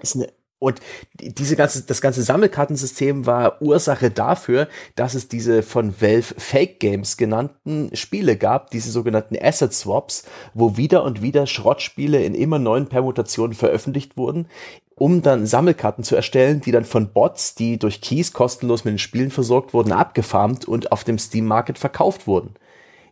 Ist 0.00 0.14
eine 0.14 0.28
und 0.60 0.78
diese 1.18 1.56
ganze, 1.56 1.82
das 1.82 2.02
ganze 2.02 2.22
Sammelkartensystem 2.22 3.24
war 3.24 3.62
Ursache 3.62 4.10
dafür, 4.10 4.68
dass 4.94 5.14
es 5.14 5.26
diese 5.26 5.62
von 5.62 6.00
Valve 6.00 6.34
Fake 6.36 6.78
Games 6.80 7.16
genannten 7.16 7.90
Spiele 7.96 8.36
gab, 8.36 8.70
diese 8.70 8.90
sogenannten 8.90 9.36
Asset 9.40 9.72
Swaps, 9.72 10.24
wo 10.52 10.76
wieder 10.76 11.02
und 11.02 11.22
wieder 11.22 11.46
Schrottspiele 11.46 12.22
in 12.22 12.34
immer 12.34 12.58
neuen 12.58 12.88
Permutationen 12.88 13.54
veröffentlicht 13.54 14.18
wurden, 14.18 14.48
um 14.96 15.22
dann 15.22 15.46
Sammelkarten 15.46 16.04
zu 16.04 16.14
erstellen, 16.14 16.60
die 16.60 16.72
dann 16.72 16.84
von 16.84 17.10
Bots, 17.10 17.54
die 17.54 17.78
durch 17.78 18.02
Keys 18.02 18.34
kostenlos 18.34 18.84
mit 18.84 18.92
den 18.92 18.98
Spielen 18.98 19.30
versorgt 19.30 19.72
wurden, 19.72 19.92
abgefarmt 19.92 20.68
und 20.68 20.92
auf 20.92 21.04
dem 21.04 21.18
Steam 21.18 21.46
Market 21.46 21.78
verkauft 21.78 22.26
wurden. 22.26 22.54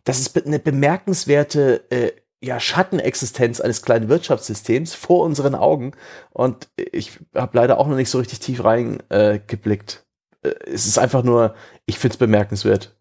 Das 0.04 0.20
ist 0.20 0.36
eine 0.46 0.58
bemerkenswerte 0.58 1.90
äh, 1.90 2.12
ja, 2.42 2.60
Schattenexistenz 2.60 3.60
eines 3.60 3.82
kleinen 3.82 4.08
Wirtschaftssystems 4.08 4.94
vor 4.94 5.24
unseren 5.24 5.54
Augen. 5.54 5.92
Und 6.30 6.68
ich 6.76 7.18
habe 7.34 7.56
leider 7.56 7.78
auch 7.78 7.88
noch 7.88 7.96
nicht 7.96 8.10
so 8.10 8.18
richtig 8.18 8.40
tief 8.40 8.62
reingeblickt. 8.62 10.06
Äh, 10.42 10.50
es 10.66 10.86
ist 10.86 10.98
einfach 10.98 11.24
nur, 11.24 11.54
ich 11.86 11.98
finde 11.98 12.14
es 12.14 12.18
bemerkenswert. 12.18 12.94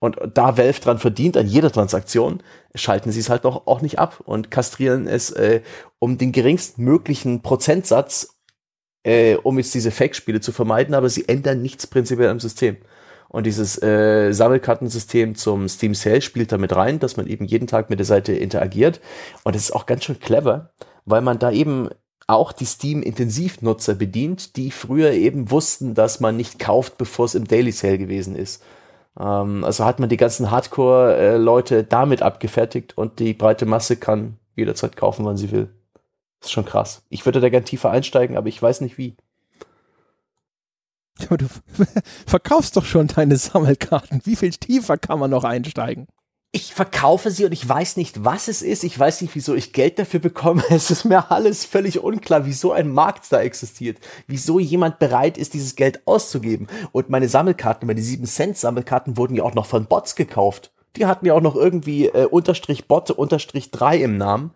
Und 0.00 0.16
da 0.34 0.58
Valve 0.58 0.80
dran 0.80 0.98
verdient, 0.98 1.36
an 1.36 1.46
jeder 1.46 1.70
Transaktion, 1.70 2.42
schalten 2.74 3.12
sie 3.12 3.20
es 3.20 3.30
halt 3.30 3.44
auch, 3.44 3.68
auch 3.68 3.82
nicht 3.82 4.00
ab 4.00 4.20
und 4.24 4.50
kastrieren 4.50 5.06
es 5.06 5.30
äh, 5.30 5.62
um 6.00 6.18
den 6.18 6.32
geringstmöglichen 6.32 7.42
Prozentsatz, 7.42 8.36
äh, 9.04 9.36
um 9.36 9.58
jetzt 9.58 9.74
diese 9.74 9.92
Fake-Spiele 9.92 10.40
zu 10.40 10.50
vermeiden, 10.50 10.96
aber 10.96 11.08
sie 11.08 11.28
ändern 11.28 11.62
nichts 11.62 11.86
prinzipiell 11.86 12.30
am 12.30 12.40
System. 12.40 12.78
Und 13.32 13.46
dieses 13.46 13.82
äh, 13.82 14.30
Sammelkartensystem 14.32 15.34
zum 15.34 15.68
Steam 15.68 15.94
Sale 15.94 16.20
spielt 16.20 16.52
damit 16.52 16.76
rein, 16.76 16.98
dass 16.98 17.16
man 17.16 17.26
eben 17.26 17.46
jeden 17.46 17.66
Tag 17.66 17.90
mit 17.90 17.98
der 17.98 18.06
Seite 18.06 18.34
interagiert. 18.34 19.00
Und 19.42 19.54
das 19.54 19.62
ist 19.62 19.72
auch 19.72 19.86
ganz 19.86 20.04
schön 20.04 20.20
clever, 20.20 20.70
weil 21.06 21.22
man 21.22 21.38
da 21.38 21.50
eben 21.50 21.88
auch 22.26 22.52
die 22.52 22.66
Steam-Intensivnutzer 22.66 23.94
bedient, 23.94 24.56
die 24.56 24.70
früher 24.70 25.12
eben 25.12 25.50
wussten, 25.50 25.94
dass 25.94 26.20
man 26.20 26.36
nicht 26.36 26.58
kauft, 26.58 26.98
bevor 26.98 27.24
es 27.24 27.34
im 27.34 27.46
Daily 27.46 27.72
Sale 27.72 27.98
gewesen 27.98 28.36
ist. 28.36 28.62
Ähm, 29.18 29.64
also 29.64 29.84
hat 29.84 29.98
man 29.98 30.08
die 30.08 30.16
ganzen 30.16 30.50
Hardcore-Leute 30.50 31.84
damit 31.84 32.22
abgefertigt 32.22 32.96
und 32.96 33.18
die 33.18 33.34
breite 33.34 33.66
Masse 33.66 33.96
kann 33.96 34.38
jederzeit 34.56 34.96
kaufen, 34.96 35.24
wann 35.24 35.36
sie 35.36 35.50
will. 35.50 35.68
Das 36.40 36.48
ist 36.48 36.52
schon 36.52 36.64
krass. 36.64 37.02
Ich 37.08 37.24
würde 37.24 37.40
da 37.40 37.48
gern 37.48 37.64
tiefer 37.64 37.90
einsteigen, 37.90 38.36
aber 38.36 38.48
ich 38.48 38.60
weiß 38.60 38.80
nicht 38.82 38.98
wie. 38.98 39.16
Du 41.28 41.46
verkaufst 42.26 42.76
doch 42.76 42.84
schon 42.84 43.06
deine 43.06 43.36
Sammelkarten. 43.36 44.20
Wie 44.24 44.36
viel 44.36 44.50
tiefer 44.50 44.98
kann 44.98 45.18
man 45.18 45.30
noch 45.30 45.44
einsteigen? 45.44 46.06
ich 46.54 46.74
verkaufe 46.74 47.30
sie 47.30 47.46
und 47.46 47.52
ich 47.52 47.66
weiß 47.66 47.96
nicht, 47.96 48.26
was 48.26 48.46
es 48.46 48.60
ist. 48.60 48.84
Ich 48.84 48.98
weiß 48.98 49.22
nicht, 49.22 49.34
wieso 49.34 49.54
ich 49.54 49.72
Geld 49.72 49.98
dafür 49.98 50.20
bekomme. 50.20 50.62
Es 50.70 50.90
ist 50.90 51.04
mir 51.04 51.30
alles 51.30 51.64
völlig 51.64 52.00
unklar, 52.00 52.44
wieso 52.44 52.72
ein 52.72 52.90
Markt 52.90 53.32
da 53.32 53.40
existiert. 53.40 53.98
Wieso 54.26 54.58
jemand 54.58 54.98
bereit 54.98 55.38
ist, 55.38 55.54
dieses 55.54 55.76
Geld 55.76 56.06
auszugeben. 56.06 56.66
Und 56.92 57.08
meine 57.08 57.28
Sammelkarten, 57.28 57.86
meine 57.86 58.02
7 58.02 58.26
Cent 58.26 58.58
Sammelkarten 58.58 59.16
wurden 59.16 59.34
ja 59.34 59.44
auch 59.44 59.54
noch 59.54 59.64
von 59.64 59.86
Bots 59.86 60.14
gekauft. 60.14 60.72
Die 60.96 61.06
hatten 61.06 61.24
ja 61.24 61.32
auch 61.32 61.40
noch 61.40 61.56
irgendwie 61.56 62.08
äh, 62.08 62.26
Unterstrich 62.26 62.86
Bot, 62.86 63.10
Unterstrich 63.10 63.70
3 63.70 63.96
im 64.02 64.18
Namen, 64.18 64.50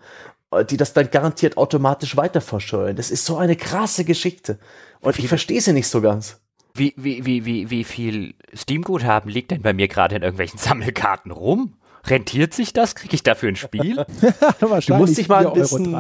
äh, 0.51 0.67
die 0.67 0.77
das 0.77 0.93
dann 0.93 1.11
garantiert 1.11 1.57
automatisch 1.57 2.15
weiter 2.19 2.43
verscheuern. 2.43 2.97
Das 2.97 3.11
ist 3.11 3.25
so 3.25 3.39
eine 3.39 3.57
krasse 3.57 4.05
Geschichte. 4.05 4.59
Und 5.01 5.19
ich 5.19 5.29
verstehe 5.29 5.63
sie 5.63 5.73
nicht 5.73 5.89
so 5.89 6.03
ganz. 6.03 6.41
Wie, 6.77 6.95
wie, 6.97 7.25
wie, 7.25 7.45
wie, 7.45 7.71
wie 7.71 7.85
viel 7.85 8.35
Steam-Guthaben 8.55 9.31
liegt 9.31 9.51
denn 9.51 9.63
bei 9.63 9.73
mir 9.73 9.89
gerade 9.89 10.17
in 10.17 10.23
irgendwelchen 10.23 10.59
Sammelkarten 10.61 11.31
rum? 11.31 11.75
Rentiert 12.05 12.55
sich 12.55 12.73
das? 12.73 12.95
Kriege 12.95 13.15
ich 13.15 13.23
dafür 13.23 13.49
ein 13.49 13.57
Spiel? 13.57 14.05
du 14.61 14.95
musst 14.95 15.19
dich 15.19 15.29
mal 15.29 15.47
ein 15.47 15.53
bisschen, 15.53 15.93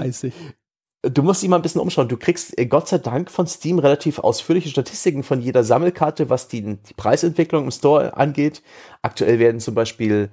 Du 1.03 1.23
musst 1.23 1.43
dich 1.43 1.49
mal 1.49 1.57
ein 1.57 1.63
bisschen 1.63 1.81
umschauen. 1.81 2.09
Du 2.09 2.17
kriegst 2.17 2.59
äh, 2.59 2.67
Gott 2.67 2.89
sei 2.89 2.99
Dank 2.99 3.31
von 3.31 3.47
Steam 3.47 3.79
relativ 3.79 4.19
ausführliche 4.19 4.69
Statistiken 4.69 5.23
von 5.23 5.41
jeder 5.41 5.63
Sammelkarte, 5.63 6.31
was 6.31 6.49
die, 6.49 6.63
die 6.63 6.95
Preisentwicklung 6.95 7.65
im 7.65 7.71
Store 7.71 8.17
angeht. 8.17 8.63
Aktuell 9.03 9.39
werden 9.39 9.61
zum 9.61 9.75
Beispiel 9.75 10.31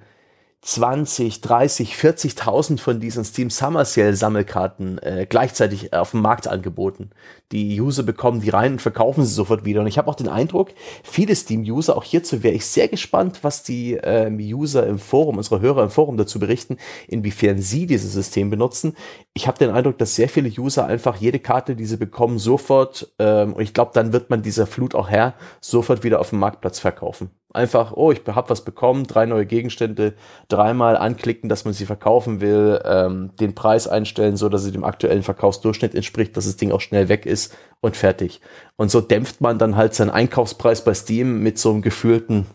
20, 0.62 1.42
30, 1.42 1.94
40.000 1.94 2.78
von 2.78 2.98
diesen 2.98 3.24
Steam 3.24 3.50
Summer 3.50 3.84
Sale 3.84 4.16
Sammelkarten 4.16 4.98
äh, 4.98 5.26
gleichzeitig 5.28 5.92
auf 5.92 6.12
dem 6.12 6.22
Markt 6.22 6.48
angeboten. 6.48 7.10
Die 7.52 7.80
User 7.80 8.02
bekommen 8.02 8.40
die 8.40 8.50
rein 8.50 8.72
und 8.72 8.82
verkaufen 8.82 9.24
sie 9.24 9.32
sofort 9.32 9.64
wieder. 9.64 9.82
Und 9.82 9.86
ich 9.86 9.98
habe 9.98 10.10
auch 10.10 10.14
den 10.14 10.28
Eindruck, 10.28 10.70
viele 11.02 11.34
Steam-User, 11.34 11.96
auch 11.96 12.02
hierzu 12.02 12.42
wäre 12.42 12.54
ich 12.54 12.66
sehr 12.66 12.88
gespannt, 12.88 13.40
was 13.42 13.62
die 13.62 13.94
ähm, 14.02 14.38
User 14.38 14.86
im 14.86 14.98
Forum, 14.98 15.36
unsere 15.36 15.60
Hörer 15.60 15.84
im 15.84 15.90
Forum 15.90 16.16
dazu 16.16 16.38
berichten, 16.38 16.78
inwiefern 17.06 17.58
sie 17.58 17.86
dieses 17.86 18.12
System 18.12 18.50
benutzen. 18.50 18.96
Ich 19.34 19.46
habe 19.46 19.58
den 19.58 19.70
Eindruck, 19.70 19.98
dass 19.98 20.16
sehr 20.16 20.28
viele 20.28 20.48
User 20.48 20.86
einfach 20.86 21.16
jede 21.16 21.38
Karte, 21.38 21.76
die 21.76 21.86
sie 21.86 21.98
bekommen, 21.98 22.38
sofort, 22.38 23.12
ähm, 23.18 23.52
und 23.52 23.62
ich 23.62 23.74
glaube, 23.74 23.90
dann 23.94 24.12
wird 24.12 24.30
man 24.30 24.42
dieser 24.42 24.66
Flut 24.66 24.94
auch 24.94 25.10
her, 25.10 25.34
sofort 25.60 26.02
wieder 26.02 26.20
auf 26.20 26.30
dem 26.30 26.38
Marktplatz 26.38 26.78
verkaufen. 26.78 27.30
Einfach, 27.52 27.92
oh, 27.92 28.10
ich 28.10 28.20
habe 28.26 28.50
was 28.50 28.62
bekommen, 28.62 29.06
drei 29.06 29.26
neue 29.26 29.46
Gegenstände, 29.46 30.14
dreimal 30.48 30.96
anklicken, 30.96 31.48
dass 31.48 31.64
man 31.64 31.72
sie 31.72 31.86
verkaufen 31.86 32.40
will, 32.40 32.80
ähm, 32.84 33.30
den 33.38 33.54
Preis 33.54 33.86
einstellen, 33.86 34.36
so 34.36 34.48
dass 34.48 34.64
sie 34.64 34.72
dem 34.72 34.82
aktuellen 34.82 35.22
Verkaufsdurchschnitt 35.22 35.94
entspricht, 35.94 36.36
dass 36.36 36.46
das 36.46 36.56
Ding 36.56 36.72
auch 36.72 36.80
schnell 36.80 37.08
weg 37.08 37.26
ist 37.26 37.33
und 37.80 37.96
fertig. 37.96 38.40
Und 38.76 38.90
so 38.90 39.00
dämpft 39.00 39.40
man 39.40 39.58
dann 39.58 39.76
halt 39.76 39.94
seinen 39.94 40.10
Einkaufspreis 40.10 40.84
bei 40.84 40.94
Steam 40.94 41.42
mit 41.42 41.58
so 41.58 41.70
einem 41.70 41.82
gefühlten, 41.82 42.46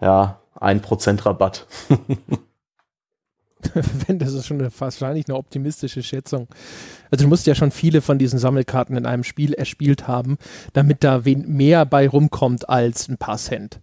ja, 0.00 0.40
1% 0.60 1.24
Rabatt. 1.24 1.66
Wenn 4.06 4.18
das 4.18 4.32
ist 4.34 4.46
schon 4.46 4.60
eine, 4.60 4.70
wahrscheinlich 4.78 5.26
eine 5.26 5.36
optimistische 5.36 6.02
Schätzung. 6.02 6.48
Also 7.10 7.24
du 7.24 7.28
musst 7.28 7.46
ja 7.46 7.54
schon 7.54 7.70
viele 7.70 8.02
von 8.02 8.18
diesen 8.18 8.38
Sammelkarten 8.38 8.96
in 8.96 9.06
einem 9.06 9.24
Spiel 9.24 9.54
erspielt 9.54 10.06
haben, 10.06 10.36
damit 10.74 11.02
da 11.02 11.22
mehr 11.24 11.86
bei 11.86 12.08
rumkommt 12.08 12.68
als 12.68 13.08
ein 13.08 13.16
paar 13.16 13.38
Cent. 13.38 13.80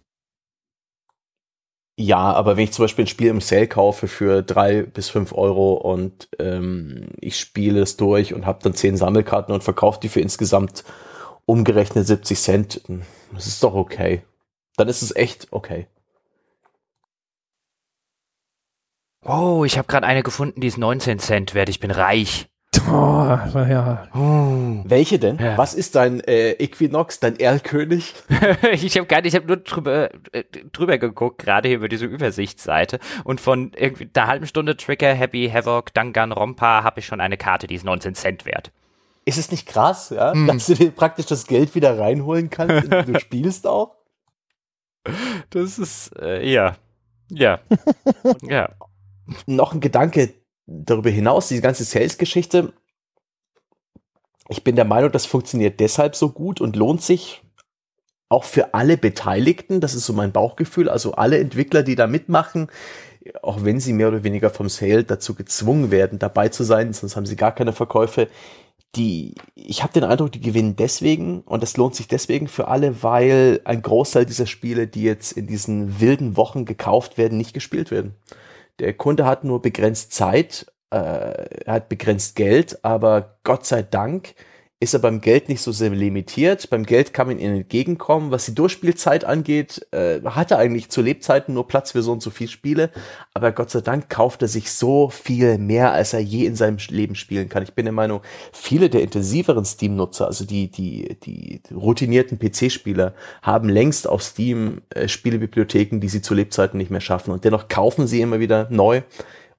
Ja, 1.98 2.32
aber 2.32 2.56
wenn 2.56 2.64
ich 2.64 2.72
zum 2.72 2.84
Beispiel 2.84 3.04
ein 3.04 3.08
Spiel 3.08 3.28
im 3.28 3.40
Sale 3.40 3.68
kaufe 3.68 4.08
für 4.08 4.42
drei 4.42 4.82
bis 4.82 5.10
fünf 5.10 5.32
Euro 5.32 5.74
und 5.74 6.28
ähm, 6.38 7.10
ich 7.20 7.38
spiele 7.38 7.80
es 7.82 7.96
durch 7.98 8.32
und 8.32 8.46
habe 8.46 8.62
dann 8.62 8.74
zehn 8.74 8.96
Sammelkarten 8.96 9.54
und 9.54 9.62
verkaufe 9.62 10.00
die 10.00 10.08
für 10.08 10.20
insgesamt 10.20 10.84
umgerechnet 11.44 12.06
70 12.06 12.40
Cent, 12.40 12.82
das 13.32 13.46
ist 13.46 13.62
doch 13.62 13.74
okay. 13.74 14.22
Dann 14.76 14.88
ist 14.88 15.02
es 15.02 15.14
echt 15.14 15.48
okay. 15.50 15.86
Oh, 19.24 19.64
ich 19.64 19.78
habe 19.78 19.86
gerade 19.86 20.06
eine 20.06 20.22
gefunden, 20.22 20.60
die 20.60 20.66
ist 20.66 20.78
19 20.78 21.18
Cent 21.18 21.54
wert. 21.54 21.68
Ich 21.68 21.78
bin 21.78 21.90
reich. 21.90 22.48
Oh, 22.88 23.38
ja. 23.54 24.08
Oh. 24.14 24.82
Welche 24.84 25.18
denn? 25.18 25.38
Ja. 25.38 25.56
Was 25.58 25.74
ist 25.74 25.94
dein 25.94 26.20
äh, 26.20 26.52
Equinox, 26.52 27.20
dein 27.20 27.38
Erlkönig? 27.38 28.14
ich 28.72 28.96
habe 28.96 29.06
gar 29.06 29.20
nicht, 29.20 29.34
ich 29.34 29.34
habe 29.34 29.46
nur 29.46 29.58
drüber, 29.58 30.10
äh, 30.32 30.44
drüber 30.72 30.98
geguckt, 30.98 31.38
gerade 31.38 31.68
hier 31.68 31.78
über 31.78 31.88
diese 31.88 32.06
Übersichtsseite. 32.06 32.98
Und 33.24 33.40
von 33.40 33.72
irgendwie 33.76 34.08
einer 34.14 34.26
halben 34.26 34.46
Stunde 34.46 34.76
Trigger, 34.76 35.14
Happy, 35.14 35.50
Havoc, 35.52 35.92
Dangan, 35.94 36.32
Rompa 36.32 36.82
habe 36.82 37.00
ich 37.00 37.06
schon 37.06 37.20
eine 37.20 37.36
Karte, 37.36 37.66
die 37.66 37.74
ist 37.74 37.84
19 37.84 38.14
Cent 38.14 38.46
wert. 38.46 38.72
Ist 39.24 39.38
es 39.38 39.50
nicht 39.50 39.68
krass, 39.68 40.10
ja? 40.10 40.32
Hm. 40.32 40.48
Dass 40.48 40.66
du 40.66 40.74
dir 40.74 40.90
praktisch 40.90 41.26
das 41.26 41.46
Geld 41.46 41.74
wieder 41.74 41.98
reinholen 41.98 42.50
kannst 42.50 42.92
und 42.92 43.08
du 43.08 43.18
spielst 43.20 43.66
auch? 43.66 43.96
Das 45.50 45.78
ist, 45.78 46.16
äh, 46.18 46.46
ja. 46.48 46.76
Ja. 47.28 47.60
ja. 48.42 48.70
Noch 49.46 49.72
ein 49.72 49.80
Gedanke, 49.80 50.34
darüber 50.66 51.10
hinaus, 51.10 51.48
diese 51.48 51.62
ganze 51.62 51.84
Sales-Geschichte, 51.84 52.72
ich 54.48 54.64
bin 54.64 54.76
der 54.76 54.84
Meinung, 54.84 55.12
das 55.12 55.26
funktioniert 55.26 55.80
deshalb 55.80 56.16
so 56.16 56.30
gut 56.30 56.60
und 56.60 56.76
lohnt 56.76 57.02
sich 57.02 57.42
auch 58.28 58.44
für 58.44 58.74
alle 58.74 58.96
Beteiligten. 58.96 59.80
Das 59.80 59.94
ist 59.94 60.06
so 60.06 60.12
mein 60.12 60.32
Bauchgefühl. 60.32 60.88
Also 60.88 61.12
alle 61.12 61.38
Entwickler, 61.38 61.82
die 61.82 61.94
da 61.94 62.06
mitmachen, 62.06 62.68
auch 63.42 63.64
wenn 63.64 63.78
sie 63.78 63.92
mehr 63.92 64.08
oder 64.08 64.24
weniger 64.24 64.50
vom 64.50 64.68
Sale 64.68 65.04
dazu 65.04 65.34
gezwungen 65.34 65.90
werden, 65.90 66.18
dabei 66.18 66.48
zu 66.48 66.64
sein, 66.64 66.92
sonst 66.92 67.14
haben 67.14 67.26
sie 67.26 67.36
gar 67.36 67.54
keine 67.54 67.72
Verkäufe. 67.72 68.28
Die, 68.96 69.36
ich 69.54 69.82
habe 69.82 69.92
den 69.92 70.04
Eindruck, 70.04 70.32
die 70.32 70.40
gewinnen 70.40 70.76
deswegen 70.76 71.40
und 71.42 71.62
es 71.62 71.76
lohnt 71.78 71.94
sich 71.94 72.08
deswegen 72.08 72.46
für 72.46 72.68
alle, 72.68 73.02
weil 73.02 73.60
ein 73.64 73.80
Großteil 73.80 74.26
dieser 74.26 74.46
Spiele, 74.46 74.86
die 74.86 75.02
jetzt 75.02 75.32
in 75.32 75.46
diesen 75.46 76.00
wilden 76.00 76.36
Wochen 76.36 76.66
gekauft 76.66 77.16
werden, 77.16 77.38
nicht 77.38 77.54
gespielt 77.54 77.90
werden. 77.90 78.14
Der 78.78 78.94
Kunde 78.94 79.26
hat 79.26 79.44
nur 79.44 79.62
begrenzt 79.62 80.12
Zeit, 80.12 80.66
äh, 80.90 81.44
hat 81.66 81.88
begrenzt 81.88 82.36
Geld, 82.36 82.84
aber 82.84 83.38
Gott 83.44 83.66
sei 83.66 83.82
Dank 83.82 84.34
ist 84.82 84.94
er 84.94 84.98
beim 84.98 85.20
Geld 85.20 85.48
nicht 85.48 85.62
so 85.62 85.70
sehr 85.70 85.90
limitiert. 85.90 86.68
Beim 86.68 86.84
Geld 86.84 87.14
kann 87.14 87.28
man 87.28 87.38
ihnen 87.38 87.58
entgegenkommen. 87.58 88.32
Was 88.32 88.46
die 88.46 88.54
Durchspielzeit 88.54 89.24
angeht, 89.24 89.86
äh, 89.92 90.20
hat 90.24 90.50
er 90.50 90.58
eigentlich 90.58 90.88
zu 90.88 91.02
Lebzeiten 91.02 91.54
nur 91.54 91.68
Platz 91.68 91.92
für 91.92 92.02
so 92.02 92.10
und 92.10 92.20
so 92.20 92.30
viele 92.30 92.50
Spiele. 92.50 92.90
Aber 93.32 93.52
Gott 93.52 93.70
sei 93.70 93.80
Dank 93.80 94.10
kauft 94.10 94.42
er 94.42 94.48
sich 94.48 94.72
so 94.72 95.08
viel 95.08 95.56
mehr, 95.58 95.92
als 95.92 96.14
er 96.14 96.18
je 96.18 96.46
in 96.46 96.56
seinem 96.56 96.78
Leben 96.88 97.14
spielen 97.14 97.48
kann. 97.48 97.62
Ich 97.62 97.74
bin 97.74 97.84
der 97.84 97.92
Meinung, 97.92 98.22
viele 98.52 98.90
der 98.90 99.02
intensiveren 99.02 99.64
Steam-Nutzer, 99.64 100.26
also 100.26 100.44
die, 100.44 100.68
die, 100.68 101.16
die 101.22 101.62
routinierten 101.72 102.40
PC-Spieler, 102.40 103.14
haben 103.40 103.68
längst 103.68 104.08
auf 104.08 104.20
Steam 104.20 104.82
äh, 104.90 105.06
Spielebibliotheken, 105.06 106.00
die 106.00 106.08
sie 106.08 106.22
zu 106.22 106.34
Lebzeiten 106.34 106.76
nicht 106.76 106.90
mehr 106.90 107.00
schaffen. 107.00 107.30
Und 107.30 107.44
dennoch 107.44 107.68
kaufen 107.68 108.08
sie 108.08 108.20
immer 108.20 108.40
wieder 108.40 108.66
neu. 108.68 109.02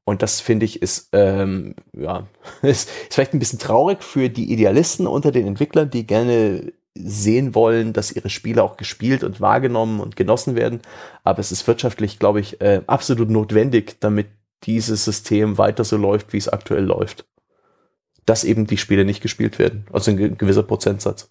Und 0.05 0.21
das 0.21 0.41
finde 0.41 0.65
ich 0.65 0.81
ist, 0.81 1.09
ähm, 1.13 1.75
ja, 1.93 2.27
ist, 2.61 2.89
ist 2.89 3.13
vielleicht 3.13 3.33
ein 3.33 3.39
bisschen 3.39 3.59
traurig 3.59 4.03
für 4.03 4.29
die 4.29 4.51
Idealisten 4.51 5.07
unter 5.07 5.31
den 5.31 5.47
Entwicklern, 5.47 5.89
die 5.89 6.05
gerne 6.05 6.73
sehen 6.95 7.55
wollen, 7.55 7.93
dass 7.93 8.11
ihre 8.11 8.29
Spiele 8.29 8.63
auch 8.63 8.77
gespielt 8.77 9.23
und 9.23 9.41
wahrgenommen 9.41 9.99
und 9.99 10.15
genossen 10.15 10.55
werden. 10.55 10.81
Aber 11.23 11.39
es 11.39 11.51
ist 11.51 11.65
wirtschaftlich, 11.67 12.19
glaube 12.19 12.39
ich, 12.39 12.61
äh, 12.61 12.81
absolut 12.85 13.29
notwendig, 13.29 13.97
damit 13.99 14.27
dieses 14.63 15.03
System 15.03 15.57
weiter 15.57 15.83
so 15.83 15.97
läuft, 15.97 16.33
wie 16.33 16.37
es 16.37 16.49
aktuell 16.49 16.83
läuft. 16.83 17.25
Dass 18.25 18.43
eben 18.43 18.67
die 18.67 18.77
Spiele 18.77 19.05
nicht 19.05 19.21
gespielt 19.21 19.59
werden. 19.59 19.85
Also 19.91 20.11
ein 20.11 20.37
gewisser 20.37 20.63
Prozentsatz. 20.63 21.29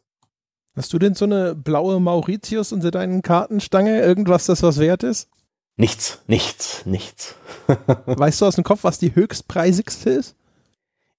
Hast 0.74 0.92
du 0.92 0.98
denn 0.98 1.14
so 1.14 1.26
eine 1.26 1.54
blaue 1.54 2.00
Mauritius 2.00 2.72
unter 2.72 2.90
deinen 2.90 3.22
Kartenstange? 3.22 4.00
Irgendwas, 4.00 4.46
das 4.46 4.62
was 4.62 4.78
wert 4.78 5.02
ist? 5.02 5.28
Nichts, 5.76 6.20
nichts, 6.26 6.84
nichts. 6.86 7.34
weißt 8.06 8.40
du 8.40 8.46
aus 8.46 8.56
dem 8.56 8.64
Kopf, 8.64 8.84
was 8.84 8.98
die 8.98 9.14
höchstpreisigste 9.14 10.10
ist? 10.10 10.36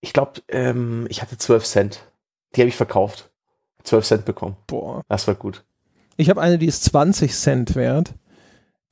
Ich 0.01 0.13
glaube, 0.13 0.41
ähm, 0.49 1.05
ich 1.09 1.21
hatte 1.21 1.37
12 1.37 1.63
Cent. 1.65 2.11
Die 2.55 2.61
habe 2.61 2.69
ich 2.69 2.75
verkauft. 2.75 3.31
12 3.83 4.05
Cent 4.05 4.25
bekommen. 4.25 4.57
Boah. 4.67 5.01
Das 5.09 5.27
war 5.27 5.35
gut. 5.35 5.63
Ich 6.17 6.29
habe 6.29 6.41
eine, 6.41 6.57
die 6.57 6.67
ist 6.67 6.83
20 6.85 7.33
Cent 7.35 7.75
wert. 7.75 8.13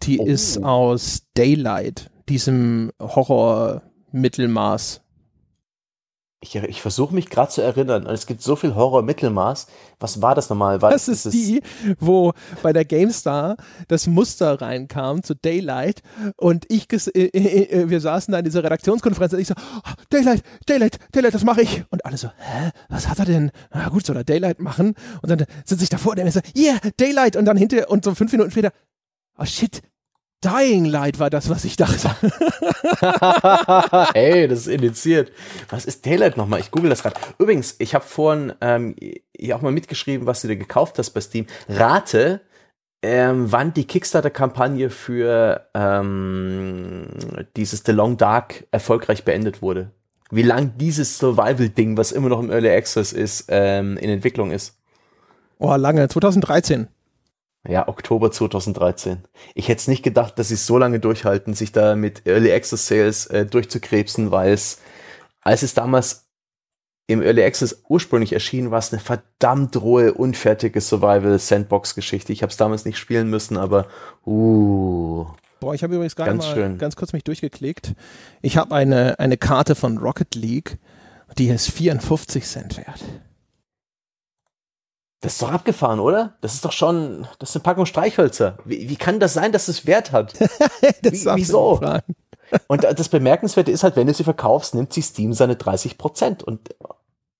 Die 0.04 0.20
Oh. 0.20 0.26
ist 0.26 0.64
aus 0.64 1.24
Daylight, 1.36 2.10
diesem 2.28 2.92
Horror-Mittelmaß. 3.00 5.01
Ich, 6.44 6.56
ich 6.56 6.82
versuche 6.82 7.14
mich 7.14 7.30
gerade 7.30 7.52
zu 7.52 7.62
erinnern. 7.62 8.08
Und 8.08 8.14
es 8.16 8.26
gibt 8.26 8.42
so 8.42 8.56
viel 8.56 8.74
Horror-Mittelmaß. 8.74 9.68
Was 10.00 10.24
war 10.24 10.34
das 10.34 10.50
nochmal? 10.50 10.82
War 10.82 10.90
Das 10.90 11.08
ist 11.08 11.26
dieses- 11.26 11.34
die, 11.34 11.62
wo 12.00 12.34
bei 12.64 12.74
der 12.74 12.84
GameStar 12.84 13.58
das 13.88 14.08
Muster 14.08 14.60
reinkam 14.60 15.22
zu 15.22 15.36
Daylight 15.36 16.02
und 16.38 16.66
ich, 16.70 16.86
ges- 16.86 17.14
äh, 17.14 17.26
äh, 17.28 17.82
äh, 17.84 17.90
wir 17.92 18.02
saßen 18.02 18.32
da 18.32 18.40
in 18.40 18.46
dieser 18.46 18.64
Redaktionskonferenz 18.64 19.34
und 19.34 19.40
ich 19.40 19.50
so, 19.50 19.54
oh, 19.56 19.92
Daylight, 20.10 20.42
Daylight, 20.68 20.98
Daylight, 21.14 21.36
das 21.36 21.44
mache 21.44 21.62
ich. 21.62 21.84
Und 21.92 22.04
alle 22.08 22.18
so, 22.18 22.30
hä, 22.30 22.72
was 22.90 23.08
hat 23.08 23.20
er 23.20 23.26
denn? 23.26 23.52
Na 23.72 23.90
gut, 23.90 24.04
soll 24.08 24.18
er 24.18 24.24
Daylight 24.24 24.60
machen? 24.60 24.96
Und 25.22 25.30
dann 25.30 25.46
sitze 25.64 25.84
ich 25.84 25.90
davor 25.90 26.14
und 26.14 26.16
der 26.16 26.26
mir 26.26 26.32
so, 26.32 26.42
yeah, 26.58 26.80
Daylight. 26.98 27.36
Und 27.36 27.46
dann 27.46 27.56
hinter, 27.58 27.88
und 27.92 28.04
so 28.04 28.16
fünf 28.16 28.32
Minuten 28.32 28.50
später, 28.50 28.72
oh 29.38 29.46
shit, 29.46 29.84
Dying 30.44 30.86
Light 30.86 31.20
war 31.20 31.30
das, 31.30 31.50
was 31.50 31.66
ich 31.66 31.76
dachte. 31.76 32.10
hey, 34.14 34.48
das 34.48 34.62
ist 34.62 34.68
indiziert. 34.68 35.32
Was 35.70 35.86
ist 35.86 36.06
Daylight 36.06 36.36
nochmal? 36.36 36.60
Ich 36.60 36.72
google 36.72 36.90
das 36.90 37.04
gerade. 37.04 37.16
Übrigens, 37.38 37.76
ich 37.78 37.94
habe 37.94 38.04
vorhin 38.04 38.54
ähm, 38.60 38.96
auch 39.54 39.62
mal 39.62 39.72
mitgeschrieben, 39.72 40.26
was 40.26 40.42
du 40.42 40.48
dir 40.48 40.58
gekauft 40.58 40.98
hast 40.98 41.12
bei 41.12 41.22
Steam. 41.22 41.46
Rate, 41.70 42.42
ähm, 43.04 43.52
wann 43.52 43.74
die 43.74 43.86
Kickstarter-Kampagne 43.86 44.90
für 44.90 45.68
ähm, 45.76 47.08
dieses 47.56 47.84
The 47.86 47.92
Long 47.92 48.18
Dark 48.18 48.66
erfolgreich 48.72 49.24
beendet 49.24 49.62
wurde. 49.62 49.92
Wie 50.32 50.44
lang 50.44 50.74
dieses 50.78 51.20
Survival-Ding, 51.20 51.98
was 51.98 52.12
immer 52.12 52.30
noch 52.30 52.40
im 52.40 52.50
Early 52.50 52.70
Access 52.70 53.14
ist, 53.14 53.46
ähm, 53.50 53.98
in 53.98 54.10
Entwicklung 54.10 54.52
ist. 54.52 54.76
Oh, 55.60 55.76
lange, 55.76 56.08
2013. 56.08 56.88
Ja, 57.68 57.88
Oktober 57.88 58.32
2013. 58.32 59.20
Ich 59.54 59.68
hätte 59.68 59.80
es 59.80 59.88
nicht 59.88 60.04
gedacht, 60.04 60.40
dass 60.40 60.48
sie 60.48 60.56
es 60.56 60.66
so 60.66 60.78
lange 60.78 61.00
durchhalten, 61.00 61.54
sich 61.54 61.72
da 61.72 61.96
mit 61.96 62.26
Early 62.26 62.52
Access 62.52 62.88
Sales 62.88 63.28
äh, 63.28 63.46
durchzukrebsen, 63.46 64.32
weil 64.32 64.54
es, 64.54 64.80
als 65.42 65.62
es 65.62 65.76
damals 65.76 66.28
im 67.06 67.22
Early 67.22 67.44
Access 67.44 67.84
ursprünglich 67.88 68.34
erschien, 68.34 68.72
war 68.72 68.80
es 68.80 68.92
eine 68.92 69.02
verdammt 69.02 69.80
rohe, 69.80 70.14
unfertige 70.14 70.82
Survival-Sandbox-Geschichte. 70.82 72.34
Ich 72.34 72.42
habe 72.42 72.52
es 72.52 72.58
damals 72.58 72.86
nicht 72.86 72.98
spielen 72.98 73.30
müssen, 73.30 73.58
aber 73.58 73.88
uh, 74.26 75.28
Boah, 75.60 75.76
ich 75.76 75.84
habe 75.84 75.94
übrigens 75.94 76.16
gerade 76.16 76.32
Ganz 76.32 76.46
mal 76.48 76.54
schön. 76.56 76.78
ganz 76.80 76.96
kurz 76.96 77.14
mich 77.14 77.24
durchgeklickt. 77.24 77.94
Ich 78.42 78.58
habe 78.58 78.74
eine, 78.74 79.20
eine 79.20 79.38
Karte 79.38 79.76
von 79.76 80.00
Rocket 80.00 80.34
League, 80.34 80.80
die 81.38 81.50
ist 81.50 81.70
54 81.70 82.44
Cent 82.44 82.78
wert. 82.78 83.04
Das 85.22 85.34
ist 85.34 85.41
doch 85.41 85.52
abgefahren, 85.52 85.99
oder? 85.99 86.35
Das 86.41 86.53
ist 86.56 86.65
doch 86.65 86.72
schon, 86.72 87.27
das 87.39 87.52
ist 87.52 87.56
eine 87.56 87.64
Packung 87.64 87.85
Streichhölzer. 87.85 88.57
Wie, 88.65 88.89
wie 88.89 88.95
kann 88.95 89.19
das 89.19 89.34
sein, 89.34 89.52
dass 89.52 89.68
es 89.68 89.85
Wert 89.85 90.11
hat? 90.11 90.39
Wie- 91.03 91.26
wieso? 91.35 91.80
Und 92.68 92.84
das 92.84 93.07
Bemerkenswerte 93.10 93.72
ist 93.72 93.84
halt, 93.84 93.95
wenn 93.95 94.07
du 94.07 94.14
sie 94.14 94.23
verkaufst, 94.26 94.76
nimmt 94.76 94.91
sich 94.91 95.06
Steam 95.06 95.34
seine 95.34 95.56
30 95.56 95.98
Prozent. 95.98 96.43
Und, 96.43 96.76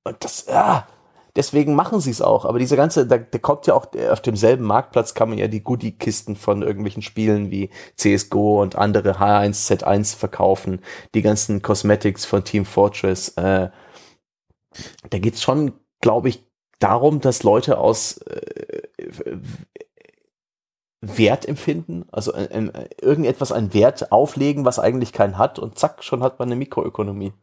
und 0.06 0.24
das, 0.24 0.46
ja, 0.48 0.88
deswegen 1.36 1.76
machen 1.76 2.00
sie 2.00 2.12
es 2.12 2.22
auch. 2.22 2.46
Aber 2.46 2.60
diese 2.60 2.78
ganze, 2.78 3.06
da, 3.08 3.18
da 3.18 3.38
kommt 3.40 3.68
ja 3.68 3.74
auch, 3.74 3.88
auf 4.10 4.22
demselben 4.22 4.64
Marktplatz 4.64 5.14
kann 5.14 5.30
man 5.30 5.38
ja 5.38 5.48
die 5.48 5.64
Goodie-Kisten 5.64 6.36
von 6.38 6.62
irgendwelchen 6.62 7.02
Spielen 7.02 7.52
wie 7.52 7.72
CSGO 7.98 8.62
und 8.62 8.76
andere 8.76 9.20
H1Z1 9.20 10.16
verkaufen. 10.16 10.82
Die 11.14 11.22
ganzen 11.24 11.62
Cosmetics 11.62 12.24
von 12.26 12.44
Team 12.46 12.64
Fortress. 12.64 13.30
Äh, 13.30 13.70
da 15.10 15.20
geht's 15.20 15.42
schon, 15.42 15.74
glaube 16.00 16.30
ich, 16.30 16.46
darum, 16.84 17.22
dass 17.22 17.44
Leute 17.44 17.78
aus 17.78 18.18
äh, 18.20 18.82
Wert 21.02 21.48
empfinden, 21.48 22.06
also 22.12 22.34
äh, 22.34 22.70
irgendetwas 23.02 23.52
einen 23.52 23.74
Wert 23.74 24.12
auflegen, 24.12 24.66
was 24.66 24.80
eigentlich 24.80 25.14
keinen 25.14 25.38
hat 25.38 25.58
und 25.58 25.80
zack, 25.80 26.04
schon 26.04 26.22
hat 26.22 26.40
man 26.40 26.50
eine 26.50 26.56
Mikroökonomie. 26.56 27.34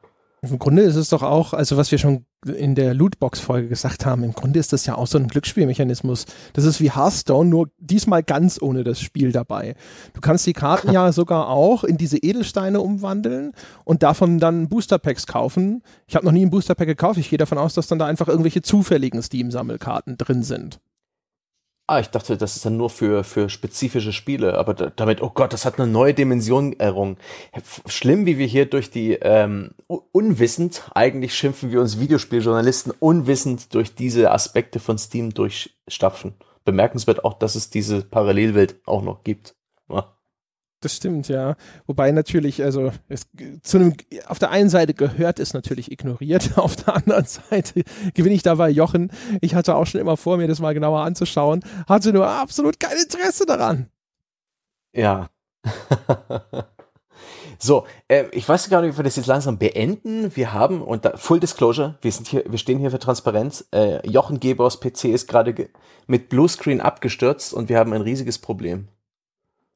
Im 0.42 0.58
Grunde 0.58 0.82
ist 0.82 0.94
es 0.94 1.08
doch 1.08 1.22
auch, 1.22 1.52
also 1.52 1.76
was 1.76 1.90
wir 1.90 1.98
schon 1.98 2.24
in 2.46 2.76
der 2.76 2.94
Lootbox-Folge 2.94 3.68
gesagt 3.68 4.06
haben, 4.06 4.22
im 4.22 4.32
Grunde 4.32 4.60
ist 4.60 4.72
das 4.72 4.86
ja 4.86 4.94
auch 4.94 5.08
so 5.08 5.18
ein 5.18 5.26
Glücksspielmechanismus. 5.26 6.26
Das 6.52 6.64
ist 6.64 6.80
wie 6.80 6.92
Hearthstone, 6.92 7.50
nur 7.50 7.70
diesmal 7.78 8.22
ganz 8.22 8.62
ohne 8.62 8.84
das 8.84 9.00
Spiel 9.00 9.32
dabei. 9.32 9.74
Du 10.14 10.20
kannst 10.20 10.46
die 10.46 10.52
Karten 10.52 10.92
ja 10.92 11.10
sogar 11.10 11.48
auch 11.48 11.82
in 11.82 11.96
diese 11.96 12.18
Edelsteine 12.18 12.80
umwandeln 12.80 13.52
und 13.84 14.04
davon 14.04 14.38
dann 14.38 14.68
Booster-Packs 14.68 15.26
kaufen. 15.26 15.82
Ich 16.06 16.14
habe 16.14 16.24
noch 16.24 16.32
nie 16.32 16.46
ein 16.46 16.50
Booster-Pack 16.50 16.86
gekauft. 16.86 17.18
Ich 17.18 17.30
gehe 17.30 17.38
davon 17.38 17.58
aus, 17.58 17.74
dass 17.74 17.88
dann 17.88 17.98
da 17.98 18.06
einfach 18.06 18.28
irgendwelche 18.28 18.62
zufälligen 18.62 19.20
Steam-Sammelkarten 19.20 20.18
drin 20.18 20.44
sind. 20.44 20.78
Ah, 21.90 22.00
ich 22.00 22.08
dachte, 22.08 22.36
das 22.36 22.54
ist 22.54 22.66
dann 22.66 22.76
nur 22.76 22.90
für, 22.90 23.24
für 23.24 23.48
spezifische 23.48 24.12
Spiele, 24.12 24.58
aber 24.58 24.74
da, 24.74 24.92
damit, 24.94 25.22
oh 25.22 25.30
Gott, 25.30 25.54
das 25.54 25.64
hat 25.64 25.80
eine 25.80 25.90
neue 25.90 26.12
Dimension 26.12 26.78
errungen. 26.78 27.16
Schlimm, 27.86 28.26
wie 28.26 28.36
wir 28.36 28.46
hier 28.46 28.66
durch 28.66 28.90
die, 28.90 29.14
ähm, 29.14 29.70
unwissend, 29.86 30.82
eigentlich 30.94 31.34
schimpfen 31.34 31.72
wir 31.72 31.80
uns 31.80 31.98
Videospieljournalisten, 31.98 32.92
unwissend 33.00 33.72
durch 33.74 33.94
diese 33.94 34.32
Aspekte 34.32 34.80
von 34.80 34.98
Steam 34.98 35.32
durchstapfen. 35.32 36.34
Bemerkenswert 36.66 37.24
auch, 37.24 37.38
dass 37.38 37.54
es 37.54 37.70
diese 37.70 38.02
Parallelwelt 38.02 38.82
auch 38.84 39.00
noch 39.00 39.24
gibt. 39.24 39.56
Ja. 39.88 40.17
Das 40.80 40.94
stimmt, 40.94 41.26
ja. 41.28 41.56
Wobei 41.86 42.12
natürlich, 42.12 42.62
also 42.62 42.92
es, 43.08 43.26
zu 43.62 43.78
einem, 43.78 43.94
auf 44.26 44.38
der 44.38 44.50
einen 44.50 44.68
Seite 44.68 44.94
gehört 44.94 45.40
es 45.40 45.52
natürlich 45.52 45.90
ignoriert, 45.90 46.52
auf 46.56 46.76
der 46.76 46.94
anderen 46.94 47.24
Seite 47.24 47.82
gewinne 48.14 48.36
ich 48.36 48.44
dabei 48.44 48.70
Jochen. 48.70 49.10
Ich 49.40 49.56
hatte 49.56 49.74
auch 49.74 49.86
schon 49.86 50.00
immer 50.00 50.16
vor, 50.16 50.36
mir 50.36 50.46
das 50.46 50.60
mal 50.60 50.74
genauer 50.74 51.00
anzuschauen, 51.00 51.64
hatte 51.88 52.12
nur 52.12 52.28
absolut 52.28 52.78
kein 52.78 52.96
Interesse 52.96 53.44
daran. 53.44 53.88
Ja. 54.94 55.30
so, 57.58 57.84
äh, 58.06 58.26
ich 58.30 58.48
weiß 58.48 58.70
gar 58.70 58.80
nicht, 58.80 58.92
ob 58.92 58.98
wir 58.98 59.04
das 59.04 59.16
jetzt 59.16 59.26
langsam 59.26 59.58
beenden. 59.58 60.34
Wir 60.36 60.52
haben, 60.52 60.80
und 60.80 61.04
da, 61.04 61.16
Full 61.16 61.40
Disclosure, 61.40 61.98
wir, 62.02 62.12
sind 62.12 62.28
hier, 62.28 62.44
wir 62.48 62.58
stehen 62.58 62.78
hier 62.78 62.92
für 62.92 63.00
Transparenz. 63.00 63.66
Äh, 63.74 64.06
Jochen 64.08 64.38
Gebers 64.38 64.78
PC 64.78 65.06
ist 65.06 65.26
gerade 65.26 65.54
ge- 65.54 65.70
mit 66.06 66.28
Bluescreen 66.28 66.80
abgestürzt 66.80 67.52
und 67.52 67.68
wir 67.68 67.78
haben 67.78 67.92
ein 67.92 68.02
riesiges 68.02 68.38
Problem. 68.38 68.86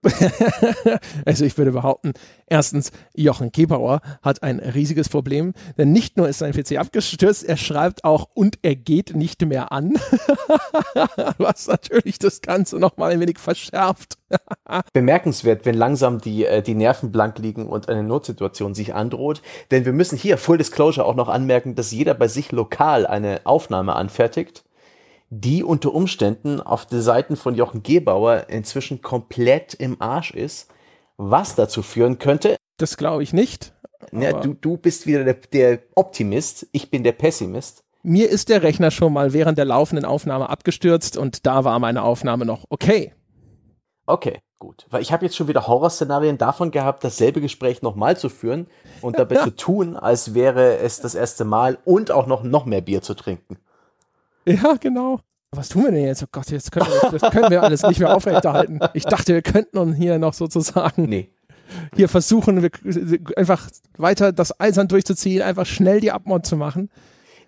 also 1.25 1.45
ich 1.45 1.57
würde 1.57 1.71
behaupten, 1.73 2.13
erstens, 2.47 2.91
Jochen 3.15 3.53
Gebauer 3.53 4.01
hat 4.23 4.43
ein 4.43 4.59
riesiges 4.59 5.09
Problem, 5.09 5.55
denn 5.79 5.93
nicht 5.93 6.17
nur 6.17 6.29
ist 6.29 6.39
sein 6.39 6.53
PC 6.53 6.79
abgestürzt, 6.79 7.45
er 7.45 7.57
schreibt 7.57 8.05
auch 8.05 8.29
und 8.35 8.59
er 8.63 8.75
geht 8.75 9.15
nicht 9.15 9.45
mehr 9.47 9.71
an, 9.71 9.95
was 11.39 11.69
natürlich 11.69 12.19
das 12.19 12.41
Ganze 12.41 12.79
nochmal 12.79 13.13
ein 13.13 13.21
wenig 13.21 13.39
verschärft. 13.39 14.19
Bemerkenswert, 14.93 15.65
wenn 15.67 15.77
langsam 15.77 16.21
die, 16.21 16.47
äh, 16.47 16.63
die 16.63 16.75
Nerven 16.75 17.13
blank 17.13 17.39
liegen 17.39 17.67
und 17.67 17.89
eine 17.89 18.03
Notsituation 18.03 18.75
sich 18.75 18.95
androht. 18.95 19.43
Denn 19.71 19.85
wir 19.85 19.93
müssen 19.93 20.19
hier, 20.19 20.39
Full 20.39 20.59
Disclosure, 20.59 21.07
auch 21.07 21.15
noch 21.15 21.29
anmerken, 21.29 21.75
dass 21.75 21.93
jeder 21.93 22.15
bei 22.15 22.29
sich 22.29 22.51
lokal 22.51 23.07
eine 23.07 23.43
Aufnahme 23.45 23.95
anfertigt, 23.95 24.65
die 25.35 25.65
unter 25.65 25.95
Umständen 25.95 26.61
auf 26.61 26.85
den 26.85 27.01
Seiten 27.01 27.37
von 27.37 27.55
Jochen 27.55 27.83
Gebauer 27.83 28.51
inzwischen 28.51 29.01
komplett 29.01 29.73
im 29.73 29.97
Arsch 29.99 30.33
ist, 30.33 30.69
was 31.17 31.55
dazu 31.55 31.83
führen 31.83 32.19
könnte, 32.19 32.57
Das 32.77 32.99
glaube 32.99 33.23
ich 33.23 33.33
nicht. 33.33 33.73
ja, 34.13 34.35
du, 34.35 34.53
du 34.53 34.77
bist 34.77 35.07
wieder 35.07 35.25
der, 35.25 35.35
der 35.35 35.79
Optimist, 35.95 36.67
ich 36.73 36.91
bin 36.91 37.03
der 37.03 37.13
Pessimist. 37.13 37.83
Mir 38.03 38.29
ist 38.29 38.51
der 38.51 38.63
Rechner 38.63 38.91
schon 38.91 39.15
mal 39.15 39.33
während 39.33 39.57
der 39.57 39.65
laufenden 39.65 40.05
Aufnahme 40.05 40.51
abgestürzt 40.51 41.17
und 41.17 41.47
da 41.47 41.65
war 41.65 41.79
meine 41.79 42.03
Aufnahme 42.03 42.45
noch 42.45 42.67
okay. 42.69 43.15
Okay, 44.05 44.41
gut. 44.59 44.87
Weil 44.91 45.01
ich 45.01 45.13
habe 45.13 45.25
jetzt 45.25 45.37
schon 45.37 45.49
wieder 45.49 45.67
Horrorszenarien 45.67 46.37
davon 46.37 46.73
gehabt, 46.73 47.05
dasselbe 47.05 47.41
Gespräch 47.41 47.81
nochmal 47.81 48.19
zu 48.19 48.29
führen 48.29 48.67
und 49.01 49.19
dabei 49.19 49.37
zu 49.45 49.57
tun, 49.57 49.97
als 49.97 50.35
wäre 50.35 50.77
es 50.77 51.01
das 51.01 51.15
erste 51.15 51.47
Mal 51.47 51.79
und 51.87 52.11
auch 52.11 52.27
noch, 52.27 52.43
noch 52.43 52.67
mehr 52.67 52.83
Bier 52.83 53.01
zu 53.01 53.15
trinken. 53.15 53.57
Ja, 54.47 54.75
genau. 54.81 55.21
Was 55.55 55.69
tun 55.69 55.85
wir 55.85 55.93
denn 55.93 56.05
jetzt? 56.05 56.23
Oh 56.23 56.27
Gott, 56.33 56.51
jetzt 56.51 56.73
können 56.73 56.87
wir, 56.87 57.19
das 57.19 57.31
können 57.31 57.51
wir 57.51 57.63
alles 57.63 57.83
nicht 57.83 58.01
mehr 58.01 58.15
aufrechterhalten. 58.17 58.81
Ich 58.95 59.05
dachte, 59.05 59.35
wir 59.35 59.43
könnten 59.43 59.77
uns 59.79 59.97
hier 59.97 60.19
noch 60.19 60.33
sozusagen 60.33 61.05
Nee. 61.05 61.29
hier 61.95 62.09
versuchen, 62.09 62.63
wir, 62.63 62.71
einfach 63.37 63.69
weiter 63.99 64.33
das 64.33 64.59
Eisern 64.59 64.89
durchzuziehen, 64.89 65.43
einfach 65.43 65.67
schnell 65.67 66.01
die 66.01 66.11
Abmod 66.11 66.47
zu 66.47 66.57
machen. 66.57 66.91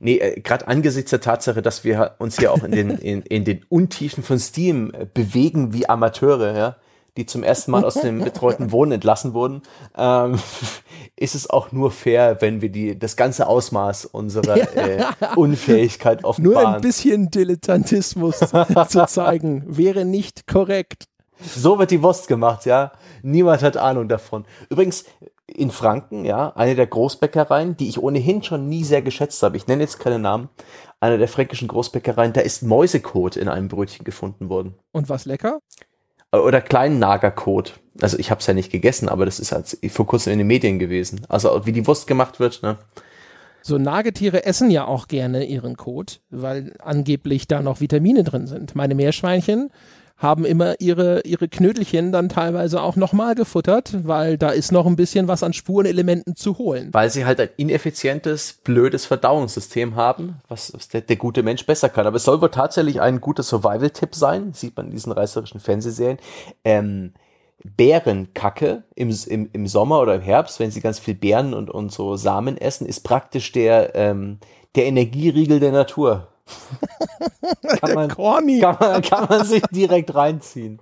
Nee, 0.01 0.19
äh, 0.19 0.41
gerade 0.41 0.69
angesichts 0.69 1.11
der 1.11 1.23
Tatsache, 1.23 1.63
dass 1.63 1.83
wir 1.83 2.17
uns 2.19 2.39
hier 2.39 2.53
auch 2.53 2.63
in 2.63 2.73
den, 2.73 2.91
in, 2.99 3.23
in 3.23 3.45
den 3.45 3.65
Untiefen 3.71 4.23
von 4.23 4.39
Steam 4.39 4.93
äh, 4.93 5.07
bewegen 5.07 5.73
wie 5.73 5.89
Amateure, 5.89 6.55
ja, 6.57 6.77
die 7.17 7.27
zum 7.27 7.43
ersten 7.43 7.71
Mal 7.71 7.85
aus 7.85 7.95
dem 7.95 8.21
betreuten 8.21 8.73
Wohnen 8.73 8.93
entlassen 8.93 9.35
wurden, 9.35 9.63
ähm, 9.97 10.39
ist 11.17 11.35
es 11.35 11.49
auch 11.49 11.73
nur 11.73 11.91
fair, 11.91 12.41
wenn 12.41 12.61
wir 12.61 12.71
die, 12.71 12.99
das 12.99 13.17
ganze 13.17 13.47
Ausmaß 13.47 14.07
unserer 14.07 14.57
äh, 14.77 15.05
Unfähigkeit 15.37 16.23
Nur 16.23 16.31
offenbaren. 16.31 16.75
ein 16.75 16.81
bisschen 16.81 17.31
Dilettantismus 17.31 18.39
zu 18.89 19.07
zeigen, 19.07 19.65
wäre 19.67 20.05
nicht 20.05 20.47
korrekt. 20.47 21.05
So 21.41 21.79
wird 21.79 21.91
die 21.91 22.03
Wurst 22.03 22.29
gemacht, 22.29 22.65
ja. 22.65 22.93
Niemand 23.23 23.63
hat 23.63 23.77
Ahnung 23.77 24.09
davon. 24.09 24.45
Übrigens, 24.71 25.05
in 25.47 25.71
Franken, 25.71 26.25
ja, 26.25 26.53
eine 26.57 26.75
der 26.75 26.87
Großbäckereien, 26.87 27.77
die 27.77 27.89
ich 27.89 28.03
ohnehin 28.03 28.43
schon 28.43 28.69
nie 28.69 28.85
sehr 28.85 29.03
geschätzt 29.03 29.43
habe, 29.43 29.57
ich 29.57 29.67
nenne 29.67 29.83
jetzt 29.83 30.01
keine 30.01 30.19
Namen, 30.19 30.49
eine 31.01 31.19
der 31.19 31.29
fränkischen 31.29 31.69
Großbäckereien, 31.69 32.33
da 32.33 32.41
ist 32.41 32.63
Mäusekot 32.63 33.37
in 33.37 33.49
einem 33.49 33.69
Brötchen 33.69 34.05
gefunden 34.05 34.49
worden. 34.49 34.75
Und 34.93 35.09
was 35.09 35.27
lecker? 35.27 35.61
Oder 36.43 36.61
kleinen 36.61 36.99
Nagerkot. 36.99 37.81
Also 38.01 38.19
ich 38.19 38.31
habe 38.31 38.41
es 38.41 38.47
ja 38.47 38.55
nicht 38.55 38.73
gegessen, 38.73 39.09
aber 39.09 39.25
das 39.25 39.39
ist 39.39 39.53
halt 39.53 39.79
vor 39.91 40.07
kurzem 40.07 40.33
in 40.33 40.39
den 40.39 40.47
Medien 40.47 40.79
gewesen. 40.79 41.25
Also 41.29 41.65
wie 41.65 41.73
die 41.73 41.87
Wurst 41.87 42.07
gemacht 42.07 42.41
wird, 42.41 42.63
ne? 42.63 42.77
So 43.67 43.79
Nagetiere 43.79 44.45
essen 44.45 44.71
ja 44.71 44.85
auch 44.85 45.09
gerne 45.09 45.47
ihren 45.47 45.77
Kot, 45.77 46.21
weil 46.29 46.75
angeblich 46.83 47.49
da 47.49 47.63
noch 47.63 47.81
Vitamine 47.81 48.23
drin 48.23 48.47
sind. 48.47 48.75
Meine 48.75 48.95
Meerschweinchen 48.95 49.71
haben 50.17 50.45
immer 50.45 50.81
ihre, 50.81 51.23
ihre 51.23 51.49
Knödelchen 51.49 52.13
dann 52.13 52.29
teilweise 52.29 52.81
auch 52.81 52.97
nochmal 52.97 53.35
gefuttert, 53.35 54.07
weil 54.07 54.39
da 54.39 54.51
ist 54.51 54.71
noch 54.71 54.87
ein 54.87 54.97
bisschen 54.97 55.29
was 55.29 55.43
an 55.43 55.53
Spurenelementen 55.53 56.37
zu 56.37 56.59
holen. 56.59 56.91
Weil 56.93 57.11
sie 57.11 57.25
halt 57.25 57.41
ein 57.41 57.49
ineffizientes, 57.57 58.61
blödes 58.65 59.07
Verdauungssystem 59.07 59.97
haben, 59.97 60.37
was, 60.49 60.73
was 60.73 60.89
der, 60.89 61.01
der, 61.01 61.17
gute 61.17 61.43
Mensch 61.43 61.67
besser 61.67 61.89
kann. 61.89 62.07
Aber 62.07 62.17
es 62.17 62.25
soll 62.25 62.41
wohl 62.41 62.51
tatsächlich 62.51 63.01
ein 63.01 63.21
guter 63.21 63.43
Survival-Tipp 63.43 64.15
sein, 64.15 64.53
sieht 64.53 64.77
man 64.77 64.87
in 64.87 64.93
diesen 64.93 65.13
reißerischen 65.13 65.61
Fernsehserien. 65.61 66.19
Ähm, 66.65 67.13
Bärenkacke 67.65 68.85
im, 68.95 69.15
im, 69.27 69.49
im 69.53 69.67
Sommer 69.67 70.01
oder 70.01 70.17
im 70.17 70.21
Herbst, 70.21 70.61
wenn 70.61 70.71
sie 70.71 70.81
ganz 70.81 70.99
viel 70.99 71.15
Beeren 71.15 71.55
und, 71.55 71.71
und 71.71 71.91
so 71.93 72.17
Samen 72.17 72.59
essen, 72.59 72.87
ist 72.87 73.01
praktisch 73.01 73.53
der, 73.53 73.95
ähm, 73.95 74.39
der 74.75 74.85
Energieriegel 74.87 75.61
der 75.61 75.73
Natur. 75.73 76.29
kann, 77.81 77.95
man, 77.95 78.09
kann, 78.09 78.77
man, 78.81 79.03
kann 79.03 79.27
man 79.29 79.45
sich 79.47 79.63
direkt 79.71 80.15
reinziehen. 80.15 80.81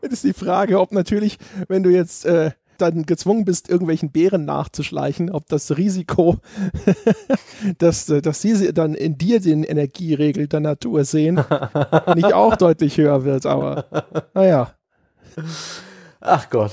Das 0.00 0.12
ist 0.12 0.24
die 0.24 0.32
Frage, 0.32 0.80
ob 0.80 0.92
natürlich, 0.92 1.38
wenn 1.68 1.82
du 1.82 1.90
jetzt 1.90 2.24
äh, 2.24 2.52
dann 2.78 3.04
gezwungen 3.04 3.44
bist, 3.44 3.68
irgendwelchen 3.68 4.10
Bären 4.10 4.44
nachzuschleichen, 4.44 5.30
ob 5.30 5.48
das 5.48 5.76
Risiko, 5.76 6.36
dass, 7.78 8.08
äh, 8.08 8.22
dass 8.22 8.42
sie 8.42 8.72
dann 8.72 8.94
in 8.94 9.18
dir 9.18 9.40
den 9.40 9.64
Energieregel 9.64 10.46
der 10.46 10.60
Natur 10.60 11.04
sehen, 11.04 11.36
nicht 12.14 12.32
auch 12.32 12.56
deutlich 12.56 12.98
höher 12.98 13.24
wird. 13.24 13.46
Aber 13.46 13.86
naja. 14.34 14.72
Ach 16.20 16.48
Gott. 16.50 16.72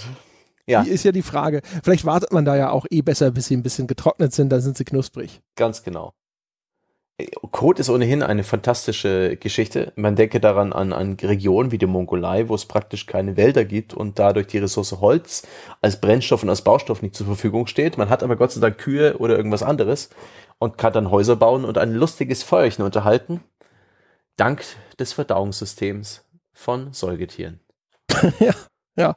Ja. 0.65 0.83
Die 0.83 0.91
ist 0.91 1.03
ja 1.03 1.11
die 1.11 1.23
Frage. 1.23 1.61
Vielleicht 1.83 2.05
wartet 2.05 2.31
man 2.31 2.45
da 2.45 2.55
ja 2.55 2.69
auch 2.69 2.85
eh 2.89 3.01
besser, 3.01 3.31
bis 3.31 3.47
sie 3.47 3.57
ein 3.57 3.63
bisschen 3.63 3.87
getrocknet 3.87 4.33
sind, 4.33 4.49
dann 4.49 4.61
sind 4.61 4.77
sie 4.77 4.85
knusprig. 4.85 5.41
Ganz 5.55 5.83
genau. 5.83 6.13
Code 7.51 7.79
ist 7.79 7.89
ohnehin 7.89 8.23
eine 8.23 8.43
fantastische 8.43 9.37
Geschichte. 9.37 9.93
Man 9.95 10.15
denke 10.15 10.39
daran 10.39 10.73
an, 10.73 10.93
an 10.93 11.15
Regionen 11.21 11.71
wie 11.71 11.77
die 11.77 11.85
Mongolei, 11.85 12.49
wo 12.49 12.55
es 12.55 12.65
praktisch 12.65 13.05
keine 13.05 13.37
Wälder 13.37 13.65
gibt 13.65 13.93
und 13.93 14.17
dadurch 14.17 14.47
die 14.47 14.57
Ressource 14.57 14.99
Holz 14.99 15.45
als 15.81 16.01
Brennstoff 16.01 16.41
und 16.41 16.49
als 16.49 16.63
Baustoff 16.63 17.03
nicht 17.03 17.15
zur 17.15 17.27
Verfügung 17.27 17.67
steht. 17.67 17.99
Man 17.99 18.09
hat 18.09 18.23
aber 18.23 18.35
Gott 18.35 18.51
sei 18.51 18.61
Dank 18.61 18.79
Kühe 18.79 19.17
oder 19.19 19.37
irgendwas 19.37 19.61
anderes 19.61 20.09
und 20.57 20.79
kann 20.79 20.93
dann 20.93 21.11
Häuser 21.11 21.35
bauen 21.35 21.65
und 21.65 21.77
ein 21.77 21.93
lustiges 21.93 22.41
Feuerchen 22.41 22.83
unterhalten. 22.83 23.41
Dank 24.35 24.63
des 24.97 25.13
Verdauungssystems 25.13 26.25
von 26.51 26.93
Säugetieren. 26.93 27.59
ja, 28.39 28.55
ja. 28.95 29.15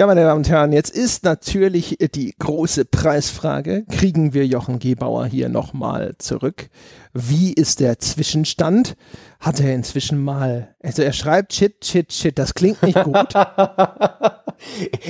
Ja, 0.00 0.06
meine 0.06 0.24
Damen 0.24 0.38
und 0.38 0.48
Herren, 0.48 0.72
jetzt 0.72 0.96
ist 0.96 1.24
natürlich 1.24 1.98
die 2.14 2.34
große 2.38 2.86
Preisfrage. 2.86 3.84
Kriegen 3.84 4.32
wir 4.32 4.46
Jochen 4.46 4.78
Gebauer 4.78 5.26
hier 5.26 5.50
nochmal 5.50 6.14
zurück? 6.16 6.70
Wie 7.12 7.52
ist 7.52 7.80
der 7.80 7.98
Zwischenstand? 7.98 8.96
Hat 9.40 9.60
er 9.60 9.74
inzwischen 9.74 10.24
mal, 10.24 10.74
also 10.82 11.02
er 11.02 11.12
schreibt 11.12 11.52
Shit, 11.52 11.84
Shit, 11.84 12.14
Shit, 12.14 12.38
das 12.38 12.54
klingt 12.54 12.82
nicht 12.82 12.94
gut. 13.04 13.34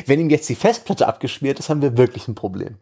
Wenn 0.06 0.18
ihm 0.18 0.28
jetzt 0.28 0.48
die 0.48 0.56
Festplatte 0.56 1.06
abgeschmiert 1.06 1.60
ist, 1.60 1.68
haben 1.68 1.82
wir 1.82 1.96
wirklich 1.96 2.26
ein 2.26 2.34
Problem. 2.34 2.74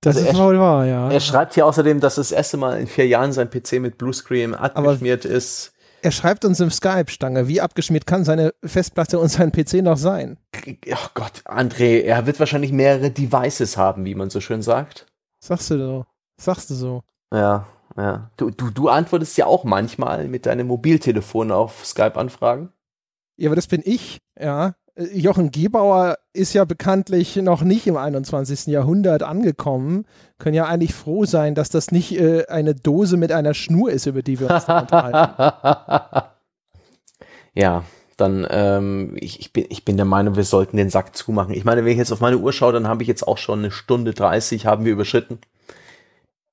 Das 0.00 0.16
also 0.16 0.26
ist 0.26 0.38
wohl 0.38 0.58
wahr, 0.58 0.86
ja. 0.86 1.10
Er 1.10 1.20
schreibt 1.20 1.52
hier 1.52 1.66
außerdem, 1.66 2.00
dass 2.00 2.14
das 2.14 2.32
erste 2.32 2.56
Mal 2.56 2.80
in 2.80 2.86
vier 2.86 3.06
Jahren 3.06 3.32
sein 3.32 3.50
PC 3.50 3.72
mit 3.72 3.98
Bluescreen 3.98 4.54
abgeschmiert 4.54 5.26
Aber 5.26 5.34
ist 5.34 5.73
er 6.04 6.10
schreibt 6.10 6.44
uns 6.44 6.60
im 6.60 6.70
Skype-Stange, 6.70 7.48
wie 7.48 7.62
abgeschmiert 7.62 8.06
kann 8.06 8.24
seine 8.24 8.52
Festplatte 8.62 9.18
und 9.18 9.28
sein 9.28 9.52
PC 9.52 9.82
noch 9.82 9.96
sein? 9.96 10.36
Oh 10.66 11.08
Gott, 11.14 11.42
André, 11.46 12.02
er 12.02 12.26
wird 12.26 12.38
wahrscheinlich 12.38 12.72
mehrere 12.72 13.10
Devices 13.10 13.78
haben, 13.78 14.04
wie 14.04 14.14
man 14.14 14.28
so 14.28 14.40
schön 14.40 14.60
sagt. 14.60 15.06
Sagst 15.40 15.70
du 15.70 15.78
so. 15.78 16.06
Sagst 16.38 16.68
du 16.68 16.74
so. 16.74 17.02
Ja, 17.32 17.66
ja. 17.96 18.30
Du, 18.36 18.50
du, 18.50 18.70
du 18.70 18.88
antwortest 18.88 19.38
ja 19.38 19.46
auch 19.46 19.64
manchmal 19.64 20.28
mit 20.28 20.44
deinem 20.44 20.66
Mobiltelefon 20.66 21.50
auf 21.50 21.86
Skype-Anfragen. 21.86 22.70
Ja, 23.38 23.48
aber 23.48 23.56
das 23.56 23.66
bin 23.66 23.80
ich, 23.82 24.20
ja. 24.38 24.74
Jochen 24.96 25.50
Gebauer 25.50 26.18
ist 26.32 26.52
ja 26.52 26.64
bekanntlich 26.64 27.34
noch 27.36 27.62
nicht 27.62 27.86
im 27.88 27.96
21. 27.96 28.66
Jahrhundert 28.66 29.24
angekommen. 29.24 30.06
Können 30.38 30.54
ja 30.54 30.66
eigentlich 30.66 30.94
froh 30.94 31.24
sein, 31.24 31.56
dass 31.56 31.68
das 31.68 31.90
nicht 31.90 32.18
äh, 32.18 32.46
eine 32.46 32.76
Dose 32.76 33.16
mit 33.16 33.32
einer 33.32 33.54
Schnur 33.54 33.90
ist, 33.90 34.06
über 34.06 34.22
die 34.22 34.38
wir 34.38 34.50
uns 34.50 34.68
unterhalten. 34.68 36.22
ja, 37.54 37.82
dann 38.16 38.46
ähm, 38.48 39.16
ich, 39.18 39.40
ich, 39.40 39.52
bin, 39.52 39.66
ich 39.68 39.84
bin 39.84 39.96
der 39.96 40.06
Meinung, 40.06 40.36
wir 40.36 40.44
sollten 40.44 40.76
den 40.76 40.90
Sack 40.90 41.16
zumachen. 41.16 41.54
Ich 41.54 41.64
meine, 41.64 41.84
wenn 41.84 41.90
ich 41.90 41.98
jetzt 41.98 42.12
auf 42.12 42.20
meine 42.20 42.38
Uhr 42.38 42.52
schaue, 42.52 42.72
dann 42.72 42.86
habe 42.86 43.02
ich 43.02 43.08
jetzt 43.08 43.26
auch 43.26 43.38
schon 43.38 43.58
eine 43.60 43.72
Stunde 43.72 44.14
30, 44.14 44.66
haben 44.66 44.84
wir 44.84 44.92
überschritten 44.92 45.40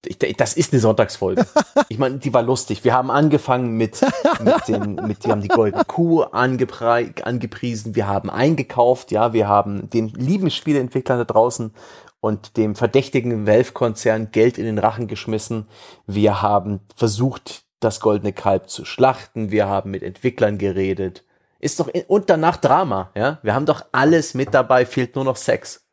ich, 0.05 0.17
das 0.37 0.53
ist 0.53 0.73
eine 0.73 0.79
Sonntagsfolge. 0.79 1.45
Ich 1.89 1.97
meine, 1.97 2.17
die 2.17 2.33
war 2.33 2.41
lustig. 2.41 2.83
Wir 2.83 2.93
haben 2.93 3.11
angefangen 3.11 3.77
mit, 3.77 4.01
mit 4.41 4.67
den, 4.67 4.95
mit, 4.95 5.23
wir 5.23 5.31
haben 5.31 5.41
die 5.41 5.47
goldene 5.47 5.85
Kuh 5.85 6.21
angepriesen, 6.21 7.95
wir 7.95 8.07
haben 8.07 8.29
eingekauft, 8.29 9.11
ja, 9.11 9.33
wir 9.33 9.47
haben 9.47 9.89
den 9.89 10.09
lieben 10.09 10.49
Spieleentwicklern 10.49 11.19
da 11.19 11.25
draußen 11.25 11.73
und 12.19 12.57
dem 12.57 12.75
verdächtigen 12.75 13.45
Valve-Konzern 13.45 14.31
Geld 14.31 14.57
in 14.57 14.65
den 14.65 14.77
Rachen 14.79 15.07
geschmissen. 15.07 15.67
Wir 16.07 16.41
haben 16.41 16.79
versucht, 16.95 17.63
das 17.79 17.99
goldene 17.99 18.31
Kalb 18.31 18.69
zu 18.69 18.85
schlachten. 18.85 19.51
Wir 19.51 19.67
haben 19.67 19.91
mit 19.91 20.03
Entwicklern 20.03 20.57
geredet. 20.57 21.25
Ist 21.59 21.79
doch, 21.79 21.87
in, 21.87 22.03
und 22.03 22.29
danach 22.29 22.57
Drama, 22.57 23.11
ja. 23.15 23.39
Wir 23.43 23.53
haben 23.53 23.65
doch 23.65 23.85
alles 23.91 24.33
mit 24.33 24.53
dabei, 24.53 24.85
fehlt 24.85 25.15
nur 25.15 25.25
noch 25.25 25.35
Sex. 25.35 25.83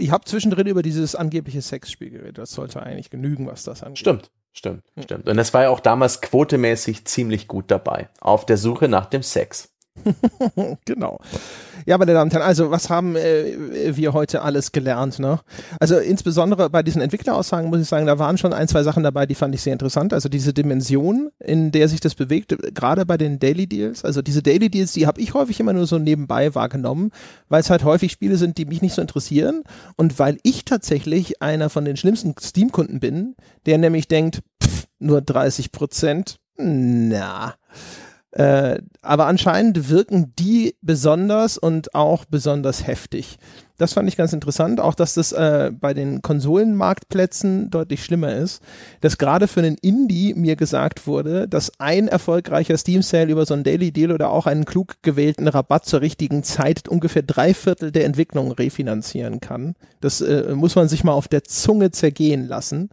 Ich 0.00 0.12
habe 0.12 0.24
zwischendrin 0.24 0.68
über 0.68 0.82
dieses 0.82 1.16
angebliche 1.16 1.60
Sexspiel 1.60 2.10
geredet. 2.10 2.38
Das 2.38 2.52
sollte 2.52 2.80
eigentlich 2.80 3.10
genügen, 3.10 3.48
was 3.48 3.64
das 3.64 3.82
angeht. 3.82 3.98
Stimmt, 3.98 4.30
stimmt, 4.52 4.84
hm. 4.94 5.02
stimmt. 5.02 5.28
Und 5.28 5.36
das 5.36 5.52
war 5.52 5.64
ja 5.64 5.70
auch 5.70 5.80
damals 5.80 6.20
quotemäßig 6.20 7.04
ziemlich 7.04 7.48
gut 7.48 7.70
dabei. 7.72 8.08
Auf 8.20 8.46
der 8.46 8.58
Suche 8.58 8.86
nach 8.88 9.06
dem 9.06 9.24
Sex. 9.24 9.74
genau. 10.84 11.18
Ja, 11.86 11.96
meine 11.96 12.12
Damen 12.12 12.28
und 12.28 12.34
Herren, 12.34 12.46
also 12.46 12.70
was 12.70 12.90
haben 12.90 13.16
äh, 13.16 13.96
wir 13.96 14.12
heute 14.12 14.42
alles 14.42 14.72
gelernt? 14.72 15.18
Ne? 15.18 15.40
Also 15.80 15.96
insbesondere 15.96 16.68
bei 16.68 16.82
diesen 16.82 17.00
Entwickleraussagen 17.00 17.70
muss 17.70 17.80
ich 17.80 17.88
sagen, 17.88 18.06
da 18.06 18.18
waren 18.18 18.36
schon 18.36 18.52
ein, 18.52 18.68
zwei 18.68 18.82
Sachen 18.82 19.02
dabei, 19.02 19.26
die 19.26 19.34
fand 19.34 19.54
ich 19.54 19.62
sehr 19.62 19.72
interessant. 19.72 20.12
Also 20.12 20.28
diese 20.28 20.52
Dimension, 20.52 21.30
in 21.38 21.72
der 21.72 21.88
sich 21.88 22.00
das 22.00 22.14
bewegt, 22.14 22.54
gerade 22.74 23.06
bei 23.06 23.16
den 23.16 23.38
Daily 23.38 23.66
Deals. 23.66 24.04
Also 24.04 24.22
diese 24.22 24.42
Daily 24.42 24.68
Deals, 24.68 24.92
die 24.92 25.06
habe 25.06 25.20
ich 25.20 25.34
häufig 25.34 25.60
immer 25.60 25.72
nur 25.72 25.86
so 25.86 25.98
nebenbei 25.98 26.54
wahrgenommen, 26.54 27.10
weil 27.48 27.60
es 27.60 27.70
halt 27.70 27.84
häufig 27.84 28.12
Spiele 28.12 28.36
sind, 28.36 28.58
die 28.58 28.66
mich 28.66 28.82
nicht 28.82 28.94
so 28.94 29.00
interessieren 29.00 29.62
und 29.96 30.18
weil 30.18 30.38
ich 30.42 30.64
tatsächlich 30.64 31.40
einer 31.40 31.70
von 31.70 31.84
den 31.84 31.96
schlimmsten 31.96 32.34
Steam-Kunden 32.38 33.00
bin, 33.00 33.34
der 33.66 33.78
nämlich 33.78 34.08
denkt, 34.08 34.42
pff, 34.62 34.86
nur 34.98 35.22
30 35.22 35.72
Prozent, 35.72 36.38
na 36.58 37.54
äh, 38.32 38.78
aber 39.00 39.26
anscheinend 39.26 39.88
wirken 39.88 40.34
die 40.38 40.76
besonders 40.82 41.56
und 41.56 41.94
auch 41.94 42.24
besonders 42.26 42.86
heftig. 42.86 43.38
Das 43.78 43.92
fand 43.92 44.08
ich 44.08 44.16
ganz 44.16 44.32
interessant, 44.32 44.80
auch 44.80 44.94
dass 44.94 45.14
das 45.14 45.30
äh, 45.32 45.70
bei 45.72 45.94
den 45.94 46.20
Konsolenmarktplätzen 46.20 47.70
deutlich 47.70 48.04
schlimmer 48.04 48.34
ist, 48.34 48.60
dass 49.00 49.18
gerade 49.18 49.46
für 49.46 49.60
einen 49.60 49.76
Indie 49.76 50.34
mir 50.34 50.56
gesagt 50.56 51.06
wurde, 51.06 51.48
dass 51.48 51.72
ein 51.78 52.08
erfolgreicher 52.08 52.76
Steam 52.76 53.02
Sale 53.02 53.30
über 53.30 53.46
so 53.46 53.54
einen 53.54 53.62
Daily 53.62 53.92
Deal 53.92 54.10
oder 54.10 54.30
auch 54.30 54.46
einen 54.46 54.64
klug 54.64 54.96
gewählten 55.02 55.46
Rabatt 55.46 55.86
zur 55.86 56.00
richtigen 56.00 56.42
Zeit 56.42 56.88
ungefähr 56.88 57.22
drei 57.22 57.54
Viertel 57.54 57.92
der 57.92 58.04
Entwicklung 58.04 58.50
refinanzieren 58.50 59.38
kann. 59.38 59.74
Das 60.00 60.20
äh, 60.20 60.54
muss 60.54 60.74
man 60.74 60.88
sich 60.88 61.04
mal 61.04 61.12
auf 61.12 61.28
der 61.28 61.44
Zunge 61.44 61.92
zergehen 61.92 62.48
lassen. 62.48 62.90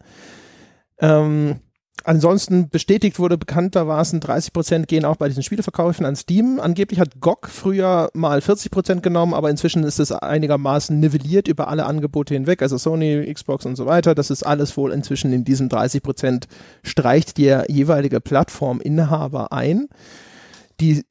Ähm, 1.00 1.60
Ansonsten 2.06 2.68
bestätigt 2.68 3.18
wurde 3.18 3.36
bekanntermaßen 3.36 4.20
30 4.20 4.52
Prozent 4.52 4.86
gehen 4.86 5.04
auch 5.04 5.16
bei 5.16 5.26
diesen 5.26 5.42
Spieleverkäufen 5.42 6.06
an 6.06 6.14
Steam. 6.14 6.60
Angeblich 6.60 7.00
hat 7.00 7.20
GOG 7.20 7.48
früher 7.48 8.10
mal 8.14 8.40
40 8.40 8.70
Prozent 8.70 9.02
genommen, 9.02 9.34
aber 9.34 9.50
inzwischen 9.50 9.82
ist 9.82 9.98
es 9.98 10.12
einigermaßen 10.12 11.00
nivelliert 11.00 11.48
über 11.48 11.66
alle 11.66 11.84
Angebote 11.84 12.32
hinweg, 12.34 12.62
also 12.62 12.78
Sony, 12.78 13.28
Xbox 13.34 13.66
und 13.66 13.74
so 13.74 13.86
weiter. 13.86 14.14
Das 14.14 14.30
ist 14.30 14.44
alles 14.44 14.76
wohl 14.76 14.92
inzwischen 14.92 15.32
in 15.32 15.42
diesen 15.42 15.68
30 15.68 16.00
Prozent 16.00 16.46
streicht 16.84 17.38
der 17.38 17.64
jeweilige 17.68 18.20
Plattforminhaber 18.20 19.50
ein. 19.50 19.88
Die, 20.78 21.04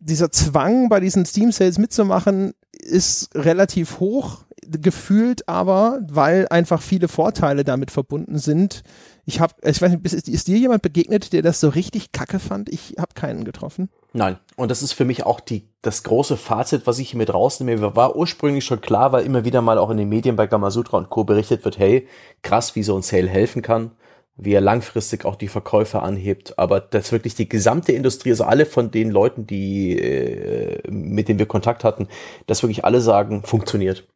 dieser 0.00 0.30
Zwang 0.30 0.88
bei 0.88 1.00
diesen 1.00 1.26
Steam 1.26 1.52
Sales 1.52 1.76
mitzumachen 1.76 2.54
ist 2.72 3.28
relativ 3.34 4.00
hoch 4.00 4.38
gefühlt 4.66 5.48
aber, 5.48 6.00
weil 6.08 6.48
einfach 6.48 6.80
viele 6.80 7.08
Vorteile 7.08 7.64
damit 7.64 7.90
verbunden 7.90 8.38
sind, 8.38 8.82
ich 9.26 9.40
habe, 9.40 9.54
ich 9.62 9.80
weiß 9.80 9.90
nicht, 9.90 10.04
ist, 10.04 10.28
ist, 10.28 10.48
dir 10.48 10.58
jemand 10.58 10.82
begegnet, 10.82 11.32
der 11.32 11.42
das 11.42 11.60
so 11.60 11.68
richtig 11.68 12.12
kacke 12.12 12.38
fand? 12.38 12.68
Ich 12.68 12.94
habe 12.98 13.14
keinen 13.14 13.44
getroffen. 13.44 13.88
Nein. 14.12 14.38
Und 14.56 14.70
das 14.70 14.82
ist 14.82 14.92
für 14.92 15.04
mich 15.04 15.24
auch 15.24 15.40
die, 15.40 15.68
das 15.82 16.02
große 16.02 16.36
Fazit, 16.36 16.86
was 16.86 16.98
ich 16.98 17.10
hier 17.10 17.18
mit 17.18 17.32
rausnehme. 17.32 17.96
War 17.96 18.16
ursprünglich 18.16 18.64
schon 18.64 18.80
klar, 18.80 19.12
weil 19.12 19.24
immer 19.24 19.44
wieder 19.44 19.62
mal 19.62 19.78
auch 19.78 19.90
in 19.90 19.96
den 19.96 20.08
Medien 20.08 20.36
bei 20.36 20.46
Gamasutra 20.46 20.98
und 20.98 21.10
Co. 21.10 21.24
berichtet 21.24 21.64
wird, 21.64 21.78
hey, 21.78 22.06
krass, 22.42 22.76
wie 22.76 22.82
so 22.82 22.96
ein 22.96 23.02
Sale 23.02 23.28
helfen 23.28 23.62
kann. 23.62 23.92
wie 24.36 24.52
er 24.52 24.60
langfristig 24.60 25.24
auch 25.24 25.36
die 25.36 25.48
Verkäufe 25.48 26.02
anhebt, 26.02 26.58
aber 26.58 26.80
dass 26.80 27.12
wirklich 27.12 27.34
die 27.34 27.48
gesamte 27.48 27.92
Industrie, 27.92 28.30
also 28.30 28.44
alle 28.44 28.66
von 28.66 28.90
den 28.90 29.10
Leuten, 29.10 29.46
die 29.46 29.98
äh, 29.98 30.90
mit 30.90 31.28
denen 31.28 31.38
wir 31.38 31.46
Kontakt 31.46 31.84
hatten, 31.84 32.08
dass 32.46 32.62
wirklich 32.62 32.84
alle 32.84 33.00
sagen, 33.00 33.42
funktioniert. 33.44 34.08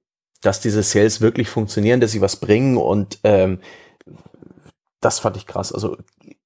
Dass 0.43 0.61
diese 0.61 0.83
Sales 0.83 1.21
wirklich 1.21 1.49
funktionieren, 1.49 2.01
dass 2.01 2.13
sie 2.13 2.21
was 2.21 2.37
bringen 2.37 2.77
und 2.77 3.21
ähm, 3.25 3.61
das 5.01 5.19
fand 5.19 5.37
ich 5.37 5.47
krass. 5.47 5.73
Also 5.73 5.97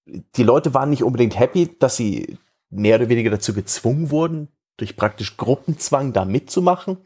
die 0.07 0.43
Leute 0.43 0.75
waren 0.75 0.91
nicht 0.91 1.03
unbedingt 1.03 1.39
happy, 1.39 1.77
dass 1.79 1.97
sie 1.97 2.39
mehr 2.71 2.97
oder 2.97 3.09
weniger 3.09 3.31
dazu 3.31 3.55
gezwungen 3.55 4.11
wurden, 4.11 4.49
durch 4.77 4.97
praktisch 4.97 5.37
Gruppenzwang 5.37 6.13
da 6.13 6.25
mitzumachen. 6.25 6.99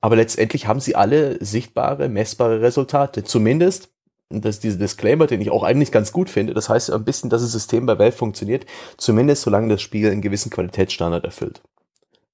Aber 0.00 0.16
letztendlich 0.16 0.66
haben 0.66 0.80
sie 0.80 0.96
alle 0.96 1.42
sichtbare, 1.44 2.08
messbare 2.08 2.60
Resultate. 2.60 3.22
Zumindest, 3.22 3.90
das 4.30 4.56
ist 4.56 4.64
dieser 4.64 4.78
Disclaimer, 4.78 5.26
den 5.26 5.40
ich 5.40 5.50
auch 5.50 5.62
eigentlich 5.62 5.92
ganz 5.92 6.10
gut 6.12 6.28
finde. 6.28 6.54
Das 6.54 6.68
heißt 6.68 6.90
ein 6.90 7.04
bisschen, 7.04 7.30
dass 7.30 7.42
das 7.42 7.52
System 7.52 7.86
bei 7.86 7.98
Valve 7.98 8.16
funktioniert. 8.16 8.66
Zumindest 8.96 9.42
solange 9.42 9.68
das 9.68 9.82
Spiel 9.82 10.10
einen 10.10 10.22
gewissen 10.22 10.50
Qualitätsstandard 10.50 11.24
erfüllt. 11.24 11.62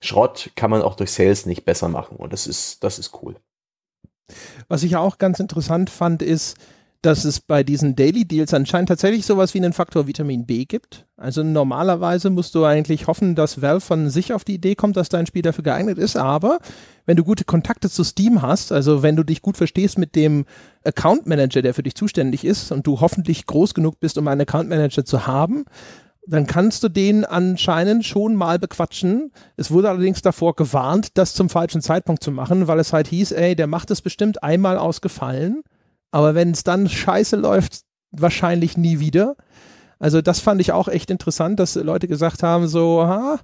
Schrott 0.00 0.50
kann 0.54 0.70
man 0.70 0.80
auch 0.80 0.94
durch 0.94 1.10
Sales 1.10 1.44
nicht 1.44 1.64
besser 1.64 1.88
machen. 1.88 2.16
Und 2.16 2.32
das 2.32 2.46
ist, 2.46 2.82
das 2.84 2.98
ist 2.98 3.22
cool. 3.22 3.36
Was 4.68 4.82
ich 4.82 4.96
auch 4.96 5.18
ganz 5.18 5.40
interessant 5.40 5.90
fand, 5.90 6.22
ist, 6.22 6.56
dass 7.02 7.24
es 7.24 7.40
bei 7.40 7.62
diesen 7.62 7.94
Daily 7.94 8.24
Deals 8.24 8.52
anscheinend 8.52 8.88
tatsächlich 8.88 9.24
sowas 9.24 9.54
wie 9.54 9.58
einen 9.58 9.72
Faktor 9.72 10.08
Vitamin 10.08 10.46
B 10.46 10.64
gibt. 10.64 11.06
Also 11.16 11.44
normalerweise 11.44 12.28
musst 12.28 12.56
du 12.56 12.64
eigentlich 12.64 13.06
hoffen, 13.06 13.36
dass 13.36 13.62
Valve 13.62 13.80
von 13.80 14.10
sich 14.10 14.32
auf 14.32 14.44
die 14.44 14.54
Idee 14.54 14.74
kommt, 14.74 14.96
dass 14.96 15.08
dein 15.08 15.26
Spiel 15.26 15.42
dafür 15.42 15.62
geeignet 15.62 15.96
ist. 15.96 16.16
Aber 16.16 16.58
wenn 17.06 17.16
du 17.16 17.22
gute 17.22 17.44
Kontakte 17.44 17.88
zu 17.88 18.02
Steam 18.02 18.42
hast, 18.42 18.72
also 18.72 19.04
wenn 19.04 19.14
du 19.14 19.22
dich 19.22 19.42
gut 19.42 19.56
verstehst 19.56 19.96
mit 19.96 20.16
dem 20.16 20.44
Account 20.84 21.26
Manager, 21.26 21.62
der 21.62 21.72
für 21.72 21.84
dich 21.84 21.94
zuständig 21.94 22.44
ist 22.44 22.72
und 22.72 22.84
du 22.84 23.00
hoffentlich 23.00 23.46
groß 23.46 23.74
genug 23.74 24.00
bist, 24.00 24.18
um 24.18 24.26
einen 24.26 24.40
Account 24.40 24.68
Manager 24.68 25.04
zu 25.04 25.24
haben, 25.28 25.66
dann 26.26 26.46
kannst 26.46 26.82
du 26.82 26.88
den 26.88 27.24
anscheinend 27.24 28.04
schon 28.04 28.34
mal 28.34 28.58
bequatschen. 28.58 29.30
Es 29.56 29.70
wurde 29.70 29.88
allerdings 29.88 30.20
davor 30.20 30.56
gewarnt, 30.56 31.16
das 31.16 31.32
zum 31.32 31.48
falschen 31.48 31.80
Zeitpunkt 31.80 32.24
zu 32.24 32.32
machen, 32.32 32.66
weil 32.66 32.80
es 32.80 32.92
halt 32.92 33.06
hieß, 33.06 33.32
ey, 33.32 33.54
der 33.54 33.68
macht 33.68 33.92
es 33.92 34.02
bestimmt 34.02 34.42
einmal 34.42 34.78
ausgefallen 34.78 35.62
aber 36.10 36.34
wenn 36.34 36.50
es 36.50 36.64
dann 36.64 36.88
scheiße 36.88 37.36
läuft, 37.36 37.82
wahrscheinlich 38.10 38.76
nie 38.76 39.00
wieder. 39.00 39.36
Also 39.98 40.22
das 40.22 40.40
fand 40.40 40.60
ich 40.60 40.72
auch 40.72 40.88
echt 40.88 41.10
interessant, 41.10 41.58
dass 41.58 41.74
Leute 41.74 42.08
gesagt 42.08 42.42
haben, 42.42 42.68
so, 42.68 43.02
ha, 43.02 43.40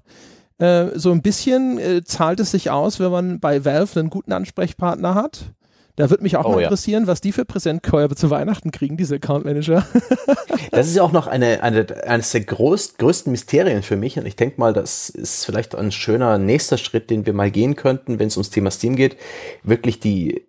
äh, 0.58 0.90
so 0.94 1.10
ein 1.10 1.22
bisschen 1.22 1.78
äh, 1.78 2.04
zahlt 2.04 2.40
es 2.40 2.52
sich 2.52 2.70
aus, 2.70 3.00
wenn 3.00 3.10
man 3.10 3.40
bei 3.40 3.64
Valve 3.64 4.00
einen 4.00 4.10
guten 4.10 4.32
Ansprechpartner 4.32 5.14
hat. 5.14 5.52
Da 5.96 6.10
würde 6.10 6.24
mich 6.24 6.36
auch 6.36 6.44
oh, 6.44 6.52
mal 6.52 6.62
interessieren, 6.62 7.04
ja. 7.04 7.06
was 7.06 7.20
die 7.20 7.30
für 7.30 7.44
Präsentkäufe 7.44 8.16
zu 8.16 8.28
Weihnachten 8.28 8.72
kriegen, 8.72 8.96
diese 8.96 9.16
Account 9.16 9.44
Manager. 9.44 9.86
das 10.72 10.88
ist 10.88 10.96
ja 10.96 11.04
auch 11.04 11.12
noch 11.12 11.28
eine, 11.28 11.62
eine, 11.62 11.86
eines 12.04 12.32
der 12.32 12.40
groß, 12.40 12.96
größten 12.96 13.30
Mysterien 13.30 13.84
für 13.84 13.96
mich. 13.96 14.18
Und 14.18 14.26
ich 14.26 14.34
denke 14.34 14.58
mal, 14.58 14.72
das 14.72 15.08
ist 15.08 15.44
vielleicht 15.44 15.76
ein 15.76 15.92
schöner 15.92 16.36
nächster 16.38 16.78
Schritt, 16.78 17.10
den 17.10 17.26
wir 17.26 17.32
mal 17.32 17.52
gehen 17.52 17.76
könnten, 17.76 18.18
wenn 18.18 18.26
es 18.26 18.36
ums 18.36 18.50
Thema 18.50 18.72
Steam 18.72 18.96
geht. 18.96 19.16
Wirklich 19.62 20.00
die 20.00 20.48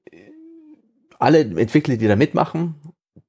alle 1.20 1.40
Entwickler, 1.40 1.98
die 1.98 2.08
da 2.08 2.16
mitmachen, 2.16 2.76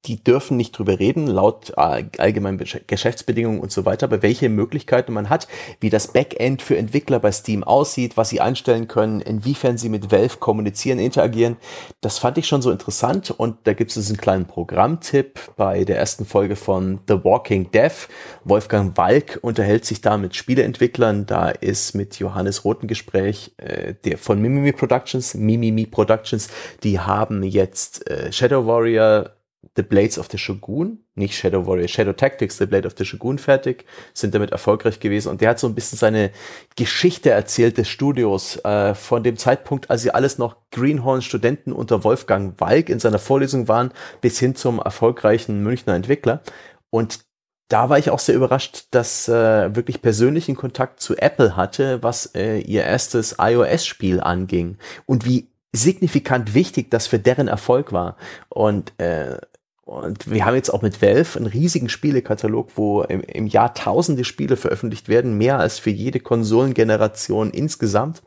die 0.05 0.23
dürfen 0.23 0.56
nicht 0.56 0.78
drüber 0.78 0.98
reden, 0.98 1.27
laut 1.27 1.73
äh, 1.77 2.05
allgemeinen 2.18 2.62
Geschäftsbedingungen 2.86 3.60
und 3.60 3.73
so 3.73 3.85
weiter, 3.85 4.06
aber 4.06 4.23
welche 4.23 4.48
Möglichkeiten 4.48 5.12
man 5.12 5.28
hat, 5.28 5.48
wie 5.81 5.90
das 5.90 6.09
Backend 6.12 6.62
für 6.62 6.77
Entwickler 6.77 7.18
bei 7.18 7.32
Steam 7.32 7.64
aussieht, 7.64 8.16
was 8.16 8.28
sie 8.28 8.40
einstellen 8.40 8.89
können, 8.89 9.20
inwiefern 9.20 9.78
sie 9.78 9.89
mit 9.89 10.12
Valve 10.12 10.36
kommunizieren, 10.39 10.98
interagieren, 10.98 11.56
das 12.01 12.18
fand 12.18 12.39
ich 12.39 12.47
schon 12.47 12.62
so 12.62 12.70
interessant. 12.70 13.31
Und 13.31 13.59
da 13.64 13.73
gibt 13.73 13.97
es 13.97 14.09
einen 14.09 14.18
kleinen 14.18 14.47
Programmtipp 14.47 15.40
bei 15.56 15.85
der 15.85 15.98
ersten 15.98 16.24
Folge 16.24 16.56
von 16.56 17.01
The 17.09 17.24
Walking 17.24 17.70
Dev. 17.73 18.09
Wolfgang 18.44 18.97
Walk 18.97 19.39
unterhält 19.43 19.85
sich 19.85 20.01
da 20.01 20.16
mit 20.16 20.36
Spieleentwicklern, 20.36 21.27
da 21.27 21.48
ist 21.48 21.94
mit 21.94 22.18
Johannes 22.18 22.64
Roten 22.64 22.86
Gespräch, 22.86 23.52
äh, 23.56 23.94
der 24.05 24.18
von 24.18 24.40
Mimimi 24.40 24.73
Productions, 24.73 25.35
Mimimi 25.35 25.86
Productions, 25.86 26.48
die 26.82 27.01
haben 27.01 27.43
jetzt 27.43 28.09
äh, 28.09 28.31
Shadow 28.31 28.66
Warrior 28.66 29.36
The 29.75 29.83
Blades 29.83 30.19
of 30.19 30.29
the 30.31 30.39
Shogun, 30.39 30.99
nicht 31.15 31.35
Shadow 31.35 31.67
Warrior, 31.67 31.89
Shadow 31.89 32.13
Tactics, 32.13 32.59
The 32.59 32.67
Blade 32.67 32.87
of 32.87 32.95
the 32.97 33.05
Shogun 33.05 33.39
fertig, 33.39 33.85
sind 34.15 34.35
damit 34.35 34.53
erfolgreich 34.53 35.01
gewesen. 35.01 35.29
Und 35.29 35.41
der 35.41 35.51
hat 35.51 35.59
so 35.59 35.67
ein 35.67 35.75
bisschen 35.75 35.99
seine 35.99 36.31
Geschichte 36.77 37.31
erzählt 37.31 37.79
des 37.79 37.89
Studios 37.89 38.57
äh, 38.65 38.95
von 38.95 39.23
dem 39.23 39.37
Zeitpunkt, 39.37 39.91
als 39.91 40.03
sie 40.03 40.13
alles 40.13 40.39
noch 40.39 40.57
Greenhorn-Studenten 40.71 41.73
unter 41.73 42.05
Wolfgang 42.05 42.61
Walk 42.61 42.89
in 42.89 43.01
seiner 43.01 43.19
Vorlesung 43.19 43.69
waren, 43.69 43.93
bis 44.21 44.39
hin 44.39 44.55
zum 44.55 44.79
erfolgreichen 44.79 45.63
Münchner 45.63 45.95
Entwickler. 45.95 46.43
Und 46.91 47.21
da 47.69 47.89
war 47.89 47.99
ich 47.99 48.11
auch 48.11 48.21
sehr 48.21 48.37
überrascht, 48.37 48.87
dass 48.93 49.29
äh, 49.29 49.75
wirklich 49.75 50.01
persönlichen 50.01 50.55
Kontakt 50.55 51.01
zu 51.01 51.17
Apple 51.17 51.57
hatte, 51.57 52.03
was 52.03 52.27
äh, 52.35 52.59
ihr 52.59 52.85
erstes 52.85 53.37
iOS-Spiel 53.39 54.21
anging. 54.21 54.79
Und 55.05 55.25
wie 55.27 55.49
signifikant 55.73 56.55
wichtig 56.55 56.91
das 56.91 57.07
für 57.07 57.19
deren 57.19 57.49
Erfolg 57.49 57.93
war. 57.93 58.17
Und 58.49 58.99
äh, 58.99 59.39
und 59.87 60.29
wir 60.29 60.45
haben 60.45 60.57
jetzt 60.57 60.71
auch 60.75 60.83
mit 60.83 61.01
Valve 61.01 61.39
einen 61.39 61.47
riesigen 61.47 61.89
Spielekatalog, 61.89 62.71
wo 62.75 63.03
im, 63.03 63.21
im 63.21 63.47
Jahr 63.47 63.73
tausende 63.73 64.25
Spiele 64.25 64.57
veröffentlicht 64.57 65.09
werden, 65.09 65.39
mehr 65.39 65.61
als 65.61 65.79
für 65.79 65.91
jede 65.91 66.19
Konsolengeneration 66.19 67.51
insgesamt. 67.51 68.21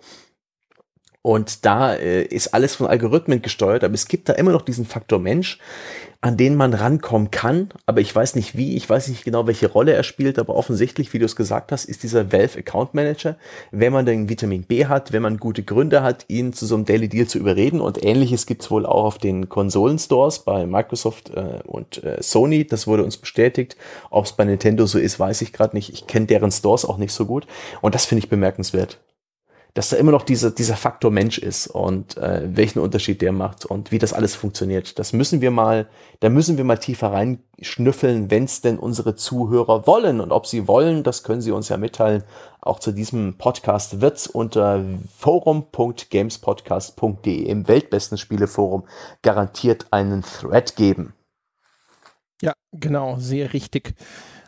Und 1.21 1.65
da 1.65 1.93
äh, 1.95 2.23
ist 2.23 2.53
alles 2.53 2.75
von 2.75 2.87
Algorithmen 2.87 3.41
gesteuert, 3.41 3.83
aber 3.83 3.93
es 3.93 4.07
gibt 4.07 4.29
da 4.29 4.33
immer 4.33 4.51
noch 4.51 4.61
diesen 4.61 4.85
Faktor 4.85 5.19
Mensch, 5.19 5.59
an 6.21 6.35
den 6.35 6.55
man 6.55 6.73
rankommen 6.73 7.31
kann, 7.31 7.69
aber 7.85 8.01
ich 8.01 8.13
weiß 8.13 8.35
nicht 8.35 8.57
wie, 8.57 8.75
ich 8.75 8.89
weiß 8.89 9.07
nicht 9.07 9.23
genau, 9.23 9.47
welche 9.47 9.69
Rolle 9.71 9.93
er 9.93 10.03
spielt, 10.03 10.37
aber 10.37 10.55
offensichtlich, 10.55 11.13
wie 11.13 11.19
du 11.19 11.25
es 11.25 11.37
gesagt 11.37 11.71
hast, 11.71 11.85
ist 11.85 12.03
dieser 12.03 12.33
Valve 12.33 12.59
Account 12.59 12.93
Manager, 12.93 13.37
wenn 13.71 13.93
man 13.93 14.05
den 14.05 14.27
Vitamin 14.27 14.63
B 14.63 14.85
hat, 14.85 15.13
wenn 15.13 15.21
man 15.21 15.37
gute 15.37 15.63
Gründe 15.63 16.03
hat, 16.03 16.25
ihn 16.27 16.51
zu 16.51 16.65
so 16.65 16.75
einem 16.75 16.83
Daily 16.83 17.07
Deal 17.07 17.27
zu 17.27 17.37
überreden. 17.37 17.79
Und 17.79 18.03
ähnliches 18.03 18.45
gibt's 18.45 18.69
wohl 18.69 18.85
auch 18.85 19.05
auf 19.05 19.17
den 19.17 19.47
Konsolenstores 19.47 20.39
bei 20.39 20.65
Microsoft 20.65 21.31
äh, 21.31 21.59
und 21.65 22.03
äh, 22.03 22.21
Sony, 22.21 22.65
das 22.67 22.85
wurde 22.85 23.05
uns 23.05 23.15
bestätigt. 23.15 23.77
Ob 24.09 24.25
es 24.25 24.33
bei 24.33 24.43
Nintendo 24.43 24.85
so 24.85 24.99
ist, 24.99 25.19
weiß 25.19 25.41
ich 25.41 25.53
gerade 25.53 25.75
nicht. 25.75 25.93
Ich 25.93 26.05
kenne 26.05 26.25
deren 26.25 26.51
Stores 26.51 26.83
auch 26.83 26.97
nicht 26.97 27.13
so 27.13 27.25
gut. 27.25 27.47
Und 27.81 27.95
das 27.95 28.05
finde 28.05 28.23
ich 28.23 28.29
bemerkenswert 28.29 28.99
dass 29.79 29.87
da 29.87 29.95
immer 29.95 30.11
noch 30.11 30.23
diese, 30.23 30.51
dieser 30.51 30.75
Faktor 30.75 31.09
Mensch 31.09 31.37
ist 31.37 31.67
und 31.67 32.17
äh, 32.17 32.41
welchen 32.53 32.79
Unterschied 32.79 33.21
der 33.21 33.31
macht 33.31 33.63
und 33.63 33.93
wie 33.93 33.97
das 33.97 34.11
alles 34.11 34.35
funktioniert. 34.35 34.99
Das 34.99 35.13
müssen 35.13 35.39
wir 35.39 35.51
mal, 35.51 35.87
da 36.19 36.27
müssen 36.27 36.57
wir 36.57 36.65
mal 36.65 36.75
tiefer 36.75 37.13
reinschnüffeln, 37.13 38.29
wenn 38.29 38.43
es 38.43 38.59
denn 38.59 38.77
unsere 38.77 39.15
Zuhörer 39.15 39.87
wollen. 39.87 40.19
Und 40.19 40.33
ob 40.33 40.47
sie 40.47 40.67
wollen, 40.67 41.03
das 41.03 41.23
können 41.23 41.39
sie 41.39 41.51
uns 41.51 41.69
ja 41.69 41.77
mitteilen. 41.77 42.25
Auch 42.59 42.79
zu 42.79 42.91
diesem 42.91 43.37
Podcast 43.37 44.01
wird's 44.01 44.27
unter 44.27 44.83
forum.gamespodcast.de 45.17 47.43
im 47.43 47.69
weltbesten 47.69 48.17
Spieleforum 48.17 48.83
garantiert 49.21 49.85
einen 49.91 50.23
Thread 50.23 50.75
geben. 50.75 51.13
Ja, 52.41 52.51
genau, 52.73 53.15
sehr 53.17 53.53
richtig. 53.53 53.93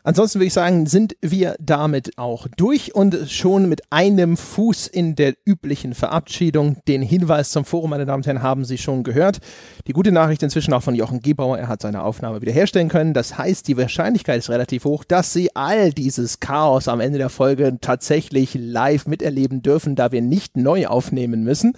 Ansonsten 0.03 0.40
würde 0.40 0.48
ich 0.48 0.53
sagen, 0.53 0.88
sind 0.88 1.15
wir 1.22 1.56
damit 1.60 2.18
auch 2.18 2.48
durch 2.57 2.95
und 2.95 3.30
schon 3.30 3.69
mit 3.69 3.82
einem 3.91 4.36
Fuß 4.36 4.88
in 4.88 5.15
der 5.15 5.36
üblichen 5.45 5.94
Verabschiedung. 5.94 6.78
Den 6.88 7.02
Hinweis 7.03 7.52
zum 7.52 7.65
Forum, 7.65 7.91
meine 7.91 8.06
Damen 8.06 8.22
und 8.22 8.28
Herren, 8.28 8.41
haben 8.41 8.65
Sie 8.65 8.80
schon 8.80 9.03
gehört. 9.03 9.40
Die 9.88 9.94
gute 9.94 10.11
Nachricht 10.11 10.41
inzwischen 10.41 10.73
auch 10.73 10.82
von 10.82 10.95
Jochen 10.95 11.19
Gebauer, 11.19 11.60
er 11.60 11.68
hat 11.68 11.82
seine 11.82 12.03
Aufnahme 12.03 12.41
wiederherstellen 12.41 12.90
können. 12.90 13.14
Das 13.14 13.38
heißt, 13.38 13.68
die 13.68 13.78
Wahrscheinlichkeit 13.78 14.40
ist 14.40 14.49
relativ 14.49 14.86
hoch, 14.86 15.03
dass 15.03 15.34
Sie 15.34 15.56
all 15.56 15.91
dieses 15.91 16.40
Chaos 16.40 16.88
am 16.88 16.99
Ende 16.99 17.19
der 17.19 17.30
Folge 17.30 17.78
tatsächlich 17.80 18.56
live 18.56 19.06
miterleben 19.06 19.61
dürfen, 19.61 19.95
da 19.95 20.11
wir 20.11 20.22
nicht 20.22 20.57
neu 20.57 20.88
aufnehmen 20.88 21.44
müssen. 21.44 21.73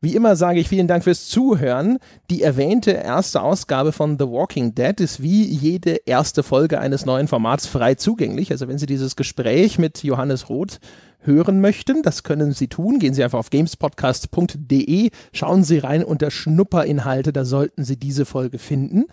Wie 0.00 0.14
immer 0.14 0.36
sage 0.36 0.60
ich 0.60 0.68
vielen 0.68 0.86
Dank 0.86 1.02
fürs 1.02 1.26
Zuhören. 1.26 1.98
Die 2.30 2.42
erwähnte 2.42 2.92
erste 2.92 3.42
Ausgabe 3.42 3.90
von 3.90 4.16
The 4.16 4.26
Walking 4.26 4.72
Dead 4.72 5.00
ist 5.00 5.20
wie 5.20 5.42
jede 5.42 5.96
erste 6.06 6.44
Folge 6.44 6.78
eines 6.78 7.04
neuen 7.04 7.26
Formats 7.26 7.66
frei 7.66 7.96
zugänglich. 7.96 8.52
Also 8.52 8.68
wenn 8.68 8.78
Sie 8.78 8.86
dieses 8.86 9.16
Gespräch 9.16 9.76
mit 9.76 10.04
Johannes 10.04 10.48
Roth 10.48 10.78
hören 11.20 11.60
möchten, 11.60 12.02
das 12.02 12.22
können 12.22 12.52
Sie 12.52 12.68
tun. 12.68 13.00
Gehen 13.00 13.12
Sie 13.12 13.24
einfach 13.24 13.40
auf 13.40 13.50
gamespodcast.de, 13.50 15.10
schauen 15.32 15.64
Sie 15.64 15.78
rein 15.78 16.04
unter 16.04 16.30
Schnupperinhalte, 16.30 17.32
da 17.32 17.44
sollten 17.44 17.82
Sie 17.82 17.96
diese 17.96 18.24
Folge 18.24 18.58
finden. 18.58 19.06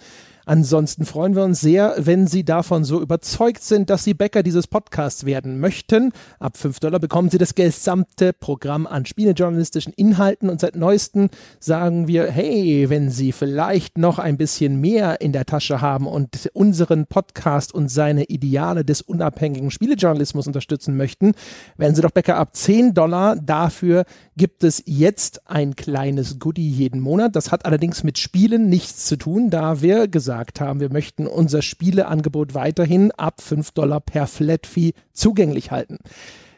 Ansonsten 0.46 1.06
freuen 1.06 1.36
wir 1.36 1.44
uns 1.44 1.62
sehr, 1.62 1.96
wenn 1.98 2.28
Sie 2.28 2.44
davon 2.44 2.84
so 2.84 3.02
überzeugt 3.02 3.64
sind, 3.64 3.90
dass 3.90 4.04
Sie 4.04 4.14
Bäcker 4.14 4.44
dieses 4.44 4.68
Podcasts 4.68 5.26
werden 5.26 5.60
möchten. 5.60 6.12
Ab 6.40 6.58
5 6.58 6.80
Dollar 6.80 7.00
bekommen 7.00 7.30
Sie 7.30 7.38
das 7.38 7.56
gesamte 7.56 8.32
Programm 8.32 8.86
an 8.86 9.06
spielejournalistischen 9.06 9.94
Inhalten 9.94 10.50
und 10.50 10.60
seit 10.60 10.76
neuestem 10.76 11.30
sagen 11.60 12.08
wir, 12.08 12.30
hey, 12.30 12.90
wenn 12.90 13.10
Sie 13.10 13.32
vielleicht 13.32 13.98
noch 13.98 14.20
ein 14.20 14.38
bisschen 14.38 14.80
mehr 14.80 15.22
in 15.22 15.32
der 15.32 15.46
Tasche 15.46 15.82
haben 15.82 16.08
und 16.08 16.50
unseren 16.54 17.08
Podcast 17.08 17.74
und 17.74 17.90
seine 17.90 18.26
Ideale 18.26 18.86
des 18.86 19.02
unabhängigen 19.02 19.72
Spielejournalismus 19.72 20.48
unterstützen 20.48 20.96
möchten, 20.96 21.34
wären 21.78 21.96
Sie 21.96 22.02
doch 22.02 22.12
Bäcker 22.12 22.38
ab 22.38 22.56
10 22.56 22.94
Dollar. 22.94 23.36
Dafür 23.36 24.06
gibt 24.38 24.64
es 24.64 24.84
jetzt 24.86 25.50
ein 25.50 25.76
kleines 25.76 26.40
Goodie 26.40 26.70
jeden 26.70 27.00
Monat. 27.00 27.36
Das 27.36 27.52
hat 27.52 27.66
allerdings 27.66 28.04
mit 28.04 28.18
Spielen 28.18 28.70
nichts 28.70 29.06
zu 29.06 29.18
tun, 29.18 29.50
da 29.50 29.82
wir 29.82 30.08
gesagt 30.08 30.60
haben, 30.60 30.80
wir 30.80 30.92
möchten 30.92 31.28
unser 31.28 31.62
Spieleangebot 31.62 32.54
weiterhin 32.54 33.12
ab 33.12 33.42
5 33.42 33.72
Dollar 33.72 34.02
per 34.02 34.28
Flat 34.28 34.68
Fee 34.68 34.94
zugänglich 35.14 35.72
halten. 35.72 35.98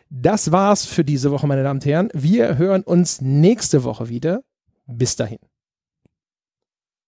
Das 0.10 0.52
war's 0.52 0.86
für 0.86 1.04
diese 1.04 1.32
Woche, 1.32 1.48
meine 1.48 1.64
Damen 1.64 1.80
und 1.80 1.86
Herren. 1.86 2.10
Wir 2.14 2.58
hören 2.58 2.84
uns 2.84 3.22
nächste 3.22 3.84
Woche 3.84 4.10
wieder. 4.10 4.41
Bis 4.88 5.16
dahin. 5.16 5.40